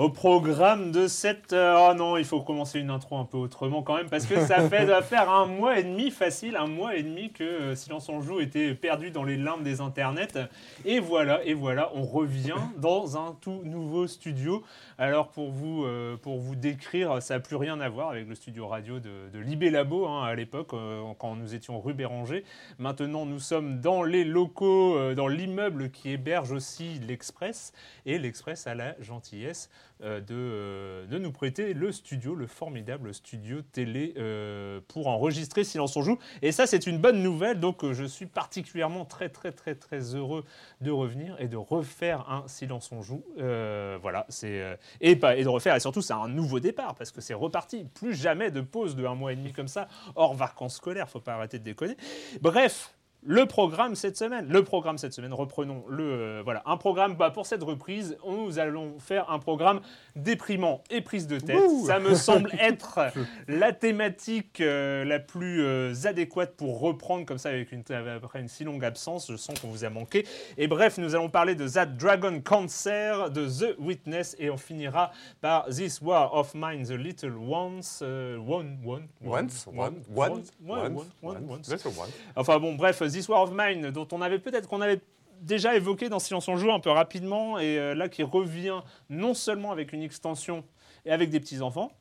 Au 0.00 0.08
programme 0.08 0.92
de 0.92 1.08
cette... 1.08 1.52
Oh 1.52 1.92
non, 1.94 2.16
il 2.16 2.24
faut 2.24 2.40
commencer 2.40 2.80
une 2.80 2.88
intro 2.88 3.18
un 3.18 3.26
peu 3.26 3.36
autrement 3.36 3.82
quand 3.82 3.98
même, 3.98 4.08
parce 4.08 4.24
que 4.24 4.40
ça 4.46 4.66
fait 4.66 4.86
doit 4.86 5.02
faire 5.02 5.28
un 5.28 5.44
mois 5.44 5.78
et 5.78 5.82
demi 5.82 6.10
facile, 6.10 6.56
un 6.56 6.68
mois 6.68 6.96
et 6.96 7.02
demi 7.02 7.30
que 7.32 7.44
euh, 7.44 7.74
Silence 7.74 8.08
on 8.08 8.22
joue 8.22 8.40
était 8.40 8.74
perdu 8.74 9.10
dans 9.10 9.24
les 9.24 9.36
limbes 9.36 9.62
des 9.62 9.82
internets. 9.82 10.48
Et 10.86 11.00
voilà, 11.00 11.44
et 11.44 11.52
voilà, 11.52 11.90
on 11.94 12.04
revient 12.04 12.54
dans 12.78 13.18
un 13.18 13.36
tout 13.42 13.60
nouveau 13.62 14.06
studio. 14.06 14.62
Alors 14.96 15.28
pour 15.28 15.50
vous, 15.50 15.84
euh, 15.84 16.16
pour 16.16 16.38
vous 16.38 16.54
décrire, 16.54 17.20
ça 17.22 17.34
n'a 17.34 17.40
plus 17.40 17.56
rien 17.56 17.78
à 17.78 17.90
voir 17.90 18.08
avec 18.08 18.26
le 18.26 18.34
studio 18.34 18.68
radio 18.68 19.00
de, 19.00 19.28
de 19.30 19.38
Libé 19.38 19.68
Labo 19.68 20.06
hein, 20.06 20.24
à 20.24 20.34
l'époque, 20.34 20.72
euh, 20.72 21.02
quand 21.18 21.36
nous 21.36 21.54
étions 21.54 21.78
rue 21.78 21.92
Béranger. 21.92 22.44
Maintenant, 22.78 23.26
nous 23.26 23.38
sommes 23.38 23.82
dans 23.82 24.02
les 24.02 24.24
locaux, 24.24 24.96
euh, 24.96 25.14
dans 25.14 25.28
l'immeuble 25.28 25.90
qui 25.90 26.08
héberge 26.08 26.52
aussi 26.52 26.98
l'Express. 27.06 27.74
Et 28.06 28.18
l'Express 28.18 28.66
a 28.66 28.74
la 28.74 28.94
gentillesse 29.02 29.68
euh, 29.68 29.89
de, 30.02 30.34
euh, 30.34 31.06
de 31.06 31.18
nous 31.18 31.32
prêter 31.32 31.74
le 31.74 31.92
studio, 31.92 32.34
le 32.34 32.46
formidable 32.46 33.12
studio 33.14 33.62
télé 33.62 34.14
euh, 34.16 34.80
pour 34.88 35.08
enregistrer 35.08 35.64
Silence 35.64 35.96
on 35.96 36.02
joue. 36.02 36.18
Et 36.42 36.52
ça, 36.52 36.66
c'est 36.66 36.86
une 36.86 36.98
bonne 36.98 37.22
nouvelle. 37.22 37.60
Donc, 37.60 37.84
euh, 37.84 37.92
je 37.92 38.04
suis 38.04 38.26
particulièrement 38.26 39.04
très, 39.04 39.28
très, 39.28 39.52
très, 39.52 39.74
très 39.74 40.14
heureux 40.14 40.44
de 40.80 40.90
revenir 40.90 41.36
et 41.38 41.48
de 41.48 41.56
refaire 41.56 42.28
un 42.30 42.46
Silence 42.48 42.90
on 42.92 43.02
joue. 43.02 43.24
Euh, 43.38 43.98
voilà, 44.00 44.26
c'est 44.28 44.60
euh, 44.60 44.76
et 45.00 45.16
pas 45.16 45.36
et 45.36 45.44
de 45.44 45.48
refaire 45.48 45.76
et 45.76 45.80
surtout 45.80 46.02
c'est 46.02 46.12
un 46.12 46.28
nouveau 46.28 46.60
départ 46.60 46.94
parce 46.94 47.10
que 47.10 47.20
c'est 47.20 47.34
reparti. 47.34 47.86
Plus 47.94 48.14
jamais 48.14 48.50
de 48.50 48.60
pause 48.60 48.96
de 48.96 49.04
un 49.04 49.14
mois 49.14 49.32
et 49.32 49.36
demi 49.36 49.52
comme 49.52 49.68
ça 49.68 49.88
hors 50.16 50.34
vacances 50.34 50.76
scolaires. 50.76 51.08
Faut 51.08 51.20
pas 51.20 51.34
arrêter 51.34 51.58
de 51.58 51.64
déconner. 51.64 51.96
Bref. 52.40 52.94
Le 53.22 53.44
programme 53.44 53.96
cette 53.96 54.16
semaine, 54.16 54.48
le 54.48 54.64
programme 54.64 54.96
cette 54.96 55.12
semaine, 55.12 55.34
reprenons 55.34 55.84
le 55.90 56.04
euh, 56.04 56.40
voilà 56.42 56.62
un 56.64 56.78
programme 56.78 57.16
bah, 57.16 57.30
pour 57.30 57.44
cette 57.44 57.62
reprise. 57.62 58.16
Nous 58.26 58.58
allons 58.58 58.98
faire 58.98 59.30
un 59.30 59.38
programme 59.38 59.80
déprimant 60.16 60.82
et 60.88 61.02
prise 61.02 61.26
de 61.26 61.38
tête. 61.38 61.60
Ça 61.86 61.98
me 61.98 62.14
semble 62.14 62.50
être 62.58 62.98
la 63.46 63.74
thématique 63.74 64.62
euh, 64.62 65.04
la 65.04 65.18
plus 65.18 65.60
euh, 65.62 65.92
adéquate 66.04 66.56
pour 66.56 66.80
reprendre 66.80 67.26
comme 67.26 67.36
ça 67.36 67.50
avec 67.50 67.72
une, 67.72 67.82
après 67.92 68.40
une 68.40 68.48
si 68.48 68.64
longue 68.64 68.84
absence. 68.86 69.30
Je 69.30 69.36
sens 69.36 69.60
qu'on 69.60 69.68
vous 69.68 69.84
a 69.84 69.90
manqué. 69.90 70.26
Et 70.56 70.66
bref, 70.66 70.96
nous 70.96 71.14
allons 71.14 71.28
parler 71.28 71.54
de 71.54 71.68
That 71.68 71.86
Dragon 71.86 72.40
Cancer, 72.40 73.30
de 73.30 73.46
The 73.46 73.76
Witness 73.78 74.34
et 74.38 74.48
on 74.48 74.56
finira 74.56 75.10
par 75.42 75.66
This 75.66 76.00
War 76.00 76.34
of 76.34 76.54
Mine, 76.54 76.86
The 76.86 76.92
Little 76.92 77.36
Ones. 77.36 78.00
one, 78.00 78.38
one, 78.48 78.78
one, 78.82 79.08
Once, 79.20 79.66
one, 79.66 79.76
one, 79.76 79.94
ouais, 80.08 80.28
one, 80.30 80.42
one, 80.64 80.92
one, 80.94 81.04
one, 81.22 81.48
once. 81.50 81.68
little 81.68 81.92
one. 81.98 82.08
Enfin 82.34 82.58
bon, 82.58 82.76
bref, 82.76 83.02
This 83.10 83.28
War 83.28 83.42
of 83.42 83.50
Mine, 83.52 83.90
dont 83.90 84.08
on 84.12 84.22
avait 84.22 84.38
peut-être 84.38 84.68
qu'on 84.68 84.80
avait 84.80 85.00
déjà 85.40 85.74
évoqué 85.74 86.08
dans 86.08 86.18
Silence 86.18 86.48
on 86.48 86.56
joue 86.56 86.70
un 86.70 86.80
peu 86.80 86.90
rapidement, 86.90 87.58
et 87.58 87.78
euh, 87.78 87.94
là 87.94 88.08
qui 88.08 88.22
revient 88.22 88.80
non 89.08 89.34
seulement 89.34 89.72
avec 89.72 89.92
une 89.92 90.02
extension 90.02 90.64
et 91.06 91.12
avec 91.12 91.30
des 91.30 91.40
petits-enfants, 91.40 91.92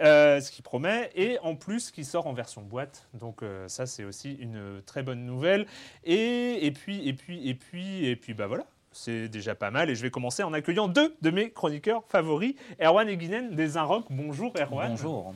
euh, 0.00 0.40
ce 0.40 0.52
qui 0.52 0.60
promet, 0.60 1.10
et 1.14 1.38
en 1.38 1.56
plus 1.56 1.90
qui 1.90 2.04
sort 2.04 2.26
en 2.26 2.34
version 2.34 2.62
boîte. 2.62 3.08
Donc 3.14 3.42
euh, 3.42 3.66
ça 3.68 3.86
c'est 3.86 4.04
aussi 4.04 4.34
une 4.34 4.82
très 4.84 5.02
bonne 5.02 5.24
nouvelle. 5.24 5.66
Et, 6.04 6.66
et 6.66 6.70
puis, 6.70 7.08
et 7.08 7.14
puis, 7.14 7.48
et 7.48 7.54
puis, 7.54 8.06
et 8.06 8.16
puis, 8.16 8.34
bah 8.34 8.46
voilà. 8.46 8.66
C'est 8.96 9.28
déjà 9.28 9.54
pas 9.54 9.70
mal 9.70 9.90
et 9.90 9.94
je 9.94 10.00
vais 10.00 10.10
commencer 10.10 10.42
en 10.42 10.54
accueillant 10.54 10.88
deux 10.88 11.14
de 11.20 11.30
mes 11.30 11.50
chroniqueurs 11.50 12.02
favoris, 12.08 12.54
Erwan 12.82 13.06
Eguinen 13.06 13.54
des 13.54 13.76
Inrock. 13.76 14.06
Bonjour 14.08 14.54
Erwan. 14.58 14.92
Bonjour. 14.92 15.34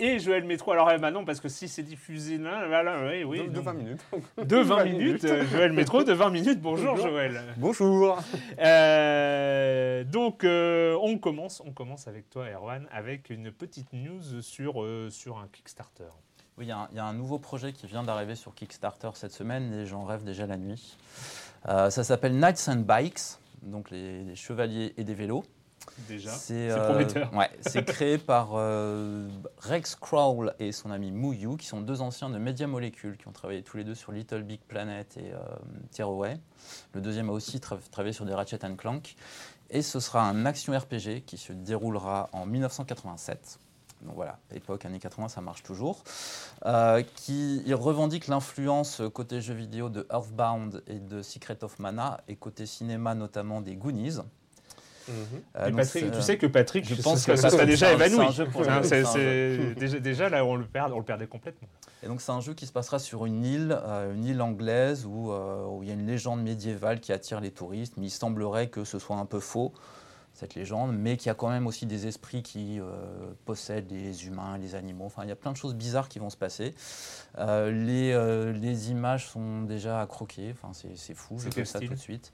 Et 0.00 0.18
Joël 0.18 0.44
Métro. 0.44 0.72
Alors 0.72 0.90
eh, 0.90 0.96
bah 0.96 1.10
non, 1.10 1.26
parce 1.26 1.38
que 1.38 1.50
si 1.50 1.68
c'est 1.68 1.82
diffusé 1.82 2.38
là, 2.38 2.66
voilà, 2.66 3.06
oui, 3.06 3.22
oui. 3.22 3.40
de, 3.40 3.44
de 3.48 3.50
donc, 3.50 3.64
20 3.64 3.72
minutes. 3.74 4.00
de 4.42 4.56
20 4.56 4.84
minutes, 4.84 5.26
Joël 5.50 5.72
Métro 5.72 6.02
de 6.02 6.12
20 6.14 6.30
minutes. 6.30 6.60
Bonjour, 6.62 6.94
Bonjour. 6.94 7.08
Joël. 7.10 7.42
Bonjour. 7.58 8.18
Euh, 8.58 10.04
donc 10.04 10.44
euh, 10.44 10.96
on 11.02 11.18
commence, 11.18 11.62
on 11.66 11.72
commence 11.72 12.08
avec 12.08 12.30
toi 12.30 12.46
Erwan 12.48 12.88
avec 12.90 13.28
une 13.28 13.52
petite 13.52 13.92
news 13.92 14.40
sur, 14.40 14.82
euh, 14.82 15.10
sur 15.10 15.36
un 15.36 15.48
Kickstarter. 15.52 16.08
Oui, 16.56 16.66
y, 16.66 16.74
il 16.90 16.96
y 16.96 17.00
a 17.00 17.04
un 17.04 17.14
nouveau 17.14 17.38
projet 17.38 17.74
qui 17.74 17.86
vient 17.86 18.02
d'arriver 18.02 18.36
sur 18.36 18.54
Kickstarter 18.54 19.10
cette 19.14 19.32
semaine 19.32 19.72
et 19.74 19.86
j'en 19.86 20.04
rêve 20.04 20.24
déjà 20.24 20.46
la 20.46 20.56
nuit. 20.56 20.96
Euh, 21.68 21.90
ça 21.90 22.04
s'appelle 22.04 22.38
Knights 22.38 22.68
and 22.68 22.80
Bikes, 22.80 23.20
donc 23.62 23.90
les, 23.90 24.24
les 24.24 24.34
chevaliers 24.36 24.94
et 24.96 25.04
des 25.04 25.14
vélos. 25.14 25.44
Déjà, 26.08 26.30
C'est 26.30 26.70
euh, 26.70 26.88
prometteur. 26.88 27.34
ouais, 27.34 27.50
c'est 27.60 27.84
créé 27.84 28.16
par 28.16 28.50
euh, 28.54 29.28
Rex 29.58 29.96
Crowell 29.96 30.54
et 30.60 30.70
son 30.72 30.90
ami 30.92 31.10
Muyu, 31.10 31.56
qui 31.56 31.66
sont 31.66 31.80
deux 31.80 32.00
anciens 32.02 32.30
de 32.30 32.38
Media 32.38 32.66
Molecule, 32.68 33.16
qui 33.16 33.26
ont 33.28 33.32
travaillé 33.32 33.62
tous 33.62 33.76
les 33.76 33.84
deux 33.84 33.94
sur 33.96 34.12
Little 34.12 34.42
Big 34.42 34.60
Planet 34.60 35.16
et 35.16 35.32
Tearaway. 35.90 36.38
Le 36.94 37.00
deuxième 37.00 37.28
a 37.30 37.32
aussi 37.32 37.58
tra- 37.58 37.78
travaillé 37.90 38.12
sur 38.12 38.24
des 38.24 38.32
Ratchet 38.34 38.64
and 38.64 38.76
Clank. 38.76 39.16
Et 39.70 39.82
ce 39.82 40.00
sera 40.00 40.22
un 40.28 40.46
action 40.46 40.72
RPG 40.76 41.24
qui 41.26 41.36
se 41.36 41.52
déroulera 41.52 42.28
en 42.32 42.46
1987. 42.46 43.58
Donc 44.02 44.14
voilà, 44.16 44.38
époque 44.54 44.84
années 44.84 44.98
80, 44.98 45.28
ça 45.28 45.40
marche 45.40 45.62
toujours. 45.62 46.02
Euh, 46.66 47.02
qui 47.16 47.62
il 47.66 47.74
revendique 47.74 48.26
l'influence 48.26 49.00
côté 49.12 49.40
jeux 49.40 49.54
vidéo 49.54 49.88
de 49.88 50.06
Earthbound 50.10 50.82
et 50.86 50.98
de 50.98 51.22
Secret 51.22 51.62
of 51.62 51.78
Mana, 51.78 52.20
et 52.28 52.36
côté 52.36 52.66
cinéma 52.66 53.14
notamment 53.14 53.60
des 53.60 53.76
Goonies. 53.76 54.18
Mhm. 55.08 55.14
Euh, 55.56 55.66
donc 55.70 55.76
Patrick, 55.76 56.12
tu 56.12 56.22
sais 56.22 56.38
que 56.38 56.46
Patrick, 56.46 56.88
je 56.88 57.00
pense 57.02 57.26
que 57.26 57.36
ça 57.36 57.50
serait 57.50 57.66
déjà 57.66 57.92
évanoui. 57.92 58.26
déjà, 60.00 60.28
là, 60.28 60.44
on 60.44 60.56
le, 60.56 60.64
perd, 60.64 60.92
on 60.92 60.98
le 60.98 61.04
perdait 61.04 61.26
complètement. 61.26 61.68
Et 62.02 62.08
donc 62.08 62.20
c'est 62.20 62.32
un 62.32 62.40
jeu 62.40 62.54
qui 62.54 62.66
se 62.66 62.72
passera 62.72 62.98
sur 62.98 63.26
une 63.26 63.44
île, 63.44 63.78
euh, 63.84 64.14
une 64.14 64.24
île 64.24 64.42
anglaise 64.42 65.06
où, 65.06 65.30
euh, 65.30 65.66
où 65.66 65.82
il 65.82 65.88
y 65.88 65.92
a 65.92 65.94
une 65.94 66.06
légende 66.06 66.42
médiévale 66.42 67.00
qui 67.00 67.12
attire 67.12 67.40
les 67.40 67.50
touristes, 67.50 67.94
mais 67.96 68.06
il 68.06 68.10
semblerait 68.10 68.68
que 68.68 68.84
ce 68.84 68.98
soit 68.98 69.16
un 69.16 69.26
peu 69.26 69.40
faux. 69.40 69.72
Cette 70.42 70.54
légende, 70.56 70.92
mais 70.96 71.16
qu'il 71.16 71.28
y 71.28 71.30
a 71.30 71.34
quand 71.34 71.48
même 71.50 71.66
aussi 71.68 71.86
des 71.86 72.06
esprits 72.08 72.42
qui 72.42 72.80
euh, 72.80 72.84
possèdent 73.44 73.90
les 73.92 74.26
humains, 74.26 74.58
les 74.58 74.74
animaux. 74.74 75.04
Enfin, 75.06 75.22
il 75.22 75.28
y 75.28 75.32
a 75.32 75.36
plein 75.36 75.52
de 75.52 75.56
choses 75.56 75.74
bizarres 75.74 76.08
qui 76.08 76.18
vont 76.18 76.30
se 76.30 76.36
passer. 76.36 76.74
Euh, 77.38 77.70
les, 77.70 78.10
euh, 78.12 78.52
les 78.52 78.90
images 78.90 79.28
sont 79.28 79.62
déjà 79.62 80.00
à 80.00 80.06
croquer. 80.06 80.52
Enfin, 80.52 80.72
c'est 80.96 81.14
fou. 81.14 81.36
Je 81.38 81.48
fais 81.50 81.64
ça 81.64 81.78
tout 81.80 81.86
de 81.94 81.94
suite. 81.96 82.32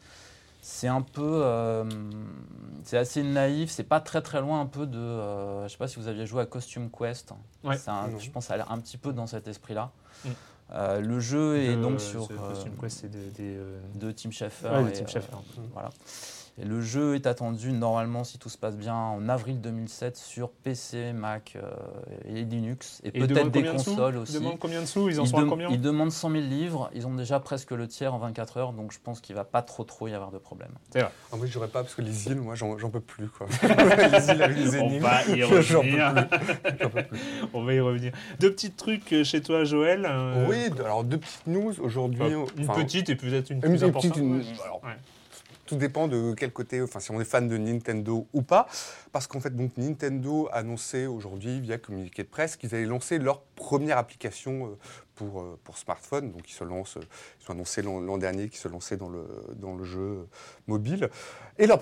C'est 0.60 0.88
un 0.88 1.02
peu, 1.02 1.22
euh, 1.44 1.84
c'est 2.84 2.99
assez 2.99 3.22
naïf. 3.22 3.70
C'est 3.70 3.84
pas 3.84 4.00
très 4.00 4.22
très 4.22 4.40
loin 4.40 4.60
un 4.60 4.66
peu 4.66 4.87
de. 4.87 4.99
euh, 4.99 5.64
je 5.64 5.72
sais 5.72 5.78
pas 5.78 5.87
si 5.88 5.96
vous 6.00 6.08
aviez 6.08 6.26
joué 6.26 6.43
à 6.43 6.46
Costume 6.46 6.90
Quest. 6.90 7.32
Ouais. 7.62 7.76
Un- 7.87 8.08
Non. 8.08 8.19
je 8.19 8.31
pense 8.31 8.44
que 8.44 8.49
ça 8.49 8.55
a 8.55 8.56
l'air 8.56 8.72
un 8.72 8.78
petit 8.81 8.96
peu 8.96 9.12
dans 9.12 9.26
cet 9.26 9.46
esprit-là. 9.49 9.93
Euh, 10.72 11.00
le 11.00 11.19
jeu 11.20 11.56
est 11.58 11.76
donc 11.76 12.00
sur 12.00 12.25
euh, 12.31 12.49
Costume 12.50 12.72
Quest, 12.78 12.99
c'est 13.00 13.08
des. 13.10 13.31
des, 13.31 13.56
euh, 13.56 13.78
de 13.94 14.10
Tim 14.12 14.31
Schafer. 14.31 14.69
ouais, 14.69 14.84
de 14.84 14.88
et, 14.88 14.93
Tim 14.93 15.05
euh, 15.05 15.08
Schafer. 15.08 15.37
voilà. 15.72 15.90
Et 16.60 16.64
le 16.64 16.81
jeu 16.81 17.14
est 17.14 17.26
attendu 17.28 17.70
normalement, 17.72 18.25
si 18.25 18.37
tout 18.38 18.49
se 18.49 18.58
passe 18.58 18.76
bien, 18.76 18.94
en 18.96 19.28
avril 19.28 19.60
2007 19.60 20.16
sur 20.16 20.50
PC, 20.50 21.12
Mac 21.12 21.55
euh, 21.56 21.62
et 22.25 22.43
Linux, 22.44 23.00
et, 23.05 23.08
Et 23.08 23.10
ils 23.20 23.26
peut-être 23.28 23.50
des 23.52 23.62
de 23.62 23.70
consoles 23.70 24.14
Ils 24.14 24.19
aussi. 24.19 24.32
demandent 24.34 24.58
combien 24.58 24.81
de 24.81 24.87
sous 24.87 25.08
Ils 25.08 25.20
en 25.20 25.25
Ils, 25.25 25.28
sont 25.28 25.38
à 25.38 25.44
combien 25.49 25.69
ils 25.70 25.81
demandent 25.81 26.10
100 26.10 26.31
000 26.32 26.43
livres, 26.43 26.90
ils 26.94 27.06
ont 27.06 27.14
déjà 27.14 27.38
presque 27.38 27.70
le 27.70 27.87
tiers 27.87 28.12
en 28.12 28.19
24 28.19 28.56
heures, 28.56 28.72
donc 28.72 28.90
je 28.93 28.99
pense 28.99 29.20
qu'il 29.20 29.37
va 29.37 29.44
pas 29.44 29.62
trop 29.62 29.84
trop 29.84 30.08
y 30.08 30.14
avoir 30.14 30.32
de 30.32 30.38
problème. 30.38 30.70
C'est 30.90 31.00
vrai. 31.02 31.10
En 31.31 31.37
vrai, 31.37 31.46
j'aurais 31.46 31.69
pas 31.69 31.82
parce 31.82 31.94
que 31.94 32.02
les 32.02 32.26
îles, 32.26 32.34
moi, 32.40 32.56
j'en 32.56 32.76
j'en 32.76 32.90
peux 32.90 32.99
plus. 33.00 33.28
Quoi. 33.28 33.46
les 33.62 34.31
îles 34.32 34.43
avec 34.43 34.56
les 34.56 34.76
On 34.81 34.87
énigmes. 34.88 35.02
va 35.02 35.22
y 35.26 35.40
J'en 35.40 35.49
peux 35.49 35.76
revenir. 35.78 36.14
J'en 36.81 36.90
peux 36.90 37.02
plus. 37.05 37.19
On 37.55 37.62
va 37.62 37.72
y 37.75 37.81
revenir. 37.81 38.12
Deux 38.40 38.50
petits 38.52 38.72
trucs 38.72 39.14
chez 39.22 39.40
toi, 39.43 39.62
Joël. 39.62 40.05
euh, 40.10 40.46
Oui, 40.49 40.56
alors 40.84 41.05
deux 41.05 41.19
petites 41.19 41.46
news 41.46 41.72
aujourd'hui. 41.81 42.20
enfin, 42.22 42.75
une 42.81 42.84
petite 42.84 43.10
et 43.10 43.14
peut-être 43.14 43.50
une 43.50 43.58
une 43.58 43.62
plus 43.62 43.70
petite, 43.75 43.84
importante. 43.84 44.16
une- 44.16 44.43
alors, 44.64 44.81
Ouais. 44.82 44.90
Tout 45.69 45.76
dépend 45.76 46.09
de 46.09 46.32
quel 46.35 46.50
côté, 46.50 46.81
enfin 46.81 46.99
si 46.99 47.11
on 47.11 47.20
est 47.20 47.26
fan 47.26 47.47
de 47.47 47.59
Nintendo 47.59 48.26
ou 48.32 48.41
pas, 48.41 48.67
parce 49.12 49.26
qu'en 49.26 49.38
fait 49.38 49.55
donc 49.55 49.76
Nintendo 49.76 50.49
a 50.50 50.61
annoncé 50.61 51.06
aujourd'hui 51.06 51.61
via 51.61 51.76
communiqué 51.76 52.23
de 52.23 52.29
presse 52.29 52.56
qu'ils 52.56 52.75
allaient 52.75 52.87
lancer 52.87 53.19
leur 53.19 53.43
première 53.43 53.99
application 53.99 54.69
euh, 54.69 54.79
pour, 55.15 55.43
euh, 55.43 55.61
pour 55.65 55.76
smartphone, 55.76 56.32
donc 56.32 56.49
ils 56.49 56.55
se 56.55 56.65
lancent, 56.65 56.97
euh, 56.97 57.03
ils 57.43 57.50
ont 57.50 57.53
annoncé 57.53 57.82
l'an 57.82 58.17
dernier 58.17 58.49
qu'ils 58.49 58.61
se 58.61 58.69
lançaient 58.69 58.97
dans 58.97 59.11
le, 59.11 59.26
dans 59.56 59.76
le 59.76 59.85
jeu 59.85 60.26
mobile. 60.69 61.11
Et 61.59 61.67
leur, 61.67 61.79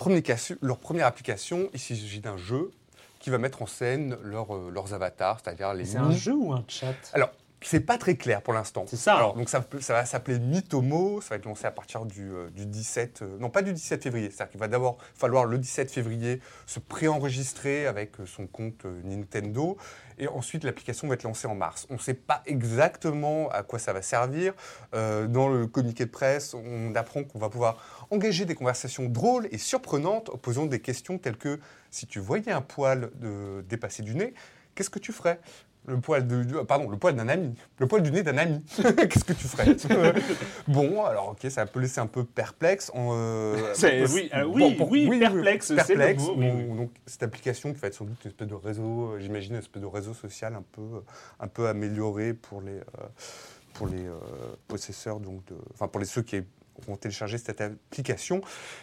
leur 0.62 0.78
première 0.78 1.06
application, 1.06 1.70
il 1.72 1.78
s'agit 1.78 2.20
d'un 2.20 2.36
jeu 2.36 2.72
qui 3.20 3.30
va 3.30 3.38
mettre 3.38 3.62
en 3.62 3.66
scène 3.66 4.16
leur, 4.24 4.52
leurs 4.70 4.94
avatars, 4.94 5.38
c'est-à-dire 5.40 5.74
les 5.74 5.84
C'est 5.84 5.98
un 5.98 6.10
jeu 6.10 6.34
ou 6.34 6.52
un 6.52 6.64
chat? 6.66 6.94
Alors, 7.12 7.30
c'est 7.62 7.80
pas 7.80 7.98
très 7.98 8.16
clair 8.16 8.42
pour 8.42 8.52
l'instant. 8.52 8.84
C'est 8.86 8.96
ça. 8.96 9.16
Alors, 9.16 9.34
donc 9.34 9.48
ça, 9.48 9.64
va 9.88 10.04
s'appeler 10.04 10.38
Mitomo, 10.38 11.20
ça 11.20 11.30
va 11.30 11.36
être 11.36 11.46
lancé 11.46 11.66
à 11.66 11.70
partir 11.70 12.04
du, 12.04 12.30
euh, 12.30 12.50
du 12.50 12.66
17, 12.66 13.22
euh, 13.22 13.38
non 13.38 13.50
pas 13.50 13.62
du 13.62 13.72
17 13.72 14.02
février, 14.02 14.30
c'est-à-dire 14.30 14.50
qu'il 14.50 14.60
va 14.60 14.68
d'abord 14.68 14.98
falloir 15.14 15.46
le 15.46 15.58
17 15.58 15.90
février 15.90 16.40
se 16.66 16.78
préenregistrer 16.78 17.86
avec 17.86 18.20
euh, 18.20 18.26
son 18.26 18.46
compte 18.46 18.84
euh, 18.84 19.00
Nintendo, 19.04 19.76
et 20.18 20.28
ensuite 20.28 20.64
l'application 20.64 21.08
va 21.08 21.14
être 21.14 21.22
lancée 21.24 21.46
en 21.46 21.54
mars. 21.54 21.86
On 21.90 21.94
ne 21.94 21.98
sait 21.98 22.14
pas 22.14 22.42
exactement 22.46 23.48
à 23.50 23.62
quoi 23.62 23.78
ça 23.78 23.92
va 23.92 24.02
servir. 24.02 24.54
Euh, 24.94 25.26
dans 25.26 25.48
le 25.48 25.66
communiqué 25.66 26.06
de 26.06 26.10
presse, 26.10 26.54
on 26.54 26.94
apprend 26.94 27.24
qu'on 27.24 27.38
va 27.38 27.48
pouvoir 27.48 28.06
engager 28.10 28.44
des 28.44 28.54
conversations 28.54 29.08
drôles 29.08 29.48
et 29.50 29.58
surprenantes 29.58 30.30
en 30.30 30.38
posant 30.38 30.66
des 30.66 30.80
questions 30.80 31.18
telles 31.18 31.36
que 31.36 31.60
si 31.90 32.06
tu 32.06 32.18
voyais 32.18 32.52
un 32.52 32.62
poil 32.62 33.10
de, 33.16 33.64
dépasser 33.68 34.02
du 34.02 34.14
nez, 34.14 34.34
qu'est-ce 34.74 34.90
que 34.90 34.98
tu 34.98 35.12
ferais? 35.12 35.40
Le 35.86 36.00
poil 36.00 36.26
de, 36.26 36.42
du- 36.42 36.54
pardon, 36.66 36.88
le 36.90 36.96
poil 36.96 37.14
d'un 37.14 37.28
ami, 37.28 37.54
le 37.78 37.86
poil 37.86 38.02
du 38.02 38.10
nez 38.10 38.22
d'un 38.22 38.36
ami. 38.38 38.62
Qu'est-ce 38.76 39.24
que 39.24 39.32
tu 39.32 39.46
ferais 39.46 39.74
Bon, 40.68 41.04
alors 41.04 41.28
ok, 41.30 41.50
ça 41.50 41.66
peut 41.66 41.80
laisser 41.80 42.00
un 42.00 42.06
peu 42.06 42.24
perplexe. 42.24 42.90
en, 42.94 43.10
euh, 43.14 43.72
oui, 44.12 44.30
euh, 44.34 44.44
bon, 44.44 44.52
oui, 44.54 44.74
pour- 44.74 44.90
oui, 44.90 45.18
perplexe, 45.18 45.70
le 45.70 45.76
perplexe. 45.76 46.22
mot, 46.22 46.34
oui, 46.36 46.50
oui. 46.54 46.76
Donc 46.76 46.90
cette 47.06 47.22
application 47.22 47.72
qui 47.72 47.80
va 47.80 47.88
être 47.88 47.94
sans 47.94 48.04
doute 48.04 48.22
une 48.24 48.30
espèce 48.30 48.48
de 48.48 48.54
réseau, 48.54 49.12
euh, 49.12 49.18
j'imagine 49.20 49.52
une 49.54 49.58
espèce 49.60 49.80
de 49.82 49.86
réseau 49.86 50.14
social 50.14 50.54
un 50.54 50.64
peu, 50.72 51.02
un 51.40 51.48
peu 51.48 51.68
amélioré 51.68 52.34
pour 52.34 52.60
les, 52.60 52.72
euh, 52.72 53.06
pour 53.74 53.86
les 53.86 54.06
euh, 54.06 54.14
possesseurs, 54.68 55.20
donc 55.20 55.44
de, 55.46 55.54
enfin 55.74 55.88
pour 55.88 56.00
les 56.00 56.06
ceux 56.06 56.22
qui 56.22 56.36
vont 56.86 56.96
télécharger 56.96 57.38
cette 57.38 57.60
application. 57.60 58.38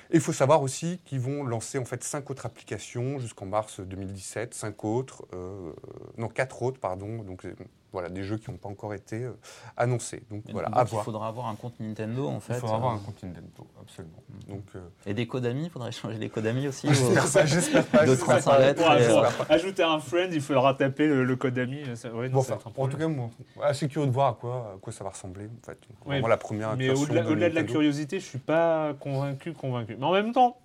Et 0.09 0.15
il 0.15 0.21
faut 0.21 0.33
savoir 0.33 0.61
aussi 0.61 0.99
qu'ils 1.05 1.19
vont 1.19 1.43
lancer 1.43 1.77
en 1.77 1.85
fait 1.85 2.03
cinq 2.03 2.29
autres 2.29 2.45
applications 2.45 3.19
jusqu'en 3.19 3.45
mars 3.45 3.79
2017, 3.79 4.53
cinq 4.53 4.83
autres, 4.85 5.25
euh, 5.33 5.73
non 6.17 6.27
quatre 6.27 6.61
autres 6.63 6.79
pardon. 6.79 7.23
Donc 7.23 7.45
voilà 7.93 8.09
des 8.09 8.23
jeux 8.23 8.37
qui 8.37 8.51
n'ont 8.51 8.57
pas 8.57 8.67
encore 8.67 8.93
été 8.93 9.23
euh, 9.23 9.37
annoncés. 9.77 10.23
Donc 10.29 10.43
voilà, 10.51 10.69
Donc, 10.69 10.77
à 10.77 10.81
il 10.83 10.87
voir. 10.89 11.05
faudra 11.05 11.27
avoir 11.27 11.47
un 11.47 11.55
compte 11.55 11.79
Nintendo 11.79 12.27
en 12.27 12.39
fait. 12.39 12.55
Il 12.55 12.59
faudra 12.59 12.75
avoir 12.75 12.93
euh, 12.93 12.95
un 12.97 12.99
compte 12.99 13.23
Nintendo, 13.23 13.67
absolument. 13.79 14.23
Donc 14.49 14.63
euh, 14.75 14.81
Et 15.05 15.13
des 15.13 15.27
codes 15.27 15.45
amis, 15.45 15.65
il 15.65 15.69
faudrait 15.69 15.91
changer 15.91 16.17
les 16.17 16.29
codes 16.29 16.47
amis 16.47 16.67
aussi. 16.67 16.87
j'espère 16.93 17.31
pas, 17.31 17.45
j'espère 17.45 17.85
pas. 17.85 18.01
De 18.05 18.07
j'espère 18.07 18.39
35 18.41 18.51
pas. 18.51 18.59
lettres, 18.59 18.83
Pour, 18.83 18.93
et, 18.95 19.31
pour 19.37 19.51
ajouter 19.51 19.83
un 19.83 19.99
friend, 19.99 20.33
il 20.33 20.41
faudra 20.41 20.73
taper 20.73 21.07
le, 21.07 21.23
le 21.23 21.35
code 21.35 21.57
ami. 21.59 21.83
Ça, 21.95 22.09
ouais, 22.11 22.27
non, 22.29 22.35
Bon, 22.35 22.41
ça 22.41 22.55
va 22.55 22.55
enfin, 22.57 22.69
être 22.71 22.79
un 22.79 22.83
en 22.83 22.87
tout 22.87 22.97
cas, 22.97 23.07
moi, 23.07 23.29
assez 23.61 23.87
curieux 23.87 24.07
de 24.07 24.11
voir 24.13 24.29
à 24.29 24.33
quoi, 24.33 24.73
à 24.75 24.77
quoi 24.79 24.91
ça 24.91 25.03
va 25.03 25.11
ressembler. 25.11 25.45
En 25.45 25.65
fait. 25.65 25.77
Ouais, 26.05 26.21
la 26.21 26.37
première 26.37 26.75
Mais 26.75 26.89
au-delà 26.89 27.49
de 27.49 27.55
la 27.55 27.63
curiosité, 27.63 28.19
je 28.19 28.25
suis 28.25 28.39
pas 28.39 28.93
convaincu, 28.99 29.53
convaincu. 29.53 29.95
Mais 29.99 30.05
en 30.05 30.11
même 30.13 30.31
temps, 30.33 30.57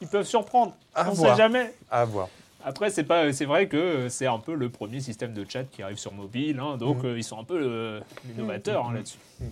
ils 0.00 0.08
peuvent 0.08 0.26
surprendre. 0.26 0.74
À 0.94 1.06
On 1.08 1.10
ne 1.10 1.16
sait 1.16 1.36
jamais. 1.36 1.74
À 1.90 2.04
voir. 2.04 2.28
Après, 2.64 2.90
c'est 2.90 3.04
pas, 3.04 3.32
c'est 3.32 3.44
vrai 3.46 3.68
que 3.68 4.08
c'est 4.08 4.26
un 4.26 4.38
peu 4.38 4.54
le 4.54 4.68
premier 4.70 5.00
système 5.00 5.32
de 5.32 5.44
chat 5.48 5.64
qui 5.64 5.82
arrive 5.82 5.98
sur 5.98 6.12
mobile, 6.12 6.58
hein, 6.60 6.76
donc 6.76 6.98
Mhm. 6.98 7.06
euh, 7.06 7.18
ils 7.18 7.24
sont 7.24 7.38
un 7.38 7.44
peu 7.44 7.58
euh, 7.60 8.00
innovateurs 8.36 8.86
hein, 8.86 8.90
Mhm. 8.90 8.96
là-dessus. 8.96 9.18
Non, 9.40 9.48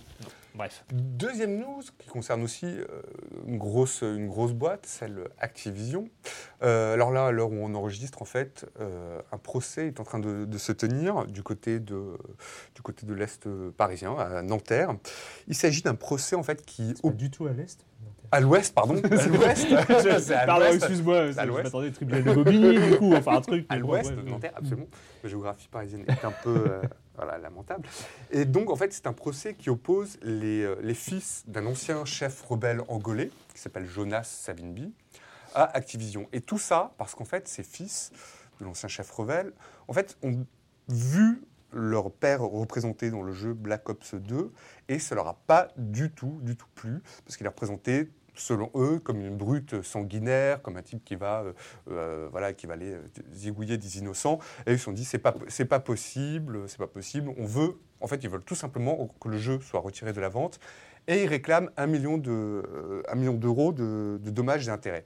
Bref. 0.55 0.83
Deuxième 0.91 1.57
news 1.57 1.81
qui 1.99 2.09
concerne 2.09 2.41
aussi 2.43 2.65
euh, 2.65 2.85
une, 3.47 3.57
grosse, 3.57 4.01
une 4.01 4.27
grosse 4.27 4.51
boîte, 4.53 4.85
celle 4.85 5.29
Activision. 5.39 6.09
Euh, 6.63 6.93
alors 6.95 7.11
là, 7.11 7.27
à 7.27 7.31
l'heure 7.31 7.51
où 7.51 7.55
on 7.55 7.73
enregistre, 7.75 8.21
en 8.21 8.25
fait, 8.25 8.65
euh, 8.81 9.21
un 9.31 9.37
procès 9.37 9.87
est 9.87 9.99
en 9.99 10.03
train 10.03 10.19
de, 10.19 10.45
de 10.45 10.57
se 10.57 10.71
tenir 10.73 11.25
du 11.27 11.43
côté 11.43 11.79
de, 11.79 12.17
du 12.75 12.81
côté 12.81 13.05
de 13.05 13.13
l'Est 13.13 13.47
parisien, 13.77 14.17
à 14.17 14.41
Nanterre. 14.41 14.95
Il 15.47 15.55
s'agit 15.55 15.81
d'un 15.81 15.95
procès, 15.95 16.35
en 16.35 16.43
fait, 16.43 16.65
qui... 16.65 16.93
Pas 17.01 17.09
du 17.09 17.29
tout 17.31 17.45
à 17.47 17.53
l'est? 17.53 17.79
À 18.31 18.39
l'Ouest, 18.39 18.73
pardon. 18.73 18.95
À 19.03 19.27
l'Ouest. 19.27 19.67
Pardon, 20.45 20.65
excuse-moi, 20.73 21.31
je 21.31 21.51
m'attendais 21.51 21.91
tribunal 21.91 22.23
de 22.23 22.33
Bobigny, 22.33 22.79
du 22.79 22.97
coup, 22.97 23.13
enfin 23.15 23.37
un 23.37 23.41
truc. 23.41 23.65
à 23.69 23.77
l'ouest 23.77 24.11
de. 24.11 24.21
Nanterre, 24.21 24.53
absolument. 24.55 24.87
La 25.23 25.29
géographie 25.29 25.67
parisienne 25.67 26.05
est 26.07 26.25
un 26.25 26.33
peu 26.43 26.55
euh, 26.55 26.81
voilà, 27.15 27.37
lamentable. 27.37 27.87
Et 28.31 28.45
donc, 28.45 28.69
en 28.69 28.75
fait, 28.75 28.93
c'est 28.93 29.07
un 29.07 29.13
procès 29.13 29.55
qui 29.55 29.69
oppose 29.69 30.17
les, 30.21 30.63
euh, 30.63 30.75
les 30.81 30.93
fils 30.93 31.43
d'un 31.47 31.65
ancien 31.65 32.05
chef 32.05 32.41
rebelle 32.41 32.81
angolais, 32.87 33.31
qui 33.53 33.61
s'appelle 33.61 33.87
Jonas 33.87 34.23
Savimbi, 34.23 34.93
à 35.55 35.63
Activision. 35.75 36.27
Et 36.31 36.41
tout 36.41 36.59
ça 36.59 36.93
parce 36.97 37.15
qu'en 37.15 37.25
fait, 37.25 37.47
ces 37.47 37.63
fils 37.63 38.11
de 38.59 38.65
l'ancien 38.65 38.89
chef 38.89 39.09
rebelle, 39.11 39.53
en 39.87 39.93
fait, 39.93 40.17
ont 40.21 40.45
vu 40.87 41.41
leur 41.71 42.11
père 42.11 42.41
représenté 42.41 43.11
dans 43.11 43.21
le 43.21 43.31
jeu 43.31 43.53
Black 43.53 43.87
Ops 43.89 44.15
2 44.15 44.51
et 44.87 44.99
ça 44.99 45.15
leur 45.15 45.27
a 45.27 45.35
pas 45.35 45.67
du 45.77 46.09
tout, 46.11 46.39
du 46.41 46.55
tout 46.55 46.67
plu 46.73 47.01
parce 47.25 47.37
qu'il 47.37 47.45
est 47.45 47.49
représenté 47.49 48.09
selon 48.39 48.71
eux 48.75 48.99
comme 48.99 49.19
une 49.21 49.35
brute 49.37 49.81
sanguinaire, 49.83 50.61
comme 50.61 50.77
un 50.77 50.81
type 50.81 51.03
qui 51.03 51.15
va, 51.15 51.41
euh, 51.43 51.53
euh, 51.91 52.27
voilà, 52.31 52.53
qui 52.53 52.65
va 52.67 52.73
aller 52.73 52.93
euh, 52.93 53.01
zigouiller 53.33 53.77
des 53.77 53.97
innocents. 53.99 54.39
Et 54.65 54.71
ils 54.73 54.79
se 54.79 54.85
sont 54.85 54.91
dit 54.91 55.05
c'est 55.05 55.19
pas, 55.19 55.33
c'est 55.47 55.65
pas 55.65 55.79
possible, 55.79 56.67
c'est 56.67 56.77
pas 56.79 56.87
possible. 56.87 57.31
On 57.37 57.45
veut, 57.45 57.75
en 58.01 58.07
fait, 58.07 58.23
ils 58.23 58.29
veulent 58.29 58.43
tout 58.43 58.55
simplement 58.55 59.09
que 59.19 59.29
le 59.29 59.37
jeu 59.37 59.59
soit 59.61 59.79
retiré 59.81 60.13
de 60.13 60.21
la 60.21 60.29
vente 60.29 60.59
et 61.07 61.23
ils 61.23 61.27
réclament 61.27 61.69
un 61.77 61.87
million 61.87 62.17
de, 62.17 62.31
euh, 62.31 63.03
un 63.09 63.15
million 63.15 63.33
d'euros 63.33 63.71
de, 63.73 64.19
de 64.23 64.29
dommages 64.31 64.67
et 64.67 64.71
intérêts. 64.71 65.05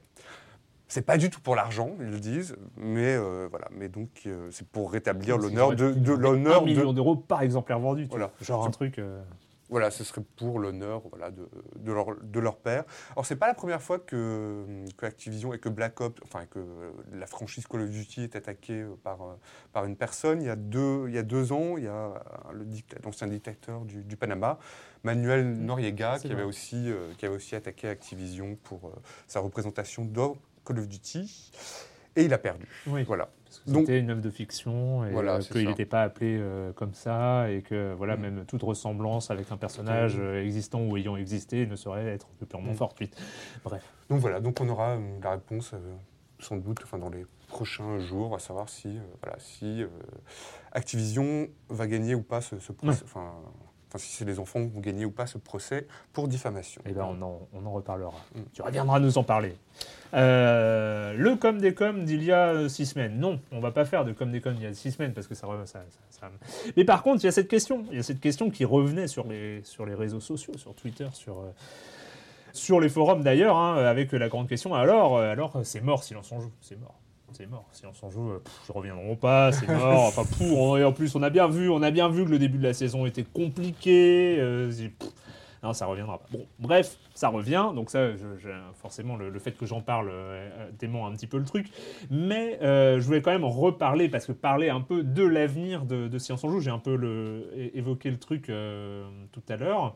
C'est 0.86 1.02
pas 1.02 1.16
du 1.16 1.30
tout 1.30 1.40
pour 1.40 1.56
l'argent, 1.56 1.92
ils 1.98 2.10
le 2.10 2.20
disent, 2.20 2.56
mais 2.76 3.14
euh, 3.16 3.48
voilà. 3.50 3.68
Mais 3.72 3.88
donc 3.88 4.10
euh, 4.26 4.48
c'est 4.52 4.68
pour 4.68 4.92
rétablir 4.92 5.38
l'honneur 5.38 5.74
de, 5.74 5.92
de 5.92 6.12
l'honneur 6.12 6.58
Un 6.58 6.60
de, 6.60 6.66
million 6.66 6.92
d'euros 6.92 7.16
par 7.16 7.40
exemplaire 7.42 7.80
vendu. 7.80 8.04
tu 8.04 8.10
Voilà. 8.10 8.26
vois. 8.26 8.46
Genre 8.46 8.66
un 8.66 8.70
truc. 8.70 8.98
euh, 8.98 9.22
Voilà, 9.70 9.90
ce 9.90 10.04
serait 10.04 10.20
pour 10.36 10.58
l'honneur 10.58 11.02
voilà, 11.08 11.30
de, 11.30 11.48
de, 11.76 11.92
leur, 11.92 12.14
de 12.22 12.38
leur 12.40 12.58
père. 12.58 12.84
Alors, 13.12 13.24
c'est 13.24 13.36
pas 13.36 13.46
la 13.46 13.54
première 13.54 13.80
fois 13.80 13.98
que, 13.98 14.66
que 14.98 15.06
Activision 15.06 15.54
et 15.54 15.58
que 15.58 15.70
Black 15.70 16.00
Ops, 16.02 16.20
enfin, 16.22 16.44
que 16.46 16.60
la 17.12 17.26
franchise 17.26 17.66
Call 17.66 17.80
of 17.80 17.90
Duty 17.90 18.24
est 18.24 18.36
attaquée 18.36 18.82
euh, 18.82 18.94
par, 19.02 19.22
euh, 19.22 19.34
par 19.72 19.86
une 19.86 19.96
personne. 19.96 20.42
Il 20.42 20.46
y 20.46 20.50
a 20.50 20.56
deux, 20.56 21.06
il 21.08 21.14
y 21.14 21.18
a 21.18 21.22
deux 21.22 21.52
ans, 21.52 21.78
il 21.78 21.84
y 21.84 21.88
a 21.88 21.92
euh, 22.52 22.64
l'ancien 23.02 23.26
dictateur 23.26 23.80
du, 23.86 24.04
du 24.04 24.16
Panama, 24.18 24.58
Manuel 25.02 25.54
Noriega, 25.54 26.16
C'est 26.18 26.28
qui 26.28 26.32
avait, 26.34 26.42
vrai. 26.42 26.48
aussi, 26.48 26.90
euh, 26.90 27.12
qui 27.16 27.24
avait 27.24 27.34
aussi 27.36 27.56
attaqué 27.56 27.88
Activision 27.88 28.56
pour 28.64 28.88
euh, 28.88 28.90
sa 29.26 29.40
représentation 29.40 30.04
dans 30.04 30.36
Call 30.66 30.78
of 30.78 30.88
Duty. 30.88 31.52
Et 32.16 32.24
il 32.24 32.32
a 32.34 32.38
perdu. 32.38 32.66
Oui. 32.86 33.02
Voilà. 33.04 33.28
C'était 33.66 34.00
une 34.00 34.10
œuvre 34.10 34.20
de 34.20 34.30
fiction 34.30 35.04
et 35.06 35.10
Voilà, 35.10 35.36
euh, 35.36 35.40
qu'il 35.40 35.66
n'était 35.68 35.84
pas 35.86 36.02
appelé 36.02 36.36
euh, 36.40 36.72
comme 36.72 36.92
ça 36.94 37.48
et 37.50 37.62
que 37.62 37.94
voilà 37.94 38.16
Mm. 38.16 38.20
même 38.20 38.44
toute 38.46 38.62
ressemblance 38.62 39.30
avec 39.30 39.50
un 39.52 39.56
personnage 39.56 40.16
euh, 40.18 40.42
existant 40.44 40.80
ou 40.82 40.96
ayant 40.96 41.16
existé 41.16 41.64
ne 41.66 41.76
saurait 41.76 42.06
être 42.08 42.28
que 42.40 42.44
purement 42.44 42.72
Mm. 42.72 42.76
fortuite. 42.76 43.16
Bref. 43.64 43.82
Donc 44.10 44.18
voilà, 44.20 44.40
donc 44.40 44.60
on 44.60 44.68
aura 44.68 44.96
la 45.22 45.30
réponse 45.30 45.72
sans 46.40 46.56
doute 46.56 46.80
enfin, 46.82 46.98
dans 46.98 47.10
les 47.10 47.24
prochains 47.48 47.98
jours, 48.00 48.34
à 48.34 48.38
savoir 48.40 48.68
si, 48.68 48.98
voilà, 49.22 49.38
si 49.38 49.84
Activision 50.72 51.46
va 51.68 51.86
gagner 51.86 52.14
ou 52.14 52.22
pas 52.22 52.40
ce, 52.40 52.58
ce 52.58 52.72
procès. 52.72 53.04
Enfin, 53.94 54.02
si 54.04 54.12
c'est 54.12 54.24
les 54.24 54.40
enfants 54.40 54.60
qui 54.66 54.72
vont 54.72 54.80
gagner 54.80 55.04
ou 55.04 55.12
pas 55.12 55.26
ce 55.28 55.38
procès 55.38 55.86
pour 56.12 56.26
diffamation. 56.26 56.82
Eh 56.84 56.92
ben, 56.92 57.06
on 57.08 57.22
en, 57.22 57.48
on 57.52 57.64
en 57.64 57.70
reparlera. 57.70 58.10
Mm. 58.34 58.40
Tu 58.52 58.60
reviendras 58.62 58.98
nous 58.98 59.18
en 59.18 59.22
parler. 59.22 59.54
Euh, 60.14 61.12
le 61.14 61.36
com 61.36 61.58
des 61.60 61.74
com 61.74 62.04
d'il 62.04 62.24
y 62.24 62.32
a 62.32 62.48
euh, 62.48 62.68
six 62.68 62.86
semaines. 62.86 63.18
Non, 63.20 63.38
on 63.52 63.60
va 63.60 63.70
pas 63.70 63.84
faire 63.84 64.04
de 64.04 64.12
com 64.12 64.32
des 64.32 64.40
com 64.40 64.52
d'il 64.54 64.64
y 64.64 64.66
a 64.66 64.74
six 64.74 64.90
semaines 64.92 65.12
parce 65.12 65.28
que 65.28 65.34
ça, 65.36 65.46
ça- 65.66 65.78
ça- 65.78 65.84
ça- 66.10 66.30
Mais 66.76 66.84
par 66.84 67.04
contre, 67.04 67.22
il 67.22 67.26
y 67.26 67.28
a 67.28 67.32
cette 67.32 67.46
question. 67.48 67.84
Il 67.92 67.96
y 67.96 68.00
a 68.00 68.02
cette 68.02 68.20
question 68.20 68.50
qui 68.50 68.64
revenait 68.64 69.06
sur 69.06 69.26
les, 69.28 69.62
sur 69.62 69.86
les 69.86 69.94
réseaux 69.94 70.20
sociaux, 70.20 70.54
sur 70.56 70.74
Twitter, 70.74 71.06
sur, 71.12 71.38
euh, 71.38 71.52
sur 72.52 72.80
les 72.80 72.88
forums 72.88 73.22
d'ailleurs, 73.22 73.56
hein, 73.56 73.76
avec 73.76 74.10
la 74.12 74.28
grande 74.28 74.48
question. 74.48 74.74
Alors, 74.74 75.18
alors 75.18 75.60
c'est 75.62 75.80
mort, 75.82 76.02
silence 76.02 76.32
on 76.32 76.40
joue. 76.40 76.52
C'est 76.60 76.80
mort. 76.80 76.94
C'est 77.36 77.46
mort. 77.46 77.66
Si 77.72 77.84
on 77.86 77.92
s'en 77.92 78.10
joue, 78.10 78.30
euh, 78.30 78.38
pff, 78.38 78.52
ils 78.68 78.72
reviendront 78.72 79.16
pas. 79.16 79.50
C'est 79.52 79.68
mort. 79.68 80.04
Enfin, 80.08 80.24
pour. 80.38 80.58
on- 80.60 80.76
Et 80.76 80.84
en 80.84 80.92
plus, 80.92 81.14
on 81.16 81.22
a 81.22 81.30
bien 81.30 81.48
vu, 81.48 81.68
on 81.68 81.82
a 81.82 81.90
bien 81.90 82.08
vu 82.08 82.24
que 82.24 82.30
le 82.30 82.38
début 82.38 82.58
de 82.58 82.62
la 82.64 82.74
saison 82.74 83.06
était 83.06 83.24
compliqué. 83.24 84.36
euh, 84.38 84.68
pff, 84.70 85.10
non, 85.62 85.72
ça 85.72 85.86
reviendra 85.86 86.18
pas. 86.18 86.26
Bon, 86.30 86.46
bref, 86.58 86.96
ça 87.14 87.28
revient. 87.28 87.70
Donc 87.74 87.90
ça, 87.90 88.10
je- 88.16 88.36
je- 88.38 88.48
forcément, 88.74 89.16
le, 89.16 89.30
le 89.30 89.38
fait 89.38 89.52
que 89.52 89.66
j'en 89.66 89.80
parle 89.80 90.08
euh, 90.10 90.12
euh, 90.12 90.70
dément 90.78 91.06
un 91.06 91.12
petit 91.12 91.26
peu 91.26 91.38
le 91.38 91.44
truc. 91.44 91.68
Mais 92.10 92.58
euh, 92.62 93.00
je 93.00 93.06
voulais 93.06 93.22
quand 93.22 93.30
même 93.32 93.44
reparler, 93.44 94.08
parce 94.08 94.26
que 94.26 94.32
parler 94.32 94.68
un 94.68 94.80
peu 94.80 95.02
de 95.02 95.22
l'avenir 95.24 95.84
de, 95.84 96.08
de 96.08 96.18
Science 96.18 96.42
en 96.44 96.50
Joue, 96.50 96.60
j'ai 96.60 96.70
un 96.70 96.78
peu 96.78 96.96
le, 96.96 97.48
évoqué 97.74 98.10
le 98.10 98.18
truc 98.18 98.50
euh, 98.50 99.06
tout 99.32 99.42
à 99.48 99.56
l'heure. 99.56 99.94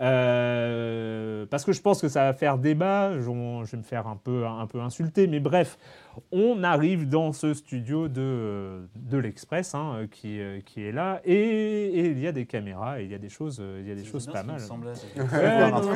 Euh, 0.00 1.44
parce 1.46 1.64
que 1.64 1.72
je 1.72 1.80
pense 1.80 2.00
que 2.00 2.08
ça 2.08 2.24
va 2.24 2.32
faire 2.32 2.58
débat, 2.58 3.14
je, 3.14 3.20
je 3.22 3.70
vais 3.72 3.78
me 3.78 3.82
faire 3.82 4.06
un 4.06 4.16
peu, 4.16 4.46
un 4.46 4.66
peu 4.66 4.80
insulter, 4.80 5.26
mais 5.26 5.40
bref, 5.40 5.76
on 6.30 6.62
arrive 6.62 7.08
dans 7.08 7.32
ce 7.32 7.52
studio 7.54 8.06
de, 8.08 8.86
de 8.96 9.18
l'Express 9.18 9.74
hein, 9.74 10.06
qui, 10.10 10.38
qui 10.66 10.84
est 10.84 10.92
là, 10.92 11.20
et, 11.24 11.34
et 11.34 12.10
il 12.10 12.20
y 12.20 12.26
a 12.28 12.32
des 12.32 12.46
caméras, 12.46 13.00
et 13.00 13.04
il 13.04 13.10
y 13.10 13.14
a 13.14 13.18
des 13.18 13.28
choses, 13.28 13.60
il 13.80 13.88
y 13.88 13.90
a 13.90 13.94
des 13.96 14.04
choses 14.04 14.26
pas 14.26 14.42
mal. 14.52 14.60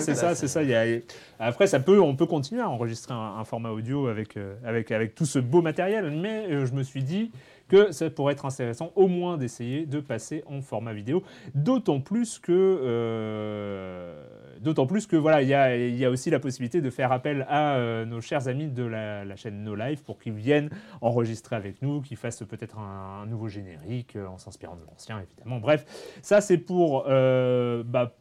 c'est 0.00 0.14
ça, 0.16 0.34
c'est 0.34 0.48
ça. 0.48 0.61
Après, 1.38 1.66
ça 1.66 1.80
peut, 1.80 2.00
on 2.00 2.14
peut 2.14 2.26
continuer 2.26 2.60
à 2.60 2.68
enregistrer 2.68 3.14
un, 3.14 3.44
format 3.44 3.70
audio 3.70 4.06
avec, 4.06 4.36
euh, 4.36 4.54
avec, 4.64 4.92
avec 4.92 5.14
tout 5.14 5.26
ce 5.26 5.38
beau 5.38 5.60
matériel, 5.60 6.10
mais 6.10 6.46
euh, 6.50 6.66
je 6.66 6.72
me 6.72 6.82
suis 6.82 7.02
dit 7.02 7.32
que 7.68 7.90
ça 7.90 8.10
pourrait 8.10 8.34
être 8.34 8.44
intéressant 8.44 8.92
au 8.94 9.08
moins 9.08 9.38
d'essayer 9.38 9.86
de 9.86 9.98
passer 9.98 10.44
en 10.46 10.60
format 10.60 10.92
vidéo, 10.92 11.22
d'autant 11.54 12.00
plus 12.00 12.38
que, 12.38 12.52
euh, 12.52 14.24
d'autant 14.60 14.86
plus 14.86 15.06
que 15.06 15.16
voilà, 15.16 15.42
il 15.42 15.48
y 15.48 15.54
a, 15.54 15.76
y 15.76 16.04
a 16.04 16.10
aussi 16.10 16.30
la 16.30 16.38
possibilité 16.38 16.80
de 16.80 16.90
faire 16.90 17.10
appel 17.10 17.46
à 17.48 18.04
nos 18.04 18.20
chers 18.20 18.46
amis 18.46 18.68
de 18.68 18.84
la, 18.84 19.34
chaîne 19.36 19.64
No 19.64 19.74
Life 19.74 20.04
pour 20.04 20.18
qu'ils 20.18 20.34
viennent 20.34 20.70
enregistrer 21.00 21.56
avec 21.56 21.82
nous, 21.82 22.02
qu'ils 22.02 22.18
fassent 22.18 22.44
peut-être 22.44 22.78
un, 22.78 23.26
nouveau 23.26 23.48
générique 23.48 24.16
en 24.16 24.38
s'inspirant 24.38 24.76
de 24.76 24.84
l'ancien, 24.84 25.20
évidemment. 25.20 25.58
Bref, 25.58 25.86
ça 26.20 26.40
c'est 26.40 26.58
pour 26.58 27.04
bah, 27.04 28.12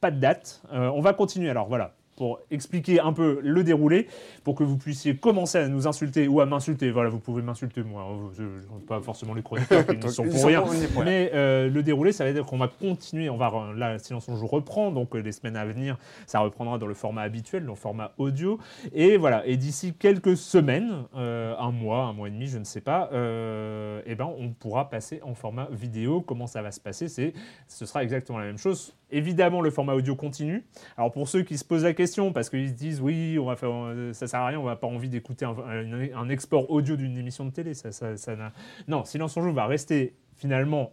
pas 0.00 0.10
de 0.10 0.20
date. 0.20 0.62
Euh, 0.72 0.90
on 0.94 1.00
va 1.00 1.12
continuer. 1.12 1.50
Alors 1.50 1.68
voilà, 1.68 1.94
pour 2.16 2.38
expliquer 2.50 3.00
un 3.00 3.14
peu 3.14 3.40
le 3.42 3.64
déroulé, 3.64 4.06
pour 4.44 4.54
que 4.54 4.62
vous 4.62 4.76
puissiez 4.76 5.16
commencer 5.16 5.56
à 5.56 5.68
nous 5.68 5.86
insulter 5.86 6.28
ou 6.28 6.40
à 6.42 6.46
m'insulter. 6.46 6.90
Voilà, 6.90 7.08
vous 7.08 7.18
pouvez 7.18 7.40
m'insulter, 7.40 7.82
moi. 7.82 8.02
hein, 8.02 8.28
je- 8.36 8.42
je- 8.42 8.86
pas 8.86 9.00
forcément 9.00 9.32
les 9.32 9.42
chroniqueurs 9.42 9.86
qui 9.86 9.96
ne 9.96 10.08
sont 10.08 10.24
pour 10.24 10.44
rien. 10.44 10.62
Mais 11.02 11.30
euh, 11.32 11.70
le 11.70 11.82
déroulé, 11.82 12.12
ça 12.12 12.26
veut 12.26 12.34
dire 12.34 12.44
qu'on 12.44 12.58
va 12.58 12.68
continuer. 12.68 13.30
On 13.30 13.38
va 13.38 13.50
là, 13.74 13.98
Silence 13.98 14.28
on 14.28 14.36
joue 14.36 14.46
reprend, 14.46 14.90
donc 14.90 15.14
euh, 15.16 15.20
les 15.22 15.32
semaines 15.32 15.56
à 15.56 15.64
venir, 15.64 15.96
ça 16.26 16.40
reprendra 16.40 16.76
dans 16.76 16.86
le 16.86 16.92
format 16.94 17.22
habituel, 17.22 17.64
dans 17.64 17.72
le 17.72 17.76
format 17.78 18.12
audio. 18.18 18.58
Et 18.92 19.16
voilà. 19.16 19.46
Et 19.46 19.56
d'ici 19.56 19.94
quelques 19.94 20.36
semaines, 20.36 21.04
euh, 21.16 21.54
un 21.58 21.70
mois, 21.70 22.04
un 22.04 22.12
mois 22.12 22.28
et 22.28 22.32
demi, 22.32 22.48
je 22.48 22.58
ne 22.58 22.64
sais 22.64 22.82
pas, 22.82 23.08
euh, 23.14 24.02
eh 24.04 24.14
ben, 24.14 24.28
on 24.38 24.50
pourra 24.50 24.90
passer 24.90 25.20
en 25.24 25.34
format 25.34 25.68
vidéo. 25.70 26.20
Comment 26.20 26.46
ça 26.46 26.60
va 26.60 26.70
se 26.70 26.80
passer 26.80 27.08
C'est, 27.08 27.32
ce 27.66 27.86
sera 27.86 28.02
exactement 28.02 28.38
la 28.38 28.44
même 28.46 28.58
chose. 28.58 28.94
Évidemment, 29.12 29.60
le 29.60 29.70
format 29.70 29.94
audio 29.94 30.14
continue. 30.14 30.64
Alors 30.96 31.10
pour 31.10 31.28
ceux 31.28 31.42
qui 31.42 31.58
se 31.58 31.64
posent 31.64 31.84
la 31.84 31.94
question, 31.94 32.32
parce 32.32 32.48
qu'ils 32.50 32.68
se 32.68 32.74
disent 32.74 33.00
oui, 33.00 33.38
on 33.38 33.46
va 33.46 33.56
faire, 33.56 33.70
euh, 33.72 34.12
ça 34.12 34.26
sert 34.26 34.40
à 34.40 34.46
rien, 34.46 34.60
on 34.60 34.64
va 34.64 34.76
pas 34.76 34.86
envie 34.86 35.08
d'écouter 35.08 35.44
un, 35.44 36.28
export 36.28 36.70
audio 36.70 36.96
d'une 36.96 37.16
émission 37.16 37.44
de 37.44 37.50
télé, 37.50 37.74
ça, 37.74 37.90
ça, 37.92 38.36
n'a- 38.36 38.52
non, 38.86 39.04
Silence 39.04 39.36
on 39.36 39.42
joue 39.42 39.52
va 39.52 39.66
rester 39.66 40.14
finalement 40.36 40.92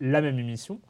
la 0.00 0.20
même 0.20 0.38
émission. 0.38 0.80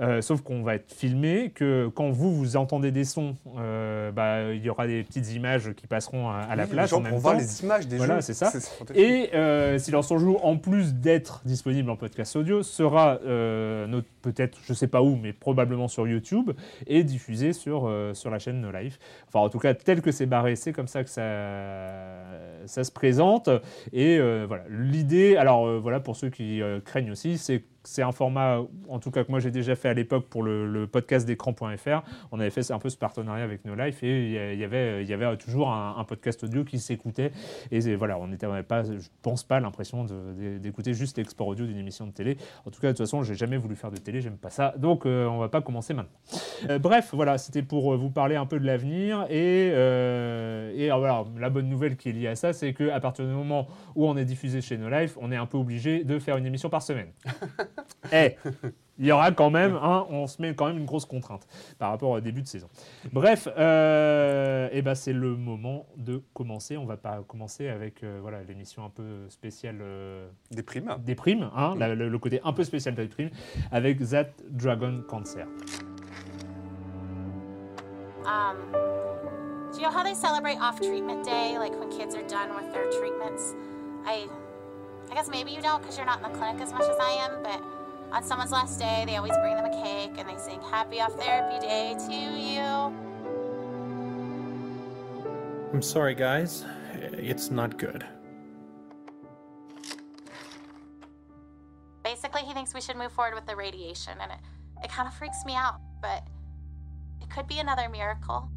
Euh, 0.00 0.20
sauf 0.20 0.42
qu'on 0.42 0.62
va 0.62 0.74
être 0.74 0.92
filmé, 0.92 1.50
que 1.54 1.88
quand 1.94 2.10
vous, 2.10 2.34
vous 2.34 2.56
entendez 2.56 2.90
des 2.90 3.04
sons, 3.04 3.36
euh, 3.58 4.10
bah, 4.12 4.52
il 4.52 4.62
y 4.64 4.70
aura 4.70 4.86
des 4.86 5.02
petites 5.02 5.32
images 5.32 5.72
qui 5.76 5.86
passeront 5.86 6.28
à, 6.28 6.36
à 6.38 6.56
la 6.56 6.64
Oui, 6.64 6.70
place 6.70 6.84
les 6.86 6.88
gens 6.90 6.96
en 6.98 7.00
même 7.00 7.10
pourront 7.10 7.22
temps. 7.22 7.28
voir 7.30 7.40
les 7.40 7.62
images 7.62 7.88
des 7.88 7.96
Voilà, 7.96 8.20
c'est 8.20 8.34
ça. 8.34 8.52
Et 8.94 9.30
euh, 9.34 9.78
Silence 9.78 10.10
on 10.10 10.18
joue, 10.18 10.36
en 10.42 10.56
plus 10.56 10.94
d'être 10.94 11.42
disponible 11.44 11.90
en 11.90 11.96
podcast 11.96 12.36
audio, 12.36 12.62
sera 12.62 13.18
euh, 13.24 14.00
peut-être, 14.22 14.58
je 14.64 14.72
sais 14.74 14.88
pas 14.88 15.02
où, 15.02 15.16
mais 15.16 15.32
probablement 15.32 15.88
sur 15.88 16.06
YouTube 16.06 16.50
et 16.86 17.04
diffusé 17.04 17.52
sur, 17.52 17.90
sur 18.12 18.30
la 18.30 18.38
chaîne 18.38 18.60
No 18.60 18.70
Life. 18.70 18.98
Enfin, 19.28 19.40
en 19.40 19.48
tout 19.48 19.58
cas, 19.58 19.74
tel 19.74 20.02
que 20.02 20.12
c'est 20.12 20.26
barré, 20.26 20.56
c'est 20.56 20.72
comme 20.72 20.88
ça 20.88 21.04
que 21.04 21.10
ça, 21.10 21.22
ça 22.66 22.84
se 22.84 22.90
présente. 22.92 23.48
Et 23.92 24.18
voilà, 24.46 24.64
l'idée, 24.68 25.36
alors 25.36 25.80
voilà, 25.80 26.00
pour 26.00 26.16
ceux 26.16 26.30
qui 26.30 26.60
craignent 26.84 27.10
aussi, 27.10 27.38
c'est 27.38 27.62
c'est 27.88 28.02
un 28.02 28.12
format, 28.12 28.60
en 28.88 28.98
tout 28.98 29.10
cas 29.10 29.24
que 29.24 29.30
moi 29.30 29.40
j'ai 29.40 29.50
déjà 29.50 29.74
fait 29.74 29.88
à 29.88 29.94
l'époque 29.94 30.26
pour 30.28 30.42
le, 30.42 30.86
podcast 30.86 31.26
d'écran.fr. 31.26 32.02
On 32.32 32.40
avait 32.40 32.50
fait 32.50 32.70
un 32.70 32.78
peu 32.78 32.88
ce 32.88 32.96
partenariat 32.96 33.44
avec 33.44 33.64
No 33.64 33.74
Life 33.74 34.02
et 34.02 34.52
il 34.52 34.58
y 34.58 34.64
avait, 34.64 35.36
toujours 35.36 35.70
un, 35.70 36.04
podcast 36.04 36.44
audio 36.44 36.64
qui 36.64 36.78
s'écoutait. 36.78 37.32
Et 37.70 37.96
voilà, 37.96 38.18
on 38.18 38.28
n'était 38.28 38.46
on 38.46 38.52
avait 38.52 38.62
pas, 38.62 38.84
je 38.84 39.08
pense 39.22 39.42
pas, 39.42 39.60
l'impression 39.60 40.06
d'écouter 40.60 40.94
juste 40.94 41.18
l'export 41.18 41.46
audio 41.46 41.66
d'une 41.66 41.78
émission 41.78 42.06
de 42.06 42.12
télé. 42.12 42.36
En 42.64 42.70
tout 42.70 42.80
cas, 42.80 42.88
de 42.88 42.92
toute 42.92 43.06
façon, 43.06 43.22
j'ai 43.22 43.34
jamais 43.34 43.56
voulu 43.56 43.76
faire 43.76 43.90
de 43.90 43.96
télé, 43.96 44.20
j'aime 44.20 44.38
pas 44.38 44.50
ça. 44.50 44.74
Donc, 44.78 45.06
euh, 45.06 45.26
on 45.26 45.38
va 45.38 45.48
pas 45.48 45.60
commencer 45.60 45.94
maintenant. 45.94 46.18
Euh, 46.68 46.78
bref, 46.78 47.10
voilà, 47.12 47.38
c'était 47.38 47.62
pour 47.62 47.92
euh, 47.92 47.96
vous 47.96 48.10
parler 48.10 48.36
un 48.36 48.46
peu 48.46 48.58
de 48.58 48.66
l'avenir. 48.66 49.26
Et, 49.30 49.70
euh, 49.72 50.72
et 50.74 50.90
voilà, 50.90 51.24
la 51.38 51.50
bonne 51.50 51.68
nouvelle 51.68 51.96
qui 51.96 52.10
est 52.10 52.12
liée 52.12 52.28
à 52.28 52.36
ça, 52.36 52.52
c'est 52.52 52.74
qu'à 52.74 53.00
partir 53.00 53.26
du 53.26 53.32
moment 53.32 53.68
où 53.94 54.06
on 54.06 54.16
est 54.16 54.24
diffusé 54.24 54.60
chez 54.60 54.76
No 54.76 54.88
Life, 54.88 55.16
on 55.20 55.30
est 55.32 55.36
un 55.36 55.46
peu 55.46 55.58
obligé 55.58 56.04
de 56.04 56.18
faire 56.18 56.36
une 56.36 56.46
émission 56.46 56.68
par 56.68 56.82
semaine. 56.82 57.08
Eh, 58.12 58.36
il 59.00 59.06
y 59.06 59.12
aura 59.12 59.30
quand 59.30 59.50
même, 59.50 59.78
hein, 59.80 60.06
on 60.10 60.26
se 60.26 60.42
met 60.42 60.54
quand 60.54 60.66
même 60.66 60.78
une 60.78 60.84
grosse 60.86 61.04
contrainte 61.04 61.46
par 61.78 61.90
rapport 61.90 62.10
au 62.10 62.20
début 62.20 62.42
de 62.42 62.48
saison. 62.48 62.68
Bref, 63.12 63.46
euh, 63.56 64.68
eh 64.72 64.82
ben 64.82 64.94
c'est 64.96 65.12
le 65.12 65.36
moment 65.36 65.86
de 65.96 66.20
commencer. 66.34 66.76
On 66.76 66.84
va 66.84 66.96
pas 66.96 67.22
commencer 67.28 67.68
avec 67.68 68.02
euh, 68.02 68.18
voilà 68.20 68.42
l'émission 68.42 68.84
un 68.84 68.90
peu 68.90 69.28
spéciale 69.28 69.78
euh, 69.80 70.28
Des 70.50 70.62
primes. 70.64 70.96
des 71.04 71.14
primes, 71.14 71.48
hein, 71.54 71.74
la- 71.78 71.94
le, 71.94 72.08
le 72.08 72.18
côté 72.18 72.40
un 72.44 72.52
peu 72.52 72.64
spécial 72.64 72.94
des 72.96 73.06
primes, 73.06 73.30
avec 73.70 73.98
That 74.10 74.30
Dragon 74.50 75.02
Cancer. 75.08 75.46
Um, 78.24 78.56
do 79.72 79.78
you 79.78 79.82
know 79.84 79.90
how 79.90 80.02
they 80.02 80.14
celebrate 80.14 80.58
off 80.60 80.80
treatment 80.80 81.24
day, 81.24 81.56
like 81.58 81.72
when 81.78 81.88
kids 81.90 82.14
are 82.14 82.26
done 82.26 82.50
with 82.56 82.72
their 82.72 82.90
treatments? 82.90 83.54
I, 84.06 84.26
I 85.10 85.14
guess 85.14 85.28
maybe 85.28 85.50
you 85.50 85.62
don't 85.62 85.80
because 85.80 85.96
you're 85.96 86.06
not 86.06 86.22
in 86.22 86.32
the 86.32 86.38
clinic 86.38 86.60
as 86.60 86.72
much 86.72 86.88
as 86.88 86.96
I 87.00 87.10
am, 87.12 87.42
but 87.42 87.62
on 88.12 88.22
someone's 88.22 88.52
last 88.52 88.78
day, 88.78 89.04
they 89.06 89.16
always 89.16 89.36
bring 89.38 89.54
them 89.54 89.64
a 89.64 89.82
cake 89.82 90.12
and 90.16 90.28
they 90.28 90.36
sing 90.36 90.60
Happy 90.70 91.00
Off 91.00 91.12
Therapy 91.14 91.58
Day 91.60 91.96
to 92.08 92.14
you. 92.14 92.60
I'm 95.72 95.82
sorry, 95.82 96.14
guys. 96.14 96.64
It's 96.94 97.50
not 97.50 97.78
good. 97.78 98.06
Basically, 102.02 102.42
he 102.42 102.54
thinks 102.54 102.72
we 102.72 102.80
should 102.80 102.96
move 102.96 103.12
forward 103.12 103.34
with 103.34 103.44
the 103.44 103.54
radiation, 103.54 104.14
and 104.20 104.32
it, 104.32 104.38
it 104.84 104.90
kind 104.90 105.06
of 105.06 105.12
freaks 105.14 105.44
me 105.44 105.54
out, 105.54 105.80
but 106.00 106.26
it 107.20 107.28
could 107.28 107.46
be 107.46 107.58
another 107.58 107.88
miracle. 107.88 108.50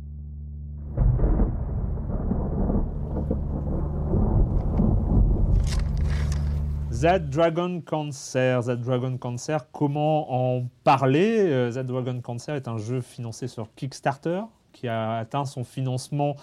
That 7.02 7.32
Dragon 7.32 7.82
Cancer. 7.82 8.64
That 8.64 8.76
Dragon 8.76 9.18
Cancer, 9.18 9.66
comment 9.72 10.32
en 10.32 10.68
parler? 10.84 11.50
Euh, 11.50 11.72
That 11.72 11.86
Dragon 11.86 12.22
Cancer 12.22 12.54
est 12.54 12.68
un 12.68 12.78
jeu 12.78 13.02
financé 13.02 13.48
sur 13.48 13.74
Kickstarter 13.76 14.42
qui 14.72 14.88
a 14.88 15.18
atteint 15.18 15.46
son 15.46 15.64
financement 15.64 16.36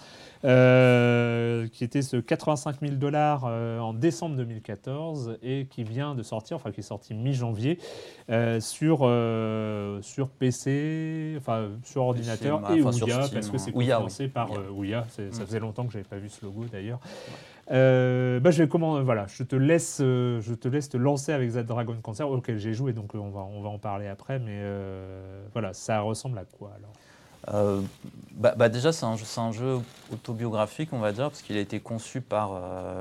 euh, 0.45 1.67
qui 1.69 1.83
était 1.83 2.01
ce 2.01 2.17
85 2.17 2.79
000 2.81 2.93
dollars 2.95 3.43
euh, 3.47 3.79
en 3.79 3.93
décembre 3.93 4.35
2014 4.35 5.37
et 5.41 5.65
qui 5.69 5.83
vient 5.83 6.13
de 6.13 6.23
sortir, 6.23 6.57
enfin 6.57 6.71
qui 6.71 6.81
est 6.81 6.83
sorti 6.83 7.13
mi-janvier 7.13 7.79
euh, 8.29 8.59
sur, 8.59 8.99
sur 10.03 10.29
PC, 10.29 11.35
enfin 11.37 11.69
sur 11.83 12.03
ordinateur 12.03 12.61
et 12.71 12.81
Ouya 12.81 13.27
parce 13.33 13.49
que 13.49 13.57
c'est 13.57 13.73
Ouya, 13.73 13.97
financé 13.97 14.25
oui. 14.25 14.29
par 14.29 14.51
Ouya. 14.73 15.05
Ça 15.31 15.45
faisait 15.45 15.59
longtemps 15.59 15.85
que 15.85 15.93
j'avais 15.93 16.03
pas 16.03 16.17
vu 16.17 16.29
ce 16.29 16.45
logo 16.45 16.65
d'ailleurs. 16.71 16.99
Euh, 17.71 18.39
bah, 18.39 18.49
je 18.51 18.63
vais 18.63 18.69
comment 18.69 19.01
voilà, 19.03 19.27
je 19.27 19.43
te 19.43 19.55
laisse, 19.55 19.99
euh, 20.01 20.41
je 20.41 20.53
te 20.55 20.67
laisse 20.67 20.89
te 20.89 20.97
lancer 20.97 21.31
avec 21.33 21.53
That 21.53 21.63
Dragon 21.63 21.95
Cancer 22.01 22.27
auquel 22.29 22.57
j'ai 22.57 22.73
joué, 22.73 22.93
donc 22.93 23.13
euh, 23.13 23.19
on 23.19 23.29
va, 23.29 23.41
on 23.41 23.61
va 23.61 23.69
en 23.69 23.77
parler 23.77 24.07
après, 24.07 24.39
mais 24.39 24.57
euh, 24.59 25.43
voilà, 25.53 25.73
ça 25.73 26.01
ressemble 26.01 26.39
à 26.39 26.45
quoi 26.45 26.71
alors? 26.75 26.93
Bah, 28.31 28.53
bah, 28.55 28.69
déjà, 28.69 28.91
c'est 28.91 29.05
un, 29.05 29.15
un 29.37 29.51
jeu 29.51 29.77
autobiographique, 30.11 30.89
on 30.93 30.99
va 30.99 31.11
dire, 31.11 31.29
parce 31.29 31.41
qu'il 31.41 31.57
a 31.57 31.59
été 31.59 31.79
conçu 31.79 32.21
par 32.21 32.51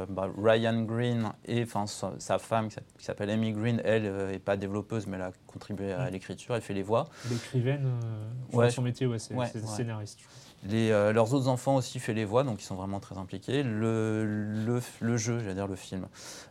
bah, 0.09 0.29
Ryan 0.43 0.83
Green 0.83 1.33
et 1.45 1.63
enfin, 1.65 1.87
sa, 1.87 2.13
sa 2.19 2.39
femme, 2.39 2.69
qui 2.69 2.75
s'a- 2.75 2.81
qui 2.99 3.05
s'appelle 3.05 3.31
Amy 3.31 3.53
Green. 3.53 3.83
Elle 3.85 4.11
n'est 4.31 4.39
pas 4.39 4.57
développeuse, 4.57 5.07
mais 5.07 5.17
elle 5.17 5.23
a 5.25 5.33
contribué 5.47 5.93
à 5.93 6.09
l'écriture, 6.09 6.55
elle 6.55 6.63
fait 6.63 6.73
les 6.73 6.83
voix. 6.83 7.09
L'écrivaine, 7.29 7.91
Ouais. 8.53 8.71
son 8.71 8.83
métier, 8.83 9.07
ouais, 9.07 9.19
c'est 9.19 9.35
Ouais, 9.35 9.47
c'est 9.53 9.61
ouais. 9.61 9.67
scénariste. 9.67 10.21
Les, 10.65 10.91
euh, 10.91 11.13
leurs 11.13 11.33
autres 11.35 11.49
enfants 11.49 11.77
aussi 11.77 12.01
fait 12.01 12.15
les 12.15 12.25
voix, 12.25 12.43
donc 12.43 12.61
ils 12.61 12.65
sont 12.65 12.75
vraiment 12.75 12.99
très 13.01 13.17
impliqués. 13.17 13.63
Le, 13.63 14.25
le, 14.27 14.81
le 15.01 15.17
jeu, 15.17 15.39
j'allais 15.39 15.55
dire 15.55 15.69
le 15.69 15.77
film, 15.77 16.09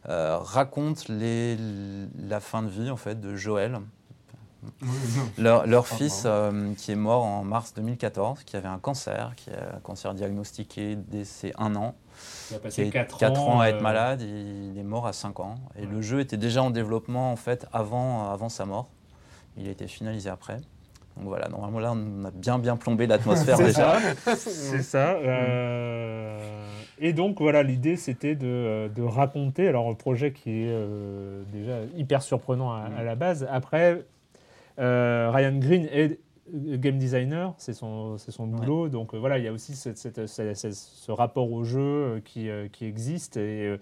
euh, 0.07 0.37
raconte 0.37 1.09
les, 1.09 1.57
la 2.17 2.39
fin 2.39 2.63
de 2.63 2.69
vie 2.69 2.89
en 2.89 2.95
fait 2.95 3.19
de 3.19 3.35
Joël, 3.35 3.79
leur, 5.37 5.67
leur 5.67 5.87
fils 5.87 6.23
euh, 6.25 6.73
qui 6.75 6.91
est 6.91 6.95
mort 6.95 7.23
en 7.25 7.43
mars 7.43 7.73
2014, 7.75 8.43
qui 8.43 8.55
avait 8.55 8.67
un 8.67 8.79
cancer, 8.79 9.33
qui 9.35 9.49
a 9.51 9.75
un 9.75 9.79
cancer 9.79 10.13
diagnostiqué 10.13 10.95
dès 10.95 11.23
ses 11.25 11.53
un 11.57 11.75
an, 11.75 11.95
Il 12.51 12.55
a 12.55 12.59
passé 12.59 12.87
a 12.87 12.91
4, 12.91 13.17
4 13.17 13.39
ans, 13.41 13.59
à 13.59 13.67
être 13.67 13.81
malade, 13.81 14.21
il 14.21 14.77
est 14.77 14.83
mort 14.83 15.05
à 15.05 15.13
5 15.13 15.39
ans. 15.41 15.55
Et 15.77 15.81
Ouais. 15.81 15.87
le 15.87 16.01
jeu 16.01 16.19
était 16.21 16.37
déjà 16.37 16.63
en 16.63 16.69
développement 16.69 17.31
en 17.31 17.35
fait 17.35 17.67
avant, 17.73 18.29
avant 18.31 18.49
sa 18.49 18.65
mort. 18.65 18.89
Il 19.57 19.67
a 19.67 19.71
été 19.71 19.87
finalisé 19.87 20.29
après. 20.29 20.57
Donc 21.17 21.27
voilà, 21.27 21.49
normalement 21.49 21.79
là 21.79 21.93
on 21.93 22.25
a 22.25 22.31
bien 22.31 22.59
bien 22.59 22.77
plombé 22.77 23.07
l'atmosphère 23.07 23.57
déjà. 23.65 23.97
C'est 24.35 24.81
ça. 24.83 25.13
euh, 25.15 26.39
Et 26.99 27.13
donc 27.13 27.39
voilà, 27.39 27.63
l'idée 27.63 27.95
c'était 27.97 28.35
de, 28.35 28.89
de 28.95 29.01
raconter, 29.03 29.67
alors 29.67 29.87
un 29.89 29.93
projet 29.93 30.31
qui 30.31 30.49
est 30.63 30.69
euh, 30.69 31.43
déjà 31.51 31.79
hyper 31.95 32.21
surprenant 32.21 32.71
à, 32.71 32.89
à 32.97 33.03
la 33.03 33.15
base. 33.15 33.47
Après, 33.51 34.03
euh, 34.79 35.31
Ryan 35.33 35.57
Green 35.57 35.87
est 35.91 36.19
game 36.53 36.97
designer, 36.97 37.53
c'est 37.57 37.73
son, 37.73 38.17
c'est 38.17 38.31
son 38.31 38.47
boulot. 38.47 38.87
Donc 38.89 39.13
euh, 39.13 39.17
voilà, 39.17 39.37
il 39.37 39.43
y 39.43 39.47
a 39.47 39.51
aussi 39.51 39.75
cette- 39.75 39.97
cette- 39.97 40.27
cette- 40.27 40.55
cette- 40.55 40.73
ce 40.73 41.11
rapport 41.11 41.51
au 41.51 41.63
jeu 41.63 42.21
qui, 42.25 42.49
euh, 42.49 42.67
qui 42.71 42.85
existe 42.85 43.37
et, 43.37 43.75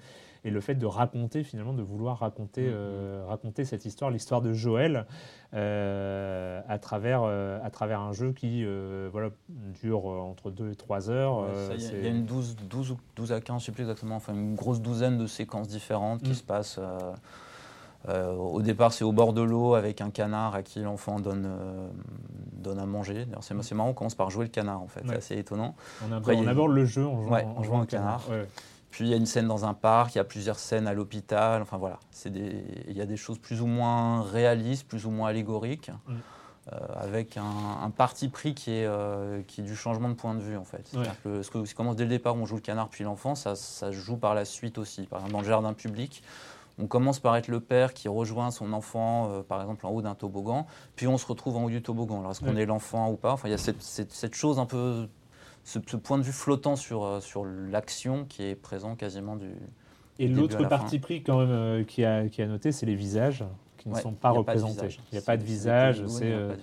et 0.46 0.52
le 0.52 0.62
fait 0.62 0.76
de 0.76 0.86
raconter 0.86 1.44
finalement, 1.44 1.74
de 1.74 1.82
vouloir 1.82 2.20
raconter, 2.20 2.66
euh, 2.70 3.26
raconter 3.28 3.66
cette 3.66 3.84
histoire, 3.84 4.12
l'histoire 4.12 4.42
de 4.42 4.54
Joël 4.54 5.06
euh, 5.54 6.62
à, 6.68 6.78
travers, 6.80 7.24
euh, 7.26 7.60
à 7.64 7.70
travers 7.70 8.00
un 8.00 8.14
jeu 8.14 8.32
qui 8.32 8.64
voilà, 9.12 9.30
dure 9.82 10.06
entre 10.06 10.52
2 10.52 10.72
et 10.72 10.76
3 10.76 11.10
heures. 11.10 11.40
Ouais, 11.40 11.76
Il 11.78 11.84
y 11.84 11.88
a- 11.88 12.02
y 12.02 12.08
une 12.10 12.26
12, 12.26 12.56
12, 12.70 12.92
ou 12.92 12.98
12 13.16 13.32
à 13.32 13.42
15, 13.42 13.58
je 13.58 13.64
ne 13.64 13.66
sais 13.66 13.72
plus 13.72 13.82
exactement, 13.84 14.16
enfin 14.16 14.34
une 14.34 14.56
grosse 14.56 14.80
douzaine 14.82 15.18
de 15.18 15.28
séquences 15.28 15.68
différentes 15.68 16.22
qui 16.22 16.32
Mm. 16.32 16.36
se 16.36 16.44
passent. 16.44 16.80
euh, 18.08 18.36
au 18.36 18.62
départ, 18.62 18.94
c'est 18.94 19.04
au 19.04 19.12
bord 19.12 19.34
de 19.34 19.42
l'eau 19.42 19.74
avec 19.74 20.00
un 20.00 20.12
canard 20.12 20.54
à 20.54 20.62
qui 20.62 20.80
l'enfant 20.80 21.20
donne, 21.20 21.48
euh, 21.48 21.88
donne 22.54 22.78
à 22.78 22.86
manger. 22.86 23.26
C'est 23.42 23.74
marrant, 23.74 23.90
on 23.90 23.94
commence 23.94 24.14
par 24.14 24.30
jouer 24.30 24.46
le 24.46 24.52
canard 24.52 24.80
en 24.80 24.88
fait, 24.88 25.00
Ouais. 25.02 25.08
c'est 25.10 25.16
assez 25.16 25.38
étonnant. 25.40 25.74
on, 26.04 26.12
aborde, 26.12 26.30
Après, 26.30 26.36
on 26.62 26.68
le 26.68 26.86
jeu 26.86 27.04
en 27.04 27.24
jouant, 27.24 27.32
Ouais, 27.34 27.44
en 27.44 27.60
en 27.60 27.64
jouant 27.64 27.86
canard. 27.88 28.22
Ouais. 28.30 28.46
Puis 28.96 29.04
il 29.04 29.10
y 29.12 29.14
a 29.14 29.18
une 29.18 29.26
scène 29.26 29.50
dans 29.50 29.66
un 29.66 29.74
parc, 29.74 30.16
il 30.16 30.20
y 30.20 30.22
a 30.22 30.24
plusieurs 30.24 30.58
scènes 30.58 30.88
à 30.88 30.94
l'hôpital, 30.94 31.62
enfin 31.62 31.76
voilà. 31.76 32.00
C'est 32.12 32.30
des- 32.32 32.64
Il 32.88 32.96
y 32.96 33.02
a 33.02 33.06
des 33.06 33.18
choses 33.18 33.38
plus 33.40 33.62
ou 33.62 33.68
moins 33.68 34.22
réalistes, 34.22 34.88
plus 34.88 35.06
ou 35.06 35.12
moins 35.12 35.28
allégoriques, 35.28 35.92
Mm. 36.08 36.14
euh, 36.72 36.78
avec 36.96 37.36
un, 37.36 37.44
un 37.84 37.90
parti 37.90 38.30
pris 38.30 38.56
qui 38.56 38.72
est, 38.72 38.86
euh, 38.86 39.42
qui 39.48 39.60
est 39.60 39.64
du 39.66 39.76
changement 39.76 40.08
de 40.08 40.14
point 40.14 40.34
de 40.34 40.40
vue 40.40 40.56
en 40.56 40.64
fait. 40.64 40.90
Que 41.26 41.42
ce 41.44 41.52
qui 41.52 41.74
commence 41.74 41.98
dès 41.98 42.06
le 42.06 42.10
départ, 42.10 42.36
on 42.38 42.46
joue 42.46 42.56
le 42.56 42.62
canard 42.62 42.88
puis 42.88 43.04
l'enfant, 43.04 43.36
ça, 43.36 43.56
se 43.58 43.92
joue 43.92 44.16
par 44.16 44.34
la 44.34 44.46
suite 44.46 44.78
aussi. 44.78 45.08
Par 45.08 45.20
exemple, 45.20 45.34
dans 45.34 45.42
le 45.42 45.46
jardin 45.48 45.74
public, 45.74 46.24
on 46.80 46.88
commence 46.88 47.20
par 47.20 47.36
être 47.36 47.50
le 47.50 47.60
père 47.60 47.94
qui 47.94 48.08
rejoint 48.08 48.50
son 48.50 48.72
enfant, 48.72 49.30
euh, 49.30 49.42
par 49.42 49.60
exemple 49.60 49.86
en 49.86 49.90
haut 49.90 50.02
d'un 50.04 50.16
toboggan, 50.16 50.68
puis 50.96 51.08
on 51.10 51.18
se 51.18 51.26
retrouve 51.28 51.58
en 51.58 51.66
haut 51.66 51.70
du 51.70 51.82
toboggan. 51.82 52.20
Alors 52.20 52.32
est-ce 52.32 52.40
qu'on 52.40 52.56
Ouais. 52.56 52.62
est 52.62 52.66
l'enfant 52.66 53.10
ou 53.12 53.18
pas? 53.18 53.34
Enfin, 53.34 53.50
il 53.50 53.52
y 53.52 53.56
a 53.56 53.58
cette, 53.58 53.82
cette- 53.84 54.14
cette 54.14 54.36
chose 54.36 54.58
un 54.58 54.66
peu, 54.66 55.10
ce, 55.66 55.80
ce 55.86 55.98
point 55.98 56.18
de 56.18 56.24
vue 56.24 56.32
flottant 56.32 56.78
sur, 56.78 57.04
euh, 57.04 57.20
sur 57.20 57.44
l'action 57.44 58.24
qui 58.24 58.44
est 58.44 58.56
présent 58.56 58.96
quasiment 58.96 59.36
du. 59.36 59.50
Et 60.20 60.30
l'autre 60.30 60.62
la 60.62 60.70
parti 60.70 61.00
pris 61.00 61.24
quand 61.24 61.40
même 61.40 61.50
euh, 61.52 61.84
qui, 61.84 62.06
a, 62.06 62.30
qui 62.30 62.42
a 62.42 62.48
noté, 62.48 62.72
c'est 62.72 62.86
les 62.86 62.96
visages 62.96 63.44
qui 63.78 63.90
ne 63.90 63.96
sont 63.96 64.14
pas 64.14 64.30
représentés. 64.32 64.88
visage. 64.88 65.00
Il 65.12 65.16
n'y 65.16 65.20
a 65.20 65.22
pas 65.22 65.36
de 65.38 65.44
visage, 65.44 66.04
c'est 66.08 66.32
euh, 66.32 66.56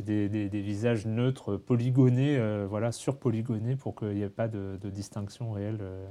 des, 0.00 0.28
des- 0.28 0.48
des 0.50 0.60
visages 0.60 1.06
neutres, 1.06 1.56
polygonés, 1.56 2.36
euh, 2.36 2.66
voilà, 2.68 2.92
surpolygonés 2.92 3.74
pour 3.76 3.96
qu'il 3.96 4.10
n'y 4.10 4.22
ait 4.22 4.28
pas 4.28 4.46
de, 4.46 4.78
de 4.80 4.90
distinction 4.90 5.50
réelle 5.52 5.78
euh, 5.80 6.06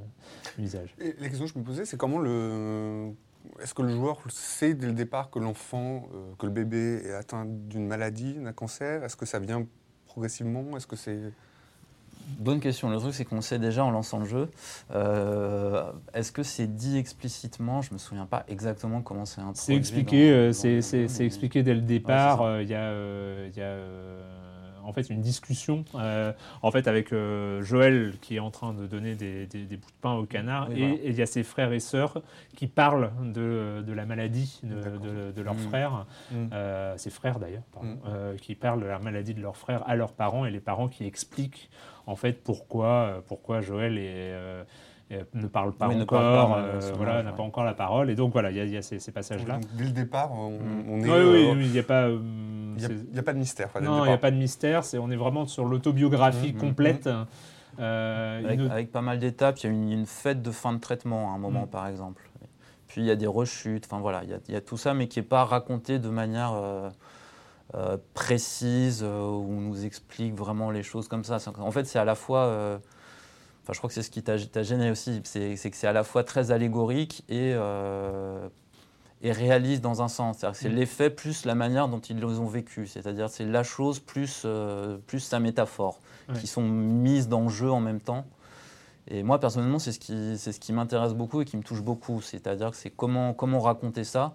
du 0.56 0.64
visage. 0.64 0.96
Et 1.00 1.16
la 1.20 1.30
question 1.30 1.46
que 1.46 1.54
je 1.54 1.60
me 1.60 1.64
posais, 1.64 1.86
c'est 1.86 1.98
comment 1.98 2.18
le. 2.20 3.12
Est-ce 3.62 3.74
que 3.74 3.82
le 3.82 3.90
joueur 3.92 4.20
sait 4.30 4.74
dès 4.74 4.88
le 4.88 4.94
départ 4.94 5.30
que 5.30 5.40
l'enfant, 5.40 6.10
euh, 6.14 6.34
que 6.38 6.46
le 6.48 6.52
bébé 6.52 7.02
est 7.06 7.14
atteint 7.14 7.46
d'une 7.46 7.86
maladie, 7.88 8.34
d'un 8.34 8.52
cancer? 8.52 9.04
Est-ce 9.06 9.16
que 9.16 9.26
ça 9.26 9.40
vient 9.40 9.66
progressivement? 10.06 10.76
Est-ce 10.76 10.88
que 10.88 10.96
c'est. 10.98 11.32
Bonne 12.40 12.60
question. 12.60 12.90
Le 12.90 12.98
truc, 12.98 13.14
c'est 13.14 13.26
qu'on 13.26 13.42
sait 13.42 13.60
déjà 13.60 13.84
en 13.86 13.92
lançant 13.92 14.20
le 14.20 14.26
jeu. 14.26 14.50
Euh, 14.94 15.84
Est-ce 16.14 16.32
que 16.32 16.44
c'est 16.44 16.68
dit 16.68 16.98
explicitement? 16.98 17.82
Je 17.82 17.94
me 17.94 17.98
souviens 17.98 18.26
pas 18.26 18.44
exactement 18.48 19.02
comment 19.02 19.26
c'est 19.26 19.42
introduit. 19.42 19.62
C'est 19.62 19.76
expliqué, 19.76 20.32
euh, 20.32 20.52
c'est 20.52 21.26
expliqué 21.26 21.64
dès 21.64 21.74
le 21.74 21.82
départ. 21.82 22.42
euh, 22.42 22.62
Il 22.64 22.70
y 22.70 22.76
a, 22.76 22.92
il 23.48 23.58
y 23.58 23.62
a, 23.62 23.76
en 24.88 24.94
fait 24.94 25.10
une 25.10 25.22
discussion 25.22 25.84
euh, 25.96 26.32
en 26.62 26.72
fait 26.72 26.88
avec 26.88 27.12
euh, 27.12 27.62
Joël 27.62 28.14
qui 28.22 28.38
est 28.38 28.40
en 28.40 28.52
train 28.52 28.74
de 28.74 28.88
donner 28.88 29.16
des, 29.16 29.46
des- 29.46 29.66
des 29.66 29.78
bouts 29.78 29.90
de 29.90 30.02
pain 30.02 30.14
au 30.14 30.26
canard 30.26 30.68
Oui, 30.70 30.76
et 30.76 30.80
voilà. 30.88 30.94
et 31.04 31.10
il 31.10 31.16
y 31.16 31.22
a 31.22 31.26
ses 31.26 31.44
frères 31.44 31.74
et 31.74 31.80
sœurs 31.80 32.22
qui 32.56 32.68
parlent 32.68 33.12
de, 33.34 33.84
de 33.86 33.94
la 33.94 34.06
maladie 34.06 34.60
de, 34.64 34.76
de- 34.98 35.32
de 35.32 35.42
leur 35.42 35.56
Mm. 35.56 35.70
frère, 35.70 36.06
Mm. 36.32 36.36
euh, 36.54 36.98
ses 36.98 37.10
frères 37.10 37.40
d'ailleurs, 37.40 37.64
pardon, 37.74 37.90
Mm. 37.90 38.00
euh, 38.08 38.38
qui 38.38 38.56
parlent 38.56 38.82
de 38.82 38.86
la 38.88 39.00
maladie 39.00 39.34
de 39.34 39.42
leur 39.42 39.58
frère 39.58 39.84
à 39.88 39.96
leurs 39.96 40.14
parents 40.14 40.46
et 40.46 40.52
les 40.52 40.60
parents 40.62 40.88
qui 40.88 41.06
expliquent 41.06 41.70
en 42.06 42.16
fait 42.16 42.42
pourquoi, 42.44 43.22
pourquoi 43.28 43.60
Joël 43.62 43.98
est, 43.98 44.34
ne 45.34 45.48
parle 45.48 45.72
pas 45.74 45.88
Oui, 45.88 46.02
encore, 46.02 46.20
parle 46.20 46.50
pas, 46.64 46.68
euh, 46.68 46.92
voilà, 46.96 47.24
n'a 47.24 47.32
ouais. 47.32 47.38
pas 47.38 47.44
encore 47.44 47.64
la 47.64 47.74
parole 47.74 48.10
et 48.10 48.16
donc 48.16 48.34
voilà, 48.34 48.52
il 48.52 48.58
y 48.58 48.60
a, 48.60 48.66
il 48.66 48.72
y 48.72 48.78
a 48.78 48.82
ces, 48.82 49.00
ces 49.00 49.12
passages-là. 49.12 49.56
Donc, 49.56 49.64
dès 49.76 49.86
le 49.86 49.92
départ, 49.92 50.32
on, 50.34 50.52
Mm. 50.52 50.84
on 50.90 50.98
est. 51.00 51.04
Oui, 51.04 51.10
euh, 51.10 51.32
oui, 51.54 51.58
oui, 51.60 51.66
il 51.66 51.72
n'y 51.72 51.80
a 51.80 51.84
pas. 51.84 52.04
euh, 52.08 52.20
Il 52.78 53.12
n'y 53.14 53.20
a, 53.20 53.24
pas 53.24 53.34
de 53.34 53.40
mystère. 53.40 53.68
enfin, 53.68 53.80
non, 53.82 54.04
il 54.06 54.08
n'y 54.10 54.14
a 54.14 54.18
pas 54.18 54.32
de 54.32 54.36
mystère. 54.38 54.84
C'est, 54.84 54.98
on 54.98 55.10
est 55.10 55.16
vraiment 55.16 55.46
sur 55.48 55.66
l'autobiographie 55.66 56.54
Mhm. 56.54 56.60
complète. 56.60 57.10
Euh, 57.80 58.40
Avec, 58.44 58.60
une- 58.60 58.72
avec 58.72 58.92
pas 58.92 59.02
mal 59.02 59.20
d'étapes, 59.20 59.60
il 59.60 59.64
y 59.66 59.70
a 59.70 59.72
une, 59.72 59.92
une 59.92 60.06
fête 60.06 60.42
de 60.42 60.52
fin 60.52 60.74
de 60.74 60.80
traitement 60.80 61.32
à 61.32 61.36
un 61.36 61.38
moment, 61.38 61.64
Mm. 61.66 61.70
par 61.70 61.88
exemple. 61.88 62.24
Puis 62.88 63.02
il 63.02 63.08
y 63.08 63.12
a 63.12 63.16
des 63.16 63.28
rechutes, 63.28 63.86
enfin 63.90 64.00
voilà, 64.02 64.24
il 64.24 64.30
y 64.30 64.34
a, 64.34 64.38
il 64.48 64.54
y 64.54 64.58
a 64.58 64.62
tout 64.62 64.78
ça, 64.78 64.94
mais 64.94 65.08
qui 65.08 65.20
n'est 65.20 65.26
pas 65.26 65.44
raconté 65.46 66.00
de 66.00 66.10
manière 66.10 66.54
euh, 66.54 66.90
euh, 67.76 67.98
précise, 68.14 69.04
euh, 69.06 69.20
où 69.28 69.46
on 69.52 69.62
nous 69.62 69.86
explique 69.86 70.34
vraiment 70.34 70.72
les 70.72 70.84
choses 70.84 71.08
comme 71.08 71.24
ça. 71.24 71.38
C'est- 71.40 71.50
En 71.60 71.72
fait, 71.72 71.86
c'est 71.86 72.00
à 72.00 72.06
la 72.06 72.16
fois. 72.16 72.80
Enfin, 73.68 73.74
je 73.74 73.80
crois 73.80 73.90
que 73.90 73.94
c'est 73.96 74.02
ce 74.02 74.10
qui 74.10 74.24
t'a 74.24 74.38
gêné 74.64 74.90
aussi, 74.92 75.20
c'est 75.26 75.56
que 75.56 75.76
c'est 75.76 75.88
à 75.88 75.92
la 75.92 76.06
fois 76.06 76.24
très 76.24 76.52
allégorique 76.52 77.26
et, 77.28 77.52
euh, 77.54 78.48
et 79.22 79.34
réaliste 79.34 79.82
dans 79.82 80.02
un 80.02 80.08
sens. 80.08 80.46
C'est 80.54 80.70
Mm. 80.70 80.74
l'effet 80.76 81.10
plus 81.10 81.44
la 81.44 81.54
manière 81.54 81.90
dont 81.90 82.00
ils 82.00 82.16
les 82.18 82.24
ont 82.40 82.46
vécu. 82.48 82.88
C'est-à-dire 82.88 83.30
c'est 83.30 83.44
la 83.44 83.64
chose 83.64 84.00
plus, 84.00 84.44
euh, 84.46 84.98
plus 85.06 85.20
sa 85.20 85.42
métaphore, 85.42 86.00
Ouais. 86.30 86.40
qui 86.40 86.48
sont 86.48 86.62
mises 86.64 87.28
dans 87.28 87.42
le 87.42 87.50
jeu 87.50 87.70
en 87.70 87.82
même 87.82 88.00
temps. 88.00 88.24
Et 89.10 89.22
moi, 89.22 89.38
personnellement, 89.38 89.80
c'est 89.80 89.92
ce 89.92 90.00
qui, 90.00 90.38
c'est 90.38 90.54
ce 90.54 90.62
qui 90.62 90.72
m'intéresse 90.72 91.14
beaucoup 91.14 91.42
et 91.42 91.46
qui 91.46 91.58
me 91.58 91.64
touche 91.64 91.82
beaucoup. 91.82 92.22
C'est-à-dire 92.22 92.72
que 92.72 92.78
c'est 92.78 92.90
comment, 92.90 93.34
comment 93.34 93.60
raconter 93.60 94.06
ça. 94.06 94.34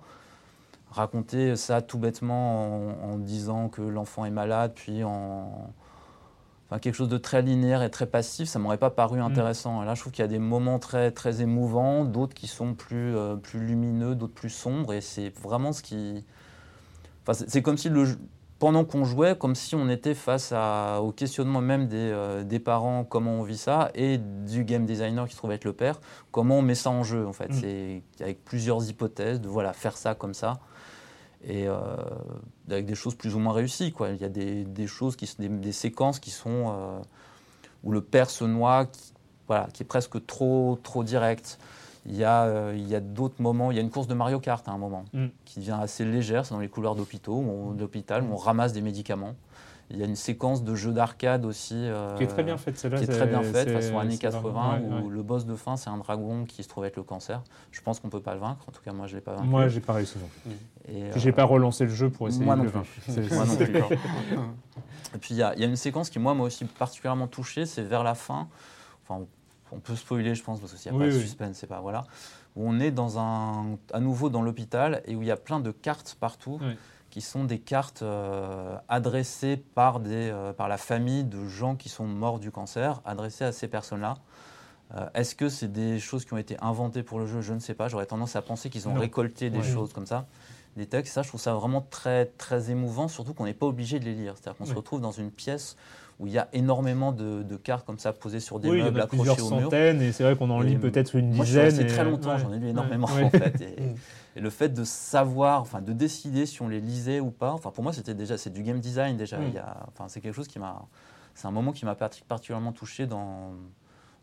Raconter 0.90 1.56
ça 1.56 1.80
tout 1.80 1.96
bêtement 1.98 2.66
en, 3.06 3.12
en 3.12 3.18
disant 3.18 3.70
que 3.70 3.80
l'enfant 3.80 4.26
est 4.26 4.30
malade, 4.30 4.72
puis 4.74 5.04
en. 5.04 5.72
Enfin, 6.72 6.78
quelque 6.78 6.94
chose 6.94 7.10
de 7.10 7.18
très 7.18 7.42
linéaire 7.42 7.82
et 7.82 7.90
très 7.90 8.06
passif, 8.06 8.48
ça 8.48 8.58
m'aurait 8.58 8.78
pas 8.78 8.88
paru 8.88 9.20
intéressant. 9.20 9.82
Et 9.82 9.86
là, 9.86 9.94
je 9.94 10.00
trouve 10.00 10.10
qu'il 10.10 10.22
y 10.22 10.24
a 10.24 10.28
des 10.28 10.38
moments 10.38 10.78
très, 10.78 11.10
très 11.10 11.42
émouvants, 11.42 12.06
d'autres 12.06 12.32
qui 12.32 12.46
sont 12.46 12.72
plus, 12.72 13.14
euh, 13.14 13.36
plus 13.36 13.60
lumineux, 13.60 14.14
d'autres 14.14 14.32
plus 14.32 14.48
sombres. 14.48 14.94
Et 14.94 15.02
c'est 15.02 15.28
vraiment 15.38 15.72
ce 15.74 15.82
qui. 15.82 16.24
Enfin, 17.26 17.44
c'est- 17.46 17.60
comme 17.60 17.76
si 17.76 17.90
le, 17.90 18.06
pendant 18.58 18.86
qu'on 18.86 19.04
jouait, 19.04 19.36
comme 19.36 19.54
si 19.54 19.74
on 19.74 19.90
était 19.90 20.14
face 20.14 20.50
à, 20.56 21.02
au 21.02 21.12
questionnement 21.12 21.60
même 21.60 21.88
des, 21.88 21.96
euh, 21.98 22.42
des 22.42 22.58
parents, 22.58 23.04
comment 23.04 23.32
on 23.32 23.42
vit 23.42 23.58
ça, 23.58 23.90
et 23.94 24.16
du 24.16 24.64
game 24.64 24.86
designer 24.86 25.26
qui 25.26 25.32
se 25.32 25.36
trouve 25.36 25.52
être 25.52 25.66
le 25.66 25.74
père, 25.74 26.00
comment 26.30 26.60
on 26.60 26.62
met 26.62 26.74
ça 26.74 26.88
en 26.88 27.02
jeu 27.02 27.26
en 27.26 27.34
fait. 27.34 27.50
Mm. 27.50 27.60
C'est 27.60 28.02
avec 28.22 28.46
plusieurs 28.46 28.88
hypothèses 28.88 29.42
de 29.42 29.48
voilà 29.48 29.74
faire 29.74 29.98
ça 29.98 30.14
comme 30.14 30.32
ça, 30.32 30.58
et 31.44 31.66
euh, 31.66 31.76
avec 32.70 32.86
des 32.86 32.94
choses 32.94 33.14
plus 33.14 33.34
ou 33.34 33.38
moins 33.38 33.52
réussies 33.52 33.92
quoi. 33.92 34.10
Il 34.10 34.20
y 34.20 34.24
a 34.24 34.28
des, 34.28 34.64
des 34.64 34.86
choses 34.86 35.16
qui, 35.16 35.28
des, 35.38 35.48
des 35.48 35.72
séquences 35.72 36.18
qui 36.20 36.30
sont 36.30 36.70
euh, 36.70 37.00
où 37.84 37.92
le 37.92 38.00
père 38.00 38.30
se 38.30 38.44
noie, 38.44 38.86
qui, 38.86 39.12
voilà, 39.48 39.68
qui 39.72 39.82
est 39.82 39.86
presque 39.86 40.24
trop 40.26 40.78
trop 40.82 41.04
direct. 41.04 41.58
Il 42.06 42.16
y 42.16 42.24
a, 42.24 42.44
euh, 42.44 42.74
il 42.76 42.88
y 42.88 42.96
a 42.96 43.00
d'autres 43.00 43.40
moments, 43.40 43.70
il 43.70 43.76
y 43.76 43.78
a 43.78 43.82
une 43.82 43.90
course 43.90 44.08
de 44.08 44.14
Mario 44.14 44.40
Kart 44.40 44.66
à 44.68 44.72
un 44.72 44.78
moment 44.78 45.04
Mm. 45.12 45.26
qui 45.44 45.60
devient 45.60 45.78
assez 45.80 46.04
légère, 46.04 46.44
c'est 46.44 46.54
dans 46.54 46.60
les 46.60 46.68
couloirs 46.68 46.96
d'hôpitaux, 46.96 47.74
d'hôpital, 47.76 48.24
où 48.24 48.32
on 48.32 48.36
ramasse 48.36 48.72
des 48.72 48.80
médicaments. 48.80 49.34
Il 49.92 49.98
y 49.98 50.02
a 50.02 50.06
une 50.06 50.16
séquence 50.16 50.64
de 50.64 50.74
jeu 50.74 50.90
d'arcade 50.92 51.44
aussi. 51.44 51.74
euh, 51.76 52.16
qui 52.16 52.24
est 52.24 52.26
très 52.26 52.42
bien 52.42 52.56
faite, 52.56 52.78
celle-là. 52.78 52.98
qui 52.98 53.04
est 53.04 53.08
très 53.08 53.26
bien 53.26 53.42
faite, 53.42 53.70
façon 53.70 53.98
années 53.98 54.16
c'est 54.20 54.26
vraiment- 54.30 54.50
80, 54.50 54.72
ouais, 54.78 54.80
où 55.02 55.06
ouais. 55.08 55.14
le 55.14 55.22
boss 55.22 55.44
de 55.46 55.54
fin, 55.54 55.76
c'est 55.76 55.90
un 55.90 55.98
dragon 55.98 56.44
qui 56.46 56.62
se 56.62 56.68
trouve 56.68 56.84
être 56.86 56.96
le 56.96 57.02
cancer. 57.02 57.42
Je 57.70 57.80
pense 57.82 58.00
qu'on 58.00 58.08
peut 58.08 58.22
pas 58.22 58.32
le 58.34 58.40
vaincre, 58.40 58.64
en 58.68 58.72
tout 58.72 58.80
cas 58.82 58.92
moi 58.92 59.06
je 59.06 59.14
l'ai 59.16 59.20
pas 59.20 59.34
vaincu. 59.34 59.46
Moi, 59.48 59.68
j'ai 59.68 59.80
pas 59.80 59.92
réussi 59.92 60.16
non 60.18 60.28
plus. 60.42 60.52
J'ai 61.20 61.28
euh, 61.28 61.32
pas 61.32 61.44
relancé 61.44 61.84
le 61.84 61.90
jeu 61.90 62.08
pour 62.10 62.26
essayer 62.28 62.44
moi 62.44 62.54
de 62.56 62.60
non 62.62 62.64
le 62.64 62.70
plus. 62.70 63.12
vaincre. 63.12 63.34
Moi 63.34 63.44
non 63.44 63.56
plus. 63.56 63.96
Et 65.14 65.18
puis 65.18 65.34
il 65.34 65.36
y, 65.36 65.42
a- 65.42 65.54
il 65.54 65.60
y 65.60 65.64
a 65.64 65.66
une 65.66 65.76
séquence 65.76 66.08
qui 66.08 66.18
moi 66.18 66.34
m'a 66.34 66.44
aussi 66.44 66.64
particulièrement 66.64 67.26
touché, 67.26 67.66
c'est 67.66 67.82
vers 67.82 68.02
la 68.02 68.14
fin. 68.14 68.48
Enfin, 69.06 69.24
on 69.72 69.78
peut 69.78 69.94
spoiler, 69.96 70.34
je 70.34 70.42
pense, 70.42 70.58
parce 70.60 70.72
que 70.72 70.78
s'il 70.78 70.90
n'y 70.92 70.96
a 70.96 71.00
Oui, 71.00 71.06
pas 71.08 71.12
de 71.12 71.16
oui. 71.18 71.22
suspense, 71.22 71.56
c'est 71.58 71.66
pas 71.66 71.80
voilà. 71.80 72.04
Où 72.56 72.66
on 72.68 72.80
est 72.80 72.90
dans 72.90 73.18
un, 73.18 73.76
à 73.92 74.00
nouveau 74.00 74.30
dans 74.30 74.42
l'hôpital 74.42 75.02
et 75.06 75.14
où 75.16 75.22
il 75.22 75.28
y 75.28 75.30
a 75.30 75.36
plein 75.36 75.60
de 75.60 75.70
cartes 75.70 76.16
partout, 76.18 76.58
Oui. 76.62 76.76
Qui 77.12 77.20
sont 77.20 77.44
des 77.44 77.58
cartes 77.58 78.00
euh, 78.00 78.74
adressées 78.88 79.58
par 79.58 80.00
des, 80.00 80.30
euh, 80.30 80.54
par 80.54 80.66
la 80.66 80.78
famille 80.78 81.24
de 81.24 81.46
gens 81.46 81.76
qui 81.76 81.90
sont 81.90 82.06
morts 82.06 82.38
du 82.38 82.50
cancer, 82.50 83.02
adressées 83.04 83.44
à 83.44 83.52
ces 83.52 83.68
personnes-là. 83.68 84.14
Euh, 84.96 85.06
Est-ce 85.12 85.34
que 85.34 85.50
c'est 85.50 85.70
des 85.70 86.00
choses 86.00 86.24
qui 86.24 86.32
ont 86.32 86.38
été 86.38 86.56
inventées 86.62 87.02
pour 87.02 87.18
le 87.18 87.26
jeu? 87.26 87.42
Je 87.42 87.52
ne 87.52 87.58
sais 87.58 87.74
pas. 87.74 87.88
J'aurais 87.88 88.06
tendance 88.06 88.34
à 88.34 88.40
penser 88.40 88.70
qu'ils 88.70 88.88
ont 88.88 88.94
Non. 88.94 89.00
récolté 89.00 89.50
des 89.50 89.58
Ouais. 89.58 89.62
choses 89.62 89.92
comme 89.92 90.06
ça, 90.06 90.26
des 90.76 90.86
textes. 90.86 91.14
Ça, 91.14 91.22
je 91.22 91.28
trouve 91.28 91.40
ça 91.40 91.54
vraiment 91.54 91.80
très, 91.90 92.26
très 92.26 92.70
émouvant, 92.70 93.08
surtout 93.08 93.34
qu'on 93.34 93.44
n'est 93.44 93.54
pas 93.54 93.66
obligé 93.66 93.98
de 94.00 94.04
les 94.04 94.14
lire. 94.14 94.34
C'est-à-dire 94.36 94.58
qu'on 94.58 94.64
se 94.66 94.74
retrouve 94.74 95.00
dans 95.00 95.10
une 95.12 95.30
pièce 95.30 95.76
où 96.20 96.26
il 96.26 96.32
y 96.32 96.38
a 96.38 96.48
énormément 96.52 97.10
de, 97.10 97.42
de 97.42 97.56
cartes 97.56 97.84
comme 97.84 97.98
ça 97.98 98.12
posées 98.12 98.38
sur 98.38 98.60
des 98.60 98.70
Oui, 98.70 98.82
meubles 98.82 99.04
plusieurs 99.08 99.34
accrochés 99.34 99.42
au 99.52 99.56
mur. 99.56 99.62
centaines, 99.64 100.00
et 100.02 100.12
c'est 100.12 100.22
vrai 100.22 100.36
qu'on 100.36 100.50
en 100.50 100.60
lit 100.60 100.76
peut-être 100.76 101.16
une 101.16 101.32
Moi, 101.34 101.44
dizaine. 101.44 101.80
et- 101.80 101.86
très 101.86 102.04
longtemps, 102.04 102.30
ouais. 102.34 102.38
j'en 102.38 102.52
ai 102.52 102.58
lu 102.58 102.68
énormément 102.68 103.08
Ouais. 103.08 103.24
en 103.24 103.30
fait. 103.30 103.60
Et, 103.78 103.94
et 104.36 104.40
le 104.40 104.48
fait 104.50 104.68
de 104.70 104.84
savoir, 104.84 105.60
enfin 105.60 105.82
de 105.82 105.92
décider 105.92 106.46
si 106.46 106.62
on 106.62 106.68
les 106.68 106.80
lisait 106.80 107.20
ou 107.20 107.30
pas, 107.30 107.52
enfin 107.52 107.70
pour 107.70 107.82
moi 107.84 107.92
c'était 107.92 108.14
déjà, 108.14 108.38
c'est 108.38 108.50
du 108.50 108.62
game 108.62 108.78
design 108.80 109.16
déjà. 109.18 109.38
Mm. 109.38 109.44
Il 109.48 109.54
y 109.54 109.58
a, 109.58 109.76
enfin 109.88 110.04
c'est 110.08 110.20
quelque 110.22 110.34
chose 110.34 110.48
qui 110.48 110.58
m'a, 110.58 110.86
c'est 111.34 111.48
un 111.48 111.50
moment 111.50 111.72
qui 111.72 111.84
m'a 111.84 111.94
parti- 111.94 112.22
particulièrement 112.26 112.72
touché 112.72 113.06
dans 113.06 113.50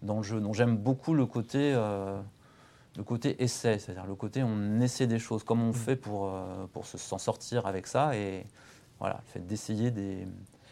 dans 0.02 0.18
le 0.18 0.24
jeu. 0.24 0.40
Donc 0.40 0.56
j'aime 0.56 0.78
beaucoup 0.78 1.14
le 1.14 1.26
côté, 1.28 1.74
euh, 1.76 2.18
le 3.00 3.04
côté 3.06 3.42
essai, 3.42 3.80
c'est-à-dire 3.80 4.06
le 4.06 4.16
côté 4.16 4.44
on 4.44 4.82
essaie 4.82 5.08
des 5.08 5.20
choses, 5.20 5.44
comme 5.46 5.62
on 5.64 5.70
Mm. 5.70 5.74
fait 5.74 5.96
pour 5.96 6.26
euh, 6.28 6.68
pour 6.74 6.86
se- 6.86 6.98
s'en 6.98 7.18
sortir 7.18 7.66
avec 7.66 7.88
ça 7.88 8.14
et 8.14 8.46
voilà, 9.00 9.22
le 9.26 9.32
fait 9.32 9.48
d'essayer 9.48 9.90
des, 9.90 10.28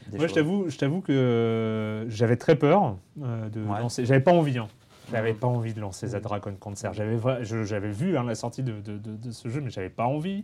des 0.07 0.17
Moi, 0.17 0.27
je 0.27 0.33
t'avoue, 0.33 0.69
je 0.69 0.77
t'avoue 0.77 0.99
que 0.99 1.13
euh, 1.13 2.09
j'avais 2.09 2.35
très 2.35 2.57
peur 2.57 2.97
euh, 3.23 3.47
de 3.47 3.63
Ouais. 3.63 3.79
lancer. 3.79 4.05
J'avais 4.05 4.19
pas 4.19 4.33
envie. 4.33 4.57
Hein. 4.57 4.67
J'avais 5.09 5.31
Mhm. 5.31 5.39
pas 5.39 5.47
envie 5.47 5.73
de 5.73 5.79
lancer 5.79 6.09
The 6.09 6.21
Dragon 6.21 6.53
Cancer. 6.59 6.91
J'avais, 6.93 7.17
j'avais 7.43 7.91
vu 7.91 8.17
hein, 8.17 8.23
la 8.25 8.35
sortie 8.35 8.61
de, 8.63 8.81
de- 8.81 8.97
de- 8.97 9.15
de 9.15 9.31
ce 9.31 9.47
jeu, 9.47 9.61
mais 9.61 9.69
j'avais 9.69 9.89
pas 9.89 10.05
envie. 10.05 10.43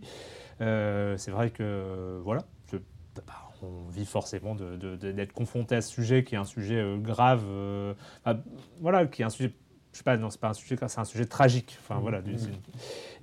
Euh, 0.61 1.17
c'est 1.17 1.31
vrai 1.31 1.49
que 1.49 2.21
voilà, 2.23 2.43
je- 2.71 2.77
bah, 3.17 3.23
on 3.61 3.89
vit 3.89 4.05
forcément 4.05 4.55
d'être 4.55 5.33
confronté 5.33 5.75
à 5.75 5.81
ce 5.81 5.89
sujet 5.89 6.23
qui 6.23 6.35
est 6.35 6.37
un 6.37 6.45
sujet 6.45 6.77
euh, 6.79 6.97
grave. 6.97 7.43
euh, 7.45 7.93
voilà, 8.79 9.05
qui 9.07 9.21
est 9.21 9.25
un 9.25 9.29
sujet. 9.29 9.51
Je 9.93 9.99
sais 9.99 10.03
pas, 10.03 10.17
non, 10.17 10.29
c'est 10.31 10.41
pas 10.41 10.49
un 10.49 10.53
sujet, 10.53 10.75
c'est 10.87 10.99
un 10.99 11.05
sujet 11.05 11.25
tragique. 11.25 11.77
Enfin 11.79 11.99
voilà, 12.01 12.21
du- 12.21 12.37
c'est- 12.37 12.49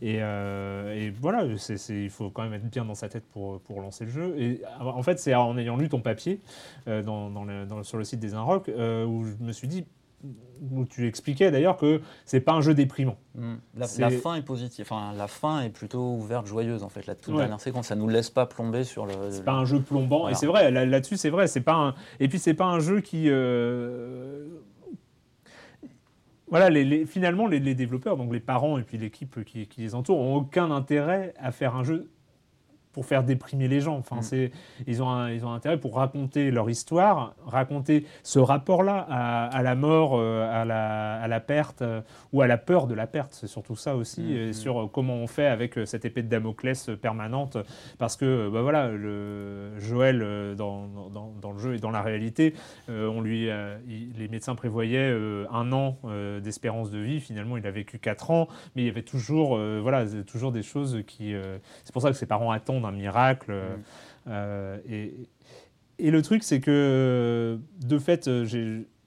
et, 0.01 0.23
euh, 0.23 0.95
et 0.95 1.11
voilà, 1.11 1.45
c'est, 1.59 1.77
c'est- 1.77 2.05
il 2.05 2.11
faut 2.11 2.31
quand 2.31 2.43
même 2.45 2.55
être 2.55 2.71
bien 2.71 2.85
dans 2.85 2.95
sa 2.95 3.09
tête 3.09 3.25
pour, 3.33 3.61
pour 3.61 3.81
lancer 3.81 4.05
le 4.05 4.11
jeu. 4.11 4.35
Et 4.39 4.63
en 4.81 5.03
fait, 5.03 5.19
c'est 5.19 5.35
en 5.35 5.59
ayant 5.59 5.77
lu 5.77 5.89
ton 5.89 6.01
papier 6.01 6.41
euh, 6.87 7.03
dans, 7.03 7.29
dans 7.29 7.45
le- 7.45 7.67
dans- 7.67 7.83
sur 7.83 7.99
le 7.99 8.05
site 8.05 8.21
des 8.21 8.35
Inrock 8.35 8.69
euh, 8.69 9.05
où 9.05 9.25
je 9.25 9.35
me 9.45 9.51
suis 9.53 9.67
dit, 9.69 9.85
où 10.71 10.85
tu 10.85 11.09
expliquais 11.09 11.51
d'ailleurs 11.51 11.79
que 11.79 12.03
c'est 12.27 12.41
pas 12.41 12.53
un 12.53 12.61
jeu 12.61 12.75
déprimant. 12.75 13.17
Mm. 13.35 13.55
La, 13.75 14.11
fin 14.11 14.35
est 14.35 14.43
positive. 14.43 14.85
Enfin, 14.89 15.13
la 15.17 15.27
fin 15.27 15.63
est 15.63 15.71
plutôt 15.71 16.13
ouverte, 16.15 16.47
joyeuse 16.47 16.83
en 16.83 16.89
fait. 16.91 17.07
La 17.07 17.15
toute 17.15 17.33
Ouais. 17.35 17.41
dernière 17.41 17.59
séquence, 17.61 17.87
ça 17.89 17.97
nous 17.97 18.07
laisse 18.09 18.29
pas 18.31 18.45
plomber 18.47 18.85
sur 18.85 19.07
le. 19.07 19.15
C'est 19.31 19.45
pas 19.45 19.53
un 19.55 19.65
jeu 19.65 19.81
plombant. 19.81 20.21
Voilà. 20.21 20.33
Et 20.37 20.39
c'est 20.39 20.47
vrai, 20.47 20.71
là- 20.71 20.85
là-dessus, 20.87 21.17
c'est 21.17 21.31
vrai. 21.31 21.47
C'est 21.49 21.63
pas 21.63 21.75
un... 21.75 21.95
Et 22.21 22.29
puis, 22.29 22.39
c'est 22.39 22.53
pas 22.55 22.67
un 22.67 22.79
jeu 22.81 23.01
qui. 23.01 23.29
Voilà, 26.51 26.69
les, 26.69 27.07
finalement, 27.07 27.47
les, 27.47 27.61
développeurs, 27.75 28.17
donc 28.17 28.33
les 28.33 28.41
parents 28.41 28.77
et 28.77 28.83
puis 28.83 28.99
l'équipe 28.99 29.45
qui, 29.45 29.67
qui 29.67 29.81
les 29.83 29.95
entoure, 29.95 30.19
ont 30.19 30.37
aucun 30.37 30.71
intérêt 30.71 31.33
à 31.39 31.53
faire 31.53 31.77
un 31.77 31.85
jeu 31.85 32.11
pour 32.93 33.07
faire 33.07 33.23
déprimer 33.23 33.69
les 33.69 33.81
gens. 33.81 33.97
Enfin, 33.97 34.17
Mm. 34.17 34.23
c'est, 34.23 34.51
ils, 34.87 35.03
ont 35.03 35.09
un, 35.09 35.31
ils 35.31 35.45
ont 35.47 35.53
intérêt 35.53 35.79
pour 35.79 35.95
raconter 35.97 36.51
leur 36.51 36.69
histoire, 36.69 37.35
raconter 37.47 38.05
ce 38.25 38.39
rapport-là 38.41 39.07
à, 39.09 39.47
à 39.47 39.63
la 39.63 39.75
mort, 39.77 40.15
euh, 40.19 40.49
à, 40.53 40.65
la, 40.65 41.15
à 41.21 41.29
la 41.29 41.41
perte 41.41 41.83
euh, 41.83 42.01
ou 42.33 42.43
à 42.43 42.47
la 42.49 42.59
peur 42.59 42.87
de 42.87 42.95
la 42.95 43.07
perte. 43.07 43.33
C'est 43.33 43.47
surtout 43.47 43.77
ça 43.77 43.95
aussi, 43.97 44.21
Mm, 44.23 44.37
et 44.37 44.49
mm. 44.49 44.53
sur 44.53 44.81
euh, 44.83 44.87
comment 44.93 45.15
on 45.15 45.27
fait 45.27 45.47
avec 45.47 45.79
cette 45.85 46.05
épée 46.05 46.23
de 46.23 46.29
Damoclès 46.29 46.91
permanente. 47.01 47.57
Parce 47.99 48.17
que 48.17 48.49
bah 48.49 48.63
voilà, 48.63 48.89
le, 48.89 49.79
Joël, 49.79 50.55
dans, 50.57 50.87
dans, 51.11 51.33
dans 51.41 51.53
le 51.53 51.59
jeu 51.59 51.75
et 51.75 51.79
dans 51.79 51.91
la 51.91 52.03
réalité, 52.03 52.55
on 52.89 53.21
lui, 53.21 53.49
il- 53.89 54.13
les 54.19 54.29
médecins 54.29 54.55
prévoyaient 54.55 55.15
un 55.53 55.73
an 55.73 55.97
d'espérance 56.43 56.91
de 56.91 56.99
vie. 56.99 57.21
Finalement, 57.21 57.57
il 57.57 57.67
a 57.67 57.71
vécu 57.71 57.99
quatre 57.99 58.31
ans, 58.31 58.49
mais 58.75 58.83
il 58.83 58.87
y 58.87 58.91
avait 58.91 59.03
toujours, 59.03 59.59
voilà, 59.81 60.05
toujours 60.27 60.53
des 60.53 60.63
choses 60.63 61.03
qui. 61.07 61.35
c'est 61.85 61.93
pour 61.93 62.03
ça 62.03 62.11
que 62.11 62.17
ses 62.17 62.27
parents 62.27 62.51
attendent 62.51 62.85
un 62.91 62.97
miracle. 62.97 63.51
euh, 63.51 63.77
Mm. 63.77 63.81
euh, 64.29 64.79
et, 64.89 65.15
et 65.99 66.11
le 66.11 66.23
truc, 66.23 66.43
c'est 66.43 66.61
que 66.61 67.59
de 67.85 67.99
fait, 67.99 68.29
euh, 68.29 68.45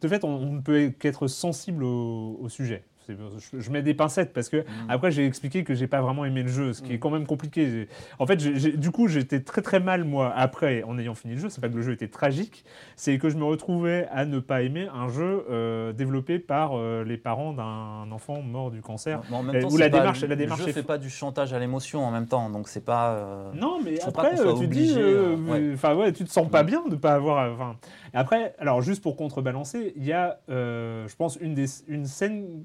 de 0.02 0.08
fait, 0.08 0.24
on, 0.24 0.30
on 0.36 0.54
ne 0.54 0.62
peut 0.62 0.92
qu'être 1.00 1.28
sensible 1.28 1.84
au, 1.84 2.38
au 2.42 2.50
sujet. 2.50 2.84
Je, 3.10 3.60
je 3.60 3.72
mets 3.72 3.82
des 3.82 3.94
pincettes 3.94 4.34
parce 4.34 4.50
que 4.50 4.58
Mm. 4.58 4.90
après 4.90 5.12
j'ai 5.12 5.26
expliqué 5.26 5.64
que 5.64 5.74
j'ai 5.74 5.88
pas 5.88 6.02
vraiment 6.02 6.26
aimé 6.26 6.44
le 6.44 6.50
jeu, 6.50 6.74
ce 6.74 6.82
qui 6.82 6.94
est 6.94 6.96
Mm. 6.96 7.00
quand 7.00 7.10
même 7.10 7.26
compliqué. 7.26 7.88
En 8.20 8.26
fait, 8.26 8.38
du 8.38 8.92
coup, 8.92 9.08
j'étais 9.08 9.42
très 9.42 9.62
très 9.62 9.80
mal 9.80 10.04
moi 10.04 10.32
après 10.36 10.84
en 10.84 10.98
ayant 11.00 11.16
fini 11.16 11.34
le 11.36 11.40
jeu. 11.40 11.50
C'est 11.50 11.62
pas 11.62 11.70
que 11.70 11.76
le 11.76 11.82
jeu 11.82 11.92
était 11.94 12.08
tragique, 12.08 12.64
c'est 12.96 13.18
que 13.18 13.30
je 13.30 13.38
me 13.38 13.44
retrouvais 13.44 14.08
à 14.12 14.26
ne 14.26 14.40
pas 14.40 14.62
aimer 14.62 14.88
un 14.94 15.08
jeu 15.10 15.46
euh, 15.50 15.94
développé 15.94 16.40
par 16.40 16.72
euh, 16.78 17.04
les 17.04 17.18
parents 17.18 17.54
d'un 17.54 18.12
enfant 18.12 18.42
mort 18.42 18.72
du 18.72 18.82
cancer. 18.82 19.22
Mais 19.30 19.36
en 19.38 19.44
même 19.44 19.62
temps, 19.62 19.68
où 19.68 19.72
c'est 19.72 19.80
la 19.80 19.90
pas- 19.90 20.00
démarche- 20.00 20.22
la 20.22 20.28
le 20.28 20.36
démarche 20.36 20.62
jeu 20.62 20.70
est 20.70 20.74
fait 20.74 20.82
fou- 20.82 20.88
pas 20.88 20.98
du 20.98 21.10
chantage 21.10 21.54
à 21.54 21.60
l'émotion 21.60 22.04
en 22.06 22.12
même 22.12 22.28
temps, 22.28 22.50
donc 22.50 22.68
c'est 22.68 22.86
pas. 22.86 23.12
euh, 23.14 23.52
Non, 23.54 23.80
mais 23.84 24.00
après, 24.02 24.32
tu 24.32 24.38
te 24.38 24.44
dis, 24.60 24.64
obligé, 24.66 25.00
euh, 25.02 25.36
euh, 25.36 25.52
ouais. 25.52 25.72
enfin 25.74 25.96
ouais, 25.96 26.12
tu 26.14 26.24
te 26.24 26.30
sens 26.32 26.50
pas 26.50 26.64
Mm. 26.64 26.66
bien 26.68 26.84
de 26.90 26.96
pas 26.96 27.14
avoir. 27.16 27.52
Enfin, 27.54 27.76
après, 28.14 28.56
alors 28.60 28.82
juste 28.82 29.02
pour 29.04 29.16
contrebalancer, 29.16 29.94
il 29.96 30.06
y 30.06 30.12
a, 30.14 30.40
je 30.48 31.16
pense, 31.16 31.38
une 31.42 31.54
des, 31.54 31.66
une 31.88 32.06
scène 32.06 32.64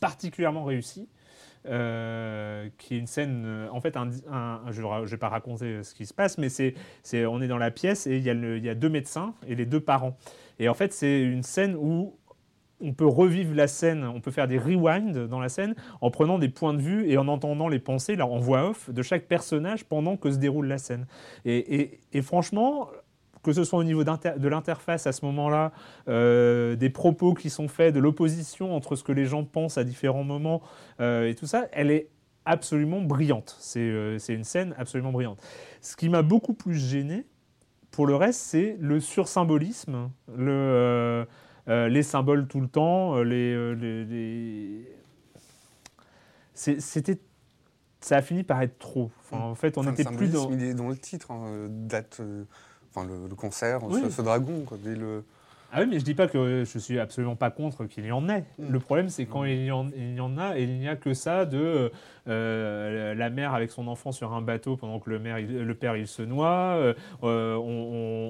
particulièrement 0.00 0.64
réussie. 0.64 1.08
euh, 1.68 2.68
qui 2.78 2.94
est 2.94 2.98
une 2.98 3.08
scène, 3.08 3.42
euh, 3.44 3.68
en 3.72 3.80
fait, 3.80 3.94
je 3.96 4.82
ne 4.82 5.06
vais 5.06 5.16
pas 5.16 5.28
raconter 5.28 5.82
ce 5.82 5.94
qui 5.94 6.06
se 6.06 6.14
passe, 6.14 6.38
mais 6.38 6.48
c'est, 6.48 6.74
on 7.26 7.40
est 7.42 7.48
dans 7.48 7.58
la 7.58 7.72
pièce 7.72 8.06
et 8.06 8.18
il 8.18 8.22
y, 8.22 8.68
a 8.68 8.74
deux 8.74 8.88
médecins 8.88 9.34
et 9.48 9.56
les 9.56 9.66
deux 9.66 9.80
parents. 9.80 10.16
Et 10.60 10.68
en 10.68 10.74
fait, 10.74 10.92
c'est 10.92 11.20
une 11.20 11.42
scène 11.42 11.74
où 11.76 12.14
on 12.80 12.92
peut 12.92 13.06
revivre 13.06 13.54
la 13.54 13.66
scène, 13.66 14.04
on 14.04 14.20
peut 14.20 14.30
faire 14.30 14.46
des 14.46 14.58
rewinds 14.58 15.26
dans 15.26 15.40
la 15.40 15.48
scène 15.48 15.74
en 16.00 16.10
prenant 16.10 16.38
des 16.38 16.50
points 16.50 16.74
de 16.74 16.80
vue 16.80 17.10
et 17.10 17.16
en 17.18 17.26
entendant 17.26 17.68
les 17.68 17.78
pensées 17.80 18.16
là, 18.16 18.26
en 18.26 18.38
voix 18.38 18.68
off 18.68 18.90
de 18.90 19.02
chaque 19.02 19.26
personnage 19.26 19.86
pendant 19.86 20.16
que 20.16 20.30
se 20.30 20.36
déroule 20.36 20.68
la 20.68 20.78
scène. 20.78 21.06
Et 21.46 21.98
franchement, 22.22 22.90
que 23.46 23.52
ce 23.52 23.64
soit 23.64 23.78
au 23.78 23.84
niveau 23.84 24.02
de 24.04 24.48
l'interface 24.48 25.06
à 25.06 25.12
ce 25.12 25.24
moment-là, 25.24 25.70
euh, 26.08 26.74
des 26.74 26.90
propos 26.90 27.32
qui 27.32 27.48
sont 27.48 27.68
faits, 27.68 27.94
de 27.94 28.00
l'opposition 28.00 28.74
entre 28.74 28.96
ce 28.96 29.04
que 29.04 29.12
les 29.12 29.24
gens 29.24 29.44
pensent 29.44 29.78
à 29.78 29.84
différents 29.84 30.24
moments 30.24 30.60
euh, 31.00 31.28
et 31.28 31.34
tout 31.36 31.46
ça, 31.46 31.68
elle 31.72 31.90
est 31.92 32.08
absolument 32.44 33.00
brillante. 33.00 33.56
C'est 33.60 33.78
euh, 33.80 34.18
c'est 34.18 34.34
une 34.34 34.44
scène 34.44 34.74
absolument 34.78 35.12
brillante. 35.12 35.40
Ce 35.80 35.96
qui 35.96 36.08
m'a 36.08 36.22
beaucoup 36.22 36.54
plus 36.54 36.74
gêné, 36.74 37.24
pour 37.92 38.06
le 38.06 38.16
reste, 38.16 38.40
c'est 38.40 38.76
le 38.80 38.98
sursymbolisme, 39.00 40.10
le, 40.36 41.24
les 41.68 42.02
symboles 42.02 42.46
tout 42.48 42.60
le 42.60 42.68
temps, 42.68 43.22
les, 43.22 43.74
les- 43.76 44.04
les- 44.04 44.88
C'est- 46.54 46.80
C'était, 46.80 47.18
ça 48.00 48.16
a 48.18 48.22
fini 48.22 48.42
par 48.42 48.60
être 48.62 48.78
trop. 48.78 49.10
Enfin, 49.20 49.38
en 49.42 49.54
fait, 49.54 49.78
on 49.78 49.82
n'était 49.84 50.04
plus 50.04 50.28
dans. 50.32 50.50
Il 50.52 50.62
est 50.62 50.74
dans 50.74 50.88
le 50.88 50.96
titre, 50.96 51.30
hein, 51.32 51.66
date, 51.70 52.18
euh, 52.20 52.44
enfin 52.96 53.06
le, 53.06 53.28
le 53.28 53.34
concert, 53.34 53.80
Oui. 53.84 54.00
ce, 54.02 54.10
ce 54.10 54.22
dragon, 54.22 54.62
quoi, 54.66 54.78
dès 54.82 54.94
le. 54.96 55.24
Ah 55.72 55.80
oui, 55.80 55.88
mais 55.90 55.98
je 55.98 56.04
dis 56.04 56.14
pas 56.14 56.28
que 56.28 56.64
je 56.64 56.78
suis 56.78 56.98
absolument 57.00 57.34
pas 57.34 57.50
contre 57.50 57.86
qu'il 57.86 58.06
y 58.06 58.12
en 58.12 58.28
ait. 58.28 58.44
Mm. 58.58 58.68
Le 58.70 58.78
problème, 58.78 59.08
c'est 59.08 59.26
quand 59.26 59.44
il 59.44 59.64
y, 59.64 59.72
en, 59.72 59.88
il 59.96 60.14
y 60.14 60.20
en 60.20 60.38
a 60.38 60.56
et 60.56 60.62
il 60.62 60.78
n'y 60.78 60.88
a 60.88 60.94
que 60.94 61.12
ça 61.12 61.44
de 61.44 61.90
euh, 62.28 63.14
la 63.14 63.30
mère 63.30 63.52
avec 63.52 63.72
son 63.72 63.88
enfant 63.88 64.12
sur 64.12 64.32
un 64.32 64.40
bateau 64.40 64.76
pendant 64.76 65.00
que 65.00 65.10
le, 65.10 65.18
mère, 65.18 65.40
il- 65.40 65.58
le 65.64 65.74
père 65.74 65.96
il 65.96 66.06
se 66.06 66.22
noie. 66.22 66.76
euh, 66.76 66.94
euh, 67.24 67.56
on, 67.56 67.60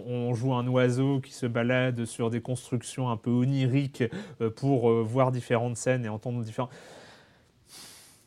on- 0.08 0.30
on 0.30 0.34
joue 0.34 0.54
un 0.54 0.66
oiseau 0.66 1.20
qui 1.20 1.34
se 1.34 1.44
balade 1.46 2.06
sur 2.06 2.30
des 2.30 2.40
constructions 2.40 3.10
un 3.10 3.18
peu 3.18 3.30
oniriques 3.30 4.02
euh, 4.40 4.48
pour 4.50 4.90
voir 5.04 5.30
différentes 5.30 5.76
scènes 5.76 6.06
et 6.06 6.08
entendre 6.08 6.42
différents. 6.42 6.70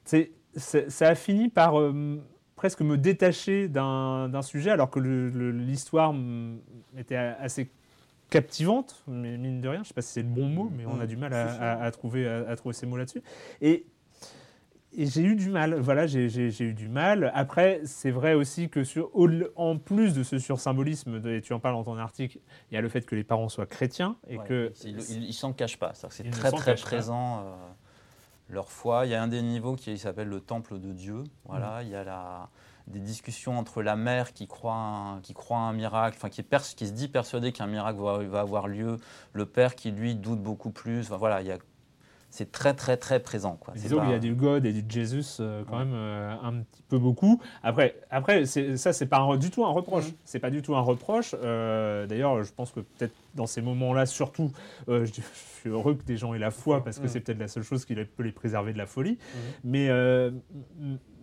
C'est, 0.06 0.32
ça 0.56 1.08
a 1.10 1.16
fini 1.16 1.50
par 1.50 1.74
presque 2.60 2.82
me 2.82 2.98
détacher 2.98 3.70
d'un, 3.70 4.42
sujet 4.42 4.70
alors 4.70 4.90
que 4.90 5.00
l'histoire 5.00 6.12
mm, 6.12 6.58
était 6.98 7.16
assez 7.16 7.70
captivante, 8.30 9.02
mais 9.08 9.38
mine 9.38 9.62
de 9.62 9.70
rien, 9.70 9.78
je 9.78 9.84
ne 9.84 9.86
sais 9.86 9.94
pas 9.94 10.02
si 10.02 10.12
c'est 10.12 10.24
le 10.24 10.28
bon 10.28 10.50
mot, 10.50 10.70
mais 10.76 10.86
on 10.86 11.00
a 11.00 11.08
du 11.08 11.16
mal 11.16 11.34
à, 11.34 11.90
trouver, 11.92 12.28
à, 12.28 12.50
à 12.50 12.56
trouver 12.58 12.74
ces 12.74 12.86
mots 12.86 12.98
là-dessus. 12.98 13.22
Et, 13.62 13.86
et 14.92 15.06
j'ai 15.06 15.22
eu 15.22 15.36
du 15.38 15.50
mal, 15.50 15.80
voilà, 15.80 16.06
j'ai 16.06 16.50
eu 16.60 16.74
du 16.74 16.90
mal. 16.90 17.32
Après, 17.34 17.80
c'est 17.86 18.12
vrai 18.12 18.34
aussi 18.34 18.68
que 18.68 18.84
sur, 18.84 19.10
en 19.56 19.78
plus 19.78 20.14
de 20.14 20.24
ce 20.24 20.38
sursymbolisme, 20.38 21.22
et 21.26 21.40
tu 21.40 21.54
en 21.54 21.62
parles 21.62 21.76
dans 21.76 21.86
ton 21.86 21.98
article, 21.98 22.40
il 22.70 22.76
y 22.76 22.78
a 22.78 22.82
le 22.82 22.90
fait 22.90 23.06
que 23.06 23.16
les 23.16 23.24
parents 23.24 23.48
soient 23.48 23.68
chrétiens 23.68 24.18
et 24.28 24.38
Ouais, 24.38 24.44
que 24.46 24.74
il, 24.84 25.00
il- 25.10 25.24
il 25.30 25.34
s'en 25.34 25.54
cache 25.54 25.78
pas. 25.78 25.94
C'est 26.10 26.30
très 26.30 26.52
très 26.52 26.76
présent. 26.76 27.40
euh, 27.40 27.56
leur 28.50 28.70
foi. 28.70 29.06
Il 29.06 29.12
y 29.12 29.16
a 29.16 29.22
un 29.22 29.28
des 29.28 29.42
niveaux 29.42 29.76
qui 29.76 29.98
s'appelle 29.98 30.28
le 30.28 30.42
temple 30.42 30.80
de 30.80 30.92
Dieu. 30.92 31.20
Mm. 31.20 31.28
Voilà. 31.46 31.84
Il 31.84 31.90
y 31.90 31.96
a 31.96 32.04
la 32.04 32.50
des 32.90 33.00
discussions 33.00 33.58
entre 33.58 33.82
la 33.84 33.96
mère 33.96 34.34
qui 34.34 34.48
croit 34.48 34.74
un, 34.74 35.22
qui 35.22 35.34
croit 35.34 35.60
un 35.60 35.74
miracle, 35.74 36.18
enfin 36.18 36.30
qui, 36.30 36.42
est 36.42 36.76
qui 36.76 36.88
se 36.88 36.92
dit 36.92 37.08
persuadé 37.08 37.52
qu'un 37.52 37.68
miracle 37.68 38.00
va, 38.00 38.18
va 38.18 38.40
avoir 38.40 38.68
lieu, 38.68 38.98
le 39.34 39.46
père 39.46 39.76
qui 39.76 39.92
lui 39.92 40.16
doute 40.16 40.42
beaucoup 40.42 40.72
plus. 40.72 41.02
Enfin, 41.02 41.18
voilà, 41.18 41.42
il 41.42 41.48
y 41.48 41.52
a, 41.52 41.60
c'est 42.32 42.52
très 42.52 42.74
très 42.74 42.96
très 42.98 43.20
présent. 43.20 43.58
Quoi. 43.60 43.74
C'est 43.76 43.84
Disons 43.84 43.98
pas- 43.98 44.04
qu'il 44.04 44.12
y 44.12 44.16
a 44.16 44.20
du 44.20 44.36
God 44.36 44.66
et 44.66 44.72
du 44.74 44.84
Jesus 44.88 45.38
euh, 45.40 45.64
quand 45.68 45.80
même 45.80 45.94
euh, 45.94 46.36
un 46.44 46.54
petit 46.62 46.84
peu 46.88 46.98
beaucoup. 47.00 47.42
Après, 47.64 47.96
après 48.12 48.46
c'est- 48.46 48.78
ça, 48.78 48.94
c'est 48.94 49.08
pas 49.08 49.18
un- 49.20 49.38
du 49.38 49.50
tout 49.50 49.66
un 49.66 49.72
reproche. 49.72 50.06
C'est 50.26 50.40
pas 50.40 50.50
du 50.52 50.62
tout 50.62 50.76
un 50.76 50.82
reproche. 50.82 51.36
Euh, 51.44 52.06
D'ailleurs, 52.08 52.44
je 52.44 52.54
pense 52.54 52.72
que 52.72 52.80
peut-être 52.82 53.14
dans 53.36 53.48
ces 53.48 53.62
moments-là, 53.62 54.06
surtout, 54.06 54.52
euh, 54.90 55.06
je, 55.06 55.14
je 55.16 55.22
suis 55.62 55.70
heureux 55.70 55.96
que 55.96 56.04
des 56.04 56.18
gens 56.18 56.34
aient 56.34 56.40
la 56.40 56.52
foi 56.52 56.84
parce 56.84 56.98
que 57.00 57.04
Mhm. 57.04 57.10
c'est 57.10 57.20
peut-être 57.22 57.40
la 57.40 57.48
seule 57.48 57.64
chose 57.64 57.84
qui 57.86 57.96
peut 57.96 58.24
les 58.24 58.32
préserver 58.32 58.74
de 58.74 58.78
la 58.78 58.86
folie. 58.86 59.18
Mais, 59.64 59.90
euh, 59.90 60.32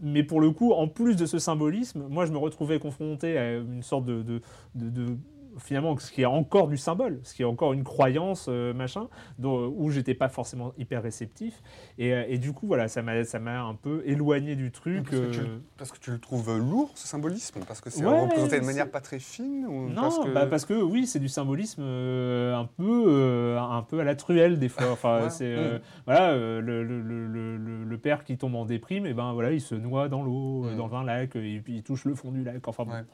mais 0.02 0.22
pour 0.22 0.40
le 0.40 0.50
coup, 0.50 0.72
en 0.72 0.88
plus 0.88 1.16
de 1.16 1.24
ce 1.26 1.38
symbolisme, 1.38 2.06
moi, 2.08 2.26
je 2.26 2.32
me 2.32 2.38
retrouvais 2.38 2.78
confronté 2.78 3.38
à 3.38 3.54
une 3.56 3.82
sorte 3.82 4.04
de, 4.04 4.22
de- 4.22 4.40
de- 4.74 4.90
de- 4.90 5.16
finalement, 5.58 5.96
ce 5.98 6.10
qui 6.12 6.22
est 6.22 6.26
encore 6.26 6.68
du 6.68 6.76
symbole, 6.76 7.20
ce 7.22 7.34
qui 7.34 7.42
est 7.42 7.46
encore 7.46 7.72
une 7.72 7.84
croyance, 7.84 8.46
euh, 8.48 8.72
machin, 8.74 9.08
dont- 9.38 9.72
où 9.76 9.90
j'étais 9.90 10.14
pas 10.14 10.28
forcément 10.28 10.72
hyper 10.78 11.02
réceptif. 11.02 11.62
Et, 11.98 12.12
euh, 12.12 12.24
et 12.28 12.38
du 12.38 12.52
coup, 12.52 12.66
voilà, 12.66 12.88
ça 12.88 13.02
m'a 13.02 13.12
un 13.60 13.74
peu 13.74 14.02
éloigné 14.06 14.56
du 14.56 14.70
truc. 14.72 15.04
Parce 15.08 15.16
que, 15.20 15.30
tu, 15.32 15.40
euh, 15.40 15.42
le- 15.42 15.62
parce 15.76 15.92
que 15.92 15.98
tu 15.98 16.10
le 16.10 16.18
trouves 16.18 16.48
euh, 16.50 16.58
lourd, 16.58 16.90
ce 16.94 17.06
symbolisme? 17.06 17.60
Parce 17.66 17.80
que 17.80 17.90
c'est 17.90 18.04
Ouais, 18.04 18.20
représenté 18.22 18.60
de 18.60 18.64
manière 18.66 18.90
pas 18.90 19.00
très 19.00 19.18
fine 19.18 19.66
ou 19.66 19.88
Non, 19.88 20.02
parce 20.02 20.18
que... 20.18 20.28
bah, 20.32 20.46
parce 20.46 20.64
que 20.64 20.74
oui, 20.74 21.06
c'est 21.06 21.18
du 21.20 21.28
symbolisme 21.28 21.82
euh, 21.82 22.54
un 22.56 22.64
peu, 22.66 23.04
euh, 23.08 23.58
un 23.60 23.82
peu 23.82 24.00
à 24.00 24.04
la 24.04 24.14
truelle 24.14 24.58
des 24.58 24.68
fois. 24.68 24.90
Enfin, 24.90 25.24
Ouais. 25.24 25.30
c'est 25.30 25.54
euh, 25.54 25.78
voilà, 26.04 26.30
euh, 26.30 26.60
le, 26.60 26.82
le- 26.84 27.00
le- 27.02 27.26
le- 27.26 27.56
le- 27.56 27.84
le 27.84 27.98
père 27.98 28.24
qui 28.24 28.36
tombe 28.36 28.54
en 28.54 28.64
déprime, 28.64 29.06
et 29.06 29.14
ben 29.14 29.32
voilà, 29.32 29.52
il 29.52 29.60
se 29.60 29.74
noie 29.74 30.08
dans 30.08 30.22
l'eau, 30.22 30.66
euh, 30.66 30.74
Mm. 30.74 30.76
dans 30.76 30.94
un 30.94 31.04
lac, 31.04 31.36
et 31.36 31.60
puis 31.60 31.76
il 31.76 31.82
touche 31.82 32.04
le 32.04 32.14
fond 32.14 32.30
du 32.32 32.42
lac. 32.44 32.66
Enfin, 32.68 32.84
bon. 32.84 32.92
Ouais. 32.92 33.04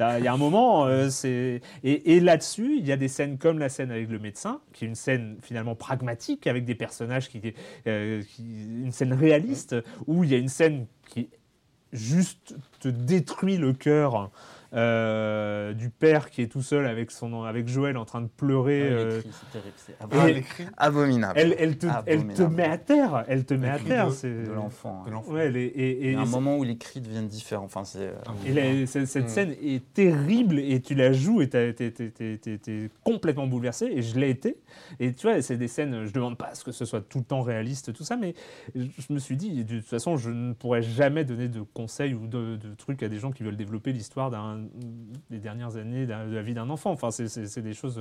Il 0.00 0.24
y 0.24 0.28
a 0.28 0.32
un 0.32 0.36
moment, 0.36 0.86
euh, 0.86 1.08
et 1.82 2.20
là-dessus, 2.20 2.76
il 2.78 2.86
y 2.86 2.92
a 2.92 2.96
des 2.96 3.08
scènes 3.08 3.38
comme 3.38 3.58
la 3.58 3.68
scène 3.68 3.90
avec 3.90 4.08
le 4.10 4.18
médecin, 4.18 4.60
qui 4.72 4.84
est 4.84 4.88
une 4.88 4.94
scène 4.94 5.38
finalement 5.42 5.74
pragmatique 5.74 6.46
avec 6.46 6.64
des 6.64 6.74
personnages 6.74 7.28
qui, 7.28 7.40
euh, 7.86 8.22
qui- 8.22 8.66
une 8.82 8.92
scène 8.92 9.12
réaliste, 9.12 9.74
où 10.06 10.24
il 10.24 10.30
y 10.30 10.34
a 10.34 10.38
une 10.38 10.48
scène 10.48 10.86
qui 11.08 11.30
juste 11.92 12.54
te 12.80 12.88
détruit 12.88 13.56
le 13.56 13.72
cœur 13.72 14.30
euh, 14.74 15.72
du 15.72 15.90
père 15.90 16.30
qui 16.30 16.42
est 16.42 16.46
tout 16.48 16.62
seul 16.62 16.86
avec 16.86 17.10
son 17.10 17.42
avec 17.44 17.68
Joël 17.68 17.96
en 17.96 18.04
train 18.04 18.20
de 18.20 18.26
pleurer. 18.28 18.88
Ah, 18.90 18.92
euh, 18.94 19.22
terrible, 19.52 19.72
c'est 19.76 19.92
Et- 19.92 19.96
Ah, 20.00 20.04
abominable. 20.04 20.44
abominable. 20.76 21.38
elle, 21.40 21.54
elle 21.58 21.78
te, 21.78 21.86
elle 21.86 21.92
te 22.02 22.42
Abominable. 22.42 22.54
met 22.56 22.62
à 22.64 22.78
terre, 22.78 23.24
elle 23.28 23.44
te 23.44 23.54
met 23.54 23.68
à 23.70 23.78
terre. 23.78 24.06
de- 24.08 24.12
c'est- 24.12 24.44
de 24.44 24.52
l'enfant. 24.52 25.04
hein. 25.06 25.22
Ouais, 25.28 25.50
et, 25.52 25.64
et- 25.64 26.06
Il 26.08 26.12
y 26.12 26.14
a 26.14 26.20
un 26.20 26.24
et- 26.24 26.28
moment 26.28 26.56
où 26.58 26.64
les 26.64 26.76
cris 26.76 27.00
deviennent 27.00 27.28
différents. 27.28 27.64
Enfin, 27.64 27.84
c'est. 27.84 27.98
euh, 28.08 28.12
Et 28.46 28.52
la- 28.52 28.86
cette, 28.86 29.06
cette 29.06 29.24
Mm. 29.26 29.28
scène 29.28 29.54
est 29.62 29.92
terrible 29.94 30.58
et 30.58 30.80
tu 30.80 30.94
la 30.94 31.12
joues 31.12 31.40
et 31.42 31.48
t'es 31.48 31.72
t'es- 31.72 31.90
t'es- 31.90 32.38
t'es- 32.38 32.90
complètement 33.04 33.46
bouleversé 33.46 33.86
et 33.86 34.02
je 34.02 34.18
l'ai 34.18 34.30
été. 34.30 34.58
Et 35.00 35.12
tu 35.12 35.26
vois, 35.26 35.40
c'est 35.42 35.56
des 35.56 35.68
scènes, 35.68 36.04
je 36.06 36.12
demande 36.12 36.36
pas 36.36 36.48
à 36.48 36.54
ce 36.54 36.64
que 36.64 36.72
ce 36.72 36.84
soit 36.84 37.00
tout 37.00 37.18
le 37.18 37.24
temps 37.24 37.42
réaliste, 37.42 37.92
tout 37.92 38.04
ça, 38.04 38.16
mais 38.16 38.34
je 38.74 38.82
je 38.98 39.12
me 39.12 39.18
suis 39.18 39.36
dit, 39.36 39.64
de 39.64 39.78
toute 39.78 39.86
façon, 39.88 40.16
je 40.16 40.30
ne 40.30 40.52
pourrais 40.52 40.82
jamais 40.82 41.24
donner 41.24 41.48
de 41.48 41.60
conseils 41.62 42.14
ou 42.14 42.26
de, 42.26 42.56
de 42.56 42.74
trucs 42.76 43.02
à 43.02 43.08
des 43.08 43.18
gens 43.18 43.30
qui 43.32 43.42
veulent 43.42 43.56
développer 43.56 43.92
l'histoire 43.92 44.30
d'un- 44.30 44.57
des 45.30 45.38
dernières 45.38 45.76
années 45.76 46.06
de 46.06 46.12
la 46.12 46.42
vie 46.42 46.54
d'un 46.54 46.70
enfant. 46.70 46.90
Enfin, 46.90 47.10
c'est- 47.10 47.58
des 47.60 47.74
choses 47.74 48.00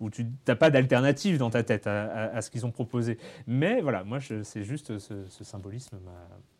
où 0.00 0.10
tu 0.10 0.26
n'as 0.48 0.54
pas 0.56 0.70
d'alternative 0.70 1.38
dans 1.38 1.50
ta 1.50 1.62
tête 1.62 1.86
à, 1.86 2.04
à- 2.04 2.36
à 2.36 2.42
ce 2.42 2.50
qu'ils 2.50 2.64
ont 2.66 2.70
proposé. 2.70 3.18
Mais 3.46 3.80
voilà, 3.80 4.04
moi, 4.04 4.18
c'est 4.20 4.62
juste 4.64 4.98
ce, 4.98 5.24
ce 5.28 5.44
symbolisme 5.44 5.98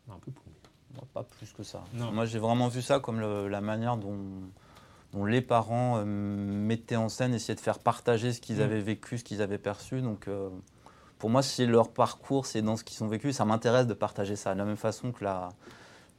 m'a 0.07 0.13
un 0.15 0.19
peu 0.19 0.31
plombé. 0.31 0.49
Bon, 0.95 1.01
Pas 1.13 1.23
plus 1.23 1.51
que 1.53 1.63
ça. 1.63 1.83
Non. 1.93 2.11
Moi, 2.11 2.25
j'ai 2.25 2.39
vraiment 2.39 2.67
vu 2.67 2.81
ça 2.81 2.99
comme 2.99 3.19
le- 3.19 3.47
la 3.47 3.61
manière 3.61 3.97
dont, 3.97 4.17
dont 5.11 5.25
les 5.25 5.41
parents 5.41 5.97
euh, 5.97 6.05
mettaient 6.05 6.95
en 6.95 7.09
scène, 7.09 7.33
essayaient 7.33 7.55
de 7.55 7.59
faire 7.61 7.79
partager 7.79 8.31
ce 8.33 8.39
qu'ils 8.41 8.57
Mm. 8.57 8.61
avaient 8.61 8.81
vécu, 8.81 9.17
ce 9.17 9.23
qu'ils 9.23 9.41
avaient 9.41 9.57
perçu. 9.57 10.01
Donc, 10.01 10.27
euh, 10.27 10.49
pour 11.17 11.29
moi, 11.31 11.41
c'est 11.41 11.65
leur 11.65 11.89
parcours, 11.89 12.45
c'est 12.45 12.61
dans 12.61 12.75
ce 12.77 12.83
qu'ils 12.83 13.03
ont 13.03 13.07
vécu. 13.07 13.31
Ça 13.33 13.45
m'intéresse 13.45 13.87
de 13.87 13.93
partager 13.93 14.35
ça. 14.35 14.53
De 14.53 14.59
la 14.59 14.65
même 14.65 14.75
façon 14.77 15.11
que 15.11 15.23
la, 15.23 15.49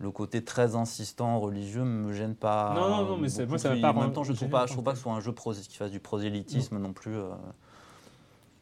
le 0.04 0.10
côté 0.12 0.44
très 0.44 0.76
insistant 0.76 1.40
religieux 1.40 1.82
me 1.84 2.12
gêne 2.12 2.34
pas. 2.36 2.72
Non, 2.76 2.88
non, 2.90 3.04
non, 3.10 3.16
mais 3.16 3.28
c'est- 3.28 3.46
moi, 3.46 3.58
ça 3.58 3.70
plus. 3.70 3.80
pas 3.80 3.90
En 3.90 4.00
même 4.02 4.12
temps, 4.12 4.22
je 4.22 4.32
trouve 4.32 4.48
pas, 4.48 4.66
je 4.66 4.72
trouve 4.72 4.84
pas 4.84 4.92
que 4.92 4.98
ce 4.98 5.02
soit 5.02 5.12
un 5.12 5.20
jeu 5.20 5.32
prosé, 5.32 5.62
qui 5.62 5.76
fasse 5.76 5.90
du 5.90 5.98
prosélytisme 6.00 6.78
non 6.78 6.92
plus. 6.92 7.16
euh. 7.16 7.30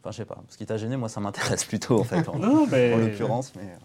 Enfin, 0.01 0.11
je 0.13 0.17
sais 0.17 0.25
pas. 0.25 0.39
Ce 0.49 0.57
qui 0.57 0.67
t'a 0.67 0.77
gêné, 0.79 0.97
moi, 0.97 1.09
ça 1.09 1.21
m'intéresse 1.21 1.65
plutôt, 1.67 2.01
en 2.01 2.05
fait. 2.05 2.29
en, 2.29 2.37
Non, 2.39 2.67
mais- 2.71 2.95
en 2.95 2.99
l'occurrence, 2.99 3.53
mais. 3.57 3.63
euh, 3.63 3.77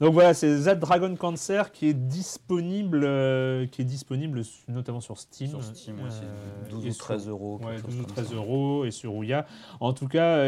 Donc 0.00 0.12
voilà, 0.14 0.32
c'est 0.34 0.62
That 0.64 0.76
Dragon 0.76 1.14
Cancer 1.16 1.72
qui 1.72 1.88
est 1.88 1.94
disponible, 1.94 3.02
euh, 3.04 3.66
qui 3.66 3.82
est 3.82 3.84
disponible 3.86 4.42
notamment 4.68 5.00
sur 5.00 5.18
Steam. 5.18 5.48
Sur 5.50 5.64
Steam, 5.64 5.96
euh, 6.00 6.70
12 6.70 6.84
et 6.86 6.88
ou 6.90 6.92
sur- 6.92 7.04
13 7.04 7.28
euros. 7.28 7.58
Ouais, 7.64 7.76
chose 7.76 7.84
12 7.86 7.94
ou 8.00 8.04
comme 8.04 8.12
13 8.14 8.28
ça. 8.28 8.34
euros 8.34 8.84
et 8.84 8.90
sur 8.90 9.14
Ouya. 9.14 9.46
En 9.80 9.92
tout 9.94 10.06
cas, 10.06 10.38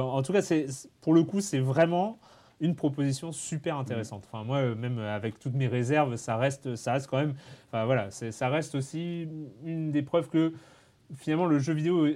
en 0.00 0.22
tout 0.22 0.32
cas, 0.32 0.40
c'est 0.42 0.68
c'est- 0.70 0.88
pour 1.02 1.12
le 1.12 1.24
coup, 1.24 1.40
c'est 1.40 1.58
vraiment 1.60 2.18
une 2.60 2.74
proposition 2.74 3.32
super 3.32 3.76
intéressante. 3.76 4.28
Enfin, 4.30 4.44
moi, 4.44 4.58
euh, 4.58 4.74
même 4.74 4.98
avec 4.98 5.38
toutes 5.38 5.54
mes 5.54 5.66
réserves, 5.66 6.16
ça 6.16 6.36
reste, 6.36 6.76
ça 6.76 6.92
reste 6.92 7.06
quand 7.08 7.18
même. 7.18 7.34
Enfin 7.68 7.84
voilà, 7.86 8.10
ça 8.10 8.48
reste 8.48 8.74
aussi 8.74 9.28
une 9.64 9.90
des 9.90 10.02
preuves 10.02 10.28
que 10.28 10.52
finalement 11.16 11.46
le 11.46 11.58
jeu 11.58 11.72
vidéo 11.72 12.06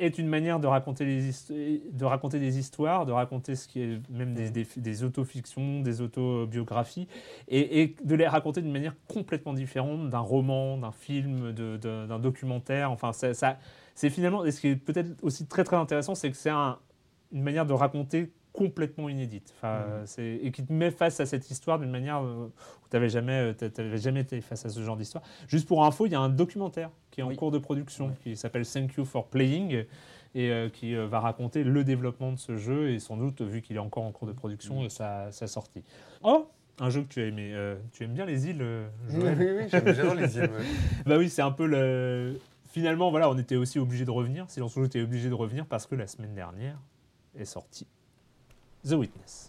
est 0.00 0.18
une 0.18 0.26
manière 0.26 0.58
de 0.58 0.66
raconter, 0.66 1.04
les 1.04 1.80
de 1.92 2.04
raconter 2.04 2.40
des 2.40 2.58
histoires, 2.58 3.06
de 3.06 3.12
raconter 3.12 3.54
ce 3.54 3.68
qui 3.68 3.80
est 3.80 4.10
même 4.10 4.34
des, 4.34 4.50
des, 4.50 4.66
des 4.76 5.04
autofictions, 5.04 5.80
des 5.80 6.00
autobiographies, 6.00 7.06
et, 7.48 7.94
de 8.02 8.14
les 8.16 8.26
raconter 8.26 8.60
d'une 8.60 8.72
manière 8.72 8.96
complètement 9.06 9.52
différente 9.52 10.10
d'un 10.10 10.18
roman, 10.18 10.78
d'un 10.78 10.90
film, 10.90 11.52
d'un 11.52 12.18
documentaire. 12.18 12.90
Enfin, 12.90 13.12
ça, 13.12 13.58
c'est 13.94 14.10
finalement, 14.10 14.48
ce 14.50 14.60
qui 14.60 14.68
est 14.68 14.76
peut-être 14.76 15.22
aussi 15.22 15.46
très 15.46 15.62
très 15.62 15.76
intéressant, 15.76 16.16
c'est 16.16 16.30
que 16.30 16.36
c'est 16.36 16.50
un- 16.50 16.78
une 17.32 17.42
manière 17.42 17.66
de 17.66 17.72
raconter 17.72 18.32
complètement 18.54 19.08
inédite, 19.08 19.52
enfin, 19.56 19.84
c'est- 20.06 20.38
et 20.42 20.50
qui 20.52 20.64
te 20.64 20.72
met 20.72 20.90
face 20.92 21.18
à 21.20 21.26
cette 21.26 21.50
histoire 21.50 21.78
d'une 21.80 21.90
manière 21.90 22.22
euh, 22.22 22.46
où 22.46 22.88
tu 22.88 22.94
n'avais 22.96 23.08
jamais, 23.08 23.52
euh, 23.60 23.96
jamais 23.96 24.20
été 24.20 24.40
face 24.40 24.64
à 24.64 24.68
ce 24.70 24.80
genre 24.80 24.96
d'histoire. 24.96 25.24
Juste 25.48 25.66
pour 25.68 25.84
info, 25.84 26.06
il 26.06 26.12
y 26.12 26.14
a 26.14 26.20
un 26.20 26.28
documentaire 26.28 26.90
qui 27.10 27.20
est 27.20 27.24
en 27.24 27.28
Oui. 27.28 27.36
cours 27.36 27.50
de 27.50 27.58
production, 27.58 28.14
qui 28.22 28.36
s'appelle 28.36 28.64
Thank 28.64 28.94
You 28.94 29.04
for 29.04 29.26
Playing, 29.26 29.84
et 30.36 30.50
euh, 30.50 30.68
qui 30.68 30.94
euh, 30.94 31.06
va 31.06 31.18
raconter 31.20 31.64
le 31.64 31.82
développement 31.84 32.30
de 32.32 32.38
ce 32.38 32.56
jeu, 32.56 32.90
et 32.90 33.00
sans 33.00 33.16
doute, 33.16 33.42
vu 33.42 33.60
qu'il 33.60 33.74
est 33.76 33.80
encore 33.80 34.04
en 34.04 34.12
cours 34.12 34.28
de 34.28 34.32
production, 34.32 34.82
Mm. 34.82 34.84
euh, 34.84 34.88
sa, 34.88 35.32
sa 35.32 35.46
sortie. 35.48 35.82
Oh 36.22 36.46
un 36.80 36.90
jeu 36.90 37.02
que 37.02 37.08
tu 37.08 37.20
as 37.22 37.26
aimé. 37.26 37.50
euh, 37.54 37.76
tu 37.92 38.02
aimes 38.04 38.14
bien 38.14 38.24
les 38.26 38.48
îles 38.48 38.58
euh, 38.62 38.88
Oui, 39.10 39.22
oui, 39.36 39.46
oui, 39.58 39.64
j'aime- 39.68 39.92
j'adore 39.94 40.14
les 40.16 40.36
îles. 40.38 40.50
Bah 41.06 41.16
oui, 41.18 41.28
c'est 41.28 41.42
un 41.42 41.52
peu 41.52 41.66
le. 41.66 42.38
Finalement, 42.68 43.10
voilà, 43.10 43.30
on 43.30 43.38
était 43.38 43.54
aussi 43.56 43.78
obligé 43.78 44.04
de 44.04 44.10
revenir. 44.10 44.46
Silence 44.48 44.74
Rouge 44.74 44.86
était 44.86 45.00
obligé 45.02 45.28
de 45.28 45.34
revenir 45.34 45.66
parce 45.66 45.86
que 45.86 45.94
la 45.94 46.08
semaine 46.08 46.34
dernière 46.34 46.76
est 47.36 47.44
sorti 47.44 47.86
The 48.84 48.98
Witness. 48.98 49.48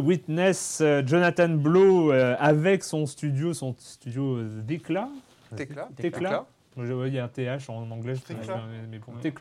Witness, 0.00 0.80
euh, 0.80 1.02
Jonathan 1.06 1.48
Blow, 1.48 2.12
euh, 2.12 2.36
avec 2.38 2.82
son 2.82 3.06
studio, 3.06 3.54
son 3.54 3.74
studio. 3.78 4.38
Moi, 6.76 6.86
je 6.86 6.92
vois, 6.92 7.08
Il 7.08 7.14
y 7.14 7.18
a 7.18 7.24
un 7.24 7.28
TH 7.28 7.68
en 7.68 7.90
anglais, 7.90 8.14
je 8.14 8.22
trouve, 8.22 8.36
mais- 8.50 8.98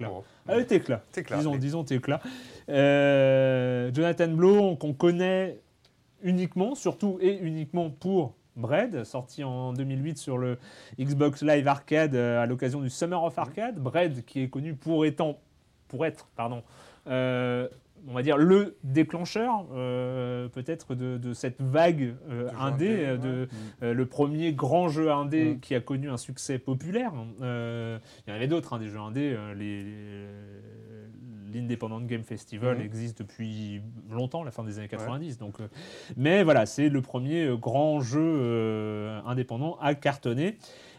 bon. 0.10 0.24
Allez, 0.48 0.66
Técla. 0.66 1.02
Técla, 1.12 1.38
Disons, 1.38 1.56
disons 1.58 1.84
Técla. 1.84 2.20
Euh, 2.70 3.92
Jonathan 3.94 4.28
Blow, 4.30 4.76
qu'on 4.76 4.94
connaît 4.94 5.60
uniquement, 6.22 6.76
surtout 6.76 7.18
et 7.22 7.38
uniquement 7.38 7.90
pour 7.90 8.34
Bread, 8.56 9.04
sorti 9.06 9.44
en 9.44 9.74
2008 9.74 10.18
sur 10.18 10.38
le 10.38 10.58
Xbox 11.00 11.44
Live 11.44 11.68
Arcade 11.68 12.16
à 12.16 12.46
l'occasion 12.46 12.82
du 12.82 12.90
Summer 12.90 13.24
of 13.24 13.38
Arcade. 13.38 13.76
Bread, 13.80 14.26
qui 14.26 14.42
est 14.42 14.50
connu 14.50 14.74
pour, 14.74 15.06
étant, 15.06 15.40
pour 15.88 16.06
être 16.06 16.28
pardon, 16.36 16.64
euh, 17.08 17.68
on 18.08 18.14
va 18.14 18.22
dire, 18.22 18.38
le 18.38 18.78
déclencheur, 18.84 19.66
euh, 19.74 20.48
peut-être, 20.48 20.96
de, 20.96 21.18
de 21.18 21.34
cette 21.34 21.62
vague 21.62 22.16
euh, 22.30 22.50
indé, 22.60 22.60
indé, 22.60 23.06
euh, 23.06 23.12
ouais. 23.14 23.18
de, 23.18 23.48
euh, 23.84 23.94
le 23.94 24.06
premier 24.06 24.54
grand 24.54 24.90
jeu 24.90 25.12
indé 25.12 25.56
Mm. 25.56 25.60
qui 25.60 25.76
a 25.76 25.80
connu 25.82 26.10
un 26.10 26.18
succès 26.18 26.58
populaire. 26.60 27.12
Il 27.40 28.00
y 28.28 28.32
en 28.32 28.36
avait 28.36 28.48
d'autres, 28.48 28.74
hein, 28.74 28.80
des 28.80 28.90
jeux 28.90 29.00
indés. 29.00 29.36
les- 29.56 29.86
L'Independent 31.52 32.06
Game 32.06 32.22
Festival 32.22 32.78
Mhm. 32.78 32.84
existe 32.86 33.20
depuis 33.24 33.82
longtemps, 34.12 34.44
la 34.44 34.52
fin 34.52 34.64
des 34.64 34.78
années 34.78 34.88
90. 34.88 35.40
Donc, 35.40 35.56
mais 36.16 36.44
voilà, 36.44 36.68
c'est 36.68 36.90
le 36.90 37.02
premier 37.02 37.50
grand 37.60 38.02
jeu 38.02 39.10
indépendant 39.26 39.76
à 39.82 39.96
cartonner. 39.96 40.58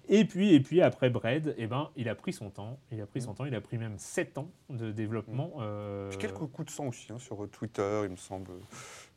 Et 0.09 0.25
puis, 0.25 0.55
et 0.55 0.61
puis 0.61 0.83
après 0.83 1.11
Bread, 1.11 1.55
eh 1.59 1.67
ben, 1.67 1.91
il 1.97 2.09
a 2.09 2.15
pris 2.15 2.33
son 2.33 2.51
temps. 2.51 2.79
Il 2.91 3.01
a 3.01 3.07
pris 3.07 3.21
son 3.21 3.35
temps. 3.35 3.45
Il 3.45 3.55
a 3.55 3.61
pris 3.61 3.79
même 3.79 3.99
7 3.99 4.39
ans 4.39 4.51
de 4.69 4.91
développement. 4.91 5.53
euh, 5.61 6.09
Puis 6.09 6.19
quelques 6.19 6.47
coups 6.47 6.67
de 6.67 6.71
sang 6.71 6.87
aussi 6.89 7.13
hein, 7.13 7.19
sur 7.19 7.45
euh, 7.45 7.47
Twitter, 7.49 8.03
il 8.05 8.11
me 8.11 8.17
semble. 8.17 8.51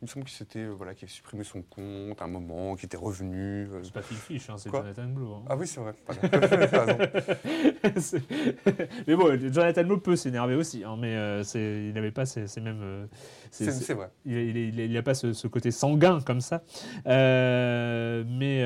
Il 0.03 0.07
me 0.07 0.09
semble 0.09 0.25
qu'il 0.25 0.35
s'était, 0.35 0.59
euh, 0.59 0.71
voilà, 0.75 0.93
qu'il 0.93 1.05
avait 1.05 1.13
supprimé 1.13 1.45
son 1.45 1.61
compte 1.61 2.21
à 2.21 2.25
un 2.25 2.27
moment, 2.27 2.75
qu'il 2.75 2.87
était 2.87 2.97
revenu. 2.97 3.69
euh. 3.71 3.79
C'est 3.83 3.93
pas 3.93 4.01
Phil 4.01 4.17
Fish, 4.17 4.49
hein, 4.49 4.55
c'est 4.57 4.69
Jonathan 4.69 5.05
Blow. 5.07 5.35
hein. 5.35 5.43
Ah 5.47 5.55
oui, 5.55 5.65
c'est 5.65 5.79
vrai. 5.79 5.93
Mais 9.07 9.15
bon, 9.15 9.39
Jonathan 9.49 9.83
Blow 9.85 9.97
peut 9.99 10.17
s'énerver 10.17 10.55
aussi, 10.55 10.83
hein, 10.83 10.97
mais 10.99 11.15
euh, 11.15 11.41
c'est- 11.43 11.85
il 11.87 11.93
n'avait 11.93 12.11
pas 12.11 12.25
ces, 12.25 12.47
ces 12.47 12.59
mêmes. 12.59 12.81
euh, 12.81 13.05
ces- 13.49 13.63
C'est 13.65 13.71
ces- 13.71 13.83
c'est 13.85 13.93
vrai. 13.93 14.09
il, 14.25 14.33
il, 14.37 14.57
il- 14.57 14.79
il 14.81 14.97
a 14.97 15.03
pas 15.03 15.13
ce, 15.13 15.31
ce 15.31 15.47
côté 15.47 15.71
sanguin 15.71 16.19
comme 16.19 16.41
ça. 16.41 16.63
Euh, 17.07 18.25
mais 18.27 18.59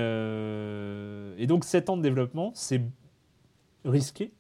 et 1.40 1.46
donc 1.46 1.66
7 1.66 1.92
ans 1.92 1.98
de 1.98 2.02
développement, 2.02 2.52
c'est 2.56 2.82
risqué. 3.86 4.32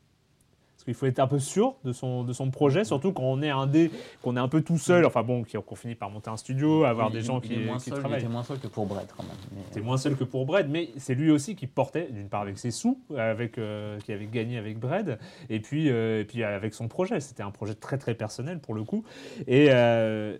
Qu'il 0.87 0.93
faut 0.95 1.05
être 1.05 1.19
un 1.19 1.27
peu 1.27 1.37
sûr 1.39 1.75
de 1.83 1.91
son, 1.91 2.23
de 2.23 2.31
son 2.31 2.49
projet, 2.49 2.85
surtout 2.85 3.11
quand 3.11 3.23
on 3.23 3.41
est 3.41 3.49
un 3.49 3.67
dé, 3.67 3.91
qu'on 4.21 4.37
est 4.37 4.39
un 4.39 4.47
peu 4.47 4.61
tout 4.61 4.77
seul, 4.77 5.03
enfin 5.05 5.21
bon, 5.21 5.43
qu'on 5.43 5.75
finit 5.75 5.95
par 5.95 6.09
monter 6.09 6.29
un 6.29 6.37
studio, 6.37 6.85
avoir 6.85 7.09
Il- 7.09 7.11
des 7.15 7.19
il- 7.19 7.25
gens 7.25 7.41
il 7.41 7.47
qui, 7.49 7.53
est 7.55 7.65
moins 7.65 7.77
qui 7.77 7.89
seul, 7.89 7.97
Il 7.97 7.99
travaillent. 7.99 8.19
était 8.21 8.29
moins 8.29 8.43
seul 8.43 8.57
que 8.57 8.67
pour 8.67 8.85
Brett 8.85 9.13
quand 9.17 9.23
même. 9.23 9.35
mais, 9.51 9.81
euh, 9.81 9.83
moins 9.83 9.97
seul 9.97 10.15
que 10.15 10.23
pour 10.23 10.45
Bread, 10.45 10.69
mais 10.69 10.91
c'est 10.95 11.13
lui 11.13 11.29
aussi 11.29 11.57
qui 11.57 11.67
portait, 11.67 12.07
d'une 12.09 12.29
part 12.29 12.39
avec 12.43 12.57
ses 12.57 12.71
sous, 12.71 13.01
avec, 13.17 13.57
euh, 13.57 13.99
qui 13.99 14.13
avait 14.13 14.27
gagné 14.27 14.57
avec 14.57 14.79
Bread, 14.79 15.19
et 15.49 15.59
puis, 15.59 15.89
euh, 15.89 16.21
et 16.21 16.23
puis 16.23 16.41
avec 16.45 16.73
son 16.73 16.87
projet. 16.87 17.19
C'était 17.19 17.43
un 17.43 17.51
projet 17.51 17.73
très 17.75 17.97
très 17.97 18.15
personnel 18.15 18.59
pour 18.59 18.73
le 18.73 18.85
coup. 18.85 19.03
Et 19.45 19.67
euh, 19.71 20.37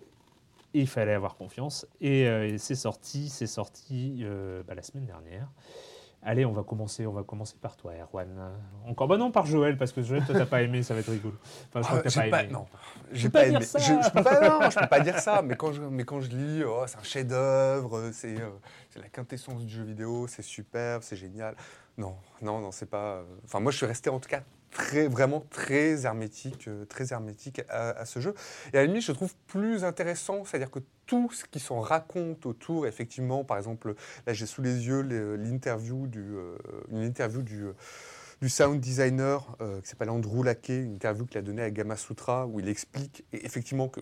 il 0.72 0.86
fallait 0.86 1.12
avoir 1.12 1.36
confiance. 1.36 1.86
Et, 2.00 2.22
et 2.22 2.56
c'est 2.56 2.74
sorti, 2.74 3.28
c'est 3.28 3.46
sorti 3.46 4.24
bah, 4.66 4.74
la 4.74 4.82
semaine 4.82 5.04
dernière. 5.04 5.48
Allez, 6.22 6.44
on 6.44 6.52
va 6.52 6.64
commencer, 6.64 7.06
on 7.06 7.12
va 7.12 7.22
commencer 7.22 7.54
par 7.60 7.76
toi, 7.76 7.92
Erwan. 7.94 8.28
Encore, 8.86 9.06
bah 9.06 9.16
non, 9.16 9.30
par 9.30 9.46
Joël, 9.46 9.76
parce 9.78 9.92
que 9.92 10.02
Joël, 10.02 10.24
toi, 10.26 10.34
t'as 10.36 10.46
pas 10.46 10.62
aimé, 10.62 10.82
ça 10.82 10.92
va 10.92 11.00
être 11.00 11.10
rigolo. 11.10 11.34
Enfin, 11.68 11.80
je 11.80 11.86
crois 11.86 11.98
Ah, 11.98 12.02
que 12.02 12.08
t'as 12.08 12.22
pas 12.24 12.30
pas- 12.30 12.42
aimé. 12.42 12.52
non, 12.52 12.66
j'ai 13.12 13.28
pas 13.30 13.40
pas, 13.42 13.46
aimé. 13.46 13.60
ça. 13.64 13.78
Je, 13.78 13.92
je 14.02 14.10
peux 14.10 14.22
pas, 14.24 14.48
non, 14.60 14.68
je 14.70 14.78
peux 14.80 14.86
pas 14.88 15.00
dire 15.00 15.18
ça. 15.20 15.42
Mais 15.42 15.54
quand 15.56 15.72
je, 15.72 15.80
mais 15.80 16.04
quand 16.04 16.20
je 16.20 16.28
lis, 16.30 16.64
oh, 16.64 16.82
c'est 16.86 16.98
un 16.98 17.02
chef-d'œuvre, 17.04 18.10
c'est, 18.12 18.40
euh, 18.40 18.48
c'est 18.90 18.98
la 19.00 19.08
quintessence 19.08 19.64
du 19.64 19.72
jeu 19.72 19.84
vidéo, 19.84 20.26
c'est 20.26 20.42
superbe, 20.42 21.02
c'est 21.04 21.16
génial. 21.16 21.54
Non, 21.96 22.16
non, 22.42 22.58
non, 22.60 22.72
c'est 22.72 22.90
pas. 22.90 23.18
euh, 23.18 23.24
Enfin, 23.44 23.60
moi, 23.60 23.70
je 23.70 23.76
suis 23.76 23.86
resté 23.86 24.10
en 24.10 24.18
tout 24.18 24.28
cas 24.28 24.42
très, 24.70 25.08
vraiment 25.08 25.44
très 25.50 26.04
hermétique, 26.04 26.68
euh, 26.68 26.84
très 26.84 27.12
hermétique 27.12 27.62
à, 27.68 28.04
ce 28.04 28.20
jeu. 28.20 28.34
Et 28.72 28.78
à 28.78 28.80
la 28.80 28.86
limite, 28.86 29.02
je 29.02 29.12
trouve 29.12 29.34
plus 29.46 29.84
intéressant, 29.84 30.44
c'est-à-dire 30.44 30.70
que 30.70 30.80
tout 31.06 31.30
ce 31.32 31.44
qui 31.44 31.60
s'en 31.60 31.80
raconte 31.80 32.46
autour, 32.46 32.86
effectivement, 32.86 33.44
par 33.44 33.56
exemple, 33.56 33.94
là, 34.26 34.32
j'ai 34.32 34.46
sous 34.46 34.62
les 34.62 34.86
yeux 34.86 35.00
l'interview 35.36 36.06
du, 36.06 36.20
euh, 36.20 36.56
interview 36.92 37.42
du 37.42 37.64
euh, 37.64 37.72
du 38.40 38.48
sound 38.48 38.78
designer 38.78 39.56
qui 39.82 39.90
s'appelle 39.90 40.10
Andrew 40.10 40.44
Lackey, 40.44 40.78
une 40.78 40.94
interview 40.94 41.26
qu'il 41.26 41.38
a 41.38 41.42
donnée 41.42 41.62
à 41.62 41.72
Gamma 41.72 41.96
Sutra, 41.96 42.46
où 42.46 42.60
il 42.60 42.68
explique 42.68 43.24
effectivement 43.32 43.88
que 43.88 44.00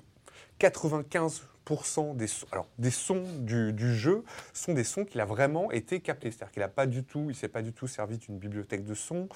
95% 0.60 2.16
des, 2.16 2.26
sons- 2.26 2.46
alors, 2.52 2.68
des 2.78 2.90
sons 2.90 3.22
du, 3.40 3.72
du 3.72 3.94
jeu 3.94 4.22
sont 4.52 4.72
des 4.72 4.84
sons 4.84 5.04
qu'il 5.04 5.20
a 5.20 5.24
vraiment 5.24 5.70
été 5.72 6.00
captés. 6.00 6.30
C'est-à-dire 6.30 6.52
qu'il 6.52 6.60
n'a 6.60 6.68
pas 6.68 6.86
du 6.86 7.02
tout, 7.04 7.26
il 7.28 7.34
s'est 7.34 7.48
pas 7.48 7.62
du 7.62 7.72
tout 7.72 7.86
servi 7.88 8.18
d'une 8.18 8.38
bibliothèque 8.38 8.84
de 8.84 8.94
sons, 8.94 9.28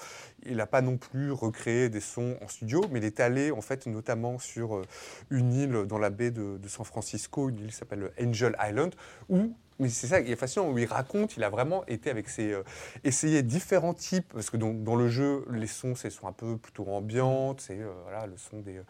il 0.45 0.55
n'a 0.57 0.65
pas 0.65 0.81
non 0.81 0.97
plus 0.97 1.31
recréé 1.31 1.89
des 1.89 1.99
sons 1.99 2.37
en 2.41 2.47
studio, 2.47 2.81
mais 2.91 2.99
il 2.99 3.05
est 3.05 3.19
allé 3.19 3.51
en 3.51 3.61
fait 3.61 3.85
notamment 3.85 4.39
sur 4.39 4.77
euh, 4.77 4.85
une 5.29 5.53
île 5.53 5.85
dans 5.87 5.97
la 5.99 6.09
baie 6.09 6.31
de, 6.31 6.57
de 6.57 6.67
San 6.67 6.85
Francisco, 6.85 7.49
une 7.49 7.59
île 7.59 7.67
qui 7.67 7.75
s'appelle 7.75 8.11
Angel 8.21 8.55
Island, 8.59 8.95
où 9.29 9.53
mais 9.81 9.89
c'est 9.89 10.07
ça 10.07 10.21
qui 10.21 10.31
est 10.31 10.35
fascinant, 10.35 10.69
où 10.69 10.77
il 10.77 10.85
raconte, 10.85 11.35
il 11.37 11.43
a 11.43 11.49
vraiment 11.49 11.85
été 11.87 12.09
avec 12.09 12.29
ses, 12.29 12.53
euh, 12.53 12.63
essayé 13.03 13.41
différents 13.41 13.93
types, 13.93 14.31
parce 14.33 14.49
que 14.49 14.57
dans, 14.57 14.95
le 14.95 15.09
jeu, 15.09 15.45
les 15.51 15.67
sons, 15.67 15.95
c'est 15.95 16.09
sont 16.09 16.27
un 16.27 16.31
peu 16.31 16.57
plutôt 16.57 16.85
ambiantes, 16.87 17.61
c'est 17.61 17.79
euh, 17.79 17.91
voilà, 18.03 18.27
le 18.27 18.37
son 18.37 18.59
des, 18.59 18.77
euh, 18.77 18.83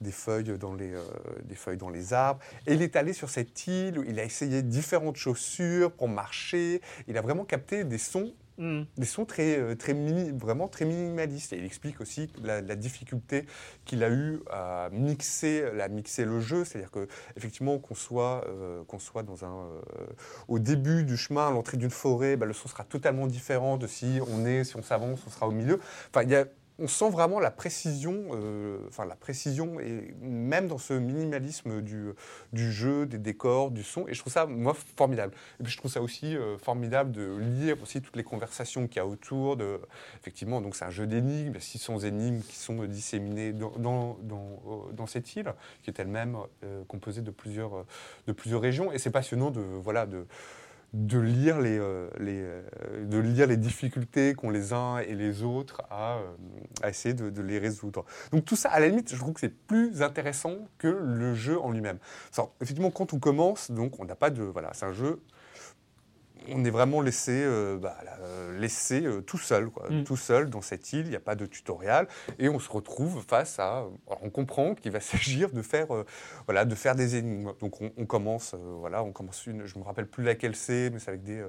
des, 0.00 0.12
feuilles 0.12 0.56
dans 0.58 0.74
les, 0.74 0.94
euh, 0.94 1.02
des 1.44 1.56
feuilles 1.56 1.76
dans 1.76 1.90
les 1.90 2.12
arbres. 2.12 2.40
Et 2.66 2.74
il 2.74 2.82
est 2.82 2.96
allé 2.96 3.12
sur 3.12 3.28
cette 3.28 3.66
île, 3.66 3.98
où 3.98 4.04
il 4.04 4.18
a 4.20 4.24
essayé 4.24 4.62
différentes 4.62 5.16
chaussures 5.16 5.90
pour 5.90 6.08
marcher, 6.08 6.80
il 7.08 7.18
a 7.18 7.20
vraiment 7.20 7.44
capté 7.44 7.84
des 7.84 7.98
sons 7.98 8.32
Hmm. 8.58 8.84
des 8.96 9.04
sons 9.04 9.26
très, 9.26 9.58
euh, 9.58 9.74
très 9.74 9.92
vraiment 10.32 10.66
très 10.68 10.86
minimalistes. 10.86 11.52
Et 11.52 11.58
il 11.58 11.64
explique 11.64 12.00
aussi 12.00 12.30
la, 12.42 12.62
la 12.62 12.74
difficulté 12.74 13.44
qu'il 13.84 14.02
a 14.02 14.10
eu 14.10 14.40
à 14.50 14.88
mixer, 14.92 15.64
à 15.80 15.88
mixer 15.88 16.24
le 16.24 16.40
jeu, 16.40 16.64
c'est-à-dire 16.64 16.90
que 16.90 17.06
effectivement 17.36 17.78
qu'on 17.78 17.94
soit, 17.94 18.44
euh, 18.48 18.82
qu'on 18.84 18.98
soit 18.98 19.22
dans 19.22 19.44
un, 19.44 19.66
euh, 19.66 20.06
au 20.48 20.58
début 20.58 21.04
du 21.04 21.16
chemin, 21.16 21.48
à 21.48 21.50
l'entrée 21.50 21.76
d'une 21.76 21.90
forêt, 21.90 22.36
bah, 22.36 22.46
le 22.46 22.54
son 22.54 22.68
sera 22.68 22.84
totalement 22.84 23.26
différent 23.26 23.76
de 23.76 23.86
si 23.86 24.20
on 24.28 24.46
est, 24.46 24.64
si 24.64 24.76
on 24.76 24.82
s'avance, 24.82 25.20
on 25.26 25.30
sera 25.30 25.46
au 25.48 25.52
milieu. 25.52 25.78
On 26.78 26.88
sent 26.88 27.08
vraiment 27.10 27.40
la 27.40 27.50
précision, 27.50 28.28
euh, 28.32 28.78
enfin 28.88 29.06
la 29.06 29.16
précision, 29.16 29.80
et 29.80 30.14
même 30.20 30.68
dans 30.68 30.78
ce 30.78 30.92
minimalisme 30.92 31.80
du, 31.80 32.14
jeu, 32.52 33.06
des 33.06 33.18
décors, 33.18 33.70
du 33.70 33.82
son, 33.82 34.06
et 34.08 34.14
je 34.14 34.20
trouve 34.20 34.32
ça, 34.32 34.46
moi, 34.46 34.76
formidable. 34.96 35.32
Et 35.58 35.62
puis 35.62 35.72
je 35.72 35.78
trouve 35.78 35.90
ça 35.90 36.02
aussi 36.02 36.36
euh, 36.36 36.58
formidable 36.58 37.12
de 37.12 37.36
lire 37.38 37.76
aussi 37.82 38.02
toutes 38.02 38.16
les 38.16 38.24
conversations 38.24 38.88
qu'il 38.88 38.96
y 38.96 39.00
a 39.00 39.06
autour, 39.06 39.56
effectivement, 40.20 40.60
donc 40.60 40.76
c'est 40.76 40.84
un 40.84 40.90
jeu 40.90 41.06
d'énigmes, 41.06 41.58
600 41.58 42.00
énigmes 42.00 42.42
qui 42.42 42.56
sont 42.56 42.84
disséminées 42.84 43.52
dans, 43.52 44.18
euh, 44.30 44.92
dans 44.92 45.06
cette 45.06 45.34
île, 45.34 45.52
qui 45.82 45.90
est 45.90 45.98
elle-même 45.98 46.36
composée 46.88 47.22
de 47.22 47.30
plusieurs, 47.30 47.86
de 48.26 48.32
plusieurs 48.32 48.60
régions, 48.60 48.92
et 48.92 48.98
c'est 48.98 49.10
passionnant 49.10 49.50
de, 49.50 49.60
voilà, 49.60 50.04
de, 50.06 50.26
de 50.92 51.18
lire 51.18 51.60
les, 51.60 51.78
euh, 51.78 52.08
euh, 52.20 53.04
de 53.04 53.18
lire 53.18 53.46
les 53.46 53.56
difficultés 53.56 54.34
qu'ont 54.34 54.50
les 54.50 54.72
uns 54.72 54.98
et 54.98 55.14
les 55.14 55.42
autres 55.42 55.82
à, 55.90 56.18
euh, 56.18 56.32
à 56.82 56.88
essayer 56.88 57.14
de, 57.14 57.30
de 57.30 57.42
les 57.42 57.58
résoudre. 57.58 58.04
Donc 58.32 58.44
tout 58.44 58.56
ça, 58.56 58.70
à 58.70 58.80
la 58.80 58.88
limite, 58.88 59.12
je 59.14 59.18
trouve 59.18 59.34
que 59.34 59.40
c'est 59.40 59.48
plus 59.48 60.02
intéressant 60.02 60.56
que 60.78 60.88
le 60.88 61.34
jeu 61.34 61.60
en 61.60 61.70
lui-même. 61.70 61.98
Effectivement, 62.60 62.90
quand 62.90 63.12
on 63.12 63.18
commence, 63.18 63.70
donc 63.70 64.00
on 64.00 64.04
n'a 64.04 64.16
pas 64.16 64.30
de... 64.30 64.42
Voilà, 64.42 64.70
c'est 64.72 64.86
un 64.86 64.92
jeu... 64.92 65.20
On 66.52 66.64
est 66.64 66.70
vraiment 66.70 67.00
laissé, 67.00 67.32
euh, 67.44 67.76
bah, 67.78 67.96
euh, 68.20 68.58
laissé 68.58 69.04
euh, 69.04 69.20
tout 69.20 69.38
seul, 69.38 69.68
quoi, 69.70 69.88
Mm. 69.90 70.04
tout 70.04 70.16
seul 70.16 70.50
dans 70.50 70.60
cette 70.62 70.92
île. 70.92 71.06
Il 71.06 71.10
n'y 71.10 71.16
a 71.16 71.20
pas 71.20 71.34
de 71.34 71.46
tutoriel 71.46 72.06
et 72.38 72.48
on 72.48 72.58
se 72.58 72.70
retrouve 72.70 73.24
face 73.26 73.58
à. 73.58 73.78
alors, 73.78 74.20
on 74.22 74.30
comprend 74.30 74.74
qu'il 74.74 74.92
va 74.92 75.00
s'agir 75.40 75.50
de 75.50 75.62
faire, 75.62 75.94
euh, 75.94 76.04
voilà, 76.46 76.64
de 76.64 76.74
faire 76.74 76.94
des 76.94 77.16
énigmes. 77.16 77.52
Donc 77.60 77.80
on, 77.80 77.90
on 77.96 78.06
commence, 78.06 78.54
voilà, 78.80 79.02
on 79.02 79.12
commence 79.12 79.46
une. 79.46 79.66
Je 79.66 79.78
me 79.78 79.84
rappelle 79.84 80.06
plus 80.06 80.24
laquelle 80.24 80.56
c'est, 80.56 80.90
mais 80.90 80.98
c'est 80.98 81.08
avec 81.10 81.22
des. 81.24 81.44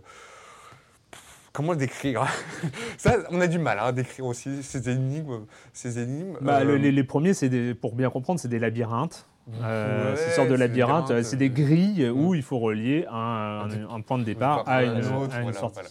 Comment 1.54 1.74
décrire 1.74 2.28
Ça, 3.00 3.18
on 3.32 3.42
a 3.42 3.48
du 3.48 3.58
mal 3.58 3.80
hein, 3.80 3.86
à 3.86 3.92
décrire 3.92 4.26
aussi 4.28 4.62
ces 4.62 4.90
énigmes. 4.90 5.46
Ces 5.74 5.98
énigmes. 5.98 6.38
Bah, 6.42 6.64
le- 6.64 6.78
les, 6.78 6.92
les 6.92 7.04
premiers, 7.04 7.34
c'est 7.34 7.74
pour 7.74 7.96
bien 7.96 8.10
comprendre, 8.12 8.40
c'est 8.40 8.48
des 8.48 8.60
labyrinthes. 8.60 9.26
Euh, 9.50 10.12
Ouais, 10.12 10.16
de 10.16 10.18
c'est 10.32 10.46
des 10.46 10.58
labyrinthes, 10.58 11.10
labyrinthes, 11.10 11.24
c'est 11.26 11.38
des 11.38 11.50
euh, 11.50 11.54
grilles 11.54 12.10
où 12.10 12.36
il 12.36 12.44
faut 12.44 12.60
relier 12.60 13.06
un, 13.10 13.70
un- 13.70 13.90
un 13.90 14.02
point 14.02 14.18
de 14.18 14.24
départ 14.24 14.68
à 14.68 14.84
une, 14.84 14.90
un 15.04 15.18
autre, 15.18 15.34
à 15.34 15.38
une 15.38 15.44
voilà, 15.44 15.60
sortie. 15.60 15.74
voilà. 15.76 15.90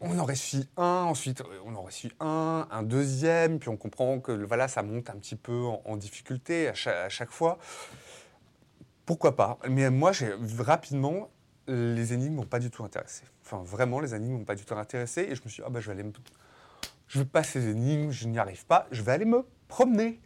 On 0.00 0.18
en 0.18 0.24
réussit 0.24 0.68
un, 0.76 1.02
ensuite 1.08 1.40
euh, 1.40 1.44
on 1.66 1.74
en 1.74 1.82
réussit 1.82 2.12
un, 2.20 2.66
un 2.70 2.82
deuxième, 2.82 3.58
puis 3.58 3.68
on 3.68 3.76
comprend 3.76 4.20
que 4.20 4.32
voilà, 4.32 4.68
ça 4.68 4.82
monte 4.82 5.10
un 5.10 5.16
petit 5.16 5.36
peu 5.36 5.60
en, 5.64 5.82
en 5.84 5.96
difficulté 5.96 6.68
à 6.68 6.74
chaque, 6.74 6.94
à 6.96 7.08
chaque 7.08 7.30
fois. 7.30 7.58
Pourquoi 9.04 9.36
pas? 9.36 9.58
Mais 9.68 9.90
moi, 9.90 10.12
j'ai 10.12 10.30
rapidement, 10.60 11.28
les 11.66 12.12
énigmes 12.12 12.36
m'ont 12.36 12.46
pas 12.46 12.58
du 12.58 12.70
tout 12.70 12.84
intéressé. 12.84 13.24
Enfin, 13.44 13.62
vraiment, 13.64 14.00
les 14.00 14.14
énigmes 14.14 14.38
m'ont 14.38 14.44
pas 14.44 14.54
du 14.54 14.64
tout 14.64 14.74
intéressé, 14.74 15.22
et 15.30 15.34
je 15.34 15.42
me 15.44 15.48
suis 15.48 15.62
dit, 15.62 15.66
ah 15.66 15.70
bah, 15.70 15.80
je 15.80 15.86
vais 15.86 15.92
aller 15.92 16.02
me... 16.04 16.12
Je 17.08 17.18
veux 17.20 17.24
pas 17.24 17.42
ces 17.42 17.68
énigmes, 17.68 18.10
je 18.10 18.28
n'y 18.28 18.38
arrive 18.38 18.66
pas, 18.66 18.86
je 18.90 19.02
vais 19.02 19.12
aller 19.12 19.24
me 19.24 19.44
promener. 19.66 20.20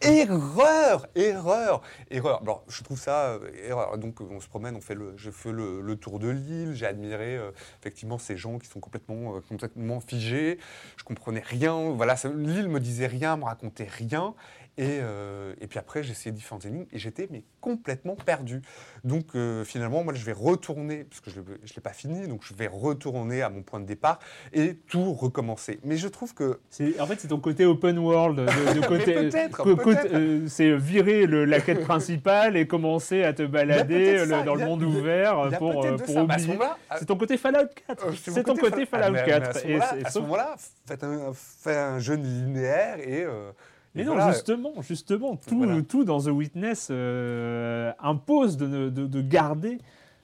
Erreur, 0.00 1.06
erreur, 1.14 1.80
erreur. 2.10 2.42
Alors, 2.42 2.64
je 2.68 2.82
trouve 2.82 2.98
ça 2.98 3.30
euh, 3.30 3.50
erreur. 3.66 3.96
Donc, 3.96 4.20
on 4.20 4.40
se 4.40 4.48
promène, 4.48 4.76
on 4.76 4.80
fait 4.80 4.94
le, 4.94 5.14
je 5.16 5.30
fais 5.30 5.50
le, 5.50 5.96
tour 5.96 6.18
de 6.18 6.28
l'île. 6.28 6.74
J'ai 6.74 6.86
admiré 6.86 7.36
euh, 7.36 7.50
effectivement 7.80 8.18
ces 8.18 8.36
gens 8.36 8.58
qui 8.58 8.66
sont 8.68 8.80
complètement, 8.80 9.36
euh, 9.36 9.40
complètement 9.48 10.00
figés. 10.00 10.58
Je 10.96 11.04
comprenais 11.04 11.42
rien. 11.44 11.90
Voilà, 11.90 12.16
l'île 12.36 12.68
me 12.68 12.80
disait 12.80 13.06
rien, 13.06 13.36
me 13.36 13.44
racontait 13.44 13.88
rien. 13.88 14.34
Et, 14.76 14.98
euh, 15.00 15.54
et 15.60 15.68
puis 15.68 15.78
après, 15.78 16.02
j'ai 16.02 16.10
essayé 16.10 16.32
différentes 16.32 16.64
énigmes 16.64 16.86
et 16.92 16.98
j'étais 16.98 17.28
mais 17.30 17.44
complètement 17.60 18.16
perdu. 18.16 18.60
Donc 19.04 19.26
euh, 19.36 19.62
finalement, 19.64 20.02
moi, 20.02 20.14
je 20.14 20.24
vais 20.24 20.32
retourner, 20.32 21.04
parce 21.04 21.20
que 21.20 21.30
je 21.30 21.38
ne 21.40 21.44
l'ai 21.46 21.80
pas 21.82 21.92
fini, 21.92 22.26
donc 22.26 22.42
je 22.44 22.54
vais 22.54 22.66
retourner 22.66 23.42
à 23.42 23.50
mon 23.50 23.62
point 23.62 23.78
de 23.78 23.86
départ 23.86 24.18
et 24.52 24.74
tout 24.88 25.12
recommencer. 25.12 25.78
Mais 25.84 25.96
je 25.96 26.08
trouve 26.08 26.34
que 26.34 26.58
En 26.98 27.06
fait, 27.06 27.20
c'est 27.20 27.28
ton 27.28 27.38
côté 27.38 27.64
open 27.64 27.98
world. 27.98 28.40
De, 28.40 28.80
de 28.80 28.86
côté, 28.88 29.14
peut-être, 29.14 29.66
euh, 30.12 30.46
c'est 30.48 30.76
virer 30.76 31.26
le- 31.26 31.44
la 31.44 31.60
quête 31.60 31.82
principale 31.82 32.56
et 32.56 32.66
commencer 32.66 33.22
à 33.22 33.32
te 33.32 33.42
balader 33.42 34.24
le- 34.26 34.44
dans 34.44 34.54
le 34.56 34.64
monde 34.64 34.82
a- 34.82 34.86
ouvert 34.86 35.48
pour, 35.58 35.72
pour 35.72 36.06
ça. 36.08 36.24
Bah, 36.24 36.36
ce 36.38 36.44
oublier. 36.46 36.58
à- 36.90 36.98
C'est 36.98 37.06
ton 37.06 37.16
côté 37.16 37.36
Fallout 37.36 37.68
4. 37.86 38.06
Euh, 38.06 38.12
c'est 38.20 38.42
ton 38.42 38.56
côté 38.56 38.86
Fall- 38.86 39.02
Fallout 39.02 39.16
Ah, 39.18 39.22
mais- 39.24 39.30
4. 39.30 39.62
mais 39.66 40.04
à 40.04 40.10
ce 40.10 40.18
moment-là, 40.18 40.56
faites 40.86 41.04
un, 41.04 41.32
faites 41.32 41.76
un 41.76 41.98
jeu 42.00 42.14
linéaire 42.16 42.98
et. 42.98 43.22
euh, 43.24 43.52
Mais 43.94 44.02
et 44.02 44.04
non, 44.04 44.14
voilà. 44.14 44.32
justement, 44.32 44.72
justement, 44.82 45.36
tout, 45.36 45.58
Voilà. 45.58 45.82
tout 45.82 46.04
dans 46.04 46.20
The 46.20 46.26
Witness 46.28 46.88
euh, 46.90 47.92
impose 48.00 48.56
de, 48.56 48.66
ne- 48.66 48.88
de- 48.90 49.06
de 49.06 49.20
garder 49.22 49.78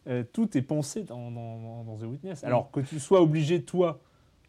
euh, 0.09 0.25
toutes 0.33 0.51
tes 0.51 0.63
pensées 0.63 1.03
dans, 1.05 1.31
dans- 1.31 1.85
dans 1.85 1.97
The 1.97 2.05
Witness. 2.11 2.43
Alors 2.45 2.71
que 2.71 2.81
tu 2.81 2.99
sois 2.99 3.21
obligé, 3.21 3.63
toi, 3.63 4.01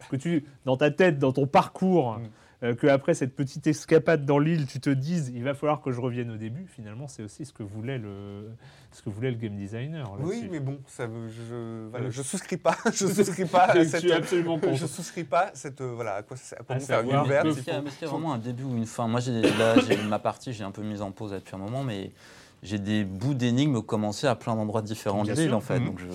que 0.10 0.16
tu, 0.16 0.46
dans 0.66 0.78
ta 0.78 0.90
tête, 0.92 1.20
dans 1.20 1.32
ton 1.34 1.46
parcours, 1.46 2.14
Mm. 2.18 2.22
Euh, 2.64 2.76
que 2.76 2.86
après 2.88 3.14
cette 3.16 3.36
petite 3.36 3.66
escapade 3.68 4.26
dans 4.26 4.38
l'île, 4.40 4.68
tu 4.68 4.80
te 4.80 4.90
dises, 4.90 5.32
il 5.36 5.44
va 5.44 5.54
falloir 5.54 5.82
que 5.82 5.92
je 5.92 6.00
revienne 6.00 6.30
au 6.32 6.38
début. 6.38 6.68
Finalement, 6.68 7.08
c'est 7.08 7.24
aussi 7.24 7.44
ce 7.46 7.54
que 7.54 7.64
voulait 7.64 7.98
le, 7.98 8.50
ce 8.92 9.02
que 9.02 9.10
voulait 9.10 9.32
le 9.32 9.38
game 9.38 9.56
designer. 9.56 10.12
Oui, 10.20 10.48
mais 10.52 10.60
bon, 10.60 10.80
ça, 10.88 11.06
je, 11.08 11.88
voilà, 11.90 12.06
Euh, 12.06 12.12
je 12.12 12.22
souscris 12.22 12.58
pas. 12.58 12.76
Je 12.94 13.08
souscris 13.08 13.46
pas 13.46 13.64
à 13.66 13.76
Je 13.84 13.84
cette. 13.88 14.02
suis 14.02 14.12
absolument 14.12 14.60
contre. 14.60 14.76
Je 14.78 14.86
souscris 14.86 15.24
pas 15.24 15.48
à 15.48 15.52
cette. 15.56 15.82
Voilà, 15.82 16.16
à 16.16 16.22
quoi, 16.24 16.38
ça- 16.38 16.58
à 16.60 16.64
quoi 16.64 16.76
À 16.76 16.80
savoir 16.80 17.24
l'univers. 17.24 17.44
que- 17.44 17.48
Est-ce 17.50 17.62
qu'il 17.62 17.74
y, 17.74 17.76
y 17.76 18.06
a 18.06 18.08
vraiment 18.08 18.34
un 18.34 18.38
début 18.38 18.64
ou 18.64 18.76
une 18.78 18.86
fin 18.86 19.08
Moi, 19.08 19.20
j'ai, 19.22 19.42
là, 19.42 19.76
ma 20.08 20.20
partie, 20.20 20.54
j'ai 20.54 20.64
un 20.64 20.72
peu 20.72 20.84
mise 20.84 21.02
en 21.02 21.12
pause 21.12 21.32
depuis 21.32 21.56
un 21.56 21.60
moment, 21.60 21.84
mais 21.84 22.12
j'ai 22.64 22.78
des 22.78 23.04
bouts 23.04 23.34
d'énigmes 23.34 23.82
commencés 23.82 24.28
à 24.28 24.36
plein 24.36 24.56
d'endroits 24.56 24.84
différents 24.84 25.24
de 25.24 25.32
l'île, 25.34 25.54
en 25.56 25.62
fait. 25.62 25.80
Mhm. 25.80 25.86
Donc, 25.88 26.00
je... 26.00 26.06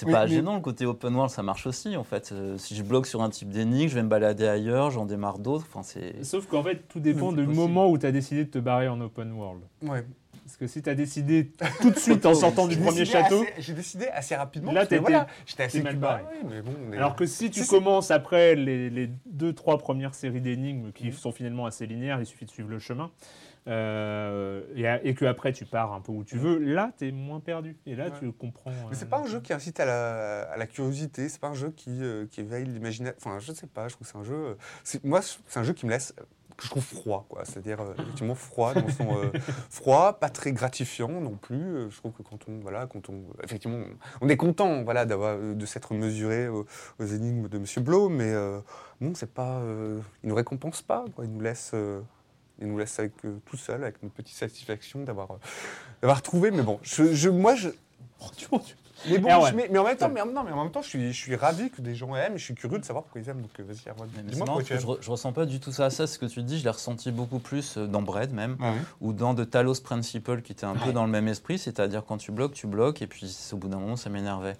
c'est 0.00 0.06
Oui, 0.06 0.12
pas 0.12 0.24
mais- 0.26 0.30
gênant, 0.34 0.54
le 0.54 0.60
côté 0.60 0.86
open 0.86 1.14
world, 1.14 1.30
ça 1.30 1.42
marche 1.42 1.66
aussi, 1.66 1.96
en 1.96 2.04
fait. 2.04 2.30
Euh, 2.32 2.56
si 2.58 2.74
je 2.74 2.82
bloque 2.82 3.06
sur 3.06 3.22
un 3.22 3.30
type 3.30 3.50
d'énigme, 3.50 3.88
je 3.88 3.94
vais 3.94 4.02
me 4.02 4.08
balader 4.08 4.46
ailleurs, 4.48 4.90
j'en 4.90 5.04
démarre 5.06 5.38
d'autres. 5.38 5.66
Enfin, 5.68 5.82
c'est... 5.82 6.24
Sauf 6.24 6.46
qu'en 6.46 6.62
fait, 6.62 6.88
tout 6.88 7.00
dépend 7.00 7.32
du 7.32 7.46
moment 7.46 7.88
où 7.90 7.98
tu 7.98 8.06
as 8.06 8.12
décidé 8.12 8.44
de 8.44 8.50
te 8.50 8.58
barrer 8.58 8.88
en 8.88 9.00
open 9.00 9.32
world. 9.32 9.60
Ouais. 9.82 10.04
Parce 10.44 10.56
que 10.56 10.66
si 10.66 10.82
tu 10.82 10.90
as 10.90 10.96
décidé 10.96 11.52
tout 11.80 11.90
de 11.90 11.98
suite 11.98 12.26
en 12.26 12.34
sortant 12.34 12.66
du 12.66 12.76
premier 12.76 13.04
château, 13.04 13.44
J'ai 13.58 13.72
décidé 13.72 14.08
assez 14.08 14.34
rapidement. 14.34 14.72
Là, 14.72 14.84
voilà, 15.00 15.28
j'étais 15.46 15.62
assez 15.62 15.80
mal 15.82 15.94
barré. 15.96 16.24
mais 16.48 16.60
bon, 16.60 16.72
Alors 16.92 17.14
que 17.14 17.24
si 17.24 17.50
tu 17.52 17.64
commences 17.66 18.10
après 18.10 18.56
les, 18.56 18.90
les 18.90 19.10
deux, 19.26 19.52
trois 19.52 19.78
premières 19.78 20.14
séries 20.14 20.40
d'énigmes 20.40 20.90
qui 20.92 21.06
Mhm. 21.06 21.12
sont 21.12 21.30
finalement 21.30 21.66
assez 21.66 21.86
linéaires, 21.86 22.18
il 22.20 22.26
suffit 22.26 22.46
de 22.46 22.50
suivre 22.50 22.68
le 22.68 22.80
chemin, 22.80 23.10
euh, 23.68 24.62
et, 24.74 25.08
et 25.08 25.14
que 25.14 25.24
après 25.24 25.52
tu 25.52 25.64
pars 25.64 25.92
un 25.92 26.00
peu 26.00 26.12
où 26.12 26.24
tu 26.24 26.36
veux, 26.38 26.58
là 26.58 26.92
tu 26.98 27.08
es 27.08 27.12
moins 27.12 27.40
perdu. 27.40 27.76
Et 27.86 27.94
là 27.94 28.06
Ouais. 28.06 28.12
tu 28.18 28.32
comprends. 28.32 28.70
Mais 28.88 28.94
c'est 28.96 29.04
euh, 29.04 29.08
pas 29.08 29.18
un 29.18 29.26
jeu 29.26 29.40
qui 29.40 29.52
incite 29.52 29.78
à 29.80 29.84
la, 29.84 30.42
à 30.50 30.56
la 30.56 30.66
curiosité, 30.66 31.28
c'est 31.28 31.40
pas 31.40 31.48
un 31.48 31.54
jeu 31.54 31.70
qui, 31.70 32.02
euh, 32.02 32.26
qui 32.30 32.40
éveille 32.40 32.64
l'imagination. 32.64 33.16
Enfin, 33.18 33.38
je 33.38 33.52
sais 33.52 33.66
pas, 33.66 33.88
je 33.88 33.94
trouve 33.94 34.06
que 34.06 34.12
c'est 34.12 34.18
un 34.18 34.24
jeu. 34.24 34.56
moi, 35.04 35.20
c'est 35.22 35.58
un 35.60 35.64
jeu 35.64 35.72
qui 35.74 35.86
me 35.86 35.90
laisse. 35.90 36.14
que 36.56 36.64
je 36.66 36.70
trouve 36.70 36.82
froid, 36.84 37.24
quoi. 37.28 37.42
C'est-à-dire, 37.44 37.80
euh, 37.80 37.94
effectivement, 37.98 38.34
froid, 38.34 38.74
dans 38.74 38.88
son. 38.90 39.16
euh, 39.16 39.30
froid, 39.70 40.12
pas 40.20 40.28
très 40.28 40.52
gratifiant 40.52 41.08
non 41.08 41.36
plus. 41.36 41.56
Euh, 41.56 41.90
Je 41.90 41.96
trouve 41.98 42.12
que 42.12 42.22
quand 42.22 42.38
on. 42.48 42.58
Voilà, 42.60 42.86
quand 42.86 43.08
on. 43.08 43.22
Effectivement, 43.44 43.78
on, 44.20 44.28
est 44.28 44.36
content, 44.36 44.82
voilà, 44.82 45.06
d'avoir, 45.06 45.38
de 45.38 45.66
s'être 45.66 45.94
mesuré 45.94 46.48
aux, 46.48 46.66
aux 46.98 47.04
énigmes 47.06 47.48
de 47.48 47.58
Monsieur 47.58 47.80
Blo, 47.80 48.08
mais 48.10 48.34
bon, 49.00 49.14
c'est 49.14 49.32
pas. 49.32 49.62
il 50.22 50.28
nous 50.28 50.34
récompense 50.34 50.82
pas, 50.82 51.04
quoi. 51.14 51.24
Il 51.24 51.32
nous 51.32 51.40
laisse. 51.40 51.74
Il 52.60 52.66
nous 52.68 52.78
laisse 52.78 52.98
avec, 52.98 53.12
euh, 53.24 53.38
tout 53.46 53.56
seul, 53.56 53.82
avec 53.82 54.02
notre 54.02 54.14
petite 54.14 54.36
satisfaction 54.36 55.02
d'avoir, 55.02 55.30
euh, 55.32 55.36
d'avoir 56.02 56.22
trouvé. 56.22 56.50
Mais 56.50 56.62
bon, 56.62 56.78
je, 56.82 57.12
je- 57.14 57.28
moi, 57.30 57.54
je, 57.54 57.68
mais 59.08 59.18
bon, 59.18 59.28
ouais. 59.42 59.50
je- 59.50 59.56
mais, 59.56 59.68
mais 59.72 59.78
en 59.78 59.84
même 59.84 59.96
temps, 59.96 60.10
mais 60.10 60.20
non, 60.24 60.44
mais 60.44 60.52
en 60.52 60.62
même 60.64 60.70
temps, 60.72 60.82
je 60.82 60.88
suis, 60.88 61.12
je 61.12 61.18
suis 61.18 61.34
ravi 61.34 61.70
que 61.70 61.80
des 61.80 61.94
gens 61.94 62.14
aiment. 62.14 62.34
et 62.34 62.38
Je 62.38 62.44
suis 62.44 62.54
curieux 62.54 62.78
de 62.78 62.84
savoir 62.84 63.04
pourquoi 63.04 63.22
ils 63.22 63.28
aiment. 63.30 63.40
Donc 63.40 63.50
euh, 63.58 63.62
vas-y, 63.62 64.22
dis-moi 64.24 64.44
pourquoi 64.46 64.62
tu 64.62 64.74
aimes. 64.74 64.80
je, 64.80 64.86
re- 64.86 64.98
je 65.00 65.10
ressens 65.10 65.32
pas 65.32 65.46
du 65.46 65.58
tout 65.58 65.72
ça. 65.72 65.88
Ça, 65.88 66.06
ce 66.06 66.18
que 66.18 66.26
tu 66.26 66.42
dis, 66.42 66.58
je 66.58 66.64
l'ai 66.64 66.70
ressenti 66.70 67.10
beaucoup 67.10 67.38
plus 67.38 67.78
dans 67.78 68.02
Bread 68.02 68.32
même, 68.32 68.58
Ah 68.60 68.72
oui. 68.72 68.78
ou 69.00 69.12
dans 69.14 69.34
The 69.34 69.48
Talos 69.48 69.80
Principle, 69.82 70.42
qui 70.42 70.52
était 70.52 70.66
un 70.66 70.74
peu 70.74 70.92
dans 70.92 71.04
le 71.06 71.10
même 71.10 71.28
esprit, 71.28 71.58
c'est-à-dire 71.58 72.04
quand 72.06 72.18
tu 72.18 72.30
bloques, 72.30 72.52
tu 72.52 72.66
bloques, 72.66 73.00
et 73.00 73.06
puis 73.06 73.34
au 73.52 73.56
bout 73.56 73.68
d'un 73.68 73.78
moment, 73.78 73.96
ça 73.96 74.10
m'énervait. 74.10 74.56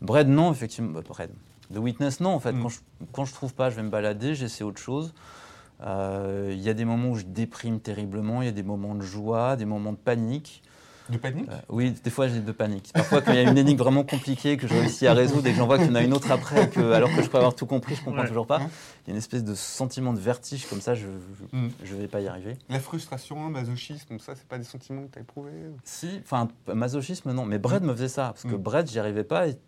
Bread, 0.00 0.28
non, 0.28 0.50
effectivement. 0.50 0.90
bah, 0.90 1.02
Bread. 1.08 1.30
The 1.72 1.78
Witness, 1.78 2.18
non, 2.20 2.30
en 2.30 2.40
fait. 2.40 2.52
Mm. 2.52 2.62
Quand, 2.62 2.68
je, 2.68 2.78
quand 3.12 3.24
je 3.24 3.32
trouve 3.32 3.54
pas, 3.54 3.70
je 3.70 3.76
vais 3.76 3.82
me 3.82 3.90
balader, 3.90 4.34
j'essaie 4.34 4.64
autre 4.64 4.80
chose. 4.80 5.14
Euh, 5.86 6.50
Il 6.52 6.60
y 6.62 6.68
a 6.70 6.74
des 6.74 6.84
moments 6.84 7.10
où 7.10 7.16
je 7.16 7.24
déprime 7.24 7.80
terriblement, 7.80 8.42
il 8.42 8.46
y 8.46 8.48
a 8.48 8.52
des 8.52 8.62
moments 8.62 8.94
de 8.94 9.02
joie, 9.02 9.56
des 9.56 9.64
moments 9.66 9.92
de 9.92 9.98
panique. 9.98 10.62
De 11.10 11.18
panique? 11.18 11.46
Euh, 11.50 11.58
oui, 11.68 11.90
des 12.02 12.08
fois 12.08 12.28
j'ai 12.28 12.40
de 12.40 12.52
panique. 12.52 12.90
Parfois, 12.94 13.20
quand 13.20 13.32
il 13.32 13.36
y 13.36 13.38
a 13.38 13.42
une 13.50 13.58
énigme 13.58 13.76
vraiment 13.78 14.04
compliquée 14.04 14.56
que 14.56 14.66
je 14.66 14.72
réussis 14.72 15.06
à 15.06 15.12
résoudre 15.12 15.46
et 15.46 15.50
que 15.52 15.58
j'en 15.58 15.66
vois 15.66 15.76
qu'il 15.76 15.88
y 15.88 15.90
en 15.90 15.96
a 15.96 16.00
une 16.02 16.14
autre 16.14 16.30
après, 16.30 16.70
que, 16.70 16.92
alors 16.92 17.14
que 17.14 17.20
je 17.22 17.28
crois 17.28 17.40
avoir 17.40 17.54
tout 17.54 17.66
compris, 17.66 17.94
je 17.94 18.02
comprends 18.02 18.22
Ouais. 18.22 18.28
toujours 18.28 18.46
pas. 18.46 18.60
Il 18.60 19.08
y 19.08 19.10
a 19.10 19.12
une 19.12 19.18
espèce 19.18 19.44
de 19.44 19.54
sentiment 19.54 20.14
de 20.14 20.18
vertige 20.18 20.66
comme 20.66 20.80
ça, 20.80 20.94
je 20.94 21.04
je, 21.04 21.94
Mm. 21.94 21.98
vais 21.98 22.08
pas 22.08 22.20
y 22.22 22.28
arriver. 22.28 22.56
La 22.70 22.80
frustration, 22.80 23.44
le 23.48 23.52
masochisme, 23.52 24.18
ça, 24.18 24.34
c'est 24.34 24.48
pas 24.48 24.56
des 24.56 24.64
sentiments 24.64 25.02
que 25.02 25.12
tu 25.12 25.18
as 25.18 25.22
éprouvés? 25.22 25.50
Si, 25.84 26.08
enfin, 26.22 26.48
masochisme, 26.72 27.32
non, 27.32 27.44
mais 27.44 27.58
Brett 27.58 27.82
me 27.82 27.92
faisait 27.92 28.08
ça. 28.08 28.28
Parce 28.28 28.44
que 28.44 28.56
Mm. 28.56 28.62
Brett, 28.62 28.90
j'y 28.90 28.98
arrivais 28.98 29.24
pas. 29.24 29.48
Et 29.48 29.58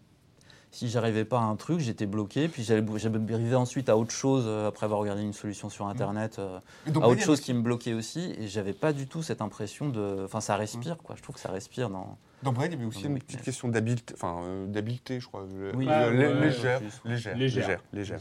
si 0.76 0.88
j'arrivais 0.88 1.24
pas 1.24 1.38
à 1.38 1.42
un 1.42 1.56
truc, 1.56 1.80
j'étais 1.80 2.06
bloqué. 2.06 2.48
Puis 2.48 2.62
j'allais 2.62 2.84
j'arrivais 2.96 3.54
ensuite 3.54 3.88
à 3.88 3.96
autre 3.96 4.10
chose 4.10 4.44
euh, 4.46 4.68
après 4.68 4.84
avoir 4.84 5.00
regardé 5.00 5.22
une 5.22 5.32
solution 5.32 5.68
sur 5.70 5.86
Internet. 5.86 6.38
euh, 6.38 6.58
Et 6.86 6.90
donc, 6.90 7.02
à 7.04 7.08
autre 7.08 7.22
chose 7.22 7.40
qui 7.40 7.54
me 7.54 7.62
bloquait 7.62 7.94
aussi. 7.94 8.34
Et 8.38 8.46
j'avais 8.48 8.72
pas 8.74 8.92
du 8.92 9.06
tout 9.06 9.22
cette 9.22 9.40
impression 9.40 9.88
de. 9.88 10.22
Enfin, 10.24 10.40
ça 10.40 10.56
respire, 10.56 10.98
quoi. 10.98 11.16
Je 11.16 11.22
trouve 11.22 11.34
que 11.36 11.40
ça 11.40 11.50
respire 11.50 11.88
dans. 11.90 12.18
Dans 12.42 12.52
Braille, 12.52 12.68
il 12.68 12.72
y 12.74 12.76
avait 12.76 12.84
aussi 12.84 13.04
une 13.06 13.18
petite 13.18 13.40
question 13.42 13.68
d'habileté, 13.68 14.12
enfin, 14.14 14.40
euh, 14.44 14.66
d'habileté, 14.66 15.18
je 15.20 15.26
crois. 15.26 15.44
Oui, 15.74 15.86
le- 15.86 15.90
ouais, 15.90 16.10
lé- 16.12 16.26
ouais, 16.26 16.40
légère, 16.40 16.80
légère, 17.04 17.36
Légère. 17.36 17.36
légère, 17.36 17.80
légère. 17.92 18.20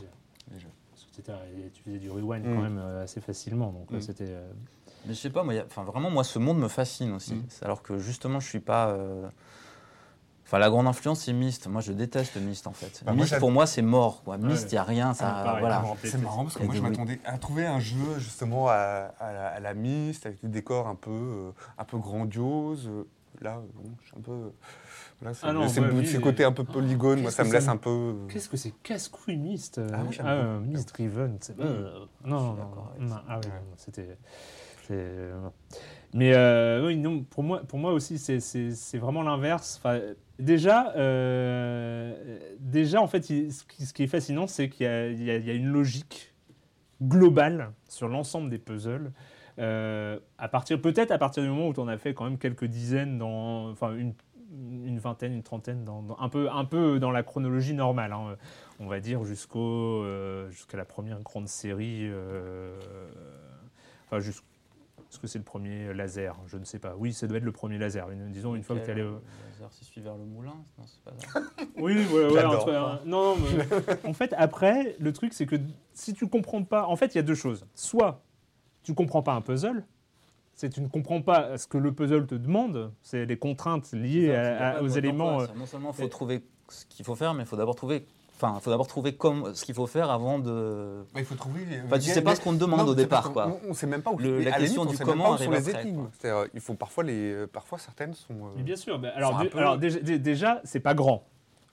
Légère. 0.53 0.69
Parce 0.91 1.05
que 1.05 1.15
t'étais- 1.17 1.69
tu 1.73 1.83
faisais 1.83 1.99
du 1.99 2.09
rewind 2.09 2.45
Mm. 2.45 2.55
quand 2.55 2.61
même 2.61 2.77
euh, 2.81 3.03
assez 3.03 3.19
facilement. 3.19 3.71
Donc 3.73 3.87
euh, 3.91 3.99
c'était. 3.99 4.25
euh, 4.29 4.49
Mais 5.05 5.13
je 5.13 5.19
sais 5.19 5.29
pas, 5.29 5.43
moi, 5.43 5.53
y 5.53 5.59
a- 5.59 5.65
enfin, 5.65 5.83
vraiment, 5.83 6.09
moi, 6.09 6.23
ce 6.23 6.39
monde 6.39 6.57
me 6.59 6.69
fascine 6.69 7.11
aussi. 7.11 7.35
Alors 7.61 7.83
que 7.83 7.97
justement, 7.97 8.39
je 8.39 8.47
suis 8.47 8.59
pas. 8.61 8.95
Euh, 10.45 10.47
Enfin, 10.47 10.59
la 10.59 10.69
grande 10.69 10.87
influence, 10.87 11.21
c'est 11.21 11.33
Myst. 11.33 11.67
Moi, 11.67 11.81
je 11.81 11.91
déteste 11.91 12.37
Myst, 12.37 12.67
en 12.67 12.71
fait. 12.71 13.01
Bah, 13.05 13.13
Myst, 13.13 13.39
pour 13.39 13.51
moi, 13.51 13.65
c'est 13.65 13.81
mort. 13.81 14.21
Quoi. 14.23 14.37
Myst, 14.37 14.63
Ouais. 14.63 14.69
il 14.69 14.73
n'y 14.73 14.77
a 14.77 14.83
rien. 14.83 15.13
Ça, 15.13 15.27
Ah, 15.27 15.57
voilà. 15.59 15.83
C'est 16.03 16.17
marrant 16.21 16.43
parce 16.43 16.57
que 16.57 16.63
moi 16.63 16.75
je 16.75 16.81
m'attendais 16.81 17.19
à 17.25 17.37
trouver 17.37 17.65
un 17.65 17.79
jeu 17.79 18.19
justement 18.19 18.67
à, 18.69 19.11
à 19.19 19.33
la, 19.33 19.47
à 19.47 19.59
la 19.59 19.73
Myst 19.73 20.25
avec 20.25 20.41
des 20.41 20.47
décors 20.49 20.87
un 20.87 20.95
peu, 20.95 21.09
euh, 21.11 21.51
un 21.77 21.83
peu 21.83 21.97
grandioses. 21.97 22.87
Euh, 22.87 23.03
Là, 23.41 23.61
bon, 23.75 23.83
je 24.01 24.07
suis 24.07 24.15
un 24.17 24.21
peu. 24.21 24.51
Voilà, 25.19 25.33
c'est 25.33 25.45
Ah 25.45 25.51
non, 25.51 25.67
c'est 25.67 25.81
oui, 25.81 26.21
côté 26.21 26.45
un 26.45 26.53
peu 26.53 26.63
polygone, 26.63 27.19
moi 27.19 27.25
Qu'est-ce 27.31 27.35
ça 27.35 27.43
que 27.43 27.49
me 27.49 27.53
laisse 27.53 27.67
un 27.67 27.75
peu. 27.75 27.89
euh, 27.89 28.27
Qu'est-ce 28.29 28.47
que 28.47 28.55
c'est 28.55 28.71
casse-couille 28.81 29.35
Myst 29.35 29.77
euh, 29.77 29.89
Ah 29.93 29.97
oui, 30.09 30.17
ah, 30.23 30.27
euh, 30.31 30.59
Myst 30.61 30.87
Driven. 30.93 31.37
c'est- 31.41 31.59
euh, 31.59 32.05
non, 32.23 32.53
non, 32.53 32.55
non, 32.97 33.15
ah 33.27 33.39
oui, 33.43 33.49
Ouais. 33.49 33.61
c'était. 33.75 34.17
euh, 34.91 35.49
Mais 36.13 36.33
euh, 36.33 36.85
oui, 36.87 36.95
non, 36.95 37.23
pour 37.23 37.43
moi, 37.43 37.61
pour 37.67 37.77
moi 37.77 37.91
aussi, 37.91 38.17
c'est- 38.17 38.39
c'est 38.39 38.71
c'est 38.71 38.97
vraiment 38.99 39.21
l'inverse. 39.23 39.81
Enfin, 39.83 39.99
déjà, 40.39 40.93
euh, 40.95 42.13
déjà, 42.59 43.01
en 43.01 43.07
fait, 43.07 43.29
il- 43.29 43.51
ce 43.53 43.93
qui, 43.93 44.03
est 44.03 44.07
fascinant, 44.07 44.47
c'est 44.47 44.69
qu'il 44.69 44.85
y, 44.85 44.89
a- 44.89 45.09
y 45.09 45.23
y 45.47 45.55
une 45.55 45.71
logique 45.71 46.33
globale 47.01 47.71
sur 47.89 48.07
l'ensemble 48.07 48.49
des 48.49 48.57
puzzles. 48.59 49.11
Euh, 49.59 50.19
à 50.37 50.47
partir, 50.49 50.81
peut-être 50.81 51.11
à 51.11 51.17
partir 51.17 51.41
du 51.43 51.49
moment 51.49 51.67
où 51.69 51.73
tu 51.73 51.79
en 51.79 51.87
as 51.87 51.97
fait 51.97 52.13
quand 52.13 52.25
même 52.25 52.37
quelques 52.37 52.65
dizaines, 52.65 53.17
dans, 53.17 53.69
enfin 53.69 53.93
une, 53.95 54.13
une 54.85 54.99
vingtaine, 54.99 55.33
une 55.33 55.43
trentaine, 55.43 55.83
dans, 55.85 56.01
dans- 56.01 56.17
un, 56.19 56.29
peu, 56.29 56.49
un 56.51 56.65
peu 56.65 56.99
dans 56.99 57.11
la 57.11 57.23
chronologie 57.23 57.73
normale, 57.73 58.11
hein, 58.13 58.35
on 58.79 58.87
va 58.87 58.99
dire 58.99 59.23
jusqu'au, 59.23 60.03
euh, 60.03 60.49
jusqu'à 60.49 60.77
la 60.77 60.85
première 60.85 61.21
grande 61.21 61.47
série, 61.47 62.09
enfin 64.05 64.19
jusqu'- 64.19 64.43
est-ce 65.09 65.19
que 65.19 65.27
c'est 65.27 65.39
le 65.39 65.45
premier 65.45 65.93
laser? 65.93 66.35
Je 66.47 66.57
ne 66.57 66.65
sais 66.65 66.79
pas. 66.79 66.95
Oui, 66.97 67.13
ça 67.13 67.27
doit 67.27 67.37
être 67.37 67.43
le 67.45 67.51
premier 67.53 67.77
laser. 67.77 68.09
Une- 68.11 68.31
disons 68.31 68.55
une 68.55 68.63
fois 68.63 68.75
que 68.75 68.81
tu 68.85 68.89
es 68.89 68.93
allé. 68.93 69.01
au- 69.03 69.21
Suit 69.81 70.01
vers 70.01 70.15
le 70.17 70.25
moulin 70.25 70.53
Non, 70.77 70.85
c'est 70.85 71.01
pas 71.03 71.11
ça. 71.33 71.41
oui, 71.77 72.05
ouais, 72.07 72.43
non, 72.43 72.99
non, 73.05 73.35
mais 73.37 74.09
en 74.09 74.13
fait, 74.13 74.33
après, 74.37 74.95
le 74.99 75.13
truc, 75.13 75.33
c'est 75.33 75.45
que 75.45 75.55
si 75.93 76.13
tu 76.13 76.27
comprends 76.27 76.63
pas, 76.63 76.85
en 76.87 76.95
fait, 76.95 77.13
il 77.13 77.17
y 77.17 77.19
a 77.19 77.23
deux 77.23 77.35
choses. 77.35 77.65
Soit 77.75 78.21
tu 78.83 78.93
comprends 78.93 79.21
pas 79.23 79.33
un 79.33 79.41
puzzle, 79.41 79.83
c'est 80.53 80.69
tu 80.69 80.81
ne 80.81 80.87
comprends 80.87 81.21
pas 81.21 81.57
ce 81.57 81.67
que 81.67 81.77
le 81.77 81.93
puzzle 81.93 82.27
te 82.27 82.35
demande, 82.35 82.91
c'est 83.01 83.25
les 83.25 83.37
contraintes 83.37 83.91
liées 83.93 84.27
C'est 84.27 84.33
ça, 84.33 84.39
à- 84.39 84.43
c'est 84.43 84.63
à- 84.63 84.71
pas 84.73 84.81
aux 84.83 84.87
éléments. 84.89 85.41
euh, 85.41 85.45
c'est- 85.47 85.57
Non 85.59 85.65
seulement 85.65 85.89
il 85.91 85.95
faut 85.95 86.03
et- 86.03 86.09
trouver 86.09 86.43
ce 86.69 86.85
qu'il 86.85 87.05
faut 87.05 87.15
faire, 87.15 87.33
mais 87.33 87.43
il 87.43 87.45
faut 87.45 87.57
d'abord 87.57 87.75
trouver. 87.75 88.05
Enfin, 88.37 88.53
il 88.57 88.61
faut 88.61 88.69
d'abord 88.69 88.87
trouver 88.87 89.15
comme, 89.15 89.55
ce 89.55 89.63
qu'il 89.63 89.73
faut 89.75 89.87
faire 89.87 90.09
avant 90.11 90.39
de. 90.39 91.05
bah, 91.13 91.19
il 91.21 91.25
faut 91.25 91.35
trouver. 91.35 91.61
Enfin, 91.85 91.99
tu 91.99 92.09
sais 92.09 92.21
pas 92.21 92.35
ce 92.35 92.41
qu'on 92.41 92.53
te 92.53 92.57
demande 92.59 92.89
au 92.89 92.95
départ, 92.95 93.31
quoi. 93.31 93.47
On, 93.65 93.69
on 93.69 93.73
sait 93.73 93.87
même 93.87 94.01
pas 94.01 94.11
où. 94.11 94.17
Le- 94.17 94.39
la 94.39 94.51
question 94.51 94.83
limite, 94.83 94.99
du 94.99 95.05
comment 95.05 95.33
arrive 95.33 95.51
les 95.51 95.69
après. 95.69 95.87
C'est-à-dire, 96.19 96.49
il 96.53 96.59
faut 96.59 96.73
parfois 96.73 97.03
les, 97.05 97.31
euh, 97.33 97.47
parfois 97.47 97.77
certaines 97.79 98.13
sont. 98.13 98.33
euh, 98.33 98.49
Mais 98.57 98.63
bien 98.63 98.75
sûr. 98.75 98.99
bah, 98.99 99.09
alors, 99.15 99.37
du- 99.39 99.49
peu- 99.49 99.57
alors, 99.57 99.77
déjà, 99.77 99.99
dé- 99.99 100.19
déjà, 100.19 100.59
c'est 100.65 100.81
pas 100.81 100.93
grand. 100.93 101.23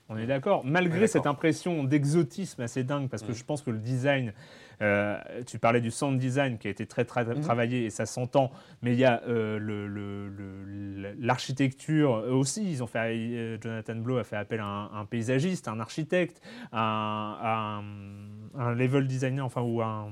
On 0.09 0.17
est 0.17 0.25
d'accord. 0.25 0.63
Malgré 0.65 1.01
Ouais, 1.01 1.07
cette 1.07 1.27
impression 1.27 1.83
d'exotisme 1.83 2.61
assez 2.61 2.83
dingue, 2.83 3.09
parce 3.09 3.23
que 3.23 3.33
je 3.33 3.43
pense 3.43 3.61
que 3.61 3.71
le 3.71 3.77
design, 3.79 4.33
euh, 4.81 5.17
tu 5.45 5.59
parlais 5.59 5.81
du 5.81 5.91
sound 5.91 6.17
design 6.19 6.57
qui 6.57 6.67
a 6.67 6.71
été 6.71 6.85
très 6.85 7.03
tra- 7.03 7.25
Mhm. 7.25 7.41
travaillé 7.41 7.85
et 7.85 7.89
ça 7.89 8.05
s'entend, 8.05 8.51
mais 8.81 8.93
il 8.93 8.99
y 8.99 9.05
a 9.05 9.21
euh, 9.27 9.57
le- 9.59 9.87
le- 9.87 10.27
le- 10.29 11.13
l'architecture 11.19 12.11
aussi. 12.29 12.69
Ils 12.71 12.83
ont 12.83 12.87
fait, 12.87 12.99
euh, 13.15 13.57
Jonathan 13.61 13.95
Blow 13.95 14.17
a 14.17 14.23
fait 14.23 14.35
appel 14.35 14.59
à 14.59 14.65
un, 14.65 14.99
un 15.01 15.05
paysagiste, 15.05 15.67
un 15.67 15.79
architecte, 15.79 16.41
un, 16.71 17.37
un- 17.43 18.59
un 18.59 18.73
level 18.75 19.07
designer, 19.07 19.45
enfin 19.45 19.61
ou 19.61 19.81
un, 19.81 20.09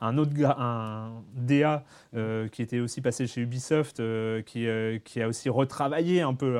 un 0.00 0.16
autre 0.18 0.32
un 0.58 1.22
DA 1.34 1.84
qui 2.48 2.62
était 2.62 2.80
aussi 2.80 3.00
passé 3.00 3.26
chez 3.26 3.40
Ubisoft, 3.40 4.00
euh, 4.00 4.42
qui, 4.42 4.66
euh, 4.66 4.98
qui 4.98 5.22
a 5.22 5.28
aussi 5.28 5.48
retravaillé 5.48 6.22
un 6.22 6.34
peu, 6.34 6.56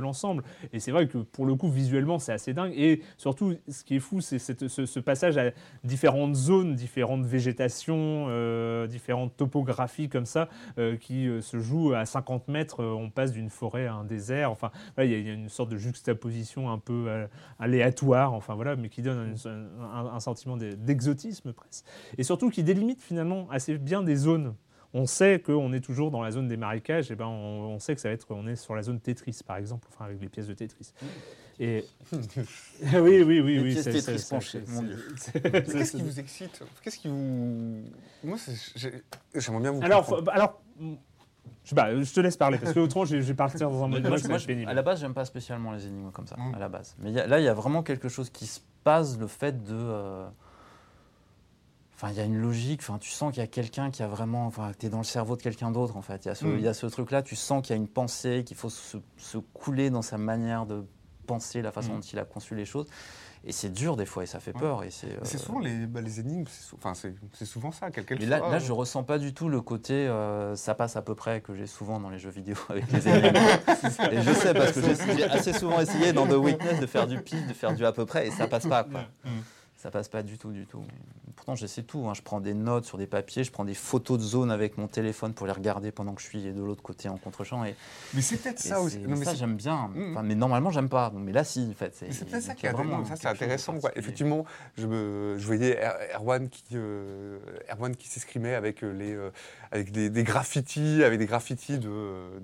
l'ensemble. 0.00 0.42
Et 0.72 0.80
c'est 0.80 0.90
vrai 0.90 1.06
que 1.06 1.18
pour 1.18 1.46
le 1.46 1.54
coup, 1.54 1.70
visuellement, 1.70 2.18
c'est 2.18 2.32
assez 2.32 2.52
dingue. 2.52 2.72
Et 2.76 3.02
surtout, 3.16 3.54
ce 3.68 3.84
qui 3.84 3.96
est 3.96 4.00
fou, 4.00 4.20
c'est 4.20 4.38
ce, 4.38 5.00
passage 5.00 5.36
à 5.38 5.50
différentes 5.84 6.34
zones, 6.34 6.74
différentes 6.74 7.24
végétations, 7.24 8.26
euh, 8.28 8.86
différentes 8.86 9.36
topographies 9.36 10.08
comme 10.08 10.26
ça, 10.26 10.48
euh, 10.78 10.96
qui 10.96 11.28
euh, 11.28 11.40
se 11.40 11.58
jouent 11.60 11.92
à 11.94 12.04
50 12.04 12.48
mètres. 12.48 12.80
euh, 12.82 12.92
on 12.92 13.10
passe 13.10 13.32
d'une 13.32 13.50
forêt 13.50 13.86
à 13.86 13.94
un 13.94 14.04
désert. 14.04 14.50
Enfin, 14.50 14.70
il 14.98 15.10
y, 15.10 15.14
a- 15.14 15.32
une 15.32 15.48
sorte 15.48 15.70
de 15.70 15.76
juxtaposition 15.76 16.70
un 16.70 16.78
peu 16.78 17.06
euh, 17.08 17.26
aléatoire, 17.58 18.32
enfin 18.32 18.54
voilà, 18.54 18.76
mais 18.76 18.88
qui 18.88 19.02
donne 19.02 19.34
un, 19.92 20.20
sentiment 20.20 20.56
d'e- 20.56 20.74
d'exotisme 20.76 21.52
presque. 21.52 21.84
Et 22.18 22.22
surtout 22.22 22.50
qui 22.50 22.62
délimite 22.62 23.00
finalement 23.00 23.48
assez 23.50 23.78
bien 23.78 24.02
des 24.02 24.16
zones. 24.16 24.54
On 24.94 25.06
sait 25.06 25.40
qu'on 25.40 25.72
est 25.72 25.80
toujours 25.80 26.10
dans 26.10 26.20
la 26.20 26.30
zone 26.30 26.48
des 26.48 26.56
marécages, 26.58 27.10
et 27.10 27.14
ben 27.16 27.26
on, 27.26 27.74
on 27.74 27.78
sait 27.78 27.94
que 27.94 28.00
ça 28.00 28.08
va 28.08 28.14
être, 28.14 28.26
on 28.30 28.46
est 28.46 28.56
sur 28.56 28.74
la 28.74 28.82
zone 28.82 29.00
Tetris 29.00 29.40
par 29.46 29.56
exemple, 29.56 29.88
enfin 29.90 30.04
avec 30.04 30.20
les 30.20 30.28
pièces 30.28 30.46
de 30.48 30.54
Tetris. 30.54 30.92
Et 31.58 31.84
oui, 32.12 33.22
oui, 33.22 33.40
oui, 33.40 33.40
Les 33.56 33.60
oui. 33.62 33.72
pièces 33.72 33.84
c'est- 33.84 33.92
Tetris 33.92 34.26
penchées, 34.28 34.62
mon 34.68 34.82
Dieu. 34.82 34.98
Qu'est-ce 35.42 35.92
qui 35.92 36.02
vous 36.02 36.20
excite? 36.20 36.62
Qu'est-ce 36.82 36.98
qui 36.98 37.08
vous. 37.08 37.82
Moi, 38.24 38.36
j'aimerais 39.34 39.60
bien 39.62 39.70
vous. 39.72 39.82
Alors, 39.82 40.04
faut- 40.04 40.28
alors, 40.30 40.60
mm, 40.78 40.94
je 41.64 41.68
sais 41.70 41.74
pas, 41.76 41.94
je 42.02 42.12
te 42.12 42.20
laisse 42.20 42.36
parler 42.36 42.58
parce 42.58 42.72
que 42.74 42.80
autrement 42.80 43.04
je 43.04 43.16
vais 43.16 43.34
partir 43.34 43.70
dans 43.70 43.84
un 43.84 43.88
mode 43.88 44.00
Moi, 44.02 44.10
moi, 44.10 44.18
va 44.18 44.34
être 44.34 44.40
je- 44.40 44.46
pénible. 44.46 44.70
à 44.70 44.74
la 44.74 44.82
base, 44.82 45.00
j'aime 45.00 45.14
pas 45.14 45.24
spécialement 45.24 45.72
les 45.72 45.86
énigmes 45.86 46.10
comme 46.10 46.26
ça, 46.26 46.36
Mm. 46.36 46.54
à 46.54 46.58
la 46.58 46.68
base. 46.68 46.96
Mais 46.98 47.10
il 47.10 47.14
y 47.16 47.20
a- 47.20 47.26
là, 47.26 47.38
il 47.40 47.44
y 47.44 47.48
a 47.48 47.54
vraiment 47.54 47.82
quelque 47.82 48.08
chose 48.08 48.28
qui 48.30 48.46
se 48.46 48.60
passe, 48.84 49.18
le 49.18 49.26
fait 49.26 49.62
de. 49.64 49.72
euh, 49.72 50.26
Enfin, 52.02 52.12
il 52.12 52.18
y 52.18 52.20
a 52.20 52.24
une 52.24 52.38
logique. 52.40 52.80
Enfin, 52.82 52.98
tu 52.98 53.10
sens 53.10 53.32
qu'il 53.32 53.40
y 53.40 53.44
a 53.44 53.46
quelqu'un 53.46 53.92
qui 53.92 54.02
a 54.02 54.08
vraiment. 54.08 54.46
Enfin, 54.46 54.72
tu 54.76 54.86
es 54.86 54.88
dans 54.88 54.98
le 54.98 55.04
cerveau 55.04 55.36
de 55.36 55.42
quelqu'un 55.42 55.70
d'autre, 55.70 55.96
en 55.96 56.02
fait. 56.02 56.24
Il 56.24 56.28
y 56.28 56.30
a 56.32 56.34
ce, 56.34 56.44
Mm. 56.46 56.58
il 56.58 56.64
y 56.64 56.68
a 56.68 56.74
ce 56.74 56.86
truc-là. 56.86 57.22
Tu 57.22 57.36
sens 57.36 57.62
qu'il 57.62 57.70
y 57.70 57.78
a 57.78 57.80
une 57.80 57.86
pensée, 57.88 58.42
qu'il 58.44 58.56
faut 58.56 58.70
se, 58.70 58.96
se 59.16 59.38
couler 59.38 59.88
dans 59.90 60.02
sa 60.02 60.18
manière 60.18 60.66
de 60.66 60.84
penser, 61.28 61.62
la 61.62 61.70
façon 61.70 61.92
Mm. 61.92 61.94
dont 61.96 62.00
il 62.12 62.18
a 62.18 62.24
conçu 62.24 62.56
les 62.56 62.64
choses. 62.64 62.88
Et 63.44 63.50
c'est 63.52 63.70
dur 63.70 63.96
des 63.96 64.06
fois, 64.06 64.22
et 64.22 64.26
ça 64.26 64.38
fait 64.40 64.52
Ouais. 64.54 64.60
peur. 64.60 64.82
Et 64.84 64.90
c'est. 64.90 65.08
euh, 65.20 65.24
souvent 65.24 65.58
les, 65.60 65.86
bah, 65.86 66.00
les 66.00 66.18
énigmes, 66.20 66.44
c'est 66.48 66.74
enfin, 66.76 66.92
c'est 66.94 67.44
souvent 67.44 67.70
ça, 67.72 67.90
quel 67.90 68.04
Mais 68.18 68.26
là, 68.26 68.38
soit. 68.38 68.50
là, 68.50 68.58
je 68.60 68.70
ressens 68.72 69.02
pas 69.04 69.18
du 69.18 69.32
tout 69.34 69.48
le 69.48 69.60
côté 69.60 69.94
euh, 69.94 70.54
ça 70.56 70.74
passe 70.74 70.94
à 70.96 71.02
peu 71.02 71.14
près 71.16 71.40
que 71.40 71.54
j'ai 71.54 71.66
souvent 71.66 71.98
dans 72.00 72.08
les 72.10 72.18
jeux 72.20 72.30
vidéo 72.30 72.54
avec 72.68 72.90
les 72.92 73.08
énigmes. 73.08 73.36
et 74.12 74.22
je 74.22 74.32
sais 74.32 74.54
parce 74.54 74.72
que 74.72 74.80
j'ai 75.16 75.24
assez 75.24 75.52
souvent 75.52 75.80
essayé 75.80 76.12
dans 76.12 76.26
The 76.26 76.34
Witness 76.34 76.78
de 76.80 76.86
faire 76.86 77.06
du 77.08 77.20
pif, 77.20 77.44
de 77.48 77.52
faire 77.52 77.74
du 77.74 77.84
à 77.84 77.90
peu 77.92 78.06
près 78.06 78.28
et 78.28 78.30
ça 78.30 78.46
passe 78.46 78.66
pas 78.66 78.84
quoi. 78.84 79.00
Ça 79.82 79.90
passe 79.90 80.06
pas 80.08 80.22
du 80.22 80.38
tout, 80.38 80.52
du 80.52 80.64
tout. 80.64 80.84
Pourtant, 81.34 81.56
j'essaie 81.56 81.82
tout. 81.82 82.06
hein. 82.08 82.14
Je 82.14 82.22
prends 82.22 82.40
des 82.40 82.54
notes 82.54 82.84
sur 82.84 82.98
des 82.98 83.08
papiers, 83.08 83.42
je 83.42 83.50
prends 83.50 83.64
des 83.64 83.74
photos 83.74 84.16
de 84.16 84.22
zone 84.22 84.52
avec 84.52 84.78
mon 84.78 84.86
téléphone 84.86 85.34
pour 85.34 85.44
les 85.48 85.52
regarder 85.52 85.90
pendant 85.90 86.14
que 86.14 86.22
je 86.22 86.28
suis 86.28 86.40
de 86.40 86.62
l'autre 86.62 86.82
côté 86.84 87.08
en 87.08 87.16
contre-champ. 87.16 87.64
Et, 87.64 87.74
Mais 88.14 88.22
c'est 88.22 88.36
peut-être 88.36 88.60
ça 88.60 88.80
aussi. 88.80 89.00
Non, 89.00 89.16
mais 89.16 89.24
ça, 89.24 89.34
j'aime 89.34 89.56
bien. 89.56 89.88
Mm. 89.92 90.12
Enfin, 90.12 90.22
mais 90.22 90.36
normalement, 90.36 90.70
j'aime 90.70 90.88
pas. 90.88 91.10
Mais 91.12 91.32
là, 91.32 91.42
si, 91.42 91.66
en 91.68 91.74
fait. 91.74 91.96
C'est 91.96 92.24
peut-être 92.30 92.44
ça 92.44 92.54
qui 92.54 92.66
est 92.66 92.70
vraiment 92.70 93.04
ça, 93.04 93.16
c'est 93.16 93.26
intéressant. 93.26 93.76
quoi. 93.80 93.90
Effectivement, 93.96 94.44
je, 94.76 94.86
me, 94.86 95.34
je 95.36 95.44
voyais 95.44 95.70
Er- 95.80 96.14
Erwan 96.14 96.48
qui, 96.48 96.62
euh, 96.74 97.40
Erwan 97.72 97.96
qui 97.96 98.06
s'escrimait 98.08 98.54
avec, 98.54 98.84
euh, 98.84 98.92
les, 98.92 99.12
euh, 99.14 99.30
avec 99.72 99.90
des, 99.90 100.10
des 100.10 100.22
graffitis, 100.22 101.02
avec 101.02 101.18
des 101.18 101.26
graffitis 101.26 101.78
de, 101.78 101.88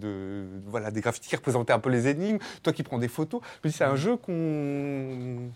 de- 0.00 0.46
voilà, 0.66 0.90
des 0.90 1.00
graffitis 1.02 1.28
qui 1.28 1.36
représentaient 1.36 1.74
un 1.74 1.78
peu 1.78 1.90
les 1.90 2.08
énigmes. 2.08 2.38
Toi 2.62 2.72
qui 2.72 2.82
prends 2.82 2.98
des 2.98 3.08
photos, 3.08 3.40
je 3.62 3.68
c'est 3.68 3.84
un 3.84 3.96
jeu 3.96 4.16
qu'on 4.16 5.50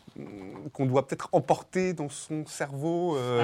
qu'on 0.73 0.87
doit 0.87 1.07
peut-être 1.07 1.29
emporter 1.33 1.95
dans 1.95 2.09
son 2.09 2.45
cerveau, 2.47 3.17
euh, 3.17 3.43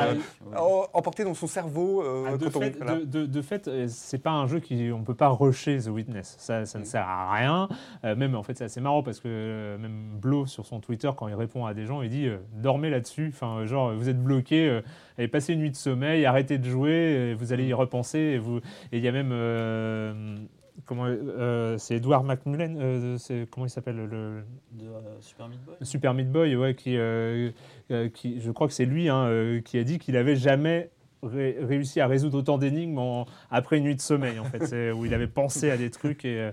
Ah, 0.54 0.62
oui. 0.62 0.84
emporter 0.92 1.24
dans 1.24 1.34
son 1.34 1.46
cerveau. 1.46 2.02
euh, 2.02 2.24
Ah, 2.28 2.36
de, 2.36 2.46
on- 2.46 2.50
fait, 2.50 2.76
voilà. 2.76 2.96
de, 2.96 3.04
de- 3.04 3.26
de 3.26 3.42
fait, 3.42 3.66
euh, 3.68 3.86
c'est 3.88 4.18
pas 4.18 4.30
un 4.32 4.46
jeu 4.46 4.60
qui 4.60 4.90
on 4.92 5.02
peut 5.02 5.14
pas 5.14 5.28
rusher 5.28 5.78
The 5.78 5.88
Witness. 5.88 6.36
Ça, 6.38 6.66
ça 6.66 6.78
ne 6.78 6.84
Mm. 6.84 6.86
sert 6.86 7.08
à 7.08 7.32
rien. 7.32 7.68
Euh, 8.04 8.14
même 8.14 8.34
en 8.34 8.42
fait, 8.42 8.56
c'est 8.58 8.64
assez 8.64 8.80
marrant 8.80 9.02
parce 9.02 9.20
que 9.20 9.76
même 9.80 10.18
Blo 10.20 10.46
sur 10.46 10.66
son 10.66 10.80
Twitter 10.80 11.10
quand 11.16 11.28
il 11.28 11.34
répond 11.34 11.64
à 11.66 11.72
des 11.74 11.86
gens, 11.86 12.02
il 12.02 12.10
dit 12.10 12.28
dormez 12.52 12.90
là-dessus. 12.90 13.30
Enfin, 13.32 13.64
genre 13.64 13.94
vous 13.94 14.08
êtes 14.08 14.22
bloqué, 14.22 14.80
allez 15.16 15.28
passer 15.28 15.54
une 15.54 15.60
nuit 15.60 15.70
de 15.70 15.76
sommeil, 15.76 16.26
arrêtez 16.26 16.58
de 16.58 16.68
jouer, 16.68 17.34
vous 17.38 17.52
allez 17.52 17.64
y 17.66 17.72
repenser. 17.72 18.17
Et 18.18 18.38
vous 18.38 18.58
et 18.92 18.98
il 18.98 19.00
y 19.04 19.08
a 19.08 19.12
même 19.12 19.30
euh, 19.32 20.36
comment 20.84 21.06
euh, 21.06 21.76
c'est 21.78 21.96
Edward 21.96 22.24
Macmillan, 22.24 22.76
euh, 22.78 23.16
c'est 23.18 23.46
comment 23.50 23.66
il 23.66 23.70
s'appelle 23.70 23.96
le 23.96 24.06
De 24.72 24.84
euh, 24.86 25.00
Super 25.20 25.48
Meat 25.48 25.60
Boy 25.64 25.74
Super 25.82 26.14
Meat 26.14 26.30
Boy, 26.30 26.56
ouais, 26.56 26.74
qui, 26.74 26.96
qui, 28.14 28.40
je 28.40 28.50
crois 28.50 28.66
que 28.68 28.72
c'est 28.74 28.84
lui 28.84 29.08
hein, 29.08 29.24
euh, 29.26 29.60
qui 29.60 29.78
a 29.78 29.84
dit 29.84 29.98
qu'il 29.98 30.16
avait 30.16 30.36
jamais 30.36 30.90
ré- 31.22 31.56
réussi 31.60 32.00
à 32.00 32.06
résoudre 32.06 32.38
autant 32.38 32.58
d'énigmes 32.58 32.98
en- 32.98 33.26
après 33.50 33.78
une 33.78 33.84
nuit 33.84 33.96
de 33.96 34.00
sommeil, 34.00 34.38
en 34.38 34.44
fait, 34.44 34.92
où 34.92 35.04
il 35.04 35.14
avait 35.14 35.26
pensé 35.26 35.70
à 35.70 35.76
des 35.76 35.90
trucs 35.90 36.24
et, 36.24 36.38
euh, 36.40 36.50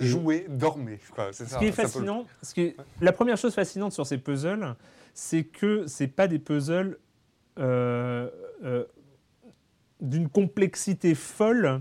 et- 0.00 0.06
Jouer, 0.06 0.46
dormez. 0.48 0.98
quoi, 1.14 1.28
c'est 1.32 1.44
ce 1.44 1.50
ça, 1.50 1.58
qui 1.58 1.66
est 1.66 1.68
peut- 1.70 1.82
fascinant, 1.82 2.24
ce 2.42 2.54
qui 2.54 2.60
est- 2.62 2.76
la 3.00 3.12
première 3.12 3.36
chose 3.36 3.54
fascinante 3.54 3.92
sur 3.92 4.06
ces 4.06 4.18
puzzles, 4.18 4.74
c'est 5.14 5.44
que 5.44 5.86
c'est 5.86 6.06
pas 6.08 6.26
des 6.28 6.38
puzzles 6.38 6.98
euh, 7.58 8.28
euh, 8.64 8.84
d'une 10.00 10.28
complexité 10.28 11.14
folle, 11.14 11.80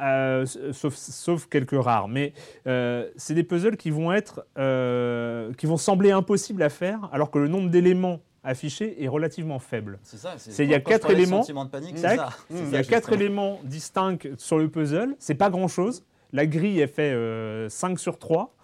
euh, 0.00 0.44
sauf, 0.72 0.94
sauf 0.94 1.46
quelques 1.46 1.80
rares. 1.80 2.08
Mais 2.08 2.32
euh, 2.66 3.08
c'est 3.16 3.34
des 3.34 3.44
puzzles 3.44 3.76
qui 3.76 3.90
vont 3.90 4.12
être, 4.12 4.44
euh, 4.58 5.52
qui 5.54 5.66
vont 5.66 5.76
sembler 5.76 6.10
impossibles 6.10 6.62
à 6.62 6.68
faire, 6.68 7.08
alors 7.12 7.30
que 7.30 7.38
le 7.38 7.48
nombre 7.48 7.70
d'éléments 7.70 8.20
affichés 8.42 9.02
est 9.02 9.08
relativement 9.08 9.58
faible. 9.58 9.98
C'est 10.02 10.18
ça. 10.18 10.34
C'est- 10.36 10.64
il 10.64 10.70
y 10.70 10.74
a 10.74 10.80
quatre 10.80 11.10
éléments. 11.10 11.42
de 11.44 11.70
panique, 11.70 12.00
Tac. 12.00 12.18
ça. 12.18 12.28
Il 12.50 12.70
y 12.70 12.76
a 12.76 12.82
quatre 12.84 13.12
éléments 13.12 13.60
distincts 13.64 14.18
sur 14.36 14.58
le 14.58 14.68
puzzle. 14.68 15.14
C'est 15.18 15.34
pas 15.34 15.48
grand 15.50 15.68
chose. 15.68 16.04
La 16.32 16.46
grille 16.46 16.80
est 16.80 16.86
fait 16.88 17.12
euh, 17.12 17.68
5 17.68 17.98
sur 17.98 18.18
3. 18.18 18.54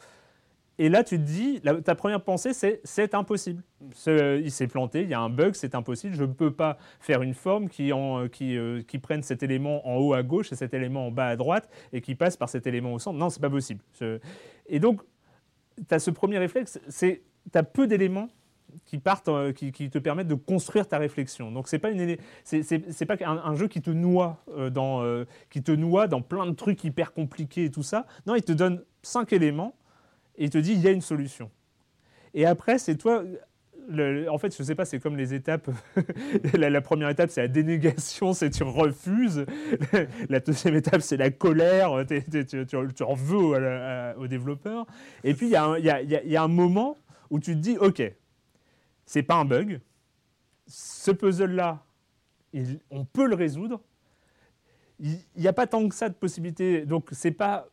Et 0.82 0.88
là, 0.88 1.04
tu 1.04 1.18
te 1.18 1.22
dis, 1.22 1.60
ta 1.84 1.94
première 1.94 2.22
pensée, 2.22 2.52
c'est 2.54 3.14
impossible. 3.14 3.62
Il 4.06 4.50
s'est 4.50 4.66
planté, 4.66 5.02
il 5.02 5.10
y 5.10 5.14
a 5.14 5.20
un 5.20 5.28
bug, 5.28 5.52
c'est 5.52 5.74
impossible. 5.74 6.14
Je 6.14 6.24
ne 6.24 6.32
peux 6.32 6.52
pas 6.52 6.78
faire 7.00 7.20
une 7.20 7.34
forme 7.34 7.68
euh, 7.80 8.28
qui 8.28 8.98
prenne 8.98 9.22
cet 9.22 9.42
élément 9.42 9.86
en 9.86 9.98
haut 9.98 10.14
à 10.14 10.22
gauche 10.22 10.50
et 10.52 10.56
cet 10.56 10.72
élément 10.72 11.08
en 11.08 11.10
bas 11.10 11.26
à 11.26 11.36
droite 11.36 11.68
et 11.92 12.00
qui 12.00 12.14
passe 12.14 12.38
par 12.38 12.48
cet 12.48 12.66
élément 12.66 12.94
au 12.94 12.98
centre. 12.98 13.18
Non, 13.18 13.28
c'est 13.28 13.42
pas 13.42 13.50
possible. 13.50 13.82
Et 14.68 14.80
donc, 14.80 15.02
tu 15.86 15.94
as 15.94 15.98
ce 15.98 16.10
premier 16.10 16.38
réflexe, 16.38 16.80
c'est 16.88 17.24
tu 17.52 17.58
as 17.58 17.62
peu 17.62 17.86
d'éléments 17.86 18.28
qui 18.86 18.96
partent, 18.96 19.28
euh, 19.28 19.52
qui, 19.52 19.90
te 19.90 19.98
permettent 19.98 20.28
de 20.28 20.34
construire 20.34 20.88
ta 20.88 20.96
réflexion. 20.96 21.52
Donc 21.52 21.68
c'est 21.68 21.78
pas 21.78 21.90
pas 21.90 23.26
un, 23.26 23.54
jeu 23.54 23.66
euh, 23.66 25.24
qui 25.50 25.62
te 25.62 25.70
noie 25.72 26.06
dans 26.08 26.22
plein 26.22 26.46
de 26.46 26.54
trucs 26.54 26.82
hyper 26.84 27.12
compliqués 27.12 27.64
et 27.64 27.70
tout 27.70 27.82
ça. 27.82 28.06
Non, 28.26 28.34
il 28.34 28.42
te 28.42 28.52
donne 28.52 28.82
cinq 29.02 29.34
éléments 29.34 29.74
il 30.44 30.50
te 30.50 30.58
dit 30.58 30.72
il 30.72 30.80
y 30.80 30.88
a 30.88 30.90
une 30.90 31.00
solution. 31.02 31.50
Et 32.34 32.46
après, 32.46 32.78
c'est 32.78 32.96
toi. 32.96 33.24
en 34.30 34.38
fait, 34.38 34.56
je 34.56 34.62
sais 34.62 34.74
pas, 34.74 34.84
c'est 34.84 35.00
comme 35.00 35.16
les 35.16 35.34
étapes. 35.34 35.68
la, 36.54 36.80
première 36.80 37.08
étape, 37.08 37.30
c'est 37.30 37.42
la 37.42 37.48
dénégation, 37.48 38.32
c'est 38.32 38.50
tu 38.50 38.62
refuses. 38.62 39.44
la 40.28 40.40
deuxième 40.40 40.76
étape, 40.76 41.02
c'est 41.02 41.16
la 41.16 41.30
colère, 41.30 41.90
tu, 42.06 43.04
en 43.04 43.14
veux 43.14 43.58
la- 43.58 44.10
à- 44.10 44.16
au 44.16 44.26
développeur. 44.28 44.86
Et 45.24 45.34
puis, 45.34 45.46
il 45.46 45.52
y, 45.52 45.56
a 45.56 46.42
un- 46.42 46.48
moment 46.48 46.96
où 47.30 47.38
tu 47.38 47.52
te 47.54 47.58
dis 47.58 47.76
ok, 47.78 48.02
c'est 49.06 49.22
pas 49.22 49.36
un 49.36 49.44
bug. 49.44 49.80
Ce 50.66 51.10
puzzle-là, 51.10 51.84
on 52.90 53.04
peut 53.04 53.26
le 53.26 53.34
résoudre. 53.34 53.80
Il 55.00 55.18
n'y 55.36 55.48
a 55.48 55.52
pas 55.52 55.66
tant 55.66 55.88
que 55.88 55.94
ça 55.94 56.08
de 56.08 56.14
possibilités. 56.14 56.86
Donc, 56.86 57.08
c'est 57.12 57.30
pas. 57.32 57.66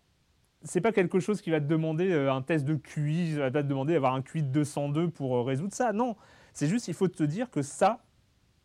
C'est 0.67 0.81
pas 0.81 0.91
quelque 0.91 1.19
chose 1.19 1.41
qui 1.41 1.49
va 1.49 1.59
te 1.59 1.65
demander 1.65 2.11
euh, 2.11 2.31
un 2.31 2.41
test 2.41 2.65
de 2.65 2.75
QI, 2.75 3.33
va 3.33 3.51
pas 3.51 3.63
te 3.63 3.67
demander 3.67 3.93
d'avoir 3.93 4.13
un 4.13 4.21
QI 4.21 4.43
de 4.43 4.49
202 4.49 5.09
pour 5.09 5.37
euh, 5.37 5.41
résoudre 5.43 5.73
ça. 5.73 5.93
Non, 5.93 6.15
c'est 6.53 6.67
juste 6.67 6.87
il 6.87 6.93
faut 6.93 7.07
te 7.07 7.23
dire 7.23 7.49
que 7.49 7.61
ça, 7.61 8.03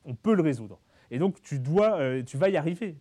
on 0.04 0.14
peut 0.14 0.34
le 0.34 0.42
résoudre. 0.42 0.80
Et 1.10 1.18
donc 1.18 1.40
tu 1.42 1.58
dois, 1.58 1.98
euh, 1.98 2.22
tu 2.22 2.36
vas 2.36 2.48
y 2.48 2.56
arriver. 2.56 2.96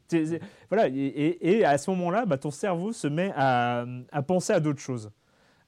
Voilà. 0.70 0.88
Et, 0.88 1.66
à 1.66 1.78
ce 1.78 1.90
moment-là, 1.92 2.26
bah, 2.26 2.38
ton 2.38 2.52
cerveau 2.52 2.92
se 2.92 3.08
met 3.08 3.32
à, 3.36 3.86
penser 4.28 4.54
à 4.54 4.60
d'autres 4.60 4.82
choses. 4.82 5.12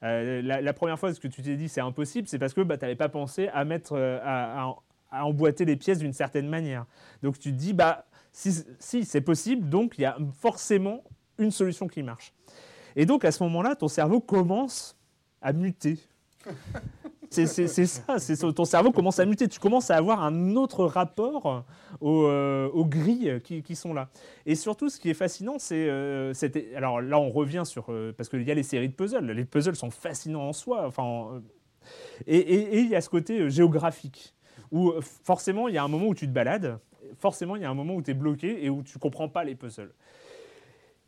La, 0.02 0.72
première 0.74 0.98
fois, 0.98 1.14
ce 1.14 1.20
que 1.20 1.28
tu 1.28 1.40
t'es 1.40 1.56
dit, 1.56 1.70
c'est 1.70 1.80
impossible, 1.80 2.28
c'est 2.28 2.38
parce 2.38 2.52
que 2.52 2.60
bah, 2.60 2.76
tu 2.76 2.84
n'avais 2.84 2.96
pas 2.96 3.08
pensé 3.08 3.48
à 3.48 3.64
mettre, 3.64 3.98
à, 4.22 4.74
emboîter 5.10 5.64
les 5.64 5.76
pièces 5.76 5.98
d'une 5.98 6.12
certaine 6.12 6.48
manière. 6.48 6.84
Donc 7.22 7.38
tu 7.38 7.50
te 7.50 7.56
dis, 7.56 7.72
bah, 7.72 8.04
si 8.30 9.04
c'est 9.04 9.22
possible, 9.22 9.70
donc 9.70 9.96
il 9.96 10.02
y 10.02 10.04
a 10.04 10.18
forcément 10.38 11.02
une 11.38 11.50
solution 11.50 11.88
qui 11.88 12.02
marche. 12.02 12.34
Et 12.96 13.06
donc 13.06 13.24
à 13.24 13.32
ce 13.32 13.42
moment-là, 13.44 13.74
ton 13.76 13.88
cerveau 13.88 14.20
commence 14.20 14.96
à 15.40 15.52
muter. 15.52 15.98
C'est 17.30 17.86
ça, 17.86 18.52
ton 18.52 18.64
cerveau 18.64 18.92
commence 18.92 19.18
à 19.18 19.26
muter, 19.26 19.48
tu 19.48 19.58
commences 19.58 19.90
à 19.90 19.96
avoir 19.96 20.22
un 20.22 20.54
autre 20.56 20.84
rapport 20.84 21.64
aux, 22.00 22.26
euh, 22.26 22.70
grilles 22.84 23.40
qui, 23.42 23.74
sont 23.74 23.92
là. 23.92 24.08
Et 24.46 24.54
surtout, 24.54 24.88
ce 24.88 25.00
qui 25.00 25.10
est 25.10 25.14
fascinant, 25.14 25.56
c'est... 25.58 25.88
euh, 25.88 26.32
alors 26.76 27.00
là, 27.00 27.18
on 27.18 27.30
revient 27.30 27.62
sur... 27.64 27.86
euh, 27.88 28.12
parce 28.12 28.28
qu'il 28.28 28.42
y 28.42 28.50
a 28.50 28.54
les 28.54 28.62
séries 28.62 28.88
de 28.88 28.94
puzzles, 28.94 29.26
les 29.32 29.44
puzzles 29.44 29.76
sont 29.76 29.90
fascinants 29.90 30.48
en 30.48 30.52
soi, 30.52 30.86
enfin... 30.86 31.28
euh, 31.34 31.40
et 32.26 32.80
il 32.80 32.88
y 32.88 32.94
a 32.94 33.00
ce 33.00 33.10
côté 33.10 33.50
géographique, 33.50 34.34
où 34.70 34.92
forcément, 35.00 35.68
il 35.68 35.74
y 35.74 35.78
a 35.78 35.82
un 35.82 35.88
moment 35.88 36.06
où 36.06 36.14
tu 36.14 36.26
te 36.26 36.32
balades, 36.32 36.78
forcément, 37.18 37.56
il 37.56 37.62
y 37.62 37.64
a 37.64 37.70
un 37.70 37.74
moment 37.74 37.94
où 37.94 38.02
tu 38.02 38.12
es 38.12 38.14
bloqué 38.14 38.64
et 38.64 38.70
où 38.70 38.82
tu 38.82 38.98
comprends 38.98 39.28
pas 39.28 39.44
les 39.44 39.54
puzzles. 39.54 39.92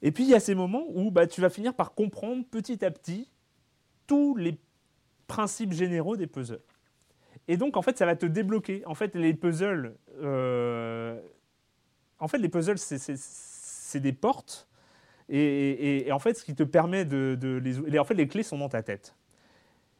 Et 0.03 0.13
puis, 0.13 0.25
il 0.25 0.31
y 0.31 0.35
a 0.35 0.41
ces 0.41 0.55
moments 0.55 0.85
où 0.89 1.11
bah, 1.11 1.27
tu 1.27 1.41
vas 1.41 1.51
finir 1.51 1.75
par 1.75 1.95
comprendre 1.95 2.45
petit 2.51 2.85
à 2.85 2.91
petit 2.91 3.29
tous 4.07 4.37
les 4.37 4.59
principes 5.27 5.73
généraux 5.73 6.17
des 6.17 6.27
puzzles. 6.27 6.61
Et 7.49 7.57
donc, 7.57 7.77
en 7.77 7.83
fait, 7.83 7.97
ça 7.99 8.07
va 8.07 8.17
te 8.17 8.27
débloquer. 8.27 8.83
En 8.87 8.95
fait, 8.95 9.15
les 9.15 9.35
puzzles, 9.35 9.97
euh, 10.23 11.21
en 12.19 12.29
fait, 12.29 12.39
les 12.39 12.49
puzzles, 12.49 12.79
c'est- 12.79 14.01
des 14.01 14.13
portes. 14.13 14.69
Et, 15.31 16.09
en 16.13 16.19
fait, 16.19 16.35
ce 16.35 16.45
qui 16.45 16.55
te 16.55 16.63
permet 16.63 17.05
de, 17.07 17.35
de 17.41 17.57
les, 17.57 17.99
en 17.99 18.05
fait, 18.05 18.15
les 18.15 18.29
clés 18.29 18.43
sont 18.43 18.59
dans 18.59 18.69
ta 18.69 18.83
tête. 18.83 19.15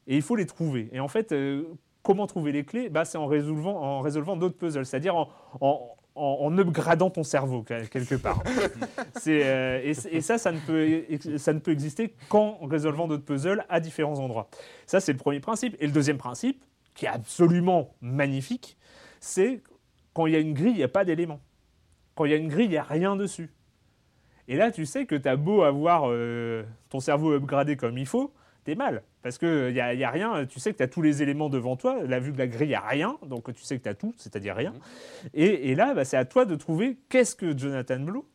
Et 0.07 0.17
il 0.17 0.23
faut 0.23 0.37
les 0.37 0.47
trouver. 0.47 0.89
Et 0.93 1.01
en 1.01 1.09
fait, 1.09 1.33
euh, 1.33 1.65
comment 2.03 2.27
trouver 2.27 2.53
les 2.53 2.65
clés? 2.65 2.89
Bah, 2.91 3.05
C'est 3.05 3.19
en 3.19 3.27
résolvant, 3.27 3.77
en 3.81 4.01
résolvant 4.01 4.37
d'autres 4.37 4.57
puzzles, 4.59 4.85
c'est-à-dire 4.87 5.17
en, 5.17 5.97
en- 6.17 6.39
en 6.47 6.59
upgradant 6.59 7.11
ton 7.11 7.23
cerveau, 7.23 7.63
quel- 7.63 7.89
quelque 7.89 8.15
part. 8.17 8.43
C'est, 9.21 9.43
euh, 9.45 9.81
et, 9.85 10.17
et 10.17 10.21
ça, 10.21 10.39
ça 10.39 10.53
ne, 10.53 10.59
peut, 10.59 11.05
ex- 11.09 11.37
ça 11.37 11.53
ne 11.53 11.59
peut 11.59 11.71
exister 11.73 12.15
qu'en 12.29 12.59
résolvant 12.67 13.07
d'autres 13.07 13.25
puzzles 13.25 13.65
à 13.69 13.81
différents 13.81 14.19
endroits. 14.19 14.49
Ça, 14.87 15.01
c'est 15.01 15.13
le 15.13 15.19
premier 15.19 15.41
principe. 15.41 15.77
Et 15.81 15.87
le 15.87 15.93
deuxième 15.93 16.19
principe, 16.19 16.65
qui 16.95 17.05
est 17.07 17.09
absolument 17.09 17.95
magnifique, 18.01 18.77
c'est 19.21 19.63
quand 20.15 20.27
il 20.27 20.33
y 20.33 20.37
a 20.37 20.41
une 20.41 20.55
grille, 20.55 20.73
il 20.73 20.77
n'y 20.79 20.83
a 20.83 20.89
pas 20.89 21.05
d'éléments. 21.05 21.41
Quand 22.15 22.25
il 22.25 22.31
y 22.31 22.35
a 22.35 22.39
une 22.39 22.49
grille, 22.49 22.67
il 22.67 22.71
n'y 22.71 22.77
a 22.79 22.83
rien 22.83 23.17
dessus. 23.17 23.51
Et 24.49 24.57
là, 24.57 24.71
tu 24.71 24.87
sais 24.87 25.07
que 25.07 25.15
tu 25.17 25.29
as 25.29 25.37
beau 25.37 25.63
avoir 25.63 26.05
euh, 26.07 26.63
ton 26.89 27.01
cerveau 27.01 27.33
upgradé 27.35 27.77
comme 27.77 27.99
il 27.99 28.07
faut, 28.07 28.33
t'es 28.67 28.75
mal. 28.75 29.03
Parce 29.23 29.39
qu'il 29.39 29.73
n'y 29.73 29.81
a, 29.81 29.95
y 29.95 30.05
a 30.05 30.11
rien, 30.11 30.45
tu 30.47 30.61
sais 30.61 30.73
que 30.73 30.77
tu 30.77 30.83
as 30.83 30.89
tous 30.89 31.03
les 31.03 31.23
éléments 31.23 31.49
devant 31.49 31.77
toi. 31.77 32.03
La 32.07 32.21
vue 32.21 32.33
de 32.33 32.39
la 32.39 32.47
grille, 32.47 32.67
il 32.67 32.71
n'y 32.71 32.75
a 32.75 32.81
rien. 32.81 33.17
Donc 33.27 33.53
tu 33.55 33.63
sais 33.63 33.79
que 33.79 33.83
tu 33.83 33.89
as 33.89 33.95
tout, 33.95 34.13
c'est-à-dire 34.19 34.55
rien. 34.55 34.75
Et, 35.35 35.71
et 35.71 35.75
là, 35.75 35.95
bah, 35.95 36.05
c'est 36.05 36.17
à 36.17 36.25
toi 36.25 36.45
de 36.45 36.55
trouver 36.55 36.99
qu'est-ce 37.09 37.35
que 37.35 37.57
Jonathan 37.57 38.01
Blow 38.01 38.29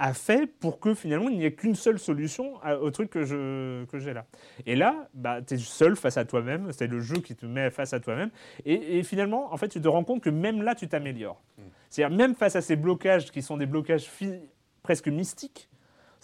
a 0.00 0.12
fait 0.12 0.46
pour 0.46 0.80
que 0.80 0.92
finalement 0.92 1.28
il 1.28 1.38
n'y 1.38 1.44
ait 1.44 1.54
qu'une 1.54 1.76
seule 1.76 2.00
solution 2.00 2.60
à- 2.62 2.76
au 2.78 2.90
truc 2.90 3.10
que 3.10 3.24
je- 3.24 3.84
que 3.84 3.98
j'ai 4.00 4.12
là. 4.12 4.26
Et 4.66 4.74
là, 4.74 5.08
bah, 5.14 5.40
tu 5.40 5.54
es 5.54 5.56
seul 5.58 5.94
face 5.96 6.16
à 6.16 6.24
toi-même, 6.24 6.72
c'est 6.72 6.88
le 6.88 7.00
jeu 7.00 7.16
qui 7.18 7.36
te 7.36 7.46
met 7.46 7.70
face 7.70 7.92
à 7.92 8.00
toi-même. 8.00 8.30
Et, 8.64 8.98
et 8.98 9.02
finalement, 9.04 9.52
en 9.52 9.56
fait, 9.56 9.68
tu 9.68 9.80
te 9.80 9.86
rends 9.88 10.02
compte 10.04 10.20
que 10.22 10.30
même 10.30 10.62
là, 10.62 10.74
tu 10.74 10.88
t'améliores. 10.88 11.40
C'est-à-dire, 11.90 12.16
même 12.16 12.34
face 12.34 12.56
à 12.56 12.60
ces 12.60 12.74
blocages 12.74 13.30
qui 13.30 13.40
sont 13.40 13.56
des 13.56 13.66
blocages 13.66 14.10
presque 14.82 15.06
mystiques, 15.08 15.68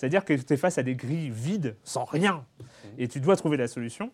c'est-à-dire 0.00 0.24
que 0.24 0.32
tu 0.32 0.54
es 0.54 0.56
face 0.56 0.78
à 0.78 0.82
des 0.82 0.94
grilles 0.96 1.28
vides, 1.28 1.76
sans 1.84 2.04
rien, 2.04 2.46
et 2.96 3.06
tu 3.06 3.20
dois 3.20 3.36
trouver 3.36 3.58
la 3.58 3.68
solution, 3.68 4.10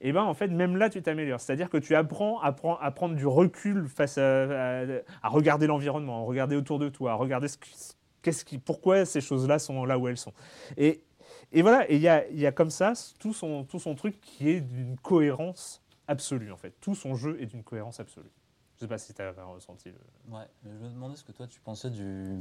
et 0.00 0.12
ben 0.12 0.22
en 0.22 0.32
fait, 0.32 0.48
même 0.48 0.78
là, 0.78 0.88
tu 0.88 1.02
t'améliores. 1.02 1.42
C'est-à-dire 1.42 1.68
que 1.68 1.76
tu 1.76 1.94
apprends 1.94 2.40
à, 2.40 2.52
prendre- 2.52 3.14
du 3.14 3.26
recul 3.26 3.86
face 3.86 4.16
à, 4.16 4.80
à- 5.22 5.28
regarder 5.28 5.66
l'environnement, 5.66 6.22
à 6.22 6.24
regarder 6.26 6.56
autour 6.56 6.78
de 6.78 6.88
toi, 6.88 7.12
à 7.12 7.14
regarder 7.16 7.48
ce 7.48 7.58
qu'est-ce 8.22 8.46
qui, 8.46 8.56
pourquoi 8.56 9.04
ces 9.04 9.20
choses-là 9.20 9.58
sont 9.58 9.84
là 9.84 9.98
où 9.98 10.08
elles 10.08 10.16
sont. 10.16 10.32
Et, 10.78 11.02
et 11.52 11.60
voilà, 11.60 11.90
et 11.90 11.96
il 11.96 12.00
y 12.00 12.08
a, 12.08 12.26
y 12.30 12.46
a 12.46 12.52
comme 12.52 12.70
ça 12.70 12.94
tout 13.18 13.34
son, 13.34 13.64
tout 13.64 13.78
son 13.78 13.94
truc 13.94 14.22
qui 14.22 14.48
est 14.48 14.62
d'une 14.62 14.96
cohérence 14.96 15.82
absolue, 16.08 16.50
en 16.50 16.56
fait. 16.56 16.72
Tout 16.80 16.94
son 16.94 17.14
jeu 17.14 17.36
est 17.42 17.46
d'une 17.46 17.62
cohérence 17.62 18.00
absolue. 18.00 18.32
Je 18.76 18.80
sais 18.86 18.88
pas 18.88 18.96
si 18.96 19.12
tu 19.12 19.20
as 19.20 19.32
ressenti 19.32 19.90
le... 19.90 20.34
Ouais, 20.34 20.44
mais 20.64 20.70
je 20.72 20.78
me 20.82 20.88
demandais 20.88 21.16
ce 21.16 21.24
que 21.24 21.32
toi 21.32 21.46
tu 21.46 21.60
pensais 21.60 21.90
du, 21.90 22.38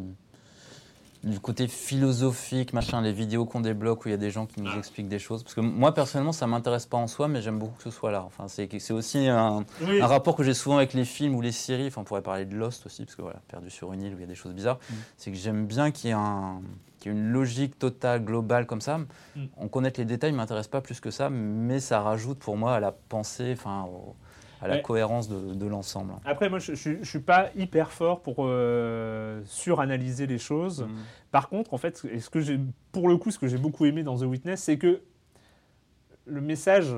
du 1.23 1.39
côté 1.41 1.67
philosophique, 1.67 2.71
machin, 2.73 3.01
les 3.01 3.11
vidéos 3.11 3.45
qu'on 3.45 3.59
débloque 3.59 4.05
où 4.05 4.07
il 4.07 4.11
y 4.11 4.13
a 4.13 4.17
des 4.17 4.31
gens 4.31 4.45
qui 4.45 4.61
nous 4.61 4.77
expliquent 4.77 5.09
des 5.09 5.19
choses. 5.19 5.43
Parce 5.43 5.53
que 5.53 5.59
moi 5.61 5.93
personnellement, 5.93 6.31
ça 6.31 6.47
m'intéresse 6.47 6.85
pas 6.85 6.97
en 6.97 7.07
soi, 7.07 7.27
mais 7.27 7.41
j'aime 7.41 7.59
beaucoup 7.59 7.75
que 7.77 7.83
ce 7.83 7.91
soit 7.91 8.11
là. 8.11 8.23
Enfin, 8.23 8.47
c'est 8.47 8.91
aussi 8.91 9.27
un, 9.27 9.65
Oui. 9.81 10.01
un 10.01 10.07
rapport 10.07 10.35
que 10.35 10.43
j'ai 10.43 10.53
souvent 10.53 10.77
avec 10.77 10.93
les 10.93 11.03
films 11.05 11.35
ou 11.35 11.41
les 11.41 11.51
séries. 11.51 11.87
Enfin, 11.87 12.01
on 12.01 12.03
pourrait 12.05 12.21
parler 12.21 12.45
de 12.45 12.55
Lost 12.55 12.85
aussi, 12.85 13.03
parce 13.03 13.15
que 13.15 13.21
voilà, 13.21 13.41
perdu 13.49 13.69
sur 13.69 13.91
une 13.91 14.01
île 14.01 14.13
où 14.13 14.17
il 14.17 14.21
y 14.21 14.23
a 14.23 14.27
des 14.27 14.35
choses 14.35 14.53
bizarres. 14.53 14.79
C'est 15.17 15.31
que 15.31 15.37
j'aime 15.37 15.65
bien 15.65 15.91
qu'il 15.91 16.09
y 16.09 16.11
ait 16.11 16.15
un 16.15 16.61
qu'il 16.99 17.13
y 17.13 17.15
ait 17.15 17.17
une 17.17 17.31
logique 17.31 17.79
totale, 17.79 18.25
globale 18.25 18.65
comme 18.65 18.81
ça. 18.81 18.97
Mm. 18.97 19.45
On 19.57 19.67
connaît 19.69 19.93
les 19.97 20.03
détails, 20.03 20.33
m'intéresse 20.33 20.67
pas 20.67 20.81
plus 20.81 20.99
que 20.99 21.11
ça, 21.11 21.29
mais 21.29 21.79
ça 21.79 22.01
rajoute 22.01 22.39
pour 22.39 22.57
moi 22.57 22.75
à 22.75 22.79
la 22.81 22.91
pensée, 22.91 23.51
enfin, 23.57 23.83
au- 23.83 24.15
à 24.61 24.67
la 24.67 24.75
Ouais. 24.75 24.81
cohérence 24.81 25.29
de, 25.29 25.53
de 25.53 25.65
l'ensemble. 25.67 26.13
Après, 26.25 26.49
moi, 26.49 26.59
je 26.59 26.71
ne 26.89 27.03
suis 27.03 27.19
pas 27.19 27.49
hyper 27.55 27.91
fort 27.91 28.21
pour 28.21 28.35
euh, 28.39 29.41
suranalyser 29.45 30.27
les 30.27 30.37
choses. 30.37 30.83
Mm. 30.83 30.89
Par 31.31 31.49
contre, 31.49 31.73
en 31.73 31.77
fait, 31.77 32.05
et 32.11 32.19
ce 32.19 32.29
que 32.29 32.39
pour 32.91 33.07
le 33.07 33.17
coup, 33.17 33.31
ce 33.31 33.39
que 33.39 33.47
j'ai 33.47 33.57
beaucoup 33.57 33.85
aimé 33.85 34.03
dans 34.03 34.17
The 34.17 34.23
Witness, 34.23 34.61
c'est 34.63 34.77
que 34.77 35.01
le 36.25 36.41
message, 36.41 36.93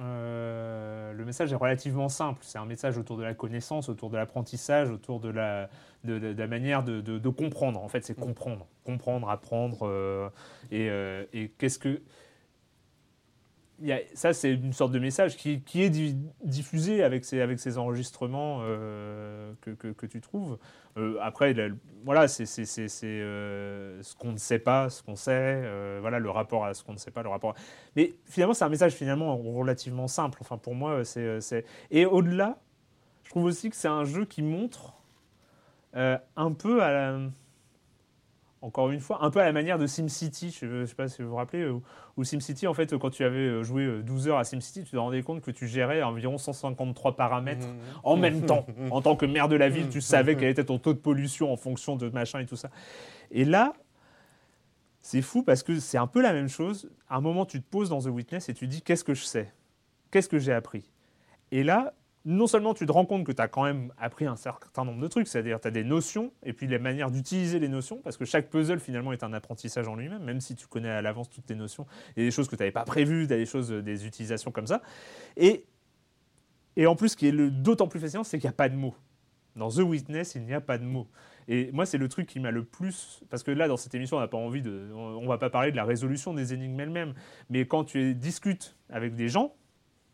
euh, 0.00 1.12
le 1.12 1.24
message 1.24 1.52
est 1.52 1.56
relativement 1.56 2.08
simple. 2.08 2.40
C'est 2.42 2.58
un 2.58 2.66
message 2.66 2.98
autour 2.98 3.16
de 3.16 3.22
la 3.22 3.34
connaissance, 3.34 3.88
autour 3.88 4.10
de 4.10 4.16
l'apprentissage, 4.16 4.90
autour 4.90 5.20
de 5.20 5.28
la, 5.28 5.68
de, 6.04 6.18
de- 6.18 6.32
de 6.32 6.38
la 6.38 6.46
manière 6.46 6.82
de, 6.82 7.28
comprendre. 7.30 7.82
En 7.82 7.88
fait, 7.88 8.04
c'est 8.04 8.14
comprendre, 8.18 8.66
comprendre, 8.84 9.28
apprendre. 9.30 9.80
euh, 9.82 10.28
et 10.70 10.88
euh, 10.90 11.24
et 11.32 11.48
qu'est-ce 11.58 11.78
que 11.78 12.00
a- 13.92 14.00
ça, 14.14 14.32
c'est 14.32 14.52
une 14.52 14.72
sorte 14.72 14.92
de 14.92 14.98
message 14.98 15.36
qui, 15.36 15.62
est 15.82 15.90
di- 15.90 16.16
diffusé 16.44 17.02
avec 17.02 17.24
ces, 17.24 17.78
enregistrements 17.78 18.60
euh, 18.62 19.52
que, 19.60 20.06
tu 20.06 20.20
trouves. 20.20 20.58
Euh, 20.96 21.18
après, 21.20 21.54
voilà, 22.04 22.26
c'est 22.28 22.44
euh, 23.04 24.02
ce 24.02 24.14
qu'on 24.16 24.32
ne 24.32 24.38
sait 24.38 24.58
pas, 24.58 24.88
ce 24.88 25.02
qu'on 25.02 25.16
sait, 25.16 25.62
voilà, 26.00 26.18
le 26.18 26.30
rapport 26.30 26.64
à 26.64 26.74
ce 26.74 26.82
qu'on 26.84 26.92
ne 26.92 26.98
sait 26.98 27.10
pas, 27.10 27.22
le 27.22 27.28
rapport. 27.28 27.54
Mais 27.96 28.14
finalement, 28.24 28.54
c'est 28.54 28.64
un 28.64 28.70
message 28.70 28.92
finalement 28.92 29.36
relativement 29.36 30.08
simple. 30.08 30.38
Enfin, 30.40 30.56
pour 30.58 30.74
moi, 30.74 31.04
c'est 31.04 31.64
et 31.90 32.06
au-delà, 32.06 32.58
je 33.24 33.30
trouve 33.30 33.44
aussi 33.44 33.70
que 33.70 33.76
c'est 33.76 33.88
un 33.88 34.04
jeu 34.04 34.24
qui 34.24 34.42
montre 34.42 34.94
un 35.94 36.52
peu 36.52 36.82
à 36.82 36.92
la 36.92 37.18
encore 38.66 38.90
une 38.90 38.98
fois, 38.98 39.22
un 39.22 39.30
peu 39.30 39.38
à 39.38 39.44
la 39.44 39.52
manière 39.52 39.78
de 39.78 39.86
SimCity, 39.86 40.50
je 40.50 40.66
ne 40.66 40.86
sais 40.86 40.96
pas 40.96 41.06
si 41.06 41.22
vous 41.22 41.28
vous 41.28 41.36
rappelez, 41.36 41.68
où, 42.16 42.24
SimCity, 42.24 42.66
en 42.66 42.74
fait, 42.74 42.98
quand 42.98 43.10
tu 43.10 43.22
avais 43.22 43.38
euh, 43.38 43.62
joué 43.62 43.84
euh, 43.84 44.02
12 44.02 44.26
heures 44.26 44.38
à 44.38 44.44
SimCity, 44.44 44.82
tu 44.82 44.90
te 44.90 44.96
rendais 44.96 45.22
compte 45.22 45.40
que 45.40 45.52
tu 45.52 45.68
gérais 45.68 46.02
environ 46.02 46.36
153 46.36 47.14
paramètres 47.14 47.68
en 48.02 48.16
même 48.16 48.44
temps. 48.44 48.66
En 48.90 49.02
tant 49.02 49.14
que 49.14 49.24
maire 49.24 49.48
de 49.48 49.54
la 49.56 49.68
ville, 49.68 49.88
tu 49.88 50.00
savais 50.00 50.34
quel 50.34 50.48
était 50.48 50.64
ton 50.64 50.78
taux 50.78 50.94
de 50.94 50.98
pollution 50.98 51.52
en 51.52 51.56
fonction 51.56 51.94
de 51.94 52.08
machin 52.08 52.40
et 52.40 52.46
tout 52.46 52.56
ça. 52.56 52.70
Et 53.30 53.44
là, 53.44 53.72
c'est 55.00 55.22
fou 55.22 55.44
parce 55.44 55.62
que 55.62 55.78
c'est 55.78 55.98
un 55.98 56.08
peu 56.08 56.20
la 56.20 56.32
même 56.32 56.48
chose. 56.48 56.90
À 57.08 57.16
un 57.16 57.20
moment, 57.20 57.46
tu 57.46 57.62
te 57.62 57.68
poses 57.68 57.90
dans 57.90 58.00
The 58.00 58.06
Witness 58.06 58.48
et 58.48 58.54
tu 58.54 58.66
dis 58.66 58.82
qu'est-ce 58.82 59.04
que 59.04 59.14
je 59.14 59.22
sais? 59.22 59.52
Qu'est-ce 60.10 60.28
que 60.28 60.38
j'ai 60.38 60.52
appris? 60.52 60.90
Et 61.52 61.62
là, 61.62 61.94
non 62.26 62.48
seulement 62.48 62.74
tu 62.74 62.84
te 62.86 62.92
rends 62.92 63.06
compte 63.06 63.24
que 63.24 63.30
tu 63.30 63.40
as 63.40 63.46
quand 63.46 63.62
même 63.62 63.92
appris 63.96 64.26
un 64.26 64.34
certain 64.34 64.84
nombre 64.84 65.00
de 65.00 65.06
trucs, 65.06 65.28
c'est-à-dire 65.28 65.60
tu 65.60 65.68
as 65.68 65.70
des 65.70 65.84
notions 65.84 66.32
et 66.42 66.52
puis 66.52 66.66
les 66.66 66.80
manières 66.80 67.12
d'utiliser 67.12 67.60
les 67.60 67.68
notions, 67.68 68.00
parce 68.02 68.16
que 68.16 68.24
chaque 68.24 68.50
puzzle 68.50 68.80
finalement 68.80 69.12
est 69.12 69.22
un 69.22 69.32
apprentissage 69.32 69.86
en 69.86 69.94
lui-même, 69.94 70.24
même 70.24 70.40
si 70.40 70.56
tu 70.56 70.66
connais 70.66 70.90
à 70.90 71.00
l'avance 71.02 71.30
toutes 71.30 71.46
tes 71.46 71.54
notions. 71.54 71.86
Il 72.16 72.24
y 72.24 72.26
a 72.26 72.28
des 72.28 72.32
choses 72.32 72.48
que 72.48 72.56
tu 72.56 72.62
n'avais 72.62 72.72
pas 72.72 72.84
prévues, 72.84 73.28
des 73.28 73.46
choses, 73.46 73.70
des 73.70 74.06
utilisations 74.06 74.50
comme 74.50 74.66
ça. 74.66 74.82
Et, 75.36 75.66
et 76.74 76.88
en 76.88 76.96
plus, 76.96 77.10
ce 77.10 77.16
qui 77.16 77.28
est 77.28 77.32
d'autant 77.32 77.86
plus 77.86 78.00
fascinant, 78.00 78.24
c'est 78.24 78.38
qu'il 78.38 78.48
n'y 78.48 78.54
a 78.54 78.56
pas 78.56 78.68
de 78.68 78.74
mots. 78.76 78.96
Dans 79.54 79.70
The 79.70 79.78
Witness, 79.78 80.34
il 80.34 80.42
n'y 80.42 80.52
a 80.52 80.60
pas 80.60 80.78
de 80.78 80.84
mots. 80.84 81.06
Et 81.46 81.70
moi, 81.72 81.86
c'est 81.86 81.96
le 81.96 82.08
truc 82.08 82.26
qui 82.26 82.40
m'a 82.40 82.50
le 82.50 82.64
plus. 82.64 83.22
Parce 83.30 83.44
que 83.44 83.52
là, 83.52 83.68
dans 83.68 83.76
cette 83.76 83.94
émission, 83.94 84.16
on 84.16 84.20
n'a 84.20 84.28
pas 84.28 84.36
envie 84.36 84.62
de. 84.62 84.90
On 84.92 85.26
va 85.28 85.38
pas 85.38 85.48
parler 85.48 85.70
de 85.70 85.76
la 85.76 85.84
résolution 85.84 86.34
des 86.34 86.52
énigmes 86.52 86.78
elles-mêmes. 86.80 87.14
Mais 87.50 87.66
quand 87.66 87.84
tu 87.84 88.14
discutes 88.14 88.76
avec 88.90 89.14
des 89.14 89.28
gens, 89.28 89.54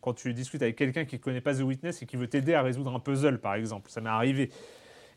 quand 0.03 0.13
tu 0.13 0.35
discutes 0.35 0.61
avec 0.61 0.77
quelqu'un 0.77 1.07
qui 1.07 1.17
ne 1.17 1.21
connaît 1.21 1.41
pas 1.41 1.55
The 1.55 1.61
Witness 1.61 2.03
et 2.03 2.07
qui 2.07 2.17
veut 2.17 2.27
t'aider 2.27 2.53
à 2.53 2.63
résoudre 2.63 2.95
un 2.95 2.99
puzzle, 3.01 3.39
par 3.39 3.55
exemple, 3.55 3.91
ça 3.91 4.03
m'est 4.03 4.11
arrivé. 4.11 4.51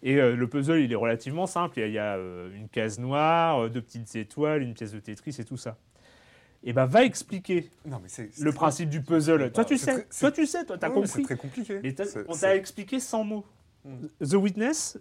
Et 0.04 0.18
euh, 0.18 0.36
le 0.36 0.48
puzzle, 0.48 0.80
il 0.80 0.92
est 0.92 0.96
relativement 0.96 1.48
simple. 1.48 1.80
Il 1.80 1.82
y 1.82 1.84
a, 1.84 1.88
il 1.88 1.94
y 1.94 2.00
a, 2.00 2.16
euh, 2.18 2.56
une 2.56 2.70
case 2.70 3.00
noire, 3.00 3.64
euh, 3.64 3.70
deux 3.70 3.82
petites 3.82 4.16
étoiles, 4.16 4.62
une 4.62 4.76
pièce 4.76 4.92
de 4.92 5.00
Tetris 5.00 5.36
et 5.40 5.44
tout 5.44 5.58
ça. 5.58 5.78
Et 6.64 6.72
ben, 6.72 6.86
va 6.86 7.04
expliquer 7.04 7.72
Non, 7.86 8.00
mais 8.02 8.10
c'est. 8.10 8.30
c'est 8.32 8.44
le 8.44 8.52
principe 8.52 8.90
du 8.90 9.02
puzzle. 9.02 9.52
Toi, 9.52 9.66
tu 9.66 9.78
sais, 9.78 9.92
très- 9.92 10.20
toi, 10.20 10.32
tu 10.32 10.46
sais, 10.46 10.66
toi, 10.66 10.78
t'as 10.78 10.90
compris. 10.92 11.10
C'est 11.10 11.22
très 11.24 11.36
compliqué. 11.36 11.82
On 12.28 12.36
t'a 12.36 12.56
expliqué 12.56 13.00
sans 13.00 13.24
mots. 13.24 13.46
Mm. 13.84 14.08
The 14.20 14.34
Witness 14.34 15.00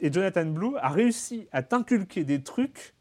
et 0.00 0.12
Jonathan 0.12 0.46
Blue 0.46 0.76
a 0.76 0.88
réussi 0.88 1.48
à 1.52 1.62
t'inculquer 1.62 2.24
des 2.24 2.42
trucs 2.42 2.94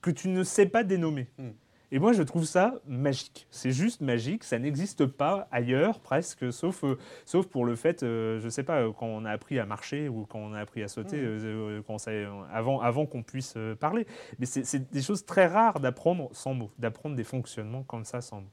que 0.00 0.10
tu 0.10 0.28
ne 0.28 0.42
sais 0.42 0.66
pas 0.66 0.82
dénommer. 0.82 1.28
Mm. 1.38 1.50
Et 1.94 1.98
moi, 1.98 2.12
je 2.14 2.22
trouve 2.22 2.44
ça 2.46 2.80
magique. 2.86 3.46
C'est 3.50 3.70
juste 3.70 4.00
magique. 4.00 4.44
Ça 4.44 4.58
n'existe 4.58 5.04
pas 5.04 5.46
ailleurs, 5.52 6.00
presque, 6.00 6.50
sauf, 6.50 6.82
euh, 6.84 6.96
sauf 7.26 7.46
pour 7.46 7.66
le 7.66 7.76
fait, 7.76 8.02
euh, 8.02 8.40
je 8.40 8.48
sais 8.48 8.62
pas, 8.62 8.80
euh, 8.80 8.92
quand 8.92 9.06
on 9.06 9.26
a 9.26 9.30
appris 9.30 9.58
à 9.58 9.66
marcher 9.66 10.08
ou 10.08 10.24
quand 10.24 10.38
on 10.38 10.54
a 10.54 10.60
appris 10.60 10.82
à 10.82 10.88
sauter, 10.88 11.18
euh, 11.20 11.38
euh, 11.44 11.82
quand 11.86 11.98
ça- 11.98 12.10
avant, 12.50 12.80
avant 12.80 13.04
qu'on 13.04 13.22
puisse 13.22 13.58
parler. 13.78 14.06
Mais 14.38 14.46
c'est 14.46 14.90
des 14.90 15.02
choses 15.02 15.26
très 15.26 15.46
rares 15.46 15.80
d'apprendre 15.80 16.30
sans 16.32 16.54
mots, 16.54 16.70
d'apprendre 16.78 17.14
des 17.14 17.24
fonctionnements 17.24 17.82
comme 17.82 18.06
ça 18.06 18.22
sans 18.22 18.40
mots. 18.40 18.50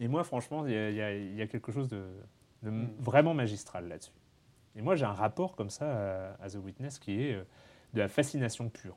Et 0.00 0.08
moi, 0.08 0.24
franchement, 0.24 0.66
il 0.66 0.72
y, 0.72 0.74
y 0.74 1.36
y 1.36 1.42
a 1.42 1.46
quelque 1.46 1.70
chose 1.70 1.88
de, 1.88 2.02
de 2.64 2.70
Mmh. 2.70 2.88
vraiment 2.98 3.34
magistral 3.34 3.86
là-dessus. 3.88 4.10
Et 4.74 4.82
moi, 4.82 4.96
j'ai 4.96 5.04
un 5.04 5.12
rapport 5.12 5.54
comme 5.54 5.70
ça 5.70 6.34
à, 6.40 6.44
à 6.44 6.48
The 6.50 6.56
Witness 6.56 6.98
qui 6.98 7.20
est 7.22 7.34
de 7.92 7.98
la 8.00 8.08
fascination 8.08 8.68
pure. 8.68 8.96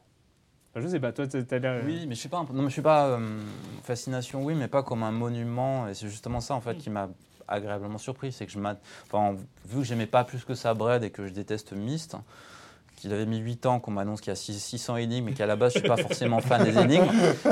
Enfin, 0.78 0.86
je 0.88 0.92
sais 0.92 1.00
pas, 1.00 1.12
toi, 1.12 1.26
t'as 1.28 1.60
l'air. 1.60 1.84
Oui, 1.86 2.06
mais 2.08 2.16
je 2.16 2.20
suis 2.20 2.30
pas, 2.30 2.38
un 2.38 2.44
non, 2.44 2.62
mais 2.64 2.68
je 2.68 2.74
suis 2.74 2.82
pas 2.82 3.08
euh, 3.08 3.40
fascination, 3.84 4.44
oui, 4.44 4.54
mais 4.56 4.68
pas 4.68 4.84
comme 4.84 5.04
un 5.04 5.12
monument. 5.12 5.88
Et 5.88 5.94
c'est 5.94 6.08
justement 6.08 6.40
ça 6.40 6.54
en 6.54 6.62
fait 6.62 6.78
qui 6.78 6.90
m'a 6.90 7.10
agréablement 7.48 7.98
surpris, 7.98 8.32
c'est 8.32 8.46
que 8.46 8.52
je 8.52 8.60
enfin, 8.60 9.36
vu 9.66 9.78
que 9.80 9.84
j'aimais 9.84 10.06
pas 10.06 10.24
plus 10.24 10.44
que 10.44 10.54
ça 10.54 10.74
Bread 10.74 11.04
et 11.04 11.10
que 11.12 11.26
je 11.26 11.32
déteste 11.32 11.72
Myst, 11.72 12.16
qu'il 12.98 13.14
avait 13.14 13.26
mis 13.26 13.38
8 13.38 13.66
ans 13.68 13.80
qu'on 13.80 13.92
m'annonce 13.92 14.20
qu'il 14.22 14.32
y 14.32 14.34
a 14.34 14.36
six- 14.36 14.60
600 14.60 14.98
énigmes 14.98 15.30
et 15.30 15.34
qu'à 15.34 15.46
la 15.46 15.56
base 15.56 15.74
je 15.74 15.80
suis 15.80 15.88
pas 15.88 15.98
forcément 15.98 16.42
fan 16.42 16.64
des 16.64 16.78
énigmes, 16.78 17.06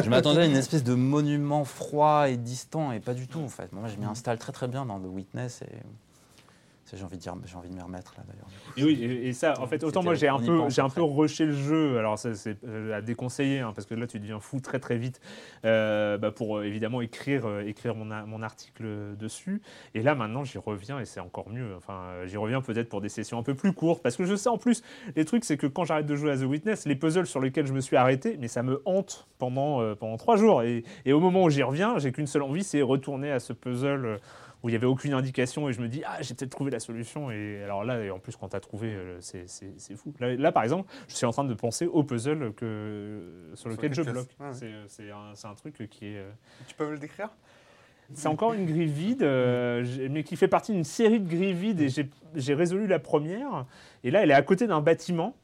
je 0.03 0.09
m'attendais 0.09 0.41
à 0.41 0.45
une 0.45 0.55
espèce 0.57 0.83
de 0.83 0.95
monument 0.95 1.63
froid 1.63 2.27
et 2.29 2.35
distant 2.35 2.91
et 2.91 2.99
pas 2.99 3.13
du 3.13 3.27
tout 3.27 3.39
en 3.39 3.47
fait. 3.47 3.71
Moi, 3.71 3.87
je 3.87 3.95
m'y 3.95 4.05
installe 4.05 4.37
très 4.37 4.51
très 4.51 4.67
bien 4.67 4.85
dans 4.85 4.99
The 4.99 5.05
Witness 5.07 5.61
et 5.61 5.77
j'ai 6.93 7.03
envie 7.03 7.17
de 7.17 7.21
dire, 7.21 7.33
j'ai 7.45 7.55
envie 7.55 7.69
de 7.69 7.73
m'y 7.75 7.81
remettre 7.81 8.13
là 8.17 8.23
d'ailleurs. 8.27 8.47
Et 8.77 8.83
oui, 8.83 9.03
et, 9.03 9.27
et 9.27 9.33
ça, 9.33 9.53
en 9.59 9.67
fait, 9.67 9.83
autant 9.83 10.03
moi 10.03 10.13
j'ai 10.13 10.27
un 10.27 10.39
peu, 10.39 10.69
j'ai 10.69 10.81
un 10.81 10.89
peu 10.89 11.01
rushé 11.01 11.45
le 11.45 11.53
jeu. 11.53 11.97
Alors 11.97 12.19
ça, 12.19 12.35
c'est 12.35 12.63
euh, 12.63 12.97
à 12.97 13.01
déconseiller, 13.01 13.59
hein, 13.59 13.71
parce 13.73 13.87
que 13.87 13.95
là 13.95 14.07
tu 14.07 14.19
deviens 14.19 14.39
fou 14.39 14.59
très 14.59 14.79
très 14.79 14.97
vite 14.97 15.19
euh, 15.65 16.17
bah, 16.17 16.31
pour 16.31 16.57
euh, 16.57 16.63
évidemment 16.63 17.01
écrire, 17.01 17.45
euh, 17.45 17.61
écrire 17.65 17.95
mon, 17.95 18.05
mon 18.27 18.41
article 18.43 19.15
dessus. 19.17 19.61
Et 19.93 20.03
là 20.03 20.15
maintenant 20.15 20.43
j'y 20.43 20.57
reviens 20.57 20.99
et 20.99 21.05
c'est 21.05 21.19
encore 21.19 21.49
mieux. 21.49 21.75
Enfin, 21.75 22.03
j'y 22.25 22.37
reviens 22.37 22.61
peut-être 22.61 22.89
pour 22.89 23.01
des 23.01 23.09
sessions 23.09 23.39
un 23.39 23.43
peu 23.43 23.55
plus 23.55 23.73
courtes, 23.73 24.03
parce 24.03 24.15
que 24.15 24.25
je 24.25 24.35
sais 24.35 24.49
en 24.49 24.57
plus 24.57 24.83
les 25.15 25.25
trucs, 25.25 25.43
c'est 25.43 25.57
que 25.57 25.67
quand 25.67 25.85
j'arrête 25.85 26.05
de 26.05 26.15
jouer 26.15 26.31
à 26.31 26.37
The 26.37 26.43
Witness, 26.43 26.85
les 26.85 26.95
puzzles 26.95 27.25
sur 27.27 27.39
lesquels 27.39 27.65
je 27.65 27.73
me 27.73 27.81
suis 27.81 27.95
arrêté, 27.95 28.37
mais 28.39 28.47
ça 28.47 28.63
me 28.63 28.81
hante 28.85 29.27
pendant 29.37 29.81
euh, 29.81 29.95
pendant 29.95 30.17
trois 30.17 30.37
jours. 30.37 30.61
Et, 30.61 30.83
et 31.05 31.13
au 31.13 31.19
moment 31.19 31.43
où 31.43 31.49
j'y 31.49 31.63
reviens, 31.63 31.97
j'ai 31.97 32.11
qu'une 32.11 32.27
seule 32.27 32.43
envie, 32.43 32.63
c'est 32.63 32.81
retourner 32.81 33.31
à 33.31 33.39
ce 33.39 33.53
puzzle. 33.53 34.19
Où 34.65 34.69
il 34.69 34.71
n'y 34.71 34.77
avait 34.77 34.87
aucune 34.87 35.13
indication 35.13 35.69
et 35.69 35.73
je 35.73 35.79
me 35.79 35.87
dis 35.87 36.01
ah 36.07 36.17
j'ai 36.21 36.33
peut-être 36.33 36.49
trouvé 36.49 36.71
la 36.71 36.79
solution 36.79 37.29
et 37.29 37.61
alors 37.63 37.83
là 37.83 38.03
et 38.03 38.09
en 38.09 38.17
plus 38.17 38.35
quand 38.35 38.49
tu 38.49 38.55
as 38.55 38.59
trouvé 38.59 38.87
euh, 38.95 39.17
c'est- 39.21 39.47
c'est 39.47 39.71
c'est 39.77 39.95
fou 39.95 40.11
là, 40.19 40.35
là, 40.35 40.51
par 40.51 40.63
exemple 40.63 40.91
je 41.07 41.13
suis 41.13 41.27
en 41.27 41.31
train 41.31 41.43
de 41.43 41.53
penser 41.53 41.85
au 41.85 42.03
puzzle 42.03 42.51
que, 42.53 43.51
sur 43.53 43.69
lequel 43.69 43.93
je 43.93 44.01
bloque 44.01 44.35
ouais. 44.39 44.53
c'est 44.53 44.71
c'est 44.87 45.11
un, 45.11 45.53
truc 45.53 45.87
qui 45.91 46.07
est 46.07 46.17
euh, 46.17 46.31
Tu 46.67 46.73
peux 46.73 46.89
le 46.89 46.97
décrire? 46.97 47.29
C'est 48.13 48.27
encore 48.27 48.53
une 48.53 48.65
grille 48.65 48.85
vide, 48.85 49.23
euh, 49.23 49.83
mais 50.11 50.23
qui 50.23 50.35
fait 50.35 50.47
partie 50.47 50.71
d'une 50.73 50.83
série 50.83 51.19
de 51.19 51.27
grilles 51.27 51.53
vides. 51.53 51.81
Et 51.81 51.89
j'ai- 51.89 52.07
j'ai 52.35 52.53
résolu 52.53 52.85
la 52.85 52.99
première. 52.99 53.65
Et 54.03 54.11
là, 54.11 54.21
elle 54.21 54.29
est 54.29 54.35
à 54.35 54.43
côté 54.43 54.67
d'un 54.67 54.79
bâtiment. 54.81 55.35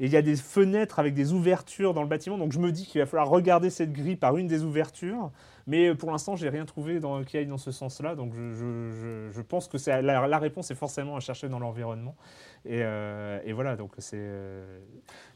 Et 0.00 0.06
il 0.06 0.10
y 0.12 0.16
a 0.16 0.22
des 0.22 0.34
fenêtres 0.34 0.98
avec 0.98 1.14
des 1.14 1.32
ouvertures 1.32 1.94
dans 1.94 2.02
le 2.02 2.08
bâtiment. 2.08 2.36
Donc 2.36 2.50
je 2.52 2.58
me 2.58 2.72
dis 2.72 2.84
qu'il 2.86 3.00
va 3.00 3.06
falloir 3.06 3.28
regarder 3.28 3.70
cette 3.70 3.92
grille 3.92 4.16
par 4.16 4.36
une 4.38 4.48
des 4.48 4.64
ouvertures. 4.64 5.30
Mais 5.70 5.88
euh, 5.88 5.94
pour 5.94 6.10
l'instant, 6.10 6.34
j'ai 6.34 6.48
rien 6.48 6.64
trouvé 6.64 6.98
dans, 6.98 7.22
qui 7.22 7.36
aille 7.38 7.46
dans 7.46 7.56
ce 7.56 7.70
sens-là. 7.70 8.16
Donc 8.16 8.34
je, 8.34 8.52
je- 8.52 8.90
je- 8.90 9.30
je 9.30 9.40
pense 9.40 9.68
que 9.68 9.78
c'est- 9.78 10.02
la, 10.02 10.26
la 10.26 10.38
réponse 10.38 10.70
est 10.72 10.74
forcément 10.74 11.14
à 11.16 11.20
chercher 11.20 11.48
dans 11.48 11.60
l'environnement. 11.60 12.16
Et, 12.64 12.80
euh, 12.82 13.38
et 13.44 13.52
voilà, 13.54 13.76
donc 13.76 13.92
c'est. 13.98 14.18
euh, 14.18 14.80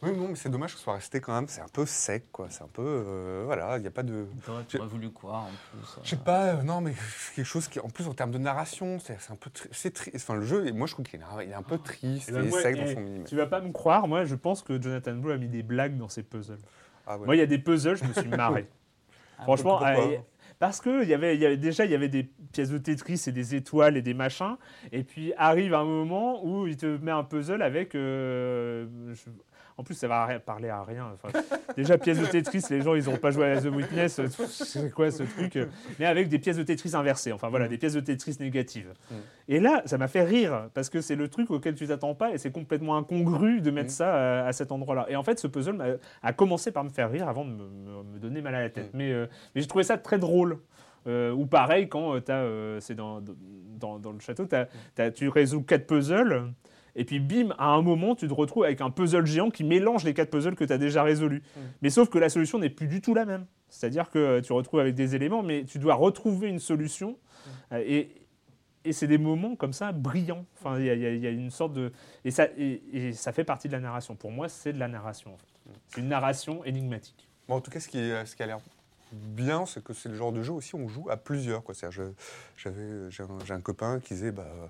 Oui, 0.03 0.11
non, 0.15 0.29
mais 0.29 0.35
c'est 0.35 0.51
dommage 0.51 0.73
que 0.73 0.79
ce 0.79 0.85
soit 0.85 0.95
resté 0.95 1.21
quand 1.21 1.33
même. 1.35 1.47
C'est 1.49 1.61
un 1.63 1.69
peu 1.73 1.87
sec, 1.87 2.25
quoi. 2.33 2.49
C'est 2.51 2.63
un 2.65 2.69
peu. 2.69 2.83
euh, 2.85 3.43
voilà, 3.47 3.77
il 3.79 3.81
n'y 3.81 3.87
a 3.87 3.91
pas 3.93 4.03
de. 4.03 4.27
Tu 4.69 4.77
aurais 4.79 4.89
voulu 4.89 5.11
quoi 5.11 5.37
en 5.39 5.47
plus 5.71 5.99
Je 6.03 6.11
sais 6.11 6.17
pas, 6.17 6.57
euh, 6.57 6.63
non, 6.63 6.81
mais 6.83 6.93
quelque 7.35 7.47
chose 7.47 7.69
qui, 7.69 7.79
en 7.81 7.89
plus, 7.89 8.07
en 8.09 8.13
termes 8.13 8.33
de 8.33 8.39
narration, 8.39 8.99
c'est 8.99 9.17
un 9.31 9.37
peu. 9.37 9.49
tri- 9.51 9.69
C'est 9.73 9.93
triste. 9.95 10.17
Enfin, 10.17 10.35
le 10.35 10.43
jeu, 10.43 10.67
et 10.67 10.73
moi, 10.73 10.87
je 10.87 10.93
trouve 10.93 11.07
qu'il 11.07 11.19
est, 11.21 11.55
un 11.55 11.63
peu 11.63 11.79
triste 11.79 12.27
Eh 12.29 12.33
ben, 12.33 12.45
et 12.45 12.49
moi, 12.49 12.61
sec 12.61 12.77
dans 12.77 12.83
eh, 12.85 12.95
son 12.95 13.01
minimum. 13.01 13.25
Tu 13.27 13.37
vas 13.37 13.47
pas 13.47 13.61
me 13.61 13.73
croire, 13.73 14.07
moi 14.09 14.25
je 14.25 14.35
pense 14.35 14.63
que 14.63 14.81
Jonathan 14.83 15.15
Blow 15.15 15.31
a 15.33 15.39
mis 15.39 15.49
des 15.49 15.63
blagues 15.63 15.97
dans 15.97 16.09
ses 16.09 16.23
puzzles. 16.25 16.59
Ah 17.07 17.17
ouais. 17.17 17.25
Moi 17.25 17.37
il 17.37 17.39
y 17.39 17.43
a 17.43 17.47
des 17.47 17.59
puzzles, 17.59 17.97
je 17.97 18.05
me 18.05 18.13
suis 18.13 18.29
marré. 18.29 18.67
Franchement, 19.43 19.79
euh, 19.85 20.19
parce 20.59 20.81
que 20.81 21.03
il 21.03 21.09
y 21.09 21.15
avait, 21.15 21.35
il 21.35 21.41
y 21.41 21.47
avait 21.47 21.57
déjà 21.57 21.85
il 21.85 21.91
y 21.91 21.95
avait 21.95 22.09
des 22.09 22.25
pièces 22.53 22.71
de 22.71 22.79
Tetris 22.79 23.23
et 23.27 23.33
des 23.33 23.55
étoiles 23.55 23.97
et 23.97 24.03
des 24.03 24.15
machins, 24.15 24.57
et 24.93 25.03
puis 25.03 25.33
arrive 25.37 25.75
un 25.75 25.85
moment 25.85 26.45
où 26.45 26.67
il 26.67 26.77
te 26.77 26.87
met 26.99 27.11
un 27.11 27.25
puzzle 27.25 27.63
avec. 27.63 27.95
euh, 27.95 28.87
je- 29.15 29.31
en 29.77 29.83
plus, 29.83 29.95
ça 29.95 30.07
va 30.09 30.39
parler 30.39 30.69
à 30.69 30.83
rien. 30.85 31.07
Enfin, 31.15 31.37
déjà, 31.77 31.99
pièces 31.99 32.21
de 32.21 32.27
Tetris, 32.27 32.63
les 32.71 32.81
gens, 32.83 32.95
ils 32.95 33.05
n'ont 33.07 33.17
pas 33.17 33.31
joué 33.33 33.51
à 33.51 33.61
The 33.61 33.67
Witness. 33.67 34.21
euh, 34.21 34.29
C'est 34.29 34.91
quoi 34.93 35.11
ce 35.11 35.25
truc 35.25 35.59
Mais 35.99 36.07
avec 36.07 36.29
des 36.29 36.39
pièces 36.39 36.57
de 36.57 36.63
Tetris 36.63 36.95
inversées. 36.95 37.33
Enfin, 37.33 37.49
voilà, 37.49 37.67
des 37.67 37.77
pièces 37.79 37.95
de 37.95 38.01
Tetris 38.01 38.37
négatives. 38.39 38.93
Mm. 39.11 39.15
Et 39.49 39.61
là, 39.61 39.83
ça 39.87 39.99
m'a 39.99 40.07
fait 40.09 40.23
rire 40.23 40.69
parce 40.75 40.89
que 40.91 41.01
c'est 41.01 41.17
le 41.17 41.27
truc 41.29 41.51
auquel 41.51 41.75
tu 41.75 41.87
t'attends 41.89 42.15
pas 42.15 42.33
et 42.33 42.39
c'est 42.39 42.53
complètement 42.53 42.97
incongru 42.97 43.61
de 43.61 43.71
mettre 43.71 43.89
Mm. 43.89 43.91
ça 43.91 44.45
à, 44.45 44.47
à 44.47 44.53
cet 44.53 44.71
endroit-là. 44.71 45.07
Et 45.09 45.17
en 45.17 45.23
fait, 45.25 45.39
ce 45.41 45.47
puzzle 45.49 45.99
a 46.23 46.33
commencé 46.33 46.71
par 46.71 46.85
me 46.85 46.91
faire 46.91 47.11
rire 47.11 47.29
avant 47.29 47.45
de 47.45 47.51
me, 47.51 47.65
me- 47.69 48.03
me 48.15 48.19
donner 48.19 48.41
mal 48.43 48.55
à 48.55 48.61
la 48.63 48.71
tête. 48.71 48.95
Mm. 48.95 48.97
Mais, 48.97 49.13
euh, 49.13 49.27
mais 49.55 49.61
j'ai 49.61 49.67
trouvé 49.67 49.85
ça 49.85 49.99
très 49.99 50.19
drôle. 50.19 50.59
Euh, 51.07 51.33
ou 51.33 51.45
pareil, 51.47 51.89
quand 51.89 52.15
as, 52.31 52.47
c'est 52.81 52.95
dans, 52.95 53.21
dans, 53.79 53.99
dans 53.99 54.13
le 54.13 54.21
château, 54.21 54.47
t'as- 54.47 55.11
tu 55.11 55.29
résous 55.29 55.63
quatre 55.63 55.87
puzzles. 55.87 56.45
Et 56.97 57.05
puis 57.05 57.19
bim, 57.21 57.55
à 57.59 57.69
un 57.71 57.83
moment, 57.83 58.15
tu 58.15 58.29
te 58.29 58.33
retrouves 58.35 58.65
avec 58.65 58.81
un 58.81 58.91
puzzle 58.91 59.27
géant 59.27 59.51
qui 59.51 59.65
mélange 59.65 60.05
les 60.05 60.15
quatre 60.15 60.31
puzzles 60.31 60.55
que 60.55 60.65
tu 60.65 60.73
as 60.73 60.79
déjà 60.79 61.03
résolus. 61.03 61.43
Mais 61.83 61.91
sauf 61.91 62.09
que 62.09 62.19
la 62.19 62.29
solution 62.29 62.59
n'est 62.59 62.71
plus 62.71 62.87
du 62.87 63.01
tout 63.01 63.15
la 63.15 63.25
même. 63.25 63.47
C'est-à-dire 63.69 64.11
que 64.11 64.41
tu 64.41 64.53
retrouves 64.53 64.79
avec 64.81 64.95
des 64.95 65.17
éléments, 65.17 65.43
mais 65.43 65.65
tu 65.65 65.79
dois 65.79 65.95
retrouver 65.95 66.49
une 66.49 66.61
solution. 66.61 67.17
Euh, 67.73 67.83
et 67.87 68.11
et 68.87 68.93
c'est 68.93 69.07
des 69.07 69.17
moments 69.17 69.57
comme 69.57 69.73
ça 69.73 69.93
brillants. 69.93 70.45
Enfin, 70.61 70.79
il 70.79 70.85
y, 70.85 70.91
a- 70.91 70.95
y 70.95 71.19
y 71.19 71.27
une 71.35 71.51
sorte 71.51 71.73
de 71.73 71.91
et 72.25 72.31
ça 72.31 72.49
et, 72.59 72.83
et 72.93 73.13
ça 73.15 73.33
fait 73.33 73.43
partie 73.45 73.67
de 73.67 73.73
la 73.73 73.81
narration. 73.81 74.15
Pour 74.15 74.31
moi, 74.31 74.49
c'est 74.51 74.75
de 74.75 74.79
la 74.79 74.89
narration. 74.89 75.33
En 75.33 75.39
fait. 75.39 75.47
C'est 75.89 76.01
une 76.03 76.09
narration 76.09 76.63
énigmatique. 76.67 77.27
Bon, 77.49 77.55
en 77.55 77.61
tout 77.63 77.71
cas, 77.71 77.81
ce 77.81 77.89
qui, 77.89 77.97
ce 77.97 78.37
qui 78.37 78.43
a 78.43 78.47
l'air 78.47 78.59
bien, 79.15 79.67
c'est 79.67 79.83
que 79.83 79.93
c'est 79.93 80.09
le 80.09 80.15
genre 80.17 80.33
de 80.33 80.43
jeu 80.43 80.53
aussi 80.53 80.75
où 80.75 80.79
on 80.81 80.89
joue 80.89 81.07
à 81.11 81.17
plusieurs. 81.17 81.63
Quoi. 81.63 81.75
J'avais, 82.57 83.11
j'ai, 83.11 83.23
un, 83.53 83.61
copain 83.61 84.01
qui 84.01 84.15
disait 84.15 84.33
bah, 84.33 84.47
euh, 84.47 84.67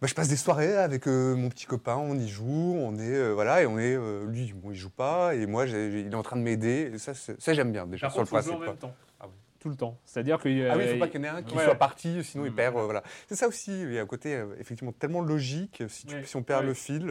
bah, 0.00 0.06
Je 0.06 0.14
passe 0.14 0.28
des 0.28 0.36
soirées 0.36 0.76
avec 0.76 1.06
euh, 1.08 1.34
mon 1.36 1.48
petit 1.48 1.66
copain, 1.66 1.96
on 1.96 2.14
y 2.18 2.28
joue, 2.28 2.74
on 2.78 2.98
est. 2.98 3.14
euh, 3.14 3.32
voilà, 3.32 3.62
et 3.62 3.66
on 3.66 3.78
est. 3.78 3.94
euh, 3.96 4.26
lui, 4.26 4.52
bon, 4.54 4.70
il 4.70 4.76
joue 4.76 4.90
pas, 4.90 5.34
et 5.34 5.46
moi, 5.46 5.66
il 5.66 6.08
est 6.10 6.14
en 6.14 6.22
train 6.22 6.36
de 6.36 6.42
m'aider. 6.42 6.98
Ça, 6.98 7.14
ça, 7.14 7.52
j'aime 7.54 7.72
bien 7.72 7.86
déjà 7.86 8.06
Par 8.08 8.12
sur 8.12 8.20
le 8.22 8.26
contre, 8.26 8.32
principe. 8.42 8.52
en 8.54 8.56
quoi. 8.58 8.66
même 8.66 8.76
temps. 8.76 8.94
Ah 9.20 9.26
oui. 9.26 9.32
Tout 9.60 9.68
le 9.68 9.76
temps. 9.76 9.98
C'est-à-dire 10.04 10.38
que 10.38 10.48
Ah 10.70 10.76
oui, 10.76 10.84
il 10.84 10.88
ne 10.88 10.92
faut 10.94 10.98
pas 11.00 11.08
qu'il 11.08 11.20
y 11.20 11.24
en 11.24 11.26
ait 11.26 11.38
un 11.38 11.42
qui 11.42 11.56
Ouais. 11.56 11.64
soit 11.64 11.74
parti, 11.74 12.22
sinon 12.22 12.44
il 12.46 12.52
Mm. 12.52 12.56
perd. 12.56 12.74
voilà. 12.76 13.02
C'est 13.28 13.34
ça 13.36 13.48
aussi, 13.48 13.82
il 13.82 13.92
y 13.92 13.98
a 13.98 14.02
un 14.02 14.06
côté 14.06 14.42
effectivement 14.60 14.92
tellement 14.92 15.22
logique. 15.22 15.82
Si, 15.88 16.06
tu- 16.06 16.14
Ouais, 16.14 16.24
si 16.24 16.36
on 16.36 16.42
perd 16.42 16.60
ouais. 16.62 16.68
le 16.68 16.74
fil. 16.74 17.10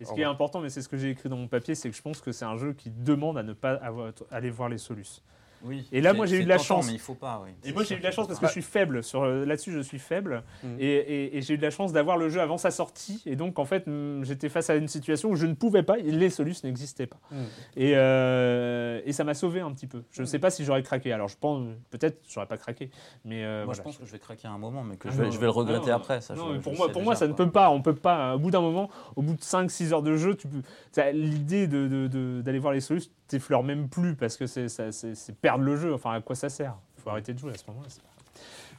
Et 0.00 0.04
ce 0.04 0.12
qui 0.12 0.20
est 0.22 0.24
important, 0.24 0.60
mais 0.60 0.70
c'est 0.70 0.82
ce 0.82 0.88
que 0.88 0.96
j'ai 0.96 1.10
écrit 1.10 1.28
dans 1.28 1.36
mon 1.36 1.46
papier, 1.46 1.76
c'est 1.76 1.88
que 1.88 1.96
je 1.96 2.02
pense 2.02 2.20
que 2.20 2.32
c'est 2.32 2.44
un 2.44 2.56
jeu 2.56 2.72
qui 2.72 2.90
demande 2.90 3.38
à 3.38 3.42
ne 3.44 3.52
pas 3.52 3.74
avoir- 3.74 4.12
aller 4.32 4.50
voir 4.50 4.68
les 4.68 4.76
solutions. 4.78 5.22
Oui. 5.64 5.86
Et 5.92 6.00
là, 6.00 6.12
moi, 6.12 6.26
j'ai 6.26 6.36
eu 6.40 6.44
de 6.44 6.48
la 6.48 6.56
tentant, 6.56 6.64
chance. 6.76 6.86
Mais 6.88 6.92
il 6.92 6.98
faut 6.98 7.14
pas, 7.14 7.42
oui. 7.44 7.50
Et 7.64 7.72
moi, 7.72 7.84
j'ai 7.84 7.94
eu 7.94 7.98
de 7.98 8.04
la 8.04 8.10
chance 8.10 8.26
parce 8.26 8.38
que 8.38 8.46
je 8.46 8.52
suis 8.52 8.62
faible. 8.62 9.02
Sur, 9.02 9.22
euh, 9.22 9.44
là-dessus, 9.46 9.72
je 9.72 9.80
suis 9.80 9.98
faible. 9.98 10.42
Mm. 10.62 10.66
Et, 10.78 10.86
et- 10.86 11.36
et 11.38 11.42
j'ai 11.42 11.54
eu 11.54 11.56
de 11.56 11.62
la 11.62 11.70
chance 11.70 11.92
d'avoir 11.92 12.16
le 12.16 12.28
jeu 12.28 12.40
avant 12.40 12.58
sa 12.58 12.70
sortie. 12.70 13.22
Et 13.26 13.34
donc, 13.36 13.58
en 13.58 13.64
fait, 13.64 13.86
mm, 13.86 14.24
j'étais 14.24 14.48
face 14.48 14.68
à 14.70 14.74
une 14.76 14.88
situation 14.88 15.30
où 15.30 15.36
je 15.36 15.46
ne 15.46 15.54
pouvais 15.54 15.82
pas. 15.82 15.96
Les 15.96 16.30
solutions 16.30 16.68
n'existaient 16.68 17.06
pas. 17.06 17.18
Mm. 17.30 17.36
Et, 17.76 17.92
euh, 17.96 19.00
et 19.04 19.12
ça 19.12 19.24
m'a 19.24 19.34
sauvé 19.34 19.60
un 19.60 19.72
petit 19.72 19.86
peu. 19.86 20.02
Je 20.10 20.20
ne 20.22 20.26
sais 20.26 20.38
pas 20.38 20.50
si 20.50 20.64
j'aurais 20.64 20.82
craqué. 20.82 21.12
Alors, 21.12 21.28
je 21.28 21.36
pense, 21.38 21.62
peut-être, 21.90 22.20
j'aurais 22.28 22.46
pas 22.46 22.56
craqué. 22.58 22.90
Mais 23.24 23.44
euh, 23.44 23.64
Moi, 23.64 23.64
voilà. 23.66 23.78
je 23.78 23.82
pense 23.82 23.98
que 23.98 24.04
je 24.06 24.12
vais 24.12 24.18
craquer 24.18 24.48
à 24.48 24.50
un 24.52 24.58
moment, 24.58 24.82
mais 24.84 24.96
que 24.96 25.08
Ah 25.08 25.12
je 25.12 25.16
vais, 25.18 25.24
non, 25.24 25.30
je 25.30 25.38
vais 25.38 25.46
le 25.46 25.50
regretter 25.50 25.90
non, 25.90 25.96
après. 25.96 26.20
Ça, 26.20 26.34
non, 26.34 26.46
je- 26.48 26.52
mais 26.52 26.58
je 26.58 26.62
pour 26.62 26.74
moi, 26.76 26.88
pour 26.90 27.14
ça 27.16 27.26
ne 27.26 27.32
peut 27.32 27.50
pas. 27.50 27.70
On 27.70 27.80
peut 27.82 27.94
pas. 27.94 28.34
Au 28.36 28.38
bout 28.38 28.50
d'un 28.50 28.60
moment, 28.60 28.90
au 29.16 29.22
bout 29.22 29.34
de 29.34 29.40
5-6 29.42 29.92
heures 29.92 30.02
de 30.02 30.16
jeu, 30.16 30.34
tu 30.34 30.48
peux. 30.48 30.62
t'as 30.92 31.10
L'idée 31.12 31.66
de- 31.66 31.86
de- 31.88 32.06
de- 32.08 32.42
d'aller 32.42 32.58
voir 32.58 32.72
les 32.72 32.80
solutions 32.80 33.10
t'effleure 33.28 33.62
même 33.62 33.88
plus 33.88 34.14
parce 34.14 34.36
que 34.36 34.46
c'est 34.46 34.68
ça- 34.68 34.92
c'est- 34.92 35.14
c'est 35.14 35.34
perdre 35.36 35.64
le 35.64 35.76
jeu. 35.76 35.94
Enfin, 35.94 36.12
à 36.12 36.20
quoi 36.20 36.36
ça 36.36 36.48
sert? 36.48 36.76
Il 36.98 37.02
faut 37.02 37.10
arrêter 37.10 37.32
de 37.34 37.38
jouer 37.38 37.52
à 37.52 37.56
ce 37.56 37.64
moment-là. 37.68 37.88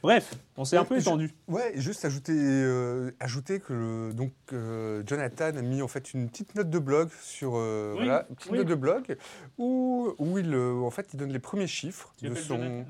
Bref, 0.02 0.34
on 0.56 0.64
s'est 0.64 0.76
un 0.76 0.84
peu 0.84 0.98
étendu. 0.98 1.32
Ouais, 1.48 1.72
juste 1.76 2.04
ajouter, 2.04 2.34
euh, 2.36 3.10
ajouter 3.18 3.60
que 3.60 3.72
le- 3.72 4.12
donc, 4.12 4.32
euh, 4.52 5.02
Jonathan 5.06 5.46
a 5.56 5.62
mis 5.62 5.80
en 5.80 5.88
fait 5.88 6.12
une 6.12 6.28
petite 6.28 6.54
note 6.54 6.68
de 6.68 6.78
blog 6.78 7.08
sur 7.22 7.52
euh, 7.56 7.92
Oui, 7.92 8.04
voilà, 8.04 8.26
une 8.28 8.36
petite 8.36 8.52
oui. 8.52 8.58
note 8.58 8.66
de 8.68 8.74
blog 8.74 9.16
où, 9.58 10.12
où 10.18 10.38
il 10.38 10.54
en 10.54 10.90
fait 10.90 11.08
il 11.14 11.16
donne 11.16 11.32
les 11.32 11.38
premiers 11.38 11.66
chiffres 11.66 12.12
Tu 12.18 12.28
de 12.28 12.34
son. 12.34 12.84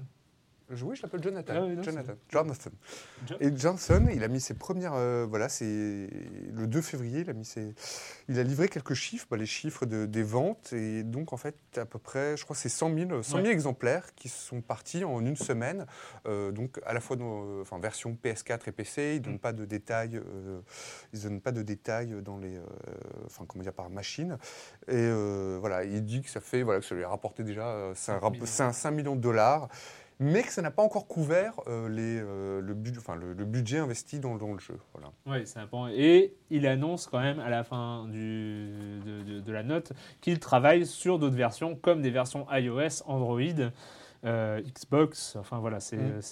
Oui, 0.83 0.97
je 0.97 1.03
l'appelle 1.03 1.23
Jonathan. 1.23 1.53
Ah 1.57 1.64
oui, 1.64 1.77
non, 1.77 1.83
Jonathan. 1.85 2.14
Jonathan. 2.29 2.71
Jo- 3.27 3.37
Et 3.41 3.57
Johnson, 3.57 4.09
il 4.12 4.25
a 4.25 4.29
mis 4.29 4.41
ses 4.41 4.55
premières. 4.55 4.95
euh, 4.95 5.25
voilà, 5.29 5.49
c'est 5.49 5.64
le 6.53 6.67
2 6.67 6.81
février, 6.81 7.21
il 7.21 7.31
a 7.31 7.35
mis 7.35 7.45
ses. 7.45 7.73
Il 8.29 8.37
a 8.39 8.43
livré 8.43 8.69
quelques 8.69 8.95
chiffres, 8.95 9.27
bah, 9.31 9.37
les 9.37 9.47
chiffres 9.47 9.87
de- 9.87 10.07
des 10.07 10.25
ventes. 10.25 10.73
Et 10.73 11.05
donc, 11.05 11.33
en 11.33 11.37
fait, 11.37 11.55
à 11.77 11.85
peu 11.87 12.01
près, 12.01 12.37
je 12.37 12.43
crois 12.45 12.57
c'est 12.57 12.69
100 12.69 12.93
000, 12.93 13.23
100 13.23 13.37
000 13.37 13.45
Ouais. 13.47 13.53
exemplaires 13.53 14.12
qui 14.17 14.29
sont 14.29 14.61
partis 14.61 15.05
en 15.05 15.25
une 15.25 15.37
semaine. 15.37 15.87
Euh, 16.27 16.51
donc, 16.51 16.81
à 16.85 16.93
la 16.95 17.01
fois 17.01 17.14
dans 17.14 17.61
enfin, 17.61 17.79
version 17.79 18.17
PS4 18.21 18.67
et 18.69 18.73
PC, 18.73 19.12
ils 19.14 19.21
ne 19.21 19.25
donnent 19.25 19.35
Mm. 19.35 19.39
pas 19.39 19.53
de 19.53 19.64
détails. 19.64 20.17
euh, 20.17 20.61
ils 21.12 21.23
donnent 21.23 21.41
pas 21.41 21.53
de 21.53 21.62
détails 21.62 22.21
dans 22.23 22.39
les. 22.39 22.57
euh, 22.57 22.62
enfin, 23.27 23.45
comment 23.47 23.62
dire, 23.62 23.73
par 23.73 23.89
machine. 23.89 24.37
Et 24.89 25.11
voilà, 25.61 25.85
il 25.85 26.05
dit 26.05 26.23
que 26.23 26.31
ça 26.31 26.41
fait. 26.41 26.62
Voilà, 26.64 26.81
que 26.81 26.87
ça 26.87 26.97
lui 26.97 27.05
a 27.05 27.09
rapporté 27.09 27.45
déjà 27.45 27.69
euh, 27.69 27.95
5, 27.95 28.21
5 28.21 28.31
millions. 28.33 28.47
5 28.73 28.91
millions 28.91 29.14
de 29.17 29.21
dollars. 29.21 29.69
Mais 30.19 30.43
que 30.43 30.53
ça 30.53 30.62
n'a 30.62 30.71
pas 30.71 30.83
encore 30.83 31.07
couvert 31.07 31.55
euh, 31.67 31.89
les, 31.89 32.21
euh, 32.21 32.61
le, 32.61 32.75
enfin, 32.99 33.14
le, 33.17 33.33
le 33.35 33.45
budget 33.45 33.79
investi 33.79 34.19
dans, 34.19 34.37
dans 34.37 34.53
le 34.53 34.59
jeu. 34.59 34.79
Voilà. 34.95 35.12
Oui, 35.27 35.47
ça 35.47 35.61
dépend. 35.62 35.89
Et 35.89 36.35
il 36.51 36.67
annonce 36.67 37.07
quand 37.07 37.21
même 37.21 37.39
à 37.41 37.51
la 37.51 37.64
fin 37.64 38.07
du, 38.09 38.71
de, 39.05 39.23
de- 39.23 39.41
de 39.41 39.53
la 39.53 39.62
note 39.62 39.93
qu'il 40.21 40.39
travaille 40.39 40.87
sur 40.87 41.19
d'autres 41.19 41.37
versions, 41.37 41.77
comme 41.77 42.01
des 42.03 42.11
versions 42.11 42.47
iOS, 42.51 43.03
Android, 43.07 43.41
euh, 44.25 44.61
Xbox. 44.62 45.37
Enfin 45.37 45.59
voilà, 45.59 45.81
c'est. 45.81 45.97
Mm. 45.97 46.23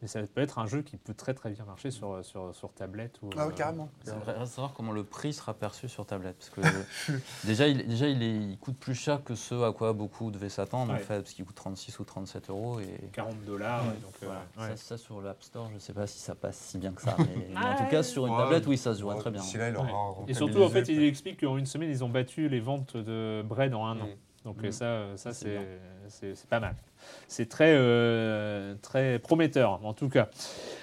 Euh, 0.00 0.02
euh, 0.02 0.02
mais 0.02 0.08
ça 0.08 0.20
peut 0.22 0.40
être 0.40 0.58
un 0.58 0.66
jeu 0.66 0.82
qui 0.82 0.96
peut 0.96 1.14
très 1.14 1.34
très 1.34 1.50
bien 1.50 1.64
marcher 1.64 1.90
sur, 1.90 2.24
sur, 2.24 2.54
sur 2.54 2.72
tablette. 2.72 3.18
Ou, 3.22 3.30
Ah 3.36 3.46
oui, 3.46 3.52
euh, 3.52 3.56
carrément. 3.56 3.88
Il 4.06 4.12
reste 4.12 4.28
à 4.28 4.46
savoir 4.46 4.72
comment 4.74 4.92
le 4.92 5.04
prix 5.04 5.32
sera 5.32 5.54
perçu 5.54 5.88
sur 5.88 6.06
tablette. 6.06 6.36
Parce 6.38 6.50
que 6.50 7.12
déjà, 7.44 7.68
il, 7.68 7.86
déjà 7.86 8.08
il, 8.08 8.22
est- 8.22 8.36
il 8.36 8.58
coûte 8.58 8.76
plus 8.78 8.94
cher 8.94 9.22
que 9.24 9.34
ce 9.34 9.54
à 9.68 9.72
quoi 9.72 9.92
beaucoup 9.92 10.30
devaient 10.30 10.48
s'attendre, 10.48 10.92
en 10.92 10.98
fait, 10.98 11.20
parce 11.22 11.32
qu'il 11.32 11.44
coûte 11.44 11.56
36 11.56 11.98
ou 11.98 12.04
37 12.04 12.50
euros. 12.50 12.80
Et 12.80 13.08
40 13.12 13.44
dollars. 13.44 13.84
Ouais, 13.84 13.92
donc, 14.02 14.14
euh, 14.22 14.26
voilà. 14.26 14.46
ouais. 14.70 14.76
ça, 14.76 14.96
ça, 14.96 14.98
sur 14.98 15.20
l'App 15.20 15.42
Store, 15.42 15.68
je 15.70 15.74
ne 15.74 15.78
sais 15.78 15.92
pas 15.92 16.06
si 16.06 16.18
ça 16.18 16.34
passe 16.34 16.56
si 16.58 16.78
bien 16.78 16.92
que 16.92 17.02
ça. 17.02 17.16
Mais, 17.18 17.26
mais 17.50 17.56
en 17.56 17.70
Ouais. 17.70 17.76
tout 17.76 17.90
cas, 17.90 18.02
sur 18.02 18.26
une 18.26 18.32
Ouais. 18.34 18.38
tablette, 18.38 18.66
oui, 18.66 18.76
ça 18.78 18.94
se 18.94 19.00
jouerait 19.00 19.16
Ouais, 19.16 19.20
très 19.20 19.30
bien. 19.30 19.42
là, 19.56 19.68
il 19.70 19.76
aura 19.76 20.16
Et 20.26 20.34
surtout, 20.34 20.62
en 20.62 20.68
fait, 20.68 20.88
il 20.88 21.02
explique 21.02 21.40
qu'en 21.40 21.56
une 21.56 21.66
semaine, 21.66 21.90
ils 21.90 22.04
ont 22.04 22.08
battu 22.08 22.48
les 22.48 22.60
ventes 22.60 22.96
de 22.96 23.42
bread 23.44 23.74
en 23.74 23.86
un 23.86 24.00
an. 24.00 24.08
Donc 24.48 24.62
Mm. 24.62 24.66
euh, 24.66 24.70
ça, 24.70 24.84
euh, 24.86 25.16
ça 25.18 25.34
C'est 25.34 25.44
c'est 25.44 25.50
bien. 25.50 25.62
c'est- 26.34 26.48
pas 26.48 26.58
mal. 26.58 26.74
C'est 27.26 27.50
très, 27.50 27.74
euh, 27.76 28.74
très 28.80 29.18
prometteur, 29.18 29.84
en 29.84 29.92
tout 29.92 30.08
cas. 30.08 30.30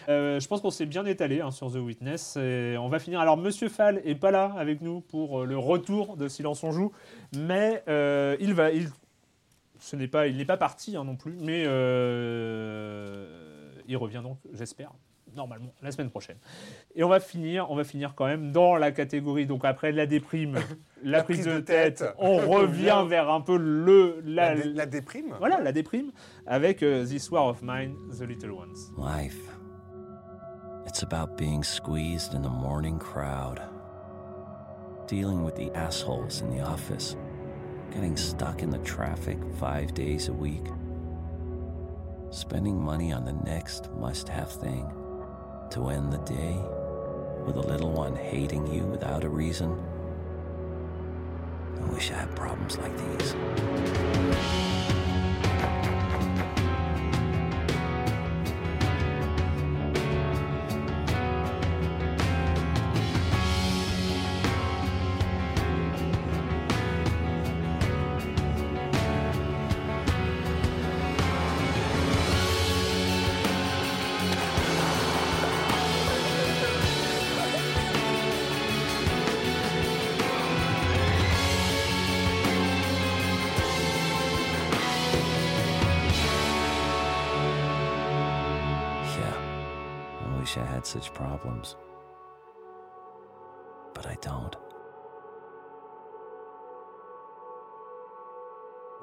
Euh, 0.07 0.39
je 0.39 0.47
pense 0.47 0.61
qu'on 0.61 0.70
s'est 0.70 0.86
bien 0.86 1.03
étalé 1.05 1.41
hein, 1.41 1.49
sur 1.49 1.72
The 1.72 1.78
Witness. 1.78 2.38
Et 2.38 2.76
on 2.80 2.89
va 2.89 2.99
finir. 2.99 3.20
Alors, 3.20 3.38
Monsieur 3.38 3.70
Fall 3.70 4.01
est 4.05 4.13
pas 4.13 4.30
là 4.30 4.53
avec 4.55 4.82
nous 4.82 5.01
pour 5.01 5.41
euh, 5.41 5.45
le 5.45 5.57
retour 5.57 6.16
de 6.16 6.28
Silence 6.28 6.63
on 6.63 6.72
joue, 6.72 6.91
mais 7.36 7.82
euh, 7.88 8.38
il 8.39 8.53
va. 8.53 8.70
Il, 8.72 8.89
ce 9.80 9.95
n'est 9.95 10.07
pas, 10.07 10.28
il 10.28 10.38
n'est 10.38 10.45
pas 10.45 10.57
parti 10.57 10.95
hein, 10.95 11.03
non 11.03 11.16
plus, 11.16 11.36
mais 11.39 11.63
euh, 11.66 13.72
il 13.88 13.97
revient 13.97 14.22
donc, 14.24 14.38
j'espère, 14.53 14.91
normalement 15.36 15.74
la 15.82 15.92
semaine 15.92 16.10
prochaine. 16.10 16.38
Et 16.96 17.04
on 17.04 17.10
va 17.10 17.20
finir, 17.20 17.70
on 17.70 17.76
va 17.76 17.84
finir 17.84 18.14
quand 18.16 18.26
même 18.26 18.52
dans 18.52 18.76
la 18.76 18.92
catégorie. 18.92 19.46
Donc 19.46 19.66
après 19.66 19.92
la 19.92 20.06
déprime, 20.06 20.60
la, 21.04 21.24
prise, 21.24 21.46
de 21.46 21.60
tête, 21.60 22.04
on 22.18 22.38
revient 22.50 23.06
vers 23.08 23.30
un 23.30 23.42
peu 23.42 23.58
le 23.58 24.22
La, 24.26 24.56
la, 24.56 24.62
dé- 24.62 24.70
la 24.74 24.86
déprime 24.86 25.36
voilà 25.40 25.62
la 25.62 25.72
déprime 25.72 26.12
avec 26.48 26.84
euh, 26.84 27.06
This 27.06 27.30
War 27.32 27.48
of 27.48 27.62
Mine, 27.62 27.96
The 28.18 28.22
Little 28.22 28.52
Ones. 28.52 28.92
Life. 28.98 29.38
It's 30.88 31.04
about 31.04 31.38
being 31.38 31.64
squeezed 31.64 32.34
in 32.34 32.42
the 32.42 32.50
morning 32.50 33.00
crowd, 33.00 33.60
dealing 35.08 35.44
with 35.44 35.56
the 35.56 35.72
assholes 35.76 36.42
in 36.42 36.50
the 36.50 36.62
office, 36.62 37.18
getting 37.92 38.16
stuck 38.16 38.62
in 38.62 38.70
the 38.70 38.78
traffic 38.80 39.38
five 39.60 39.94
days 39.94 40.30
a 40.30 40.34
week, 40.34 40.66
spending 42.30 42.80
money 42.80 43.12
on 43.12 43.26
the 43.26 43.34
next 43.44 43.90
must 44.00 44.30
have 44.30 44.52
thing 44.52 44.86
to 45.76 45.89
end 45.89 46.09
the 46.09 46.17
day 46.19 46.57
with 47.45 47.57
a 47.57 47.67
little 47.67 47.91
one 47.91 48.15
hating 48.15 48.65
you 48.73 48.86
without 48.86 49.26
a 49.26 49.30
reason. 49.30 49.78
I 51.82 51.86
wish 51.93 52.11
I 52.11 52.13
had 52.13 52.34
problems 52.34 52.78
like 52.78 52.97
these. 52.97 53.36
Such 90.86 91.12
problems. 91.16 91.78
But 93.96 94.06
I 94.06 94.16
don't. 94.22 94.56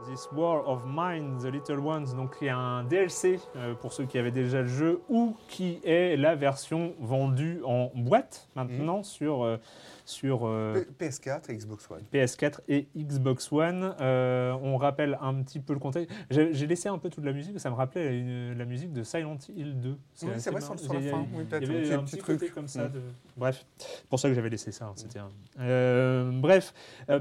This 0.08 0.28
War 0.30 0.64
of 0.64 0.86
Mine, 0.86 1.38
The 1.38 1.46
Little 1.46 1.80
Ones, 1.80 2.14
donc 2.14 2.36
il 2.40 2.46
y 2.46 2.50
a 2.50 2.56
un 2.56 2.84
DLC 2.84 3.40
euh, 3.56 3.74
pour 3.74 3.92
ceux 3.92 4.04
qui 4.04 4.16
avaient 4.16 4.30
déjà 4.30 4.60
le 4.60 4.68
jeu 4.68 5.02
ou 5.08 5.34
qui 5.48 5.80
est 5.82 6.16
la 6.16 6.36
version 6.36 6.94
vendue 7.00 7.60
en 7.64 7.90
boîte 7.96 8.48
maintenant 8.54 9.02
sur, 9.02 9.44
euh, 9.44 9.58
sur 10.04 10.46
euh, 10.46 10.84
P- 10.98 11.06
PS4 11.08 11.50
et 11.50 11.56
Xbox 11.56 11.88
One. 11.90 12.02
PS4 12.12 12.60
et 12.68 12.88
Xbox 12.96 13.52
One. 13.52 13.94
Euh, 14.00 14.52
on 14.62 14.76
rappelle 14.76 15.18
un 15.20 15.34
petit 15.42 15.60
peu 15.60 15.72
le 15.72 15.78
contexte. 15.78 16.14
J'ai 16.30 16.66
laissé 16.66 16.88
un 16.88 16.98
peu 16.98 17.08
toute 17.10 17.24
la 17.24 17.32
musique, 17.32 17.58
ça 17.60 17.70
me 17.70 17.74
rappelait 17.74 18.18
une- 18.18 18.56
la 18.58 18.64
musique 18.64 18.92
de 18.92 19.02
Silent 19.02 19.38
Hill 19.54 19.80
2. 19.80 19.88
Oui, 19.90 19.96
c'est 20.38 20.50
vrai, 20.50 20.60
sur- 20.60 20.78
sur 20.78 20.94
la 20.94 21.00
fin, 21.00 21.26
oui, 21.34 21.44
Il 21.44 21.50
y 21.50 21.54
un 21.54 21.56
avait 21.56 21.66
petit- 21.82 21.92
un 21.92 21.98
petit 22.02 22.16
petit 22.16 22.36
truc. 22.38 22.54
comme 22.54 22.68
ça. 22.68 22.84
Mm. 22.88 22.92
De... 22.92 23.00
Bref, 23.36 23.64
c'est 23.78 24.04
pour 24.08 24.18
ça 24.18 24.28
que 24.28 24.34
j'avais 24.34 24.50
laissé 24.50 24.72
ça. 24.72 24.86
hein, 24.86 24.92
C'était 24.96 25.18
un- 25.18 25.30
Euh, 25.60 26.30
bref, 26.32 26.72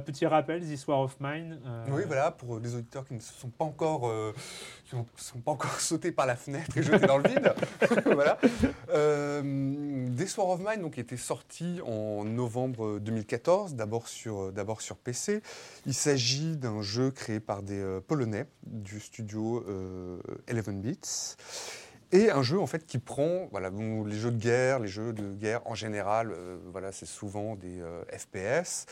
petit 0.06 0.26
rappel, 0.26 0.62
This 0.62 0.88
War 0.88 1.02
of 1.02 1.18
Mine. 1.20 1.60
Oui, 1.90 2.04
voilà, 2.08 2.32
pour 2.32 2.60
les 2.60 2.76
auditeurs 2.76 3.06
qui 3.06 3.14
ne 3.14 3.20
sont 3.20 3.50
pas 3.50 3.66
encore, 3.66 4.12
qui 4.86 4.96
ne 4.96 5.02
sont 5.18 5.40
pas 5.40 5.52
encore 5.52 5.72
sautés 5.80 6.12
par 6.12 6.26
la 6.26 6.36
fenêtre 6.36 6.78
et 6.78 6.84
jetés 6.84 7.08
dans 7.08 7.18
le 7.18 7.30
vide. 7.30 7.54
voilà. 8.06 8.38
This 10.18 10.38
War 10.38 10.50
of 10.50 10.60
Mine 10.60 10.82
donc, 10.82 10.98
était 10.98 11.18
sorti 11.18 11.80
en 11.86 12.24
novembre 12.26 12.71
2014, 12.72 13.76
d'abord 13.76 14.08
sur, 14.08 14.52
d'abord 14.52 14.82
sur 14.82 14.98
PC. 14.98 15.42
Il 15.86 15.94
s'agit 15.94 16.58
d'un 16.58 16.82
jeu 16.82 17.12
créé 17.12 17.40
par 17.40 17.62
des 17.64 17.80
euh, 17.80 18.00
Polonais 18.02 18.46
du 18.66 19.00
studio 19.00 19.64
euh, 19.68 20.20
11 20.52 20.70
Bits. 20.76 21.36
Et 22.14 22.30
un 22.30 22.44
jeu 22.44 22.60
en 22.60 22.68
fait 22.68 22.86
qui 22.86 22.98
prend, 23.00 23.48
voilà, 23.52 23.70
les 23.70 24.18
jeux 24.18 24.32
de 24.32 24.38
guerre, 24.38 24.80
les 24.80 24.90
jeux 24.90 25.14
de 25.14 25.34
guerre 25.34 25.62
en 25.66 25.76
général, 25.76 26.32
euh, 26.32 26.58
voilà, 26.72 26.92
c'est 26.92 27.06
souvent 27.06 27.56
des 27.56 27.80
euh, 27.80 28.04
FPS 28.12 28.86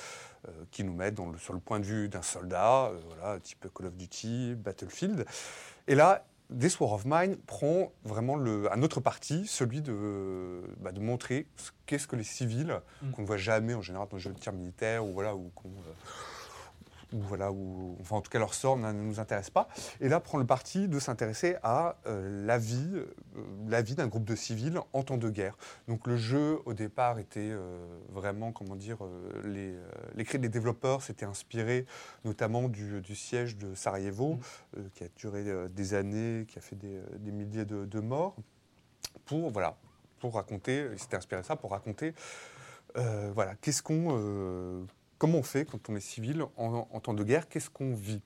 euh, 0.48 0.52
qui 0.72 0.86
nous 0.86 0.94
mettent 0.94 1.16
dans 1.16 1.30
le- 1.30 1.38
sur 1.38 1.54
le 1.54 1.60
point 1.60 1.82
de 1.82 1.86
vue 1.86 2.08
d'un 2.08 2.22
soldat, 2.22 2.86
euh, 2.86 3.00
voilà, 3.08 3.40
type 3.42 3.68
Call 3.76 3.88
of 3.88 3.96
Duty, 3.98 4.56
Battlefield. 4.56 5.26
Et 5.88 5.96
là, 5.96 6.26
This 6.58 6.80
War 6.80 6.94
of 6.94 7.04
Mine 7.06 7.38
prend 7.46 7.92
vraiment 8.04 8.36
le, 8.36 8.72
un 8.74 8.82
autre 8.82 9.00
parti, 9.02 9.46
celui 9.46 9.82
de, 9.82 10.62
bah, 10.80 10.92
de 10.92 11.00
montrer 11.00 11.46
ce 11.58 11.70
qu'est-ce 11.86 12.08
que 12.08 12.16
les 12.16 12.24
civils, 12.24 12.82
Mm. 13.04 13.12
qu'on 13.12 13.22
ne 13.22 13.28
voit 13.28 13.38
jamais 13.38 13.74
en 13.76 13.82
général 13.82 14.08
dans 14.10 14.18
les 14.18 14.24
jeux 14.24 14.34
de 14.34 14.40
tir 14.40 14.52
militaire, 14.54 15.06
ou 15.06 15.14
voilà, 15.14 15.36
ou 15.36 15.52
qu'on, 15.54 15.70
euh, 15.70 15.94
ou 17.14 17.22
voilà, 17.22 17.52
ou, 17.52 17.98
enfin 18.02 18.18
en 18.18 18.22
tout 18.22 18.30
cas 18.30 18.40
leur 18.40 18.54
sort 18.54 18.78
ne 18.78 18.92
nous 18.92 19.20
intéresse 19.20 19.50
pas. 19.50 19.68
Et 20.00 20.10
là, 20.10 20.20
prend 20.20 20.38
le 20.38 20.46
parti 20.46 20.88
de 20.88 21.00
s'intéresser 21.00 21.56
à 21.64 21.98
euh, 22.06 22.46
la 22.46 22.58
vie, 22.58 22.92
euh, 22.94 23.06
la 23.68 23.82
vie 23.82 23.96
d'un 23.96 24.08
groupe 24.08 24.26
de 24.26 24.36
civils 24.36 24.80
en 24.94 25.04
temps 25.04 25.18
de 25.18 25.30
guerre. 25.30 25.58
Donc 25.88 26.08
le 26.08 26.18
jeu 26.18 26.60
au 26.66 26.74
départ 26.74 27.20
était 27.20 27.50
euh, 27.52 27.86
vraiment, 28.10 28.52
comment 28.52 28.76
dire, 28.76 28.98
les, 29.44 29.76
les 30.16 30.24
des 30.40 30.50
développeurs 30.50 31.02
s'étaient 31.02 31.26
inspirés 31.26 31.86
notamment 32.24 32.70
du, 32.70 33.02
du 33.02 33.16
siège 33.16 33.58
de 33.58 33.74
Sarajevo, 33.74 34.38
euh, 34.78 34.82
qui 34.94 35.04
a 35.04 35.08
duré 35.16 35.44
des 35.70 35.94
années, 35.96 36.46
qui 36.48 36.60
a 36.60 36.62
fait 36.62 36.76
des, 36.76 37.02
des 37.18 37.32
milliers 37.32 37.66
de, 37.66 37.86
de 37.86 38.00
morts, 38.00 38.36
pour 39.26 39.50
voilà, 39.50 39.76
pour 40.20 40.36
raconter, 40.36 40.88
ils 40.92 41.00
s'étaient 41.00 41.18
inspirés 41.18 41.42
de 41.42 41.48
ça 41.48 41.56
pour 41.56 41.72
raconter, 41.72 42.14
voilà, 42.96 43.56
qu'est-ce 43.56 43.82
qu'on 43.82 44.86
Comment 45.20 45.40
on 45.40 45.44
fait 45.44 45.66
quand 45.66 45.90
on 45.90 45.98
est 45.98 46.00
civil 46.00 46.44
en, 46.56 46.88
en 46.90 47.00
temps 47.02 47.14
de 47.14 47.26
guerre? 47.26 47.50
Qu'est-ce 47.50 47.70
qu'on 47.70 47.94
vit? 47.94 48.22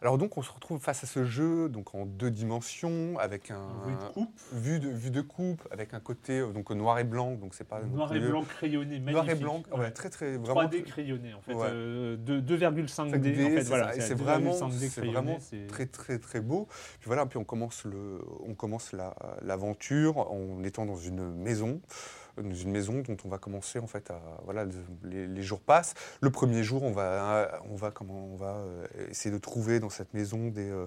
Alors 0.00 0.16
donc 0.16 0.38
on 0.38 0.42
se 0.42 0.50
retrouve 0.50 0.80
face 0.80 1.04
à 1.04 1.06
ce 1.06 1.24
jeu 1.24 1.68
donc 1.68 1.94
en 1.94 2.06
deux 2.06 2.30
dimensions 2.30 3.18
avec 3.18 3.50
un 3.50 3.66
vue 3.84 3.94
de 3.96 4.12
coupe, 4.14 4.40
vue 4.52 4.78
de, 4.80 4.88
vue 4.88 5.10
de 5.10 5.20
coupe 5.20 5.66
avec 5.72 5.92
un 5.92 5.98
côté 6.00 6.38
euh, 6.38 6.52
donc 6.52 6.70
noir 6.70 6.98
et 7.00 7.04
blanc 7.04 7.32
donc 7.32 7.52
c'est 7.52 7.64
pas 7.66 7.82
noir 7.82 8.14
et 8.14 8.20
blanc 8.20 8.44
crayonné, 8.44 8.98
magnifique. 9.00 9.12
noir 9.12 9.28
et 9.28 9.34
blanc 9.34 9.62
ouais, 9.76 9.90
très 9.90 10.08
très 10.08 10.36
vraiment 10.38 10.62
3D 10.62 10.84
crayonné 10.84 11.34
en 11.34 11.42
fait, 11.42 11.52
Ouais. 11.52 11.66
euh, 11.68 12.16
de 12.16 12.40
2,5D 12.40 12.86
5D, 12.88 13.44
en 13.44 13.50
fait, 13.50 13.56
c'est 13.56 13.64
voilà, 13.64 13.92
c'est 14.00 14.14
vraiment, 14.14 14.52
2,5D 14.52 14.72
c'est 14.78 14.88
crayonné, 15.00 15.12
vraiment 15.12 15.38
c'est- 15.40 15.66
très 15.66 15.86
très 15.86 16.18
très 16.20 16.40
beau. 16.40 16.66
Puis 17.00 17.08
voilà, 17.08 17.26
puis 17.26 17.36
on 17.38 17.44
commence 17.44 17.84
le, 17.84 18.20
on 18.46 18.54
commence 18.54 18.92
la- 18.92 19.16
l'aventure 19.42 20.16
en 20.18 20.62
étant 20.62 20.86
dans 20.86 20.96
une 20.96 21.34
maison, 21.34 21.80
dans 22.42 22.54
une 22.54 22.70
maison 22.70 23.02
dont 23.06 23.16
on 23.24 23.28
va 23.28 23.38
commencer 23.38 23.78
en 23.78 23.86
fait 23.86 24.10
à 24.10 24.20
voilà, 24.44 24.64
les, 25.04 25.26
les 25.26 25.42
jours 25.42 25.60
passent. 25.60 25.94
Le 26.20 26.30
premier 26.30 26.62
jour, 26.62 26.82
on 26.82 26.92
va, 26.92 27.60
on 27.70 27.74
va 27.76 27.90
comment, 27.90 28.26
on 28.32 28.36
va 28.36 28.56
euh, 28.56 28.86
essayer 29.10 29.32
de 29.34 29.40
trouver 29.40 29.80
dans 29.80 29.90
cette 29.90 30.14
maison 30.14 30.48
des, 30.48 30.70
euh, 30.70 30.86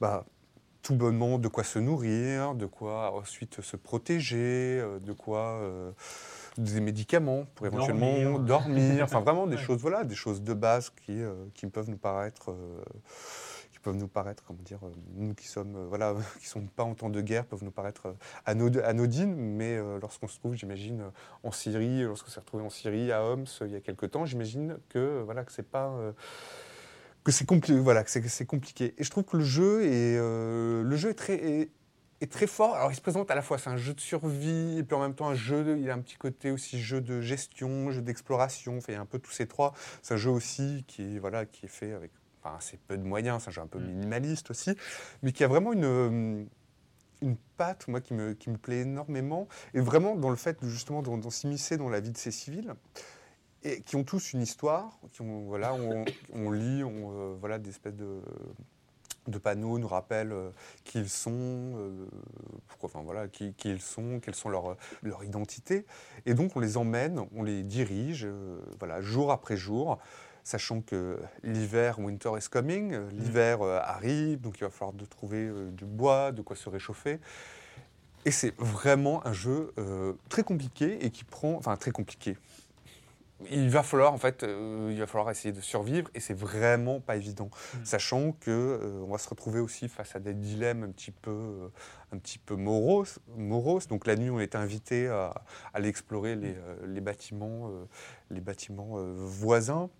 bah, 0.00 0.24
tout 0.82 0.94
bonnement 0.94 1.38
de 1.38 1.48
quoi 1.48 1.64
se 1.64 1.78
nourrir, 1.80 2.54
de 2.54 2.66
quoi 2.66 3.12
ensuite 3.16 3.60
se 3.60 3.76
protéger, 3.76 4.78
euh, 4.80 5.00
de 5.00 5.12
quoi 5.12 5.58
euh, 5.62 5.90
des 6.58 6.80
médicaments 6.80 7.44
pour 7.56 7.66
éventuellement 7.66 8.38
Dormir. 8.38 8.40
dormir, 8.40 9.04
enfin 9.04 9.20
vraiment 9.20 9.46
des 9.48 9.56
Ouais. 9.56 9.62
choses 9.62 9.80
voilà, 9.80 10.04
des 10.04 10.14
choses 10.14 10.42
de 10.42 10.54
base 10.54 10.90
qui, 10.90 11.20
euh, 11.20 11.34
qui 11.54 11.66
peuvent 11.66 11.90
nous 11.90 11.98
paraître 11.98 12.52
euh, 12.52 12.82
peuvent 13.86 13.94
nous 13.94 14.08
paraître, 14.08 14.42
comment 14.44 14.62
dire, 14.64 14.80
euh, 14.82 14.90
nous 15.14 15.32
qui 15.34 15.46
sommes, 15.46 15.76
euh, 15.76 15.86
voilà, 15.86 16.12
qui 16.40 16.46
sont 16.48 16.66
pas 16.66 16.82
en 16.82 16.96
temps 16.96 17.08
de 17.08 17.20
guerre, 17.20 17.46
peuvent 17.46 17.62
nous 17.62 17.70
paraître 17.70 18.06
euh, 18.06 18.12
anod- 18.52 18.82
anodines, 18.82 19.36
mais 19.36 19.78
lorsqu'on 20.00 20.26
se 20.26 20.40
trouve, 20.40 20.54
j'imagine, 20.54 21.04
en 21.44 21.52
Syrie, 21.52 22.02
lorsqu'on 22.02 22.30
s'est 22.30 22.40
retrouvé 22.40 22.64
en 22.64 22.70
Syrie, 22.70 23.12
à 23.12 23.22
Homs, 23.24 23.44
il 23.60 23.68
y 23.68 23.76
a 23.76 23.80
quelque 23.80 24.04
temps, 24.06 24.26
j'imagine 24.26 24.78
que 24.88 25.22
voilà, 25.24 25.44
que 25.44 25.52
c'est 25.52 25.62
pas 25.62 25.94
que 27.22 27.30
c'est 27.30 27.44
compliqué, 27.44 27.78
voilà, 27.78 28.02
que 28.02 28.10
c'est, 28.10 28.46
compliqué. 28.46 28.94
Et 28.98 29.04
je 29.04 29.10
trouve 29.10 29.24
que 29.24 29.36
le 29.36 29.44
jeu 29.44 29.84
est, 29.84 30.16
le 30.18 30.96
jeu 30.96 31.10
est 31.10 31.14
très, 31.14 31.70
est, 32.20 32.32
très 32.32 32.46
fort. 32.46 32.74
Alors, 32.74 32.90
il 32.90 32.94
se 32.96 33.00
présente 33.00 33.30
à 33.30 33.34
la 33.34 33.42
fois, 33.42 33.58
c'est 33.58 33.70
un 33.70 33.76
jeu 33.76 33.94
de 33.94 34.00
survie, 34.00 34.78
et 34.78 34.82
puis 34.82 34.96
en 34.96 35.00
même 35.00 35.14
temps 35.14 35.28
un 35.28 35.34
jeu, 35.34 35.62
de- 35.64 35.76
il 35.76 35.88
a 35.90 35.94
un 35.94 36.00
petit 36.00 36.16
côté 36.16 36.50
aussi 36.50 36.80
jeu 36.80 37.00
de 37.00 37.20
gestion, 37.20 37.90
jeu 37.90 38.02
d'exploration. 38.02 38.78
Enfin, 38.78 38.92
il 38.92 38.94
y 38.96 38.98
a 38.98 39.00
un 39.00 39.06
peu 39.06 39.18
tous 39.18 39.32
ces 39.32 39.46
trois. 39.46 39.74
C'est 40.02 40.14
un 40.14 40.18
jeu 40.18 40.30
aussi 40.30 40.84
qui, 40.88 41.18
voilà, 41.18 41.46
qui 41.46 41.66
est 41.66 41.68
fait 41.68 41.92
avec 41.92 42.10
enfin, 42.46 42.56
assez 42.56 42.78
peu 42.88 42.96
de 42.96 43.02
moyens. 43.02 43.42
C'est 43.42 43.48
un 43.48 43.52
jeu 43.52 43.62
un 43.62 43.66
peu 43.66 43.78
minimaliste 43.78 44.50
aussi, 44.50 44.76
mais 45.22 45.32
qui 45.32 45.44
a 45.44 45.48
vraiment 45.48 45.72
une 45.72 45.84
euh, 45.84 46.44
une 47.22 47.36
patte, 47.56 47.88
moi, 47.88 48.00
qui 48.00 48.14
me, 48.14 48.34
qui 48.34 48.50
me 48.50 48.58
plaît 48.58 48.80
énormément, 48.80 49.48
et 49.74 49.80
vraiment 49.80 50.16
dans 50.16 50.30
le 50.30 50.36
fait 50.36 50.62
de, 50.62 50.68
justement 50.68 51.02
d'en 51.02 51.30
s'immiscer 51.30 51.76
dans 51.76 51.88
la 51.88 52.00
vie 52.00 52.10
de 52.10 52.18
ces 52.18 52.30
civils, 52.30 52.74
et 53.62 53.80
qui 53.80 53.96
ont 53.96 54.04
tous 54.04 54.32
une 54.32 54.42
histoire, 54.42 54.98
qui 55.12 55.22
ont, 55.22 55.46
voilà, 55.46 55.74
on, 55.74 56.04
on 56.34 56.50
lit, 56.50 56.84
on, 56.84 57.10
euh, 57.12 57.36
voilà, 57.40 57.58
des 57.58 57.70
espèces 57.70 57.96
de, 57.96 58.20
de 59.26 59.38
panneaux 59.38 59.78
nous 59.78 59.88
rappellent 59.88 60.32
euh, 60.32 60.50
qui 60.84 60.98
ils 60.98 61.08
sont, 61.08 61.32
euh, 61.32 62.06
pourquoi, 62.68 62.90
enfin 62.90 63.02
voilà, 63.02 63.28
qui, 63.28 63.54
qui 63.54 63.70
ils 63.70 63.80
sont, 63.80 64.20
quelles 64.20 64.34
sont 64.34 64.50
leurs 64.50 64.76
leur 65.02 65.24
identités, 65.24 65.86
et 66.26 66.34
donc 66.34 66.54
on 66.54 66.60
les 66.60 66.76
emmène, 66.76 67.26
on 67.34 67.42
les 67.42 67.62
dirige, 67.62 68.28
voilà, 68.78 69.00
jour 69.00 69.32
après 69.32 69.56
jour, 69.56 69.98
sachant 70.46 70.80
que 70.80 71.18
l'hiver, 71.42 71.98
winter 71.98 72.30
is 72.38 72.48
coming, 72.48 72.92
euh, 72.92 73.10
l'hiver 73.10 73.62
euh, 73.62 73.80
arrive, 73.82 74.40
donc 74.40 74.58
il 74.60 74.64
va 74.64 74.70
falloir 74.70 74.92
de 74.92 75.04
trouver 75.04 75.48
euh, 75.48 75.72
du 75.72 75.84
bois, 75.84 76.30
de 76.30 76.40
quoi 76.40 76.54
se 76.54 76.68
réchauffer. 76.68 77.18
Et 78.24 78.30
c'est 78.30 78.54
vraiment 78.56 79.26
un 79.26 79.32
jeu 79.32 79.72
euh, 79.76 80.12
très 80.28 80.44
compliqué 80.44 81.04
et 81.04 81.10
qui 81.10 81.24
prend, 81.24 81.54
enfin 81.54 81.74
très 81.76 81.90
compliqué. 81.90 82.36
Il 83.50 83.70
va 83.70 83.82
falloir 83.82 84.12
en 84.14 84.18
fait, 84.18 84.44
euh, 84.44 84.88
il 84.92 85.00
va 85.00 85.08
falloir 85.08 85.32
essayer 85.32 85.52
de 85.52 85.60
survivre 85.60 86.08
et 86.14 86.20
c'est 86.20 86.32
vraiment 86.32 87.00
pas 87.00 87.16
évident, 87.16 87.50
sachant 87.82 88.30
que 88.30 88.50
euh, 88.50 89.02
on 89.04 89.10
va 89.10 89.18
se 89.18 89.28
retrouver 89.28 89.58
aussi 89.58 89.88
face 89.88 90.14
à 90.14 90.20
des 90.20 90.32
dilemmes 90.32 90.84
un 90.84 90.90
petit 90.90 91.10
peu, 91.10 91.70
un 92.12 92.18
petit 92.18 92.38
peu 92.38 92.54
moroses, 92.54 93.18
moroses. 93.36 93.88
Donc 93.88 94.06
la 94.06 94.14
nuit, 94.14 94.30
on 94.30 94.38
est 94.38 94.54
invité 94.54 95.08
à, 95.08 95.24
à 95.24 95.42
aller 95.74 95.88
explorer 95.88 96.36
les, 96.36 96.54
les 96.86 97.00
bâtiments, 97.00 97.68
euh, 97.68 97.84
les 98.30 98.40
bâtiments 98.40 98.94
voisins. 99.16 99.90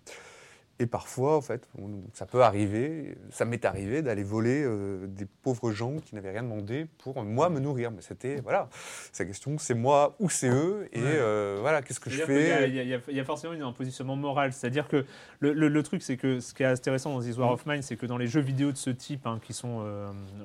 Et 0.79 0.85
parfois, 0.85 1.35
en 1.37 1.41
fait, 1.41 1.67
on- 1.81 2.03
ça 2.13 2.27
peut 2.27 2.43
arriver, 2.43 3.17
ça 3.31 3.45
m'est 3.45 3.65
arrivé 3.65 4.03
d'aller 4.03 4.21
voler 4.23 4.61
euh, 4.63 5.07
des 5.07 5.25
pauvres 5.25 5.71
gens 5.71 5.95
qui 5.97 6.13
n'avaient 6.13 6.29
rien 6.29 6.43
demandé 6.43 6.85
pour 6.99 7.17
euh, 7.17 7.23
moi 7.23 7.49
me 7.49 7.59
nourrir. 7.59 7.89
Mais 7.89 8.01
c'était, 8.01 8.41
voilà, 8.41 8.69
c'est 9.11 9.23
la 9.23 9.27
question, 9.29 9.57
c'est 9.57 9.73
moi 9.73 10.15
ou 10.19 10.29
c'est 10.29 10.49
eux, 10.49 10.87
et 10.93 11.01
Ouais. 11.01 11.05
euh, 11.07 11.57
voilà, 11.61 11.81
qu'est-ce 11.81 11.99
que 11.99 12.11
je 12.11 12.21
fais 12.23 12.69
Il 12.69 12.75
y, 12.75 12.79
a- 12.93 12.99
y 13.11 13.15
y 13.19 13.23
forcément 13.25 13.53
une- 13.53 13.63
un 13.63 13.71
positionnement 13.71 14.15
moral. 14.15 14.53
C'est-à-dire 14.53 14.87
que 14.87 15.03
le, 15.39 15.53
le- 15.53 15.67
le 15.67 15.83
truc, 15.83 16.03
c'est 16.03 16.15
que 16.17 16.39
ce 16.39 16.53
qui 16.53 16.61
est 16.61 16.67
intéressant 16.67 17.11
dans 17.11 17.21
This 17.21 17.37
War 17.37 17.51
of 17.51 17.65
Mine, 17.65 17.81
c'est 17.81 17.97
que 17.97 18.05
dans 18.05 18.17
les 18.19 18.27
jeux 18.27 18.41
vidéo 18.41 18.71
de 18.71 18.77
ce 18.77 18.91
type, 18.91 19.25
hein, 19.25 19.39
qui 19.43 19.53
sont 19.53 19.83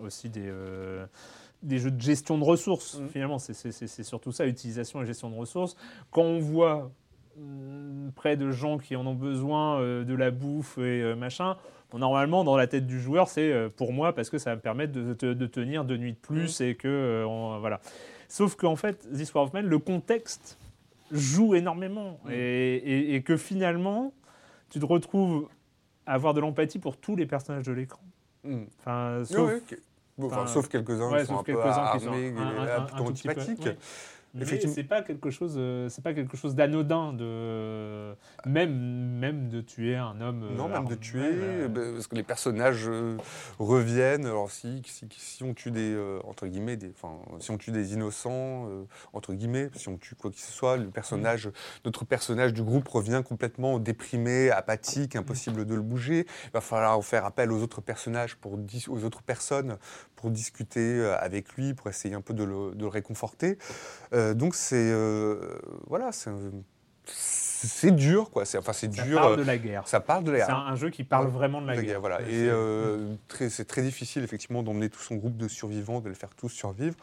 aussi 0.03 0.31
des, 0.31 0.51
des 1.63 1.79
jeux 1.79 1.91
de 1.91 2.01
gestion 2.01 2.39
de 2.39 2.45
ressources, 2.45 2.99
Mm. 2.99 3.09
finalement, 3.09 3.39
c'est- 3.39 4.03
surtout 4.03 4.33
ça, 4.33 4.47
utilisation 4.47 5.03
et 5.03 5.07
gestion 5.07 5.29
de 5.31 5.37
ressources. 5.37 5.77
Quand 6.11 6.23
on 6.23 6.39
voit 6.41 6.91
près 8.15 8.37
de 8.37 8.51
gens 8.51 8.79
qui 8.79 8.97
en 8.97 9.07
ont 9.07 9.15
besoin 9.15 9.81
euh, 9.81 10.05
de 10.05 10.15
la 10.15 10.31
bouffe 10.31 10.79
et 10.79 11.03
euh, 11.03 11.15
machin, 11.17 11.57
bon, 11.91 11.99
normalement, 11.99 12.45
dans 12.45 12.57
la 12.57 12.67
tête 12.67 12.87
du 12.87 13.01
joueur, 13.01 13.29
c'est 13.29 13.53
euh, 13.53 13.69
pour 13.69 13.93
moi 13.93 14.15
parce 14.15 14.31
que 14.31 14.39
ça 14.39 14.51
va 14.51 14.57
me 14.57 14.61
permettre 14.61 14.93
de, 14.93 15.15
de- 15.15 15.35
de 15.35 15.47
tenir 15.47 15.85
deux 15.85 15.97
nuits 15.97 16.13
de 16.13 16.19
plus 16.19 16.61
et 16.61 16.75
que 16.75 16.89
euh, 16.89 17.27
on- 17.27 17.59
voilà. 17.61 17.81
Sauf 18.29 18.55
qu'en 18.57 18.77
fait, 18.77 19.07
This 19.13 19.33
War 19.35 19.45
of 19.45 19.53
Mine, 19.55 19.67
le 19.67 19.79
contexte 19.79 20.59
joue 21.11 21.55
énormément 21.55 22.19
et, 22.31 22.77
et- 22.77 23.15
et 23.15 23.23
que 23.23 23.37
finalement, 23.37 24.13
tu 24.71 24.79
te 24.81 24.87
retrouves 24.87 25.49
à 26.07 26.15
avoir 26.15 26.33
de 26.35 26.41
l'empathie 26.41 26.79
pour 26.79 26.97
tous 26.97 27.15
les 27.17 27.27
personnages 27.27 27.65
de 27.65 27.73
l'écran. 27.73 28.01
Hmm. 28.45 28.63
Enfin, 28.81 29.23
sauf, 29.25 29.51
enfin, 30.27 30.47
sauf 30.47 30.69
quelques-uns 30.69 31.11
ouais, 31.13 31.21
qui 31.21 31.27
sont 31.27 31.33
sauf 31.35 31.41
un 31.41 31.45
peu 31.45 31.53
armés, 32.09 32.35
un- 32.37 32.43
un- 32.43 32.65
là, 32.65 32.77
un- 32.77 32.81
plutôt 32.85 33.03
un 33.03 33.07
tout 33.07 33.13
petit 33.13 33.29
peu, 33.29 33.35
oui. 33.71 33.77
Mais 34.35 34.43
Effectivement. 34.43 34.75
c'est 34.75 34.85
pas 34.85 35.03
quelque 35.03 35.29
chose, 35.31 35.55
euh, 35.59 35.89
c'est 35.91 36.03
pas 36.03 36.15
quelque 36.15 36.37
chose 36.39 36.55
d'anodin 36.55 37.13
de 37.13 38.15
même 38.47 38.73
même 39.19 39.49
de 39.51 39.61
tuer 39.61 39.95
un 39.97 40.21
homme. 40.23 40.43
euh, 40.45 40.57
Non, 40.57 40.69
même 40.69 40.87
de 40.87 40.95
tuer, 40.95 41.21
euh, 41.23 41.69
ben, 41.69 41.93
parce 41.95 42.07
que 42.07 42.15
les 42.15 42.23
personnages 42.23 42.89
euh, 42.89 43.17
reviennent. 43.59 44.25
Alors 44.25 44.51
si, 44.51 44.83
si, 44.87 45.07
si 45.11 45.45
on 45.45 45.53
tue 45.53 45.71
des 45.71 45.93
euh, 45.95 46.19
entre 46.25 46.47
guillemets, 46.47 46.77
des, 46.79 46.91
enfin, 46.97 47.19
si 47.41 47.51
on 47.51 47.59
tue 47.59 47.73
des 47.73 47.93
innocents 47.93 48.69
entre 49.13 49.35
guillemets, 49.35 49.69
si 49.75 49.89
on 49.89 49.99
tue 49.99 50.15
quoi 50.15 50.31
que 50.31 50.39
ce 50.39 50.51
soit, 50.51 50.77
le 50.77 50.89
personnage, 50.89 51.51
notre 51.85 52.05
personnage 52.05 52.55
du 52.55 52.63
groupe 52.63 52.89
revient 52.89 53.23
complètement 53.27 53.79
déprimé, 53.79 54.51
apathique, 54.51 55.15
impossible 55.17 55.65
de 55.67 55.75
le 55.75 55.83
bouger. 55.83 56.27
Il 56.47 56.51
va 56.55 56.61
falloir 56.61 57.03
faire 57.05 57.25
appel 57.27 57.53
aux 57.53 57.63
autres 57.63 57.81
personnages 57.81 58.37
pour 58.37 58.59
aux 58.89 59.05
autres 59.05 59.23
personnes 59.23 59.77
discuter 60.31 60.81
euh, 60.99 61.17
avec 61.19 61.55
lui, 61.55 61.75
pour 61.75 61.89
essayer 61.89 62.15
un 62.15 62.21
peu 62.21 62.35
de 62.35 62.45
le, 62.45 62.75
de 62.75 62.83
le 62.83 62.89
réconforter. 62.89 63.59
Euh, 64.13 64.35
donc 64.35 64.55
c'est 64.55 64.77
euh, 64.91 65.59
voilà, 65.87 66.13
c'est 66.13 66.31
un- 66.31 66.53
c'est 67.67 67.91
dur 67.91 68.31
quoi. 68.31 68.45
C'est 68.45 68.59
enfin 68.59 68.73
c'est 68.73 68.95
ça 68.95 69.03
dur. 69.05 69.21
parle 69.21 69.33
euh, 69.35 69.37
de 69.37 69.43
la 69.43 69.59
guerre. 69.59 69.87
ça 69.87 70.01
parle 70.01 70.25
de 70.25 70.31
la 70.31 70.47
C'est 70.47 70.53
un, 70.53 70.57
un 70.57 70.75
jeu 70.77 70.91
qui 70.91 71.05
parle 71.05 71.29
vraiment 71.29 71.61
de 71.61 71.67
la, 71.67 71.75
la 71.75 71.81
guerre. 71.83 71.91
guerre, 71.93 72.01
voilà. 72.01 72.17
Ouais, 72.19 72.25
Et 72.29 72.45
c'est- 72.45 72.49
euh, 72.51 73.15
très- 73.29 73.49
c'est 73.51 73.65
très 73.65 73.83
difficile 73.83 74.23
effectivement 74.25 74.63
d'emmener 74.63 74.89
tout 74.91 75.01
son 75.01 75.17
groupe 75.17 75.37
de 75.37 75.49
survivants, 75.49 76.01
de 76.01 76.09
les 76.09 76.15
faire 76.15 76.31
tous 76.37 76.49
survivre. 76.49 76.95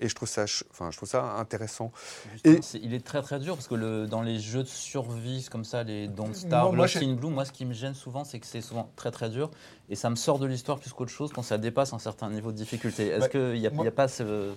Et 0.00 0.08
je 0.08 0.14
trouve 0.14 0.28
ça, 0.28 0.46
ch- 0.46 0.64
enfin, 0.70 0.90
je 0.90 0.96
trouve 0.96 1.08
ça 1.08 1.22
intéressant. 1.38 1.92
Justement, 2.32 2.54
Et- 2.56 2.78
il 2.82 2.94
est 2.94 3.04
très 3.04 3.22
très 3.22 3.38
dur 3.38 3.54
parce 3.56 3.68
que 3.68 3.74
le, 3.74 4.06
dans 4.06 4.22
les 4.22 4.38
jeux 4.38 4.62
de 4.62 4.68
survie 4.68 5.46
comme 5.50 5.64
ça, 5.64 5.82
les 5.82 6.08
Don't 6.08 6.26
Moi- 6.26 6.34
Starve, 6.34 6.74
moi, 6.74 6.84
Lost 6.86 6.96
in 7.02 7.14
Blue, 7.14 7.30
moi 7.30 7.44
ce 7.44 7.52
qui 7.52 7.64
me 7.64 7.72
gêne 7.74 7.94
souvent, 7.94 8.24
c'est 8.24 8.38
que 8.40 8.46
c'est 8.46 8.60
souvent 8.60 8.90
très 8.96 9.10
très 9.10 9.30
dur 9.30 9.50
et 9.88 9.96
ça 9.96 10.10
me 10.10 10.16
sort 10.16 10.38
de 10.38 10.46
l'histoire 10.46 10.78
plus 10.78 10.92
qu'autre 10.92 11.10
chose 11.12 11.30
quand 11.34 11.42
ça 11.42 11.58
dépasse 11.58 11.92
un 11.92 11.98
certain 11.98 12.28
niveau 12.30 12.52
de 12.52 12.56
difficulté. 12.56 13.08
Est-ce 13.08 13.20
Bah, 13.20 13.28
qu'il 13.28 13.52
n'y 13.60 13.66
a, 13.66 13.70
moi- 13.70 13.84
il 13.84 13.86
y 13.86 13.88
a 13.88 13.92
pas 13.92 14.08
ce. 14.08 14.52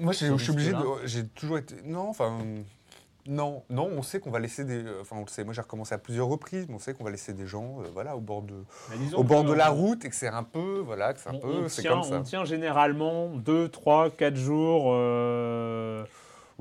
Moi, 0.00 0.12
je 0.12 0.36
suis 0.36 0.50
obligé. 0.52 0.72
J'ai 1.06 1.26
toujours 1.26 1.58
été. 1.58 1.74
Non, 1.84 2.08
enfin. 2.10 2.38
Non, 3.30 3.62
non, 3.68 3.90
on 3.94 4.00
sait 4.02 4.20
qu'on 4.20 4.30
va 4.30 4.38
laisser 4.38 4.64
des. 4.64 4.82
Enfin, 5.02 5.16
on 5.16 5.20
le 5.20 5.26
sait. 5.28 5.44
Moi, 5.44 5.52
j'ai 5.52 5.60
recommencé 5.60 5.94
à 5.94 5.98
plusieurs 5.98 6.28
reprises, 6.28 6.64
mais 6.66 6.74
on 6.74 6.78
sait 6.78 6.94
qu'on 6.94 7.04
va 7.04 7.10
laisser 7.10 7.34
des 7.34 7.46
gens, 7.46 7.76
euh, 7.80 7.88
voilà, 7.92 8.16
au 8.16 8.20
bord 8.20 8.40
de, 8.40 8.54
au 9.14 9.22
bord 9.22 9.44
de 9.44 9.52
la 9.52 9.68
euh, 9.68 9.72
route, 9.72 10.02
et 10.06 10.08
que 10.08 10.14
c'est 10.14 10.28
un 10.28 10.42
peu, 10.42 10.78
voilà, 10.82 11.12
que 11.12 11.20
c'est 11.20 11.28
un 11.28 11.34
on, 11.34 11.38
peu, 11.38 11.48
on 11.64 11.68
c'est 11.68 11.82
tient, 11.82 11.90
comme 11.92 12.04
ça. 12.04 12.14
on 12.14 12.22
tient 12.22 12.44
généralement 12.46 13.28
2, 13.28 13.68
3, 13.68 14.10
4 14.10 14.34
jours 14.34 14.92
euh, 14.94 16.06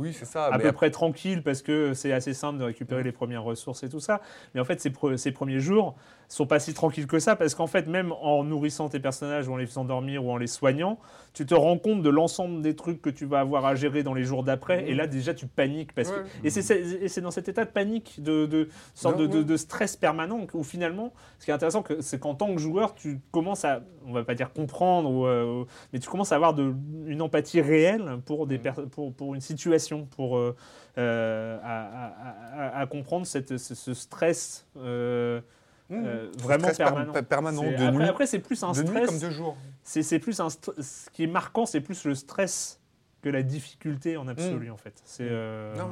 Oui, 0.08 0.14
c'est 0.14 0.26
ça. 0.26 0.46
à 0.46 0.52
mais 0.52 0.64
peu 0.64 0.68
après- 0.70 0.74
près 0.88 0.92
tranquille 0.92 1.44
parce 1.44 1.62
que 1.62 1.94
c'est 1.94 2.12
assez 2.12 2.34
simple 2.34 2.60
de 2.60 2.64
récupérer 2.64 3.04
les 3.04 3.12
premières 3.12 3.44
ressources 3.44 3.84
et 3.84 3.90
tout 3.90 4.00
ça. 4.00 4.22
Mais 4.54 4.62
en 4.62 4.66
fait, 4.66 4.80
ces, 4.82 4.90
pre- 4.90 5.18
ces 5.18 5.32
premiers 5.32 5.60
jours 5.60 5.96
sont 6.30 6.46
pas 6.46 6.60
si 6.60 6.74
tranquilles 6.74 7.08
que 7.08 7.20
ça 7.20 7.36
parce 7.38 7.56
qu'en 7.56 7.68
fait, 7.68 7.88
même 7.88 8.12
en 8.22 8.44
nourrissant 8.44 8.90
tes 8.90 9.00
personnages 9.00 9.48
ou 9.48 9.54
en 9.54 9.58
les 9.58 9.66
faisant 9.66 9.86
dormir 9.86 10.26
ou 10.26 10.32
en 10.32 10.38
les 10.38 10.48
soignant, 10.48 11.00
tu 11.34 11.46
te 11.46 11.54
rends 11.56 11.78
compte 11.78 12.02
de 12.02 12.10
l'ensemble 12.10 12.62
des 12.62 12.76
trucs 12.76 13.02
que 13.02 13.10
tu 13.10 13.26
vas 13.26 13.40
avoir 13.40 13.66
à 13.66 13.76
gérer 13.76 14.04
dans 14.04 14.14
les 14.14 14.24
jours 14.24 14.44
d'après. 14.44 14.90
Et 14.90 14.94
là, 14.94 15.08
déjà, 15.08 15.34
tu 15.34 15.48
paniques 15.48 15.94
parce 15.94 16.12
que 16.12 16.20
Ouais. 16.20 16.26
et 16.44 16.50
c'est- 16.50 16.62
c'est 16.62 16.82
et 16.82 17.08
c'est 17.08 17.22
dans 17.22 17.32
cet 17.32 17.48
état 17.48 17.64
de 17.64 17.70
panique, 17.70 18.22
de, 18.22 18.46
de 18.46 18.68
sorte 18.94 19.16
Non, 19.18 19.22
de, 19.24 19.28
de- 19.28 19.38
ouais. 19.40 19.44
de 19.46 19.58
stress 19.58 19.96
permanent 19.96 20.46
où 20.54 20.64
finalement, 20.64 21.14
ce 21.40 21.46
qui 21.46 21.52
est 21.52 21.54
intéressant, 21.54 21.84
c'est 22.02 22.20
qu'en 22.20 22.36
tant 22.36 22.54
que 22.54 22.60
joueur, 22.60 22.94
tu 22.96 23.22
commences 23.32 23.64
à, 23.64 23.82
on 24.06 24.12
va 24.12 24.24
pas 24.24 24.36
dire 24.36 24.52
comprendre, 24.52 25.10
ou, 25.10 25.26
euh, 25.28 25.64
mais 25.94 26.00
tu 26.00 26.10
commences 26.10 26.32
à 26.32 26.36
avoir 26.36 26.56
une 26.60 27.22
empathie 27.22 27.62
réelle 27.62 28.20
pour, 28.26 28.48
des 28.48 28.60
pour, 28.92 29.14
pour 29.14 29.34
une 29.36 29.42
situation, 29.42 29.97
pour 30.06 30.38
euh, 30.38 30.56
euh, 30.98 31.58
à, 31.64 31.86
à- 31.86 32.68
à- 32.78 32.80
à 32.82 32.86
comprendre 32.88 33.26
cette, 33.26 33.58
ce, 33.58 33.76
ce 33.76 33.94
stress 33.94 34.66
euh, 34.78 35.42
Mmh. 35.90 36.06
vraiment 36.40 36.64
stress 36.64 36.78
per- 36.80 36.84
permanent. 36.84 37.14
per- 37.14 37.22
permanent 37.24 37.62
C'est- 37.62 37.70
de 37.78 37.84
après, 37.86 37.92
nuit. 37.98 38.04
après, 38.10 38.26
c'est 38.28 38.40
plus 38.40 38.62
un 38.62 38.74
de 38.74 38.82
nuit 38.82 38.88
stress. 38.90 39.06
comme 39.06 39.20
de 39.20 39.30
jour. 39.30 39.56
C'est 39.84 40.20
plus 40.20 40.38
un 40.42 40.50
ce 40.50 41.10
qui 41.14 41.24
est 41.24 41.28
marquant, 41.28 41.66
c'est 41.66 41.80
plus 41.80 42.04
le 42.04 42.14
stress 42.14 42.82
que 43.22 43.30
la 43.30 43.42
difficulté 43.42 44.18
en 44.18 44.28
absolu 44.28 44.70
en 44.70 44.76
fait. 44.76 45.02
C'est. 45.06 45.30
Non, 45.78 45.90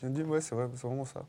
bien 0.00 0.10
dit, 0.10 0.22
ouais, 0.22 0.40
c'est 0.40 0.54
vrai, 0.54 0.68
c'est 0.74 0.86
vraiment 0.86 1.04
ça. 1.04 1.24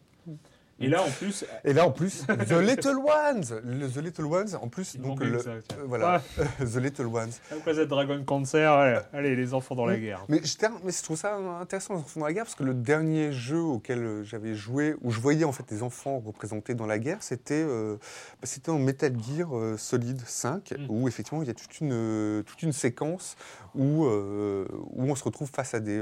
Et 0.79 0.87
là 0.89 1.01
en 1.03 1.09
plus, 1.09 1.45
Et 1.63 1.73
là, 1.73 1.85
en 1.87 1.91
plus, 1.91 2.25
The 2.47 2.51
Little 2.51 2.97
Ones 2.97 3.61
le, 3.63 3.87
The 3.89 3.97
Little 3.97 4.25
Ones, 4.25 4.55
en 4.61 4.67
plus, 4.67 4.97
donc 4.97 5.19
le, 5.23 5.39
ça, 5.39 5.51
euh, 5.51 5.61
voilà, 5.85 6.21
The 6.59 6.75
Little 6.77 7.05
Ones. 7.07 7.31
Après 7.51 7.75
cette 7.75 7.87
Dragon 7.89 8.23
Cancer, 8.23 8.71
allez, 8.71 8.99
allez, 9.13 9.35
les 9.35 9.53
enfants 9.53 9.75
dans 9.75 9.85
la 9.85 9.97
guerre. 9.97 10.25
Mais 10.29 10.41
je, 10.43 10.57
ter- 10.57 10.71
mais 10.83 10.91
je 10.91 11.01
trouve 11.03 11.17
ça 11.17 11.35
intéressant, 11.61 11.93
les 11.95 11.99
enfants 12.01 12.19
dans 12.19 12.25
la 12.25 12.33
guerre, 12.33 12.43
parce 12.45 12.55
que 12.55 12.63
le 12.63 12.73
dernier 12.73 13.31
jeu 13.31 13.59
auquel 13.59 13.99
euh, 14.03 14.23
j'avais 14.23 14.55
joué, 14.55 14.95
où 15.01 15.11
je 15.11 15.19
voyais 15.19 15.43
en 15.45 15.51
fait 15.51 15.67
des 15.69 15.83
enfants 15.83 16.19
représentés 16.25 16.73
dans 16.75 16.85
la 16.87 16.99
guerre, 16.99 17.17
c'était 17.21 17.63
euh, 17.65 17.95
bah, 18.41 18.47
c'était 18.47 18.71
en 18.71 18.79
Metal 18.79 19.13
Gear 19.21 19.49
Solid 19.77 20.21
5, 20.25 20.73
Mm. 20.73 20.85
où 20.89 21.07
effectivement 21.07 21.41
il 21.43 21.47
y 21.47 21.51
a 21.51 21.53
toute 21.53 21.79
une, 21.81 22.43
toute 22.45 22.63
une 22.63 22.73
séquence 22.73 23.35
où, 23.75 24.05
euh, 24.05 24.65
où 24.91 25.03
on 25.03 25.15
se 25.15 25.23
retrouve 25.23 25.49
face 25.49 25.73
à 25.73 25.79
des, 25.79 26.01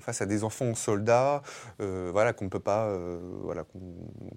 face 0.00 0.20
à 0.22 0.26
des 0.26 0.44
enfants 0.44 0.74
soldats, 0.74 1.42
voilà, 1.78 2.32
qu'on 2.32 2.46
ne 2.46 2.50
peut 2.50 2.58
pas, 2.60 2.92
voilà, 3.42 3.64
qu'on 3.64 3.80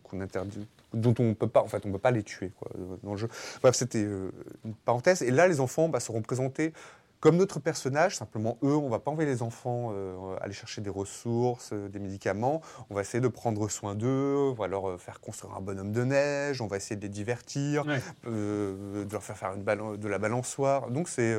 qu'on 0.04 0.22
interdit, 0.22 0.68
dont 0.94 1.14
on 1.20 1.34
peut 1.34 1.48
pas, 1.48 1.62
en 1.62 1.68
fait, 1.68 1.86
on 1.86 1.92
peut 1.92 1.98
pas 2.00 2.12
les 2.12 2.24
tuer 2.24 2.52
quoi, 2.60 2.70
dans 3.04 3.12
le 3.12 3.18
jeu. 3.18 3.30
Bref, 3.62 3.76
c'était 3.76 4.04
euh, 4.04 4.32
une 4.66 4.74
parenthèse. 4.76 5.22
Et 5.22 5.32
là, 5.32 5.48
les 5.48 5.60
enfants 5.60 5.90
bah, 5.90 6.00
seront 6.00 6.22
présentés 6.22 6.74
comme 7.22 7.38
notre 7.38 7.60
personnage, 7.60 8.18
simplement 8.18 8.60
eux, 8.62 8.76
on 8.76 8.88
va 8.90 9.00
pas 9.00 9.10
envoyer 9.10 9.28
les 9.28 9.42
enfants 9.42 9.90
euh, 9.94 10.36
aller 10.42 10.54
chercher 10.54 10.82
des 10.82 10.92
ressources, 10.92 11.72
euh, 11.74 11.88
des 11.90 11.98
médicaments. 11.98 12.62
On 12.92 12.94
va 12.94 13.02
essayer 13.02 13.20
de 13.22 13.28
prendre 13.28 13.68
soin 13.68 13.96
d'eux, 13.96 14.36
on 14.52 14.54
va 14.54 14.68
leur 14.68 14.90
euh, 14.92 14.98
faire 15.00 15.20
construire 15.22 15.56
un 15.56 15.62
bonhomme 15.62 15.92
de 15.92 16.04
neige, 16.04 16.62
on 16.62 16.68
va 16.68 16.78
essayer 16.78 16.98
de 16.98 17.02
les 17.02 17.10
divertir, 17.10 17.84
Ouais. 17.88 18.00
de 18.30 19.08
leur 19.12 19.24
faire 19.24 19.38
faire 19.38 19.54
une 19.56 19.98
de 19.98 20.08
la 20.08 20.20
balançoire. 20.20 20.92
Donc 20.92 21.10
c'est, 21.10 21.36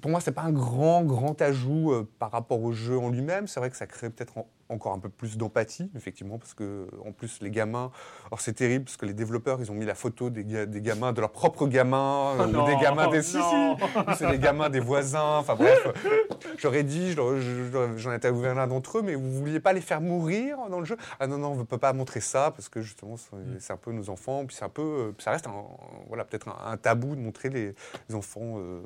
pour 0.00 0.10
moi, 0.10 0.20
c'est 0.20 0.32
pas 0.32 0.42
un 0.42 0.52
grand 0.52 1.04
grand 1.04 1.40
ajout 1.40 1.92
par 2.18 2.32
rapport 2.32 2.60
au 2.62 2.72
jeu 2.72 2.98
en 2.98 3.10
lui-même. 3.10 3.46
C'est 3.46 3.60
vrai 3.60 3.70
que 3.70 3.76
ça 3.76 3.86
crée 3.86 4.10
peut-être 4.10 4.38
en- 4.38 4.48
encore 4.68 4.92
un 4.92 4.98
peu 4.98 5.08
plus 5.08 5.36
d'empathie, 5.38 5.90
effectivement, 5.96 6.38
parce 6.38 6.54
que 6.54 6.86
en 7.06 7.12
plus 7.12 7.40
les 7.40 7.50
gamins, 7.50 7.90
alors 8.26 8.40
c'est 8.40 8.52
terrible 8.52 8.84
parce 8.84 8.96
que 8.96 9.06
les 9.06 9.14
développeurs, 9.14 9.58
ils 9.60 9.70
ont 9.70 9.74
mis 9.74 9.86
la 9.86 9.94
photo 9.94 10.28
des, 10.30 10.44
ga- 10.44 10.66
des 10.66 10.80
gamins, 10.80 11.12
de 11.12 11.20
leurs 11.20 11.30
propres 11.32 11.66
gamins, 11.66 12.36
euh, 12.40 12.46
ou 12.46 12.66
des 12.66 12.76
gamins 12.76 13.08
des 13.08 13.22
si, 13.22 13.38
c'est 14.16 14.30
les 14.30 14.38
gamins 14.38 14.68
des 14.70 14.80
voisins. 14.80 15.38
Enfin 15.38 15.54
bref, 15.54 15.86
j'aurais 16.58 16.82
dit, 16.84 17.12
j'en 17.96 18.12
étais 18.12 18.30
ouvert 18.30 18.54
l'un 18.54 18.66
d'entre 18.66 18.98
eux, 18.98 19.02
mais 19.02 19.14
vous 19.14 19.30
vouliez 19.32 19.60
pas 19.60 19.72
les 19.72 19.80
faire 19.80 20.00
mourir 20.00 20.58
dans 20.70 20.78
le 20.80 20.84
jeu? 20.84 20.96
Ah 21.20 21.26
non 21.26 21.38
non, 21.38 21.48
on 21.52 21.56
ne 21.56 21.62
peut 21.62 21.78
pas 21.78 21.92
montrer 21.92 22.20
ça 22.20 22.50
parce 22.50 22.68
que 22.68 22.80
justement 22.82 23.16
c'est 23.16 23.28
Mm. 23.38 23.56
c'est 23.60 23.72
un 23.72 23.76
peu 23.76 23.92
nos 23.92 24.10
enfants, 24.10 24.44
puis 24.46 24.56
c'est 24.56 24.64
un 24.64 24.68
peu, 24.68 24.82
euh, 24.82 25.12
ça 25.18 25.30
reste 25.30 25.46
un, 25.46 25.52
voilà 26.08 26.24
peut-être 26.24 26.48
un, 26.48 26.72
un 26.72 26.76
tabou 26.76 27.14
de 27.14 27.20
montrer 27.20 27.48
les, 27.50 27.74
les 28.08 28.14
enfants 28.14 28.56
euh, 28.58 28.80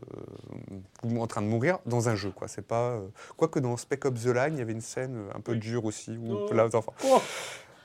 en 1.19 1.27
train 1.27 1.43
de 1.43 1.47
mourir 1.47 1.79
dans 1.87 2.09
un 2.09 2.15
jeu 2.17 2.31
quoi. 2.31 2.49
C'est 2.49 2.67
pas, 2.67 2.91
euh, 2.91 3.09
quoique 3.37 3.59
dans 3.59 3.77
Spec 3.77 4.05
Ops 4.05 4.23
The 4.25 4.27
Line, 4.27 4.55
il 4.55 4.59
y 4.59 4.63
avait 4.63 4.73
une 4.73 4.81
scène 4.81 5.17
un 5.35 5.41
peu 5.41 5.55
dure 5.73 5.85
aussi 5.87 6.11
où 6.17 6.35
Oh. 6.51 6.53
là, 6.53 6.69
enfants. 6.75 6.95
Oh. 7.05 7.21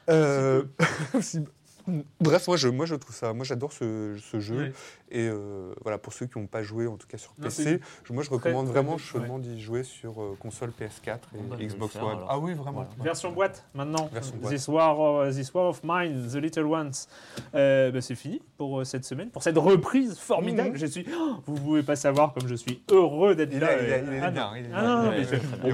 Euh, 0.09 0.63
Bref, 2.19 2.47
moi 2.47 2.57
je, 2.57 2.67
moi 2.67 2.85
je 2.85 2.95
trouve 2.95 3.15
ça, 3.15 3.31
moi 3.33 3.45
j'adore 3.45 3.71
ce, 3.71 4.17
ce 4.31 4.39
jeu 4.41 4.57
Ouais. 4.57 4.73
Et 5.09 5.27
euh, 5.27 5.73
voilà 5.81 5.97
pour 5.97 6.13
ceux 6.13 6.25
qui 6.25 6.37
n'ont 6.39 6.47
pas 6.47 6.63
joué 6.63 6.87
en 6.87 6.97
tout 6.97 7.07
cas 7.07 7.17
sur 7.17 7.31
PC, 7.33 7.79
je- 8.03 8.13
moi 8.13 8.23
je 8.23 8.29
recommande 8.29 8.65
très 8.65 8.73
vraiment 8.73 8.97
chaudement 8.97 9.39
d'y 9.39 9.59
jouer 9.61 9.83
sur 9.83 10.21
euh, 10.21 10.35
console 10.39 10.71
PS4 10.79 11.15
et 11.35 11.41
bah, 11.49 11.55
Xbox 11.59 11.93
faire, 11.93 12.03
One. 12.05 12.17
alors. 12.17 12.27
Ah 12.29 12.39
oui 12.39 12.53
vraiment. 12.53 12.85
Voilà. 12.97 13.03
Version 13.03 13.31
boîte 13.31 13.65
maintenant. 13.73 14.09
Version 14.11 14.35
boîte. 14.37 14.53
This, 14.53 14.67
war, 14.67 14.99
of- 14.99 15.35
This 15.35 15.53
War 15.53 15.65
of 15.69 15.81
Mine, 15.83 16.27
The 16.31 16.35
Little 16.35 16.65
Ones. 16.65 16.91
Euh, 17.55 17.91
bah, 17.91 18.01
c'est 18.01 18.15
fini 18.15 18.41
pour 18.57 18.79
euh, 18.79 18.83
cette 18.83 19.05
semaine, 19.05 19.29
pour 19.29 19.43
cette 19.43 19.57
reprise 19.57 20.17
formidable. 20.17 20.71
Mhm. 20.71 20.77
Je 20.77 20.85
suis, 20.85 21.05
oh, 21.17 21.35
vous 21.45 21.55
pouvez 21.55 21.83
pas 21.83 21.95
savoir 21.95 22.33
comme 22.33 22.47
je 22.47 22.55
suis 22.55 22.81
heureux 22.91 23.35
d'être 23.35 23.53
là. 23.53 23.81
il 23.81 23.89
est- 24.13 24.19
ah 24.21 24.31
bien, 24.31 24.51
Ah 24.73 25.03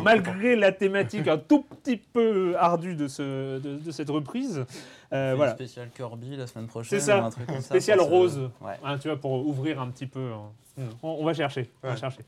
malgré 0.03 0.55
la 0.55 0.71
thématique 0.71 1.27
un 1.27 1.37
tout 1.37 1.61
petit 1.63 1.97
peu 1.97 2.55
ardue 2.57 2.95
de, 2.95 3.07
ce, 3.07 3.59
de, 3.59 3.77
de 3.77 3.91
cette 3.91 4.09
reprise, 4.09 4.65
euh, 5.13 5.33
voilà. 5.35 5.53
Spécial 5.53 5.89
Kirby 5.95 6.35
la 6.35 6.47
semaine 6.47 6.67
prochaine. 6.67 6.99
C'est 6.99 7.05
ça. 7.05 7.23
un 7.23 7.29
truc 7.29 7.45
comme 7.45 7.55
ça, 7.61 7.61
Spécial 7.67 7.99
rose. 7.99 8.49
Ouais. 8.61 8.73
Hein, 8.83 8.97
tu 8.97 9.07
vois, 9.07 9.19
pour 9.23 9.47
ouvrir 9.47 9.79
un 9.79 9.89
petit 9.89 10.05
peu. 10.05 10.33
hein. 10.33 10.51
Mhm. 10.75 10.89
On, 11.01 11.07
on 11.21 11.23
va 11.25 11.33
chercher. 11.33 11.71
On 11.81 11.87
va 11.87 11.93
Ouais. 11.93 11.99
chercher. 11.99 12.23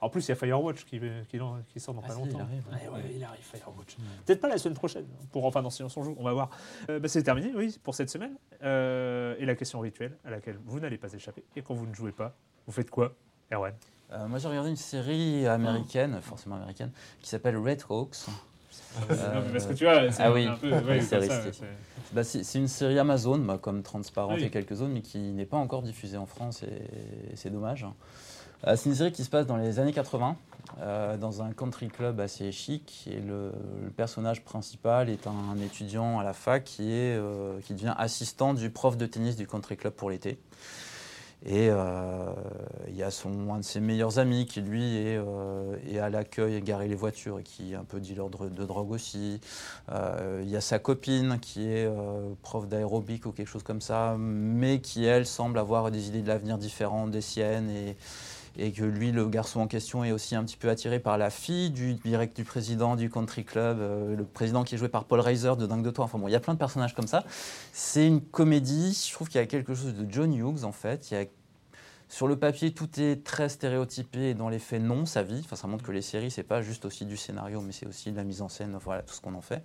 En 0.00 0.08
plus, 0.10 0.24
il 0.26 0.28
y 0.28 0.32
a 0.32 0.36
Firewatch 0.36 0.84
qui, 0.84 1.00
qui, 1.28 1.40
qui 1.68 1.80
sort 1.80 1.94
dans 1.94 2.02
Ah 2.04 2.06
pas 2.06 2.12
si, 2.14 2.20
longtemps. 2.20 2.38
il 2.38 2.40
arrive. 2.42 2.62
Ouais, 2.70 2.88
ouais, 2.94 3.12
il 3.16 3.24
arrive, 3.24 3.40
Firewatch. 3.42 3.96
Peut-être 4.24 4.40
pas 4.40 4.48
la 4.48 4.58
semaine 4.58 4.74
prochaine, 4.76 5.06
pour 5.32 5.44
enfin 5.44 5.60
dans 5.62 5.70
Silence 5.70 5.96
on 5.96 6.04
joue, 6.04 6.14
on 6.18 6.22
va 6.22 6.32
voir. 6.34 6.50
Euh, 6.90 7.00
bah, 7.00 7.08
c'est 7.08 7.22
terminé, 7.24 7.50
oui, 7.56 7.76
pour 7.82 7.94
cette 7.96 8.10
semaine. 8.10 8.36
Euh, 8.62 9.34
et 9.38 9.44
la 9.46 9.56
question 9.56 9.80
rituelle 9.80 10.16
à 10.24 10.30
laquelle 10.30 10.58
vous 10.66 10.78
n'allez 10.78 10.98
pas 10.98 11.12
échapper. 11.12 11.42
Et 11.56 11.62
quand 11.62 11.74
vous 11.74 11.86
ne 11.86 11.94
jouez 11.94 12.12
pas, 12.12 12.36
vous 12.66 12.72
faites 12.72 12.90
quoi, 12.90 13.12
Erwan? 13.52 13.72
Euh, 14.12 14.28
moi 14.28 14.38
j'ai 14.38 14.46
regardé 14.46 14.70
une 14.70 14.76
série 14.76 15.46
américaine, 15.48 16.20
forcément 16.20 16.54
américaine, 16.56 16.92
qui 17.20 17.28
s'appelle 17.28 17.56
Red 17.56 17.82
Hawks. 17.88 18.26
Non, 19.10 19.16
mais 19.46 19.52
Parce 19.52 19.66
que 19.66 19.72
tu 19.74 19.84
vois, 19.84 20.10
c'est 20.10 20.22
ah 20.22 20.32
oui, 20.32 20.46
un 20.46 20.54
peu. 20.54 20.70
ouais, 20.72 21.00
c'est 21.00 21.20
ça, 21.26 21.40
Bah, 22.12 22.24
c'est 22.24 22.44
c'est 22.44 22.58
une 22.58 22.68
série 22.68 22.98
Amazon, 22.98 23.38
bah, 23.38 23.58
comme 23.60 23.82
Transparent 23.82 24.34
Oui. 24.34 24.44
et 24.44 24.50
quelques 24.50 24.80
autres, 24.80 24.92
mais 24.92 25.02
qui 25.02 25.18
n'est 25.18 25.44
pas 25.46 25.56
encore 25.58 25.82
diffusée 25.82 26.16
en 26.16 26.26
France 26.26 26.62
et, 26.62 27.32
et 27.32 27.36
c'est 27.36 27.50
dommage. 27.50 27.86
Euh, 28.66 28.74
c'est 28.76 28.88
une 28.88 28.94
série 28.94 29.12
qui 29.12 29.22
se 29.22 29.28
passe 29.30 29.46
dans 29.46 29.56
les 29.58 29.78
années 29.78 29.92
80, 29.92 30.36
euh, 30.80 31.16
dans 31.18 31.42
un 31.42 31.52
country 31.52 31.88
club 31.88 32.20
assez 32.20 32.50
chic, 32.52 33.06
et 33.10 33.20
le, 33.20 33.52
le 33.84 33.90
personnage 33.90 34.42
principal 34.42 35.10
est 35.10 35.26
un, 35.26 35.58
étudiant 35.62 36.18
à 36.18 36.24
la 36.24 36.32
fac 36.32 36.64
qui, 36.64 36.90
est, 36.90 37.16
euh, 37.16 37.60
qui 37.60 37.74
devient 37.74 37.94
assistant 37.98 38.54
du 38.54 38.70
prof 38.70 38.96
de 38.96 39.04
tennis 39.06 39.36
du 39.36 39.46
country 39.46 39.76
club 39.76 39.92
pour 39.92 40.08
l'été. 40.10 40.38
Et 41.48 41.68
euh, 41.70 42.32
il 42.88 42.96
y 42.96 43.04
a 43.04 43.12
son, 43.12 43.54
un 43.54 43.58
de 43.58 43.64
ses 43.64 43.78
meilleurs 43.78 44.18
amis 44.18 44.46
qui, 44.46 44.60
lui, 44.60 44.96
est, 44.96 45.16
euh, 45.16 45.76
est 45.88 46.00
à 46.00 46.10
l'accueil, 46.10 46.60
garer 46.60 46.88
les 46.88 46.96
voitures 46.96 47.38
et 47.38 47.44
qui 47.44 47.76
un 47.76 47.84
peu 47.84 48.00
dealer 48.00 48.28
de, 48.30 48.48
de 48.48 48.64
drogue 48.64 48.90
aussi. 48.90 49.40
Euh, 49.92 50.40
il 50.42 50.50
y 50.50 50.56
a 50.56 50.60
sa 50.60 50.80
copine 50.80 51.38
qui 51.40 51.68
est 51.68 51.88
prof 52.42 52.66
d'aérobic 52.66 53.26
ou 53.26 53.32
quelque 53.32 53.46
chose 53.46 53.62
comme 53.62 53.80
ça, 53.80 54.16
mais 54.18 54.80
qui, 54.80 55.04
elle, 55.04 55.24
semble 55.24 55.60
avoir 55.60 55.92
des 55.92 56.08
idées 56.08 56.22
de 56.22 56.28
l'avenir 56.28 56.58
différentes 56.58 57.12
des 57.12 57.20
siennes. 57.20 57.70
Et, 57.70 57.96
et 58.58 58.72
que 58.72 58.84
lui, 58.84 59.12
le 59.12 59.28
garçon 59.28 59.60
en 59.60 59.66
question, 59.66 60.04
est 60.04 60.12
aussi 60.12 60.34
un 60.34 60.44
petit 60.44 60.56
peu 60.56 60.68
attiré 60.68 60.98
par 60.98 61.18
la 61.18 61.30
fille 61.30 61.70
du 61.70 61.94
direct 61.94 62.36
du 62.36 62.44
président 62.44 62.96
du 62.96 63.10
country 63.10 63.44
club, 63.44 63.78
euh, 63.80 64.16
le 64.16 64.24
président 64.24 64.64
qui 64.64 64.74
est 64.74 64.78
joué 64.78 64.88
par 64.88 65.04
Paul 65.04 65.20
Reiser 65.20 65.56
de 65.56 65.66
Dingue 65.66 65.84
de 65.84 65.90
Toi. 65.90 66.04
Enfin 66.04 66.18
bon, 66.18 66.28
il 66.28 66.32
y 66.32 66.36
a 66.36 66.40
plein 66.40 66.54
de 66.54 66.58
personnages 66.58 66.94
comme 66.94 67.06
ça. 67.06 67.24
C'est 67.72 68.06
une 68.06 68.20
comédie. 68.20 68.98
Je 69.06 69.12
trouve 69.12 69.28
qu'il 69.28 69.40
y 69.40 69.44
a 69.44 69.46
quelque 69.46 69.74
chose 69.74 69.94
de 69.94 70.06
John 70.10 70.32
Hughes 70.34 70.64
en 70.64 70.72
fait. 70.72 71.14
Sur 72.08 72.28
le 72.28 72.38
papier, 72.38 72.72
tout 72.72 73.00
est 73.00 73.24
très 73.24 73.48
stéréotypé 73.48 74.30
et 74.30 74.34
dans 74.34 74.48
les 74.48 74.60
faits, 74.60 74.80
non, 74.80 75.06
ça 75.06 75.22
vit. 75.22 75.40
Enfin, 75.44 75.56
ça 75.56 75.66
montre 75.66 75.84
que 75.84 75.90
les 75.90 76.02
séries, 76.02 76.30
c'est 76.30 76.44
pas 76.44 76.62
juste 76.62 76.84
aussi 76.84 77.04
du 77.04 77.16
scénario, 77.16 77.60
mais 77.60 77.72
c'est 77.72 77.86
aussi 77.86 78.12
de 78.12 78.16
la 78.16 78.22
mise 78.22 78.42
en 78.42 78.48
scène, 78.48 78.78
voilà, 78.80 79.02
tout 79.02 79.12
ce 79.12 79.20
qu'on 79.20 79.34
en 79.34 79.40
fait. 79.40 79.64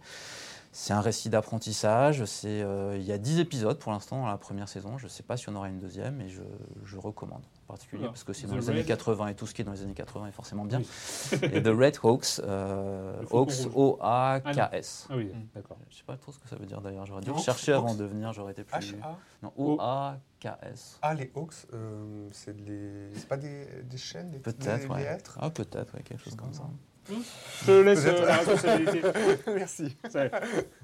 C'est 0.72 0.94
un 0.94 1.02
récit 1.02 1.30
d'apprentissage. 1.30 2.24
Euh, 2.46 2.96
il 2.98 3.04
y 3.04 3.12
a 3.12 3.18
10 3.18 3.40
épisodes 3.40 3.78
pour 3.78 3.92
l'instant 3.92 4.22
dans 4.22 4.28
la 4.28 4.38
première 4.38 4.70
saison. 4.70 4.98
Je 4.98 5.06
ne 5.06 5.10
sais 5.10 5.24
pas 5.24 5.38
si 5.38 5.50
on 5.50 5.56
aura 5.56 5.68
une 5.68 5.80
deuxième, 5.80 6.16
mais 6.16 6.30
je, 6.30 6.98
recommande 6.98 7.44
particulier 7.72 8.04
Alors, 8.04 8.14
parce 8.14 8.24
que 8.24 8.34
c'est 8.34 8.46
The 8.48 8.50
dans 8.52 8.56
les 8.56 8.62
Red- 8.62 8.70
années 8.70 8.84
80 8.86 9.28
et 9.28 9.36
tout 9.36 9.48
ce 9.48 9.54
qui 9.54 9.62
est 9.62 9.66
dans 9.66 9.72
les 9.72 9.82
années 9.82 9.94
80 9.94 10.28
est 10.28 10.32
forcément 10.32 10.66
bien. 10.66 10.80
Oui. 10.80 11.40
et 11.54 11.62
The 11.64 11.68
Red 11.68 11.98
Hawks, 12.04 12.40
euh, 12.44 13.22
Hawks. 13.32 13.52
O-A-K-S. 13.74 15.08
Ah 15.10 15.14
oui, 15.18 15.32
d'accord. 15.56 15.78
Je 15.90 15.94
ne 15.96 15.98
sais 15.98 16.04
pas 16.06 16.18
trop 16.18 16.32
ce 16.32 16.40
que 16.40 16.48
ça 16.48 16.56
veut 16.56 16.66
dire 16.66 16.82
d'ailleurs. 16.82 17.06
J'aurais 17.06 17.22
dû 17.22 17.30
Hawks, 17.30 17.38
rechercher 17.40 17.74
avant 17.74 17.90
Hawks. 17.92 17.98
de 17.98 18.06
venir, 18.06 18.34
j'aurais 18.34 18.52
été 18.52 18.64
plus. 18.64 18.94
H.A. 18.96 19.18
Non, 19.44 19.52
O-A-K-S. 19.58 21.00
Ah, 21.02 21.14
les 21.14 21.32
Hawks, 21.36 21.54
euh, 21.74 22.28
c'est 22.32 22.56
les... 22.60 23.10
pas 23.28 23.38
des, 23.38 23.66
des 23.84 23.98
chaînes, 23.98 24.32
des, 24.32 24.40
Peut-être, 24.40 24.90
ouais. 24.94 25.18
Ah, 25.40 25.50
peut-être, 25.50 25.94
ouais, 25.96 26.04
quelque 26.04 26.24
chose 26.24 26.36
comme 26.36 26.54
ça. 26.54 26.64
Je 27.10 27.66
te 27.66 27.72
laisse 27.82 28.06
euh, 28.06 28.26
la 28.26 28.38
responsabilité. 28.38 29.02
Merci. 29.48 29.98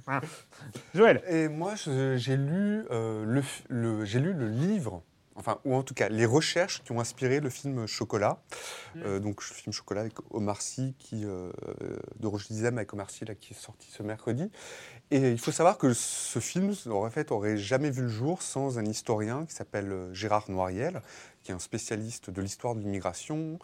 Voilà. 0.05 0.21
Joël 0.95 1.21
Et 1.27 1.47
moi, 1.47 1.75
j'ai 1.75 2.35
lu, 2.37 2.85
euh, 2.91 3.23
le- 3.69 4.03
j'ai 4.05 4.19
lu 4.19 4.33
le 4.33 4.49
livre, 4.49 5.03
enfin, 5.37 5.59
ou 5.65 5.75
en 5.75 5.83
tout 5.83 5.93
cas, 5.93 6.09
les 6.09 6.25
recherches 6.25 6.83
qui 6.83 6.91
ont 6.91 6.99
inspiré 6.99 7.39
le 7.39 7.49
film 7.49 7.85
Chocolat. 7.87 8.41
Euh, 8.97 9.19
donc, 9.19 9.47
le 9.47 9.55
film 9.55 9.71
Chocolat 9.71 10.01
avec 10.01 10.13
Omar 10.31 10.61
Sy, 10.61 10.95
qui, 10.97 11.23
euh, 11.25 11.51
de 12.19 12.27
Roger 12.27 12.47
Dizem 12.49 12.77
avec 12.77 12.91
Omar 12.93 13.09
Sy, 13.09 13.25
là, 13.25 13.35
qui 13.35 13.53
est 13.53 13.57
sorti 13.57 13.89
ce 13.91 14.03
mercredi. 14.03 14.49
Et 15.09 15.31
il 15.31 15.39
faut 15.39 15.53
savoir 15.53 15.77
que 15.77 15.93
ce 15.93 16.39
film, 16.39 16.73
en 16.89 17.09
fait, 17.09 17.31
aurait 17.31 17.57
jamais 17.57 17.89
vu 17.89 18.01
le 18.01 18.09
jour 18.09 18.41
sans 18.41 18.77
un 18.77 18.85
historien 18.85 19.45
qui 19.45 19.53
s'appelle 19.53 19.91
euh, 19.91 20.13
Gérard 20.13 20.49
Noiriel, 20.49 21.01
qui 21.47 21.53
est 21.53 21.55
un 21.55 21.59
spécialiste 21.59 22.29
de 22.29 22.41
l'histoire 22.41 22.75
de 22.75 22.81
l'immigration, 22.81 23.57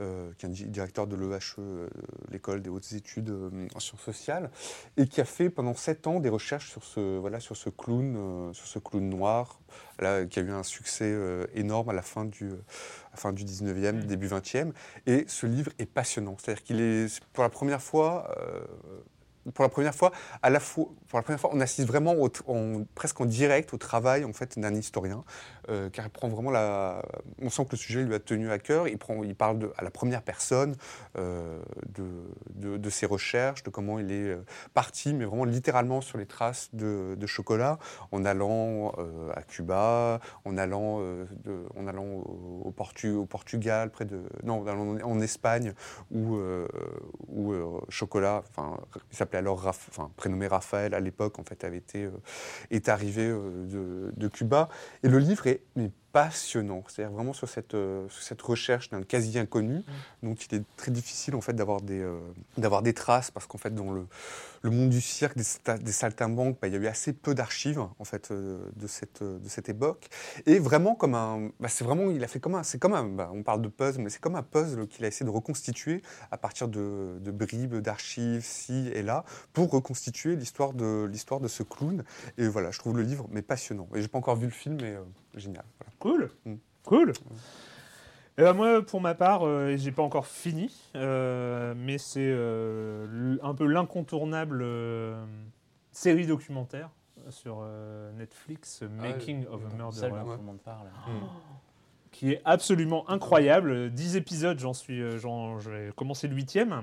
euh, 0.00 0.32
qui 0.38 0.44
est 0.44 0.48
un 0.48 0.52
di- 0.52 0.66
directeur 0.66 1.06
de 1.06 1.14
l'EHE, 1.14 1.54
euh, 1.60 1.88
l'école 2.32 2.62
des 2.62 2.68
hautes 2.68 2.92
études 2.94 3.30
euh, 3.30 3.68
en 3.76 3.78
sciences 3.78 4.00
sociales, 4.00 4.50
et 4.96 5.06
qui 5.06 5.20
a 5.20 5.24
fait 5.24 5.48
pendant 5.48 5.74
sept 5.74 6.08
ans 6.08 6.18
des 6.18 6.30
recherches 6.30 6.68
sur 6.68 6.82
ce, 6.82 7.16
voilà, 7.18 7.38
sur 7.38 7.56
ce 7.56 7.70
clown, 7.70 8.52
sur 8.54 8.66
ce 8.66 8.80
clown 8.80 9.08
noir, 9.08 9.60
là, 10.00 10.24
qui 10.26 10.40
a 10.40 10.42
eu 10.42 10.50
un 10.50 10.64
succès 10.64 11.16
énorme 11.54 11.90
à 11.90 11.92
la 11.92 12.02
fin 12.02 12.24
du, 12.24 12.48
à 12.50 13.10
la 13.12 13.16
fin 13.18 13.32
du 13.32 13.44
19e, 13.44 14.04
début 14.04 14.26
20e. 14.26 14.72
Et 15.06 15.24
ce 15.28 15.46
livre 15.46 15.70
est 15.78 15.86
passionnant. 15.86 16.36
C'est-à-dire 16.40 16.64
qu'il 16.64 16.80
est, 16.80 17.20
pour 17.32 17.44
la 17.44 17.50
première 17.50 17.80
fois, 17.82 18.34
pour 19.54 19.62
la 19.62 19.68
première 19.68 19.94
fois, 19.94 20.12
à 20.42 20.50
la 20.50 20.60
fois, 20.60 20.86
pour 21.08 21.18
la 21.18 21.22
première 21.22 21.40
fois, 21.40 21.50
on 21.52 21.60
assiste 21.60 21.88
vraiment 21.88 22.14
presque 22.94 23.20
en 23.20 23.24
direct 23.24 23.72
au 23.74 23.78
travail 23.78 24.24
en 24.24 24.32
fait 24.32 24.58
d'un 24.58 24.74
historien, 24.74 25.24
euh, 25.68 25.90
car 25.90 26.06
il 26.06 26.10
prend 26.10 26.28
vraiment 26.28 26.50
la. 26.50 27.02
On 27.40 27.50
sent 27.50 27.64
que 27.64 27.72
le 27.72 27.76
sujet 27.76 28.02
lui 28.02 28.14
a 28.14 28.20
tenu 28.20 28.50
à 28.50 28.58
cœur. 28.58 28.88
Il 28.88 28.98
prend, 28.98 29.22
il 29.22 29.34
parle 29.34 29.70
à 29.76 29.84
la 29.84 29.90
première 29.90 30.22
personne 30.22 30.76
euh, 31.18 31.60
de, 32.56 32.90
ses 32.90 33.06
recherches, 33.06 33.62
de 33.62 33.70
comment 33.70 33.98
il 33.98 34.10
est 34.10 34.30
euh, 34.30 34.44
parti, 34.74 35.12
mais 35.14 35.24
vraiment 35.24 35.44
littéralement 35.44 36.00
sur 36.00 36.18
les 36.18 36.26
traces 36.26 36.70
de, 36.72 37.16
chocolat, 37.26 37.78
en 38.12 38.24
allant 38.24 38.92
à 39.34 39.42
Cuba, 39.42 40.20
en 40.46 40.56
allant, 40.56 41.02
en 41.76 41.86
allant 41.86 42.04
au, 42.04 42.62
au 42.64 42.70
Portu- 42.70 43.14
au 43.14 43.26
Portugal, 43.26 43.90
près 43.90 44.06
de, 44.06 44.22
non, 44.44 44.64
en 44.66 45.20
Espagne, 45.20 45.74
où, 46.10 46.38
chocolat, 47.90 48.42
enfin, 48.48 48.78
il 49.10 49.16
s'appelait 49.16 49.37
alors, 49.38 49.70
prénommé 50.16 50.46
Raphaël 50.46 50.94
à 50.94 51.00
l'époque, 51.00 51.38
en 51.38 51.44
fait, 51.44 51.64
avait 51.64 51.78
été, 51.78 52.04
euh, 52.04 52.10
est 52.70 52.88
arrivé 52.88 53.26
euh, 53.26 54.10
de, 54.16 54.28
Cuba. 54.28 54.68
Et 55.02 55.08
le 55.08 55.18
livre 55.18 55.46
est 55.46 55.62
passionnant. 56.12 56.82
C'est-à-dire 56.88 57.14
vraiment 57.14 57.32
sur 57.32 57.48
cette, 57.48 57.74
euh, 57.74 58.08
sur 58.08 58.22
cette 58.22 58.42
recherche 58.42 58.90
d'un 58.90 59.02
quasi 59.02 59.38
inconnu. 59.38 59.78
Mm. 59.78 59.82
Donc 60.28 60.46
il 60.46 60.56
est 60.56 60.64
très 60.76 60.90
difficile 60.90 61.34
en 61.34 61.40
fait 61.40 61.52
d'avoir 61.52 61.80
des, 61.80 62.00
euh, 62.00 62.18
d'avoir 62.56 62.82
des 62.82 62.94
traces 62.94 63.30
parce 63.30 63.46
qu'en 63.46 63.58
fait 63.58 63.74
dans 63.74 63.92
le, 63.92 64.06
le 64.62 64.70
monde 64.70 64.88
du 64.88 65.00
cirque, 65.00 65.36
des, 65.36 65.44
des 65.78 65.92
saltimbanques, 65.92 66.58
bah, 66.60 66.68
il 66.68 66.74
y 66.74 66.76
a 66.76 66.80
eu 66.80 66.86
assez 66.86 67.12
peu 67.12 67.34
d'archives 67.34 67.80
en 67.80 68.04
fait 68.04 68.30
euh, 68.30 68.58
de, 68.76 68.86
cette, 68.86 69.22
de 69.22 69.48
cette 69.48 69.68
époque. 69.68 70.08
Et 70.46 70.58
vraiment 70.58 70.94
comme 70.94 71.14
un, 71.14 71.50
bah, 71.60 71.68
c'est 71.68 71.84
vraiment, 71.84 72.10
il 72.10 72.22
a 72.24 72.28
fait 72.28 72.40
comme 72.40 72.54
un, 72.54 72.62
c'est 72.62 72.78
comme 72.78 72.94
un, 72.94 73.04
bah, 73.04 73.30
on 73.32 73.42
parle 73.42 73.62
de 73.62 73.68
puzzle, 73.68 74.02
mais 74.02 74.10
c'est 74.10 74.20
comme 74.20 74.36
un 74.36 74.42
puzzle 74.42 74.86
qu'il 74.86 75.04
a 75.04 75.08
essayé 75.08 75.26
de 75.26 75.30
reconstituer 75.30 76.02
à 76.30 76.38
partir 76.38 76.68
de, 76.68 77.18
de 77.20 77.30
bribes 77.30 77.76
d'archives, 77.76 78.44
ci 78.44 78.90
et 78.94 79.02
là, 79.02 79.24
pour 79.52 79.70
reconstituer 79.70 80.36
l'histoire 80.36 80.72
de, 80.72 81.04
l'histoire 81.10 81.40
de 81.40 81.48
ce 81.48 81.62
clown. 81.62 82.04
Et 82.36 82.48
voilà, 82.48 82.70
je 82.70 82.78
trouve 82.78 82.96
le 82.96 83.02
livre 83.02 83.26
mais 83.30 83.42
passionnant. 83.42 83.88
Et 83.94 84.02
j'ai 84.02 84.08
pas 84.08 84.18
encore 84.18 84.36
vu 84.36 84.46
le 84.46 84.52
film, 84.52 84.78
mais 84.80 84.96
génial. 85.34 85.64
Voilà. 85.78 85.92
Cool, 85.98 86.30
Mm. 86.44 86.54
cool. 86.84 87.12
Eh 88.40 88.42
ben, 88.42 88.52
moi, 88.52 88.82
pour 88.82 89.00
ma 89.00 89.14
part, 89.14 89.42
euh, 89.44 89.74
j'ai 89.76 89.90
pas 89.90 90.02
encore 90.02 90.26
fini, 90.26 90.72
euh, 90.94 91.74
mais 91.76 91.98
c'est 91.98 92.20
euh, 92.22 93.36
un 93.42 93.52
peu 93.54 93.66
l'incontournable 93.66 94.60
euh, 94.62 95.24
série 95.90 96.26
documentaire 96.26 96.90
sur 97.30 97.58
euh, 97.62 98.12
Netflix, 98.12 98.82
Making 98.82 99.44
of 99.48 99.60
a 99.64 99.74
Murderer, 99.76 100.10
tout 100.22 100.30
le 100.38 100.42
monde 100.44 100.60
parle. 100.60 100.86
Qui 102.18 102.32
est 102.32 102.42
absolument 102.44 103.08
incroyable. 103.08 103.90
10 103.90 104.16
épisodes, 104.16 104.58
j'en 104.58 104.72
suis, 104.74 105.00
euh, 105.00 105.18
j'en- 105.18 105.60
j'ai 105.60 105.90
commencé 105.94 106.26
le 106.26 106.34
huitième. 106.34 106.82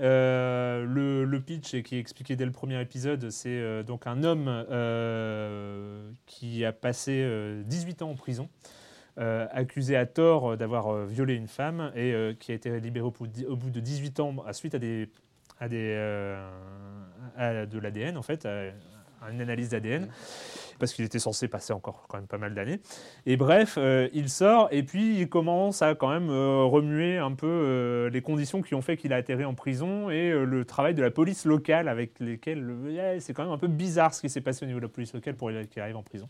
Euh, 0.00 0.84
le, 0.84 1.24
le 1.24 1.40
pitch 1.40 1.80
qui 1.82 1.94
est 1.94 2.00
expliqué 2.00 2.34
dès 2.34 2.44
le 2.44 2.50
premier 2.50 2.80
épisode, 2.80 3.30
c'est 3.30 3.48
euh, 3.50 3.84
donc 3.84 4.08
un 4.08 4.24
homme 4.24 4.48
qui 6.26 6.64
a 6.64 6.72
passé 6.72 7.22
euh, 7.24 7.62
18 7.64 8.02
ans 8.02 8.10
en 8.10 8.14
prison, 8.16 8.48
accusé 9.16 9.94
à 9.96 10.04
tort 10.04 10.56
d'avoir 10.56 11.06
violé 11.06 11.34
une 11.34 11.46
femme 11.46 11.92
et 11.94 12.12
qui 12.40 12.50
a 12.50 12.54
été 12.56 12.80
libéré 12.80 13.06
au 13.06 13.12
bout 13.12 13.28
de, 13.28 13.46
au 13.46 13.54
bout 13.54 13.70
de 13.70 13.78
18 13.78 14.18
ans 14.18 14.34
à 14.44 14.52
suite 14.52 14.74
à 14.74 14.80
des 14.80 15.08
à 15.60 15.68
des 15.68 15.94
à 17.36 17.66
de 17.66 17.78
l'ADN 17.78 18.16
en 18.16 18.22
fait, 18.22 18.46
à 18.46 18.72
une 19.30 19.40
analyse 19.40 19.68
d'ADN. 19.68 20.08
Parce 20.82 20.94
qu'il 20.94 21.04
était 21.04 21.20
censé 21.20 21.46
passer 21.46 21.72
encore 21.72 22.06
quand 22.08 22.16
même 22.16 22.26
pas 22.26 22.38
mal 22.38 22.54
d'années. 22.54 22.80
Et 23.24 23.36
bref, 23.36 23.76
euh, 23.78 24.08
il 24.14 24.28
sort 24.28 24.66
et 24.72 24.82
puis 24.82 25.16
il 25.16 25.28
commence 25.28 25.80
à 25.80 25.94
quand 25.94 26.08
même 26.08 26.28
euh, 26.28 26.64
remuer 26.64 27.18
un 27.18 27.30
peu 27.30 27.46
euh, 27.46 28.10
les 28.10 28.20
conditions 28.20 28.62
qui 28.62 28.74
ont 28.74 28.82
fait 28.82 28.96
qu'il 28.96 29.12
a 29.12 29.16
atterri 29.16 29.44
en 29.44 29.54
prison 29.54 30.10
et 30.10 30.32
le 30.32 30.64
travail 30.64 30.94
de 30.94 31.00
la 31.00 31.12
police 31.12 31.44
locale 31.44 31.86
avec 31.86 32.18
lesquels 32.18 32.68
euh, 32.68 33.16
c'est 33.20 33.32
quand 33.32 33.44
même 33.44 33.52
un 33.52 33.58
peu 33.58 33.68
bizarre 33.68 34.12
ce 34.12 34.22
qui 34.22 34.28
s'est 34.28 34.40
passé 34.40 34.64
au 34.64 34.66
niveau 34.66 34.80
de 34.80 34.86
la 34.86 34.88
police 34.88 35.14
locale 35.14 35.36
pour 35.36 35.52
qu'il 35.70 35.80
arrive 35.80 35.96
en 35.96 36.02
prison. 36.02 36.26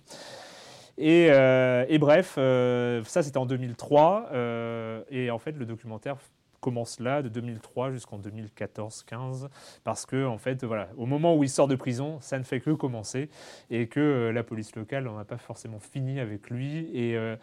Et, 0.98 1.28
et 1.28 1.98
bref, 1.98 2.34
ça 2.34 3.22
c'était 3.22 3.38
en 3.38 3.46
2003 3.46 4.28
euh, 4.32 5.02
et 5.10 5.30
en 5.30 5.38
fait 5.38 5.52
le 5.52 5.64
documentaire 5.64 6.16
commence 6.62 7.00
là 7.00 7.20
de 7.22 7.28
2003 7.28 7.90
jusqu'en 7.90 8.18
2014-15 8.18 9.48
parce 9.84 10.06
que 10.06 10.24
en 10.24 10.38
fait 10.38 10.64
voilà 10.64 10.88
au 10.96 11.06
moment 11.06 11.36
où 11.36 11.44
il 11.44 11.50
sort 11.50 11.68
de 11.68 11.74
prison 11.74 12.18
ça 12.20 12.38
ne 12.38 12.44
fait 12.44 12.60
que 12.60 12.70
commencer 12.70 13.28
et 13.70 13.88
que 13.88 14.00
euh, 14.00 14.32
la 14.32 14.42
police 14.42 14.74
locale 14.76 15.04
n'en 15.04 15.18
a 15.18 15.24
pas 15.24 15.38
forcément 15.38 15.78
fini 15.78 16.20
avec 16.20 16.50
lui. 16.50 16.88
Et, 16.94 17.16
euh, 17.16 17.36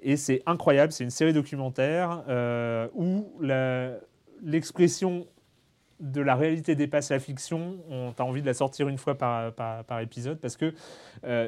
et 0.00 0.16
c'est 0.16 0.42
incroyable, 0.46 0.92
c'est 0.92 1.04
une 1.04 1.10
série 1.10 1.32
documentaire 1.32 2.22
euh, 2.28 2.88
où 2.94 3.32
l'expression 4.42 5.26
de 6.00 6.20
la 6.20 6.36
réalité 6.36 6.74
dépasse 6.74 7.10
la 7.10 7.18
fiction. 7.18 7.78
On 7.88 8.12
a 8.16 8.22
envie 8.22 8.42
de 8.42 8.46
la 8.46 8.54
sortir 8.54 8.88
une 8.88 8.98
fois 8.98 9.16
par, 9.16 9.52
par- 9.54 10.00
épisode 10.00 10.38
parce 10.38 10.56
que 10.56 10.74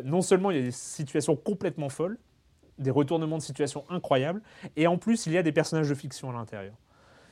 non 0.05 0.23
seulement 0.23 0.51
il 0.51 0.57
y 0.57 0.61
a 0.61 0.63
des 0.63 0.71
situations 0.71 1.37
complètement 1.37 1.91
folles, 1.91 2.19
des 2.79 2.91
retournements 2.91 3.37
de 3.37 3.43
situation 3.43 3.85
incroyables, 3.91 4.41
et 4.77 4.87
en 4.87 4.97
plus 4.97 5.27
il 5.27 5.33
y 5.33 5.39
a 5.39 5.43
des 5.43 5.53
personnages 5.53 5.89
de 5.89 5.95
fiction 5.95 6.31
à 6.31 6.33
l'intérieur. 6.33 6.75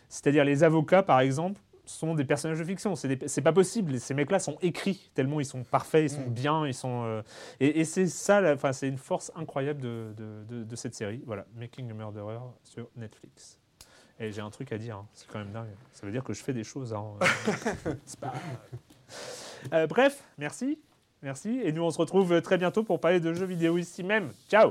C'est-à-dire 0.09 0.45
les 0.45 0.63
avocats, 0.65 1.03
par 1.03 1.21
exemple, 1.21 1.61
sont 1.85 2.15
des 2.15 2.25
personnages 2.25 2.59
de 2.59 2.65
fiction. 2.65 2.95
C'est 2.97 3.41
pas 3.43 3.53
possible. 3.53 4.01
Ces 4.01 4.13
mecs-là 4.15 4.41
sont 4.41 4.57
écrits 4.61 5.11
tellement 5.15 5.39
ils 5.41 5.45
sont 5.45 5.63
parfaits, 5.63 6.11
ils 6.11 6.15
sont 6.15 6.27
bien, 6.29 6.67
ils 6.67 6.75
sont. 6.75 7.05
euh, 7.05 7.23
et 7.61 7.81
et 7.81 7.85
c'est 7.85 8.09
ça, 8.09 8.41
la- 8.41 8.55
enfin, 8.55 8.73
c'est 8.73 8.89
une 8.89 8.99
force 8.99 9.31
incroyable 9.37 9.81
de, 9.81 10.13
de- 10.17 10.45
de- 10.49 10.65
de 10.65 10.77
cette 10.77 10.95
série. 10.97 11.23
Voilà, 11.27 11.47
Making 11.55 11.89
a 11.91 11.95
Murderer 11.95 12.39
sur 12.65 12.89
Netflix. 12.97 13.59
Et 14.19 14.33
j'ai 14.33 14.41
un 14.41 14.51
truc 14.51 14.73
à 14.73 14.79
dire. 14.79 14.97
hein. 14.97 15.07
C'est 15.15 15.29
quand 15.29 15.39
même 15.39 15.53
dingue. 15.53 15.69
Ça 15.93 16.07
veut 16.07 16.11
dire 16.13 16.25
que 16.25 16.33
je 16.33 16.43
fais 16.43 16.55
des 16.55 16.65
choses. 16.65 16.93
hein. 16.93 17.05
Pas. 18.21 18.33
Euh, 19.73 19.87
bref, 19.87 20.25
merci, 20.39 20.81
merci. 21.23 21.61
Et 21.63 21.71
nous 21.71 21.83
on 21.85 21.91
se 21.91 21.99
retrouve 21.99 22.41
très 22.43 22.59
bientôt 22.59 22.83
pour 22.83 22.99
parler 22.99 23.21
de 23.21 23.33
jeux 23.33 23.47
vidéo 23.47 23.79
ici 23.79 24.03
même. 24.03 24.31
Ciao. 24.49 24.71